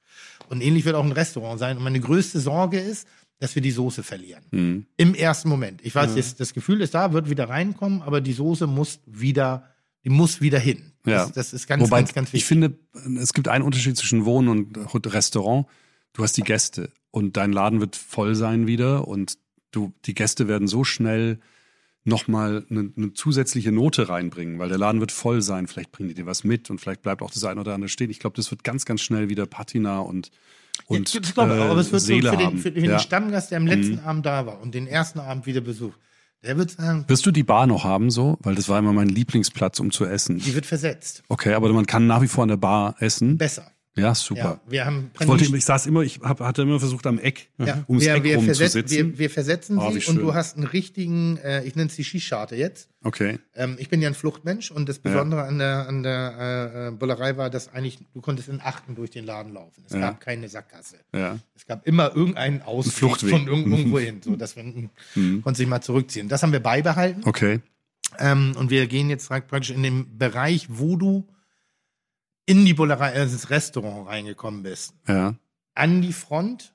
[0.50, 1.78] Und ähnlich wird auch ein Restaurant sein.
[1.78, 3.08] Und meine größte Sorge ist,
[3.40, 4.44] dass wir die Soße verlieren.
[4.52, 4.86] Mhm.
[4.98, 5.82] Im ersten Moment.
[5.84, 9.70] Ich weiß, das, das Gefühl ist da, wird wieder reinkommen, aber die Soße muss wieder,
[10.04, 10.92] die muss wieder hin.
[11.06, 11.26] Ja.
[11.26, 12.42] Das, das ist ganz, Wobei ganz, ganz wichtig.
[12.42, 12.78] ich finde,
[13.20, 15.68] es gibt einen Unterschied zwischen Wohnen und Restaurant.
[16.14, 19.38] Du hast die Gäste und dein Laden wird voll sein wieder und
[19.72, 21.40] du, die Gäste werden so schnell
[22.04, 25.68] nochmal eine, eine zusätzliche Note reinbringen, weil der Laden wird voll sein.
[25.68, 28.10] Vielleicht bringen die dir was mit und vielleicht bleibt auch das eine oder andere stehen.
[28.10, 30.32] Ich glaube, das wird ganz, ganz schnell wieder Patina und,
[30.90, 32.58] und ja, glaube, äh, aber es wird so Seele für, den, haben.
[32.58, 32.98] für, für ja.
[32.98, 36.00] den Stammgast, der am letzten Abend da war und den ersten Abend wieder besucht,
[36.44, 38.38] der wird sagen, Wirst du die Bar noch haben so?
[38.42, 40.40] Weil das war immer mein Lieblingsplatz, um zu essen.
[40.40, 41.24] die wird versetzt.
[41.28, 43.38] Okay, aber man kann nach wie vor an der Bar essen.
[43.38, 43.72] Besser.
[44.00, 44.42] Ja, super.
[44.42, 47.50] Ja, wir haben Ich, wollte, ich saß immer, ich hab, hatte immer versucht, am Eck,
[47.58, 48.92] Ja, ums wir, Eck wir, rum zu versetz, sitzen.
[49.14, 52.04] wir, wir versetzen Oh, sie und du hast einen richtigen, äh, ich nenne es die
[52.04, 52.90] Skischarte jetzt.
[53.04, 53.40] okay.
[53.56, 56.92] Ähm, ich bin ja ein Fluchtmensch und das Besondere an der, an der äh, äh,
[56.92, 59.84] Bullerei war, dass eigentlich du konntest in Achten durch den Laden laufen.
[59.88, 60.00] Es Ja.
[60.00, 60.98] gab keine Sackgasse.
[61.14, 61.38] Ja.
[61.56, 63.30] Es gab immer irgendeinen Fluchtweg.
[63.32, 65.42] von irgend- irgendwo hin, so dass man Mhm.
[65.42, 66.30] konnte sich mal zurückziehen.
[66.30, 67.60] Das haben wir beibehalten Okay.
[68.18, 71.28] ähm, und wir gehen jetzt praktisch in den Bereich, wo du
[72.50, 74.94] in die Bullerei, also ins Restaurant reingekommen bist.
[75.08, 75.36] Ja.
[75.76, 76.74] an die Front,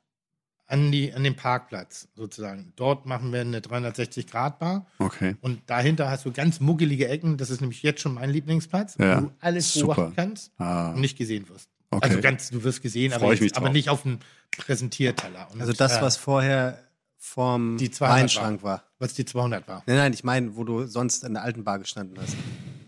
[0.66, 2.72] an, die, an den Parkplatz sozusagen.
[2.76, 5.36] Dort machen wir eine 360-Grad-Bar Okay.
[5.42, 7.36] und dahinter hast du ganz muggelige Ecken.
[7.36, 9.94] Das ist nämlich jetzt schon mein Lieblingsplatz, Ja, wo du alles super.
[9.94, 10.90] beobachten kannst Ah.
[10.92, 11.68] und nicht gesehen wirst.
[11.90, 12.08] Okay.
[12.08, 14.18] Also ganz, du wirst gesehen, Freu aber, jetzt, aber nicht auf dem
[14.56, 15.48] Präsentierteller.
[15.52, 16.78] Und, Also das, äh, was vorher
[17.18, 18.84] 200 Weinschrank war.
[18.98, 19.82] was die 200 war.
[19.86, 22.36] Nein, nein, ich meine, wo du sonst in der alten Bar gestanden hast.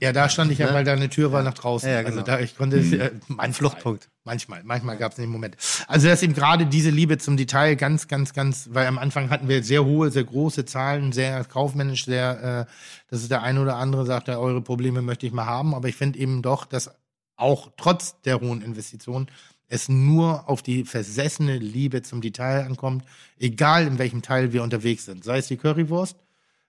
[0.01, 0.75] Ja, da stand ich ja, Ne?
[0.75, 1.89] weil da eine Tür war nach draußen.
[1.89, 2.27] Ja, ja, Also genau.
[2.27, 4.09] da, ich konnte es, äh, manchmal, Fluchtpunkt.
[4.25, 5.57] Manchmal, manchmal gab es den Moment.
[5.87, 9.31] Also das ist eben gerade diese Liebe zum Detail ganz, ganz, ganz, weil am Anfang
[9.31, 12.73] hatten wir sehr hohe, sehr große Zahlen, sehr kaufmännisch, sehr, äh,
[13.09, 15.89] das ist der eine oder andere sagt, ja, eure Probleme möchte ich mal haben, aber
[15.89, 16.91] ich finde eben doch, dass
[17.37, 19.29] auch trotz der hohen Investitionen
[19.69, 23.05] es nur auf die versessene Liebe zum Detail ankommt,
[23.39, 25.25] egal in welchem Teil wir unterwegs sind.
[25.25, 26.17] Sei es die Currywurst,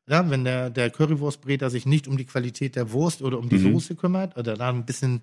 [0.10, 3.58] ja, wenn der, der Currywurstbreter sich nicht um die Qualität der Wurst oder um die
[3.60, 5.22] Soße kümmert oder da ein bisschen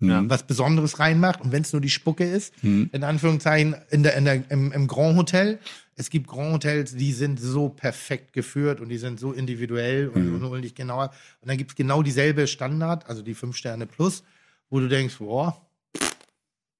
[0.00, 0.30] Mhm.
[0.30, 2.88] was Besonderes reinmacht und wenn es nur die Spucke ist, Mhm.
[2.92, 5.58] in Anführungszeichen in der, in der, im, im Grand Hotel.
[5.96, 10.32] Es gibt Grand Hotels, die sind so perfekt geführt und die sind so individuell und,
[10.32, 11.10] und holen dich genauer.
[11.40, 14.22] Und dann gibt es genau dieselbe Standard, also die 5 Sterne plus,
[14.70, 15.67] wo du denkst, boah,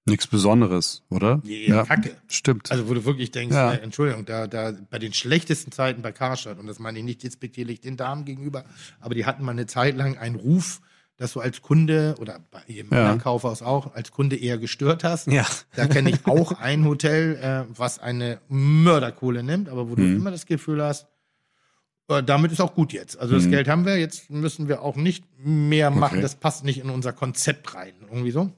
[0.08, 1.40] Nichts Besonderes, oder?
[1.44, 2.16] ja, Kacke.
[2.28, 2.70] Stimmt.
[2.70, 3.72] Also wo du wirklich denkst, Ja.
[3.74, 7.22] äh, Entschuldigung, da, da bei den schlechtesten Zeiten bei Karstadt, und das meine ich nicht
[7.22, 8.64] despektierlich den Damen gegenüber,
[9.00, 10.80] aber die hatten mal eine Zeit lang einen Ruf,
[11.16, 12.98] dass du als Kunde oder bei jedem Ja.
[13.00, 15.26] anderen Kaufhaus auch als Kunde eher gestört hast.
[15.26, 15.44] Ja.
[15.74, 20.16] Da kenne ich auch ein Hotel, äh, was eine Mörderkohle nimmt, aber wo du Mhm.
[20.16, 21.06] immer das Gefühl hast,
[22.08, 23.18] äh, damit ist auch gut jetzt.
[23.18, 23.50] Also das Mhm.
[23.50, 26.14] Geld haben wir, jetzt müssen wir auch nicht mehr machen.
[26.18, 26.22] Okay.
[26.22, 27.94] Das passt nicht in unser Konzept rein.
[28.10, 28.52] Irgendwie so.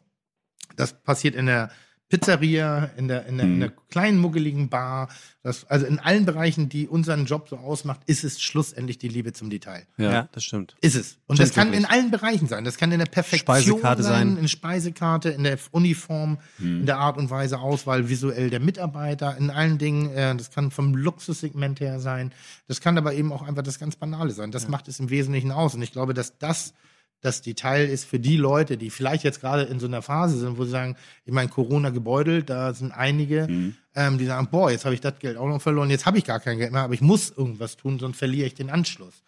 [0.80, 1.70] Das passiert in der
[2.08, 3.60] Pizzeria, in der, in der, in Mhm.
[3.60, 5.08] der kleinen muggeligen Bar.
[5.44, 9.32] Das, also in allen Bereichen, die unseren Job so ausmacht, ist es schlussendlich die Liebe
[9.32, 9.86] zum Detail.
[9.96, 10.28] Ja, ja.
[10.32, 10.74] das stimmt.
[10.80, 11.18] Ist es.
[11.28, 11.80] Und Stimmt das kann wirklich.
[11.84, 12.64] in allen Bereichen sein.
[12.64, 14.36] Das kann in der Perfektion Speisekarte sein, sein.
[14.38, 16.80] in Speisekarte, in der Uniform, Hm.
[16.80, 20.10] in der Art und Weise Auswahl visuell der Mitarbeiter, in allen Dingen.
[20.10, 22.32] Äh, das kann vom Luxussegment her sein.
[22.66, 24.50] Das kann aber eben auch einfach das ganz Banale sein.
[24.50, 25.76] Das macht es im Wesentlichen aus.
[25.76, 26.74] Und ich glaube, dass das
[27.20, 30.38] dass die Teil ist für die Leute, die vielleicht jetzt gerade in so einer Phase
[30.38, 33.76] sind, wo sie sagen, ich meine, Corona gebeutelt, da sind einige, Mhm.
[33.94, 36.24] ähm, die sagen, boah, jetzt habe ich das Geld auch noch verloren, jetzt habe ich
[36.24, 39.22] gar kein Geld mehr, aber ich muss irgendwas tun, sonst verliere ich den Anschluss.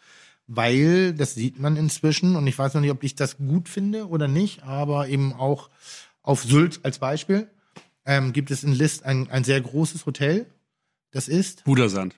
[0.46, 4.08] Weil, das sieht man inzwischen, und ich weiß noch nicht, ob ich das gut finde
[4.08, 5.68] oder nicht, aber eben auch
[6.22, 7.46] auf Sylt als Beispiel
[8.04, 10.46] ähm, gibt es in List ein, ein sehr großes Hotel.
[11.12, 12.16] Das ist, Budersand.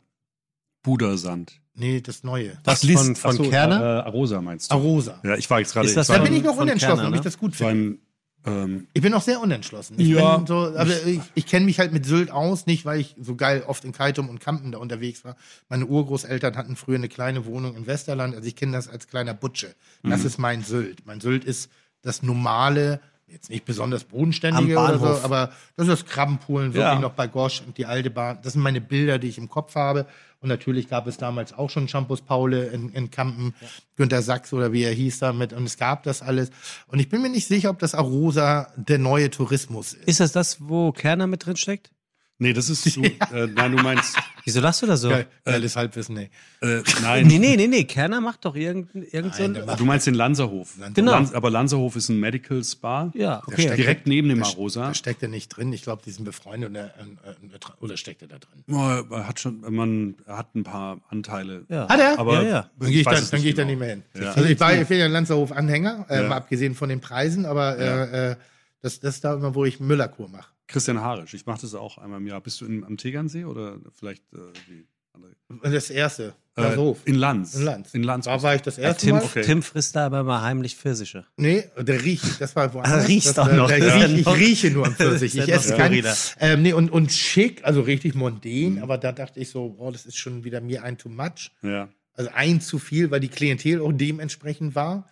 [0.82, 1.60] Budersand.
[1.74, 2.56] Nee, das Neue.
[2.62, 3.04] Das Ach, List.
[3.04, 3.80] von, von Ach so, Kerner?
[3.80, 4.74] Äh, Arosa meinst du?
[4.74, 5.20] Arosa.
[5.24, 5.92] Ja, ich war jetzt gerade.
[5.92, 7.24] Das Da bin ich noch unentschlossen, Kerner, ob ich ne?
[7.24, 7.72] das gut finde.
[7.72, 7.98] beim,
[8.46, 9.94] ähm, Ich bin noch sehr unentschlossen.
[9.98, 10.42] Ich Ja.
[10.46, 13.64] so, aber ich, ich kenne mich halt mit Sylt aus, nicht weil ich so geil
[13.66, 15.36] oft in Kaitum und Kampen da unterwegs war.
[15.68, 19.32] Meine Urgroßeltern hatten früher eine kleine Wohnung in Westerland, also ich kenne das als kleiner
[19.34, 19.74] Butsche.
[20.02, 20.26] Das Mhm.
[20.26, 21.06] ist mein Sylt.
[21.06, 21.70] Mein Sylt ist
[22.02, 26.98] das normale, jetzt nicht besonders bodenständige oder so, aber das ist das Krabbenpoolen, wirklich Ja.
[26.98, 28.38] noch bei Gosch und die alte Bahn.
[28.42, 30.06] Das sind meine Bilder, die ich im Kopf habe.
[30.44, 33.54] Und natürlich gab es damals auch schon Shampoos Paule in, in Kampen,
[33.96, 35.54] Günter Sachs oder wie er hieß damit.
[35.54, 36.50] Und es gab das alles.
[36.86, 40.06] Und ich bin mir nicht sicher, ob das Arosa der neue Tourismus ist.
[40.06, 41.90] Ist das das, wo Kerner mit drin steckt?
[42.38, 43.02] nee, das ist so,
[43.32, 45.08] äh, nein, du meinst, Wieso lachst du da so?
[45.08, 46.30] Geil, geiles Halbwissen, ey.
[46.60, 47.84] äh, nein, Nee, nee, nee, nee.
[47.84, 50.74] Kerner macht doch irgendein, irgend so Nein, du meinst den Lanzerhof.
[50.92, 51.12] Genau.
[51.12, 53.10] Lanz, aber Lanzerhof ist ein Medical Spa.
[53.14, 53.62] Ja, Der okay.
[53.62, 54.88] steckt- Direkt neben dem der- Arosa.
[54.88, 55.72] Da steckt er nicht drin.
[55.72, 58.62] Ich glaube, die sind befreundet und er, äh, äh, oder steckt er da drin?
[58.70, 61.64] Oh, Er hat schon, man er hat ein paar Anteile.
[61.70, 61.88] Ja.
[61.88, 62.18] Hat er?
[62.18, 62.70] Aber Ja, ja.
[62.78, 63.70] Dann gehe ich, weiß da, es dann geh ich da genau.
[63.72, 64.02] nicht mehr hin.
[64.14, 64.32] Ja.
[64.32, 66.28] Also ich, war, ich bin ja ein Lanzerhof-Anhänger, äh, Ja.
[66.28, 68.36] mal abgesehen von den Preisen, aber äh, äh,
[68.82, 70.48] das, das ist da immer, wo ich Müllerkur mache.
[70.66, 72.40] Christian Harisch, ich mache das auch einmal im Jahr.
[72.40, 74.38] Bist du in, am Tegernsee oder vielleicht äh,
[74.68, 75.32] die andere?
[75.72, 77.54] Das erste, Äh, in Lanz.
[77.54, 77.94] in Lanz.
[77.94, 78.24] In Lanz.
[78.26, 79.24] Da war ich das Ja, erste Tim, Mal.
[79.24, 79.42] Okay.
[79.42, 81.26] Tim frisst da aber mal heimlich Pfirsiche.
[81.36, 82.40] Nee, der riecht.
[82.40, 82.92] Das war woanders.
[83.04, 83.68] Ah, riechst das, auch äh, noch.
[83.68, 85.36] Der ja ich rieche nur am Pfirsich.
[85.36, 85.88] Ich esse noch kein.
[85.92, 86.16] skurriler.
[86.40, 88.82] Ähm, nee, und, und schick, also richtig mondän, Mhm.
[88.82, 91.50] aber da dachte ich so, boah, das ist schon wieder mir ein too much.
[91.62, 91.88] Ja.
[92.14, 95.08] Also ein zu viel, weil die Klientel auch dementsprechend war,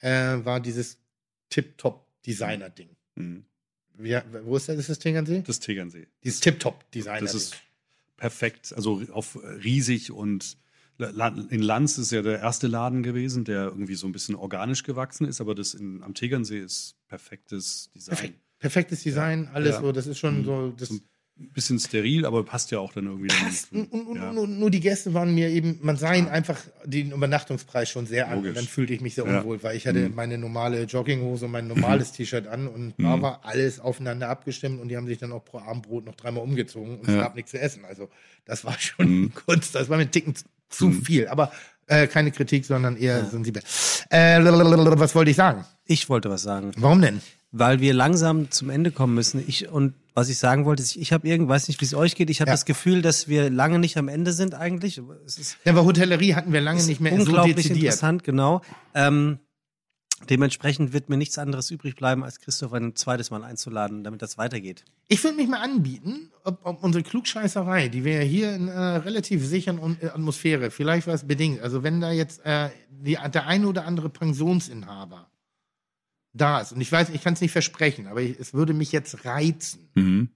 [0.00, 0.98] äh, war dieses
[1.50, 2.88] Tip-Top-Designer-Ding.
[3.16, 3.44] Mhm.
[3.98, 4.86] Wie, wo ist das?
[4.86, 5.42] Das Tegernsee?
[5.46, 6.06] Das Tegernsee.
[6.22, 7.24] Dieses Tip-Top-Designer-Ding.
[7.26, 7.56] Das ist
[8.16, 10.56] perfekt, also auf riesig und
[10.98, 15.26] in Lanz ist ja der erste Laden gewesen, der irgendwie so ein bisschen organisch gewachsen
[15.28, 18.16] ist, aber das in, am Tegernsee ist perfektes Design.
[18.16, 18.40] Perfekt.
[18.58, 19.80] Perfektes Design, alles Ja.
[19.82, 20.72] so, das ist schon so.
[20.76, 21.00] Das, So ein
[21.38, 23.28] bisschen steril, aber passt ja auch dann irgendwie.
[23.28, 23.70] dann passt.
[23.72, 24.32] Und, und, und, ja.
[24.32, 28.28] nur, nur die Gäste waren mir eben, man sah ihnen einfach den Übernachtungspreis schon sehr
[28.28, 28.36] an.
[28.36, 28.48] Logisch.
[28.50, 29.40] Und dann fühlte ich mich sehr Ja.
[29.40, 30.14] unwohl, weil ich hatte Mhm.
[30.14, 31.66] meine normale Jogginghose und mein
[32.06, 35.44] normales T-Shirt an und da war alles aufeinander abgestimmt und die haben sich dann auch
[35.44, 37.20] pro Abendbrot noch dreimal umgezogen und es Ja.
[37.22, 37.84] gab nichts zu essen.
[37.84, 38.08] Also
[38.46, 39.32] das war schon Mhm.
[39.46, 41.28] Kunst, das war mir ein Ticken zu- zu viel.
[41.28, 41.52] Aber
[41.86, 43.62] äh, keine Kritik, sondern eher sensibel.
[44.10, 45.64] Äh, was wollte ich sagen?
[45.84, 46.72] Ich wollte was sagen.
[46.78, 47.20] Warum denn?
[47.52, 49.42] Weil wir langsam zum Ende kommen müssen.
[49.46, 52.14] Ich und was ich sagen wollte, ist, ich habe irgend, weiß nicht, wie es euch
[52.16, 52.30] geht.
[52.30, 52.54] Ich habe Ja.
[52.54, 55.00] das Gefühl, dass wir lange nicht am Ende sind eigentlich.
[55.26, 57.78] Es ist Ja, aber Hotellerie hatten wir lange nicht mehr so unglaublich dezidiert.
[57.84, 58.62] interessant, genau.
[58.94, 59.38] Ähm,
[60.30, 64.38] dementsprechend wird mir nichts anderes übrig bleiben, als Christoph ein zweites Mal einzuladen, damit das
[64.38, 64.84] weitergeht.
[65.08, 69.04] Ich würde mich mal anbieten, ob, ob unsere Klugscheißerei, die wir ja hier in einer
[69.04, 73.66] relativ sicheren äh, Atmosphäre, vielleicht was bedingt, also wenn da jetzt äh, die, der eine
[73.68, 75.28] oder andere Pensionsinhaber
[76.36, 78.92] da ist, und ich weiß, ich kann es nicht versprechen, aber ich, es würde mich
[78.92, 80.28] jetzt reizen, Mhm.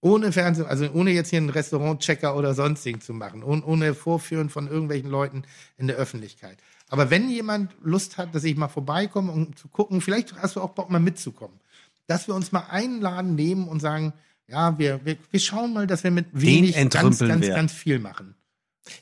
[0.00, 4.50] ohne Fernsehen, also ohne jetzt hier einen Restaurantchecker oder sonstigen zu machen, ohne, ohne Vorführen
[4.50, 5.44] von irgendwelchen Leuten
[5.78, 6.58] in der Öffentlichkeit.
[6.88, 10.60] Aber wenn jemand Lust hat, dass ich mal vorbeikomme, um zu gucken, vielleicht hast du
[10.60, 11.58] auch Bock, mal mitzukommen,
[12.06, 14.12] dass wir uns mal einladen nehmen und sagen,
[14.48, 17.54] ja, wir, wir, wir schauen mal, dass wir mit wenig ganz, ganz, wir.
[17.54, 18.34] ganz viel machen.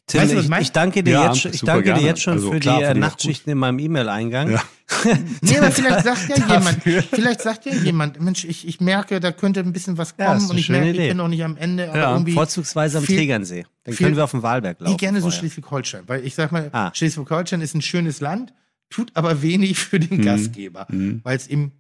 [0.06, 0.62] Tim, Weißt du, was ich ich, meine?
[0.62, 2.06] ich danke dir Ja, jetzt, schon- ich danke dir gerne.
[2.06, 4.50] jetzt schon Also für klar, die äh, ich auch Nachtschichten in meinem E-Mail-Eingang.
[4.52, 4.62] Ja.
[5.40, 9.30] Nee, aber vielleicht sagt ja jemand, vielleicht sagt ja jemand, Mensch, ich, ich merke, da
[9.32, 11.08] könnte ein bisschen was Ja, kommen eine und ich merke, ich Idee.
[11.08, 13.64] bin noch nicht am Ende, aber Ja, irgendwie vorzugsweise am viel- Tegernsee.
[13.84, 14.90] Dann viel- können wir auf den Wahlberg laufen.
[14.92, 15.30] Nee, gerne so.
[15.30, 16.90] Schleswig-Holstein, weil ich sag mal, Ah.
[16.92, 18.52] Schleswig-Holstein ist ein schönes Land,
[18.90, 20.08] tut aber wenig für Mhm.
[20.08, 20.86] den Gastgeber,
[21.22, 21.70] weil es ihm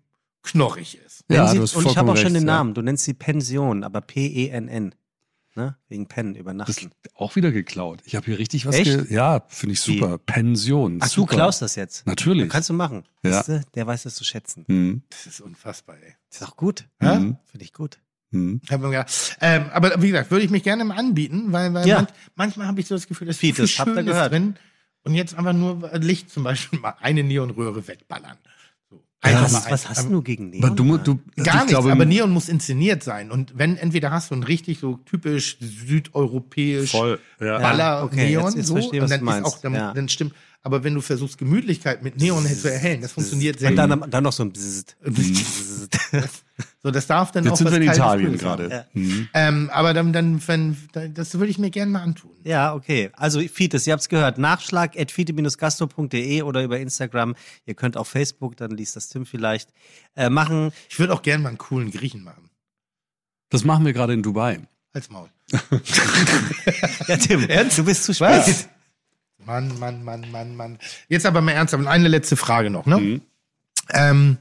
[0.42, 1.24] knorrig ist.
[1.28, 2.54] Ja, Sie, du hast und ich habe auch schon den ja.
[2.54, 2.72] Namen.
[2.74, 4.94] Du nennst sie Pension, aber P-E-N-N.
[5.56, 5.76] Ne?
[5.88, 6.90] Wegen Pen, Das übernachten.
[7.14, 8.00] auch wieder geklaut.
[8.04, 8.76] Ich habe hier richtig was.
[8.76, 8.84] Echt?
[9.08, 10.16] Ge ja, finde ich super.
[10.18, 10.98] Pension.
[11.02, 11.32] Ach, super.
[11.32, 12.06] du klaust das jetzt?
[12.06, 12.48] Natürlich.
[12.48, 13.04] Kannst du machen.
[13.24, 13.32] Ja.
[13.32, 14.64] Weißt du, der weiß das zu schätzen.
[14.68, 15.02] Mhm.
[15.10, 16.14] Das ist unfassbar, ey.
[16.30, 16.88] Ist auch gut.
[17.00, 17.36] Mhm.
[17.46, 17.98] Finde ich gut.
[18.30, 18.60] Mhm.
[19.40, 21.96] Ähm, aber wie gesagt, würde ich mich gerne mal anbieten, weil, weil Ja.
[21.96, 24.54] manch, manchmal habe ich so das Gefühl, dass viel das Schönes drin
[25.02, 28.38] und jetzt einfach nur Licht zum Beispiel mal eine Neonröhre wegballern.
[29.22, 29.42] So.
[29.42, 30.64] was, mal was hast du gegen Neon?
[30.64, 33.30] Aber du, mu- du, Gar ich nichts, glaube, aber Neon muss inszeniert sein.
[33.30, 37.18] Und wenn entweder hast du ein richtig so typisch südeuropäisch voll.
[37.38, 37.58] Ja.
[37.58, 39.46] Baller okay, Neon jetzt- jetzt so, verstehe, und dann du meinst.
[39.48, 39.92] ist auch dann, Ja.
[39.92, 40.34] dann stimmt.
[40.62, 43.90] Aber wenn du versuchst Gemütlichkeit mit Neon zu erhellen, das funktioniert sehr Und gut.
[43.90, 44.96] dann, dann noch so ein Bzzzt.
[45.04, 45.98] Bzzzt.
[46.82, 48.62] So, das darf dann Jetzt auch sind was wir in Kaltes, Italien gerade.
[48.64, 48.70] haben.
[48.72, 48.86] Ja.
[48.94, 49.28] Mhm.
[49.34, 50.76] Ähm, aber dann, dann, wenn,
[51.14, 52.30] das würde ich mir gerne mal antun.
[52.42, 53.10] Ja, okay.
[53.12, 54.38] Also Fites, ihr habt's gehört.
[54.38, 57.34] Nachschlag at fite-gastro.de oder über Instagram.
[57.66, 59.68] Ihr könnt auf Facebook, dann liest das Tim vielleicht,
[60.16, 60.72] äh, machen.
[60.88, 62.48] Ich würde auch gerne mal einen coolen Griechen machen.
[63.50, 64.60] Das machen wir gerade in Dubai.
[64.94, 65.28] Als Maul.
[67.08, 67.76] Ja, Tim, Ernst?
[67.78, 68.28] du bist zu spät.
[68.28, 68.68] Was?
[69.44, 70.78] Mann, Mann, Mann, Mann, Mann.
[71.08, 71.82] Jetzt aber mal ernsthaft.
[71.82, 72.98] Und eine letzte Frage noch, ne?
[72.98, 73.20] Mhm.
[73.92, 74.38] Ähm,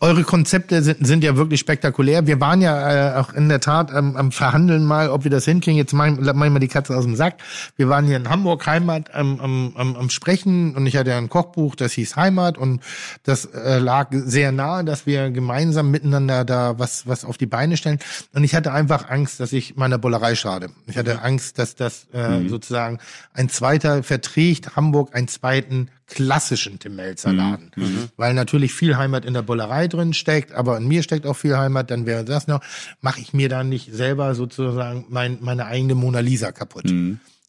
[0.00, 2.26] eure Konzepte sind, sind ja wirklich spektakulär.
[2.28, 5.44] Wir waren ja äh, auch in der Tat am, am Verhandeln mal, ob wir das
[5.44, 5.76] hinkriegen.
[5.76, 7.38] Jetzt machen mach ich mal die Katze aus dem Sack.
[7.76, 11.18] Wir waren hier in Hamburg Heimat am, am, am, am Sprechen und ich hatte ja
[11.18, 12.80] ein Kochbuch, das hieß Heimat und
[13.24, 17.76] das äh, lag sehr nahe, dass wir gemeinsam miteinander da was, was auf die Beine
[17.76, 17.98] stellen.
[18.32, 20.70] Und ich hatte einfach Angst, dass ich meiner Bullerei schade.
[20.86, 22.98] Ich hatte Angst, dass das äh, sozusagen
[23.34, 27.70] ein zweiter verträgt Hamburg einen zweiten klassischen Tim Melzer Laden.
[28.16, 31.56] Weil natürlich viel Heimat in der Bullerei drin steckt, aber in mir steckt auch viel
[31.56, 32.60] Heimat, dann wäre das noch,
[33.00, 36.92] mache ich mir dann nicht selber sozusagen mein, meine eigene Mona Lisa kaputt.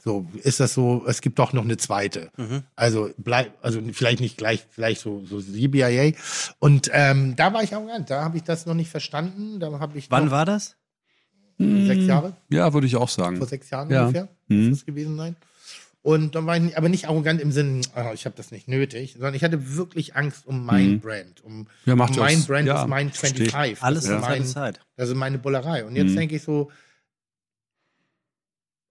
[0.02, 2.32] So, ist das so, es gibt doch noch eine zweite.
[2.76, 6.14] Also bleib, also vielleicht nicht gleich, vielleicht so, so CBIA.
[6.60, 9.60] Und ähm, da war ich arrogant, da habe ich das noch nicht verstanden.
[9.60, 10.76] Da habe ich Wann war das?
[11.58, 13.36] sechs Jahre, Ja, würde ich auch sagen.
[13.36, 14.04] vor sechs Jahren Ja.
[14.06, 14.70] ungefähr, Mhm.
[14.70, 15.36] muss das gewesen sein.
[16.02, 18.70] Und dann war ich nicht, aber nicht arrogant im Sinne, ah, ich habe das nicht
[18.70, 21.00] nötig, sondern ich hatte wirklich Angst um mein Mhm.
[21.02, 21.44] Brand.
[21.44, 23.50] Um, Ja, macht um ja mein Brand ja, ist mein verstehe.
[23.50, 23.84] 25.
[23.84, 24.80] Alles das in ist mein, Zeit.
[24.96, 25.84] das ist meine Bullerei.
[25.86, 26.16] Und jetzt Mhm.
[26.16, 26.72] denke ich so,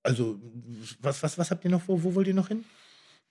[0.02, 0.38] also,
[1.00, 2.02] was, was, was habt ihr noch vor?
[2.02, 2.64] Wo wollt ihr noch hin?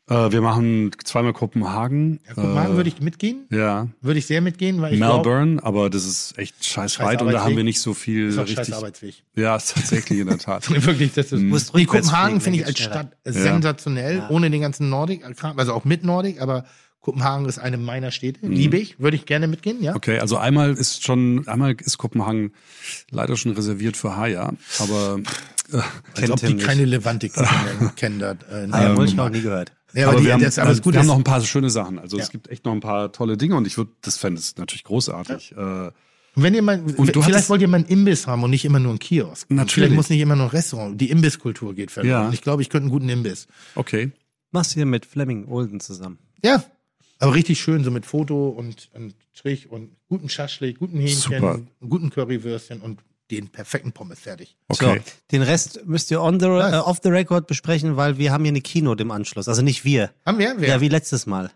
[0.09, 2.19] Äh, wir machen zweimal Kopenhagen.
[2.27, 3.45] Ja, Kopenhagen äh, würde ich mitgehen.
[3.49, 3.88] Ja.
[4.01, 7.31] Würde ich sehr mitgehen, weil ich Melbourne, aber das ist echt scheiß Scheiß weit und
[7.31, 8.75] da haben wir nicht so viel ist auch scheiß richtig.
[8.75, 9.15] Arbeitsweg.
[9.35, 10.69] Ja, ist tatsächlich in der Tat.
[10.85, 11.41] Wirklich, das ist.
[11.41, 13.31] musst Nee, rückwärts Kopenhagen finde ich als Stadt Ja.
[13.34, 14.29] sensationell, Ja.
[14.29, 15.23] ohne den ganzen Nordic,
[15.57, 16.63] also auch mit Nordic, aber
[17.01, 18.45] Kopenhagen ist eine meiner Städte.
[18.45, 18.51] Mhm.
[18.53, 19.95] Liebe ich, würde ich gerne mitgehen, ja.
[19.95, 22.51] Okay, also einmal ist schon, einmal ist Kopenhagen
[23.11, 25.19] leider schon reserviert für Haya, aber
[25.71, 25.85] äh, Als
[26.15, 26.65] Kennt ob die nicht.
[26.65, 27.34] keine Levantik
[27.97, 28.19] kennen.
[28.19, 29.71] da, äh, Ah, ja, ich noch nie gehört.
[29.93, 31.69] Ja, aber die- wir, haben, das, aber äh, Gute wir haben noch ein paar schöne
[31.69, 31.99] Sachen.
[31.99, 32.23] Also Ja.
[32.23, 34.84] es gibt echt noch ein paar tolle Dinge und ich würde, das fände es natürlich
[34.84, 35.53] großartig.
[35.57, 35.91] Äh,
[36.39, 38.91] wenn ihr mal, du vielleicht wollt ihr mal einen Imbiss haben und nicht immer nur
[38.91, 39.49] einen Kiosk.
[39.49, 39.73] Natürlich.
[39.73, 41.01] Vielleicht muss nicht immer nur ein Restaurant.
[41.01, 42.26] Die Imbisskultur geht verloren.
[42.26, 42.31] Ja.
[42.31, 43.47] Ich glaube, ich könnte einen guten Imbiss.
[43.76, 44.11] okay.
[44.51, 46.19] Machst du hier mit Fleming Olden zusammen.
[46.43, 46.64] Ja,
[47.19, 51.59] aber richtig schön, so mit Foto und, und Strich und guten Schaschlik, guten Hähnchen, Super.
[51.81, 52.99] guten Currywürstchen und
[53.32, 54.56] den perfekten Pommes fertig.
[54.70, 55.02] Okay.
[55.04, 58.44] So, den Rest müsst ihr on the, äh, off the record besprechen, weil wir haben
[58.44, 59.48] hier eine Keynote im Anschluss.
[59.48, 60.12] Also nicht wir.
[60.26, 60.56] Haben wir?
[60.58, 60.70] Wer?
[60.70, 61.52] Ja, wie letztes Mal.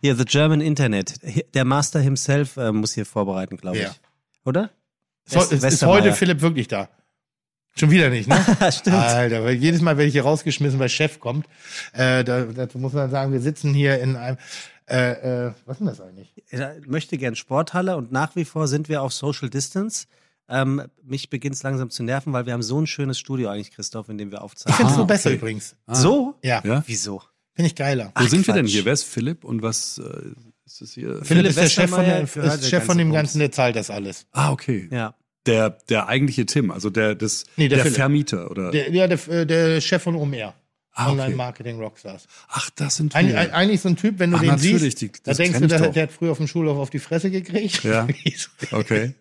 [0.00, 1.14] Hier, The German Internet.
[1.54, 3.82] Der Master himself äh, muss hier vorbereiten, glaube ich.
[3.84, 3.94] Ja.
[4.44, 4.70] Oder?
[5.24, 6.88] So, ist, heute Philipp wirklich da?
[7.78, 8.36] Schon wieder nicht, ne?
[8.72, 8.96] Stimmt.
[8.96, 11.46] Alter, weil jedes Mal werde ich hier rausgeschmissen, weil Chef kommt.
[11.92, 14.38] Äh, da, dazu muss man sagen, wir sitzen hier in einem.
[14.88, 16.32] Äh, äh, was ist denn das eigentlich?
[16.48, 20.06] Ich möchte gern Sporthalle und nach wie vor sind wir auf Social Distance.
[20.48, 23.72] Ähm, mich beginnt es langsam zu nerven, weil wir haben so ein schönes Studio eigentlich,
[23.72, 24.76] Christoph, in dem wir Ich aufzeichnen.
[24.76, 25.36] finde es Ah, so besser okay.
[25.38, 25.76] übrigens.
[25.88, 26.34] So?
[26.42, 26.82] Ja, Ja?
[26.86, 27.22] Wieso?
[27.54, 28.12] finde ich geiler.
[28.14, 28.72] Wo sind wir denn Quatsch.
[28.74, 28.84] hier?
[28.84, 30.02] Wer ist Philipp und was äh,
[30.66, 31.20] ist das hier?
[31.24, 33.16] Philipp ist der Chef von, gehört ist der Chef von dem Bums.
[33.16, 34.26] Ganzen, der zahlt das alles.
[34.32, 34.88] Ah, okay.
[34.92, 35.14] Ja.
[35.46, 37.96] Der, der eigentliche Tim, also der, des, Nee, der der, Philipp.
[37.96, 38.70] Vermieter, oder?
[38.72, 40.54] Der, ja, der, äh, der Chef von OMR.
[40.92, 41.12] Ah, okay.
[41.12, 42.26] Online-Marketing Rockstars.
[42.48, 43.38] Ach, das sind Eig wir.
[43.38, 45.70] eig- eigentlich so ein Typ, wenn du Ach, den siehst, die- da denkst du, ich
[45.70, 47.84] der, der hat früher auf dem Schulhof auf die Fresse gekriegt.
[47.84, 48.06] Ja.
[48.72, 49.14] Okay.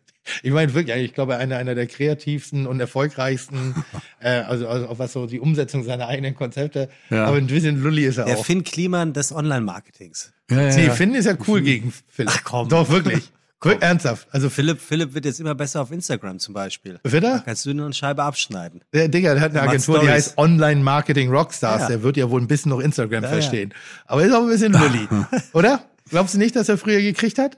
[0.44, 3.76] Ich meine wirklich, ich glaube, einer, einer der kreativsten und erfolgreichsten,
[4.20, 6.90] äh, also, also auch was so die Umsetzung seiner eigenen Konzepte.
[7.10, 7.26] Ja.
[7.26, 8.46] Aber ein bisschen Lulli ist er Der auch.
[8.46, 10.34] Finn Kliman des Online-Marketings.
[10.50, 10.94] Ja, ja, nee, ja.
[10.94, 12.32] Finn ist ja cool gegen Philipp.
[12.36, 12.70] Ach, komm.
[12.70, 13.32] Doch, wirklich.
[13.62, 14.28] Wirklich Ernsthaft.
[14.32, 17.00] Also, Philipp, Philipp wird jetzt immer besser auf Instagram zum Beispiel.
[17.04, 17.40] wird Da er?
[17.40, 18.82] kannst du nur eine Scheibe abschneiden.
[18.94, 21.82] Der Digga, der hat eine Agentur, die heißt Online Marketing Rockstars.
[21.84, 21.88] Ja.
[21.88, 23.74] Der wird ja wohl ein bisschen noch Instagram Ja, verstehen.
[24.06, 25.08] Aber ist auch ein bisschen Lulli.
[25.54, 25.82] Oder?
[26.10, 27.58] Glaubst du nicht, dass er früher gekriegt hat?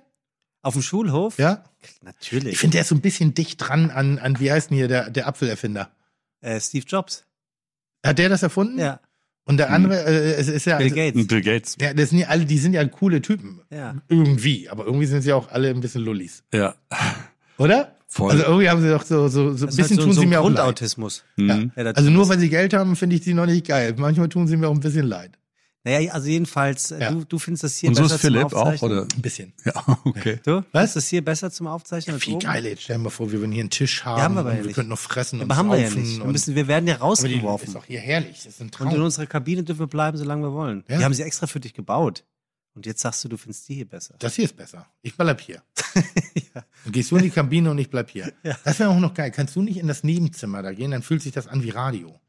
[0.68, 1.38] Auf dem Schulhof?
[1.40, 1.64] Ja?
[2.02, 2.54] Natürlich.
[2.54, 4.88] Ich finde, der ist so ein bisschen dicht dran an, an wie heißt denn hier
[4.90, 5.90] der, der Apfelerfinder?
[6.42, 7.24] äh, Steve Jobs.
[8.06, 8.78] Hat der das erfunden?
[8.80, 9.00] Ja.
[9.46, 10.78] Und der andere, äh, es ist ja.
[10.78, 11.28] Bill also- Gates.
[11.28, 11.78] Bill Gates.
[11.80, 13.62] Ja, das sind ja alle, die sind ja coole Typen.
[13.70, 13.96] Ja.
[14.10, 14.70] Irgendwie.
[14.70, 16.44] Aber irgendwie sind sie auch alle ein bisschen Lullis.
[16.54, 16.76] Ja.
[17.58, 17.96] Oder?
[18.08, 18.32] Voll.
[18.32, 20.22] Also irgendwie haben sie doch so, so, so ein ist bisschen halt so, tun so
[20.22, 20.82] sie mir auch leid.
[21.38, 21.72] Mhm.
[21.76, 23.96] da Also nur weil sie Geld haben, finde ich sie noch nicht geil.
[23.98, 25.38] Manchmal tun sie mir auch ein bisschen leid.
[25.90, 27.12] Naja, also jedenfalls, äh, Ja.
[27.12, 28.92] du, du findest das hier Und so besser ist Philipp zum auch, Aufzeichnen?
[28.92, 29.08] oder?
[29.16, 29.54] Ein bisschen.
[29.64, 30.40] Ja, okay.
[30.44, 30.64] Du?
[30.74, 30.94] Was?
[30.94, 32.44] Du das hier besser zum Aufzeichnen als Viel oben?
[32.46, 34.18] geil, jetzt stell dir mal vor, wir würden hier einen Tisch haben.
[34.18, 34.76] Ja, haben wir aber und ja wir nicht.
[34.76, 36.18] könnten noch fressen und Aber haben wir ja nicht.
[36.18, 37.68] Wir, und- müssen, wir werden ja rausgeworfen.
[37.68, 38.36] ist doch hier herrlich.
[38.44, 38.88] Das ist ein Traum.
[38.90, 40.84] Und in unserer Kabine dürfen wir bleiben, solange wir wollen.
[40.90, 40.98] Ja.
[40.98, 42.26] Die haben sie extra für dich gebaut.
[42.76, 44.16] Und jetzt sagst du, du findest die hier besser.
[44.20, 44.86] Das hier ist besser.
[45.02, 45.64] Ich bleib hier.
[46.54, 48.32] Dann gehst du in die Kabine und ich bleib hier.
[48.66, 49.32] Das wäre auch noch geil.
[49.32, 50.92] Kannst du nicht in das Nebenzimmer da gehen?
[50.92, 52.20] Dann fühlt sich das an wie Radio.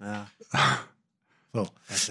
[0.00, 0.26] Ja.
[1.52, 1.66] So.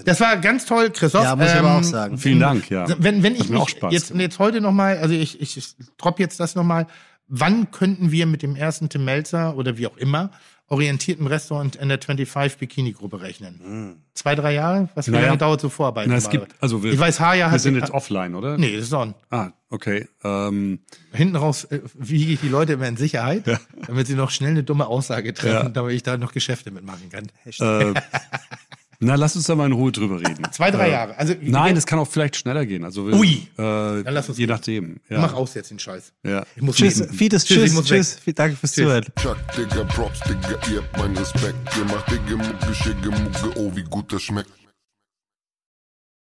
[0.06, 1.24] Das war ganz toll, Christoph.
[1.24, 2.18] Ja, muss ich aber auch sagen.
[2.18, 2.86] Vielen Dank, ja.
[2.98, 6.40] Wenn, wenn ich mich Spaß jetzt, jetzt heute nochmal, also ich, ich, ich drop jetzt
[6.40, 6.88] das nochmal,
[7.28, 10.32] wann könnten wir mit dem ersten Tim Melzer oder wie auch immer
[10.70, 14.02] orientierten Restaurant in der 25 Bikini-Gruppe rechnen?
[14.14, 14.90] Zwei, drei Jahre?
[14.96, 15.28] Was wie Naja.
[15.28, 16.08] lange dauert so Vorarbeit?
[16.08, 18.58] Na, es gibt, also wir, ich weiß, Haja wir sind jetzt offline, oder?
[18.58, 19.14] Nee, das ist on.
[19.30, 20.10] Ah, okay.
[20.26, 20.80] Ähm,
[21.14, 23.44] Hinten raus äh, wiege ich die Leute immer in Sicherheit,
[23.88, 25.70] damit sie noch schnell eine dumme Aussage treffen, Ja.
[25.70, 27.28] damit ich da noch Geschäfte mitmachen kann.
[27.46, 27.94] äh,
[29.00, 30.44] na, lass uns da mal in Ruhe drüber reden.
[30.52, 31.18] Zwei, drei Äh, Jahre.
[31.18, 32.84] Also Nein, es kann auch vielleicht schneller gehen.
[32.84, 33.48] Also wir- Ui.
[33.58, 34.54] Äh, lass uns je gehen.
[34.56, 34.96] nachdem.
[35.10, 35.20] Ja.
[35.22, 36.14] mach aus jetzt den Scheiß.
[36.24, 36.44] Ja.
[36.56, 37.14] Ich muss Tschüss, leben.
[37.14, 38.26] Fides, Tschüss, ich tschüss, muss tschüss.
[38.28, 38.36] weg.
[38.36, 38.84] Danke fürs Tschüss.
[38.86, 39.06] Zuhören.
[39.22, 41.56] Chuck, Digga, Props, Digga, ihr habt meinen Respekt.
[41.78, 44.50] Ihr macht Digga, Mucke, Schicke, Mucke, oh, wie gut das schmeckt.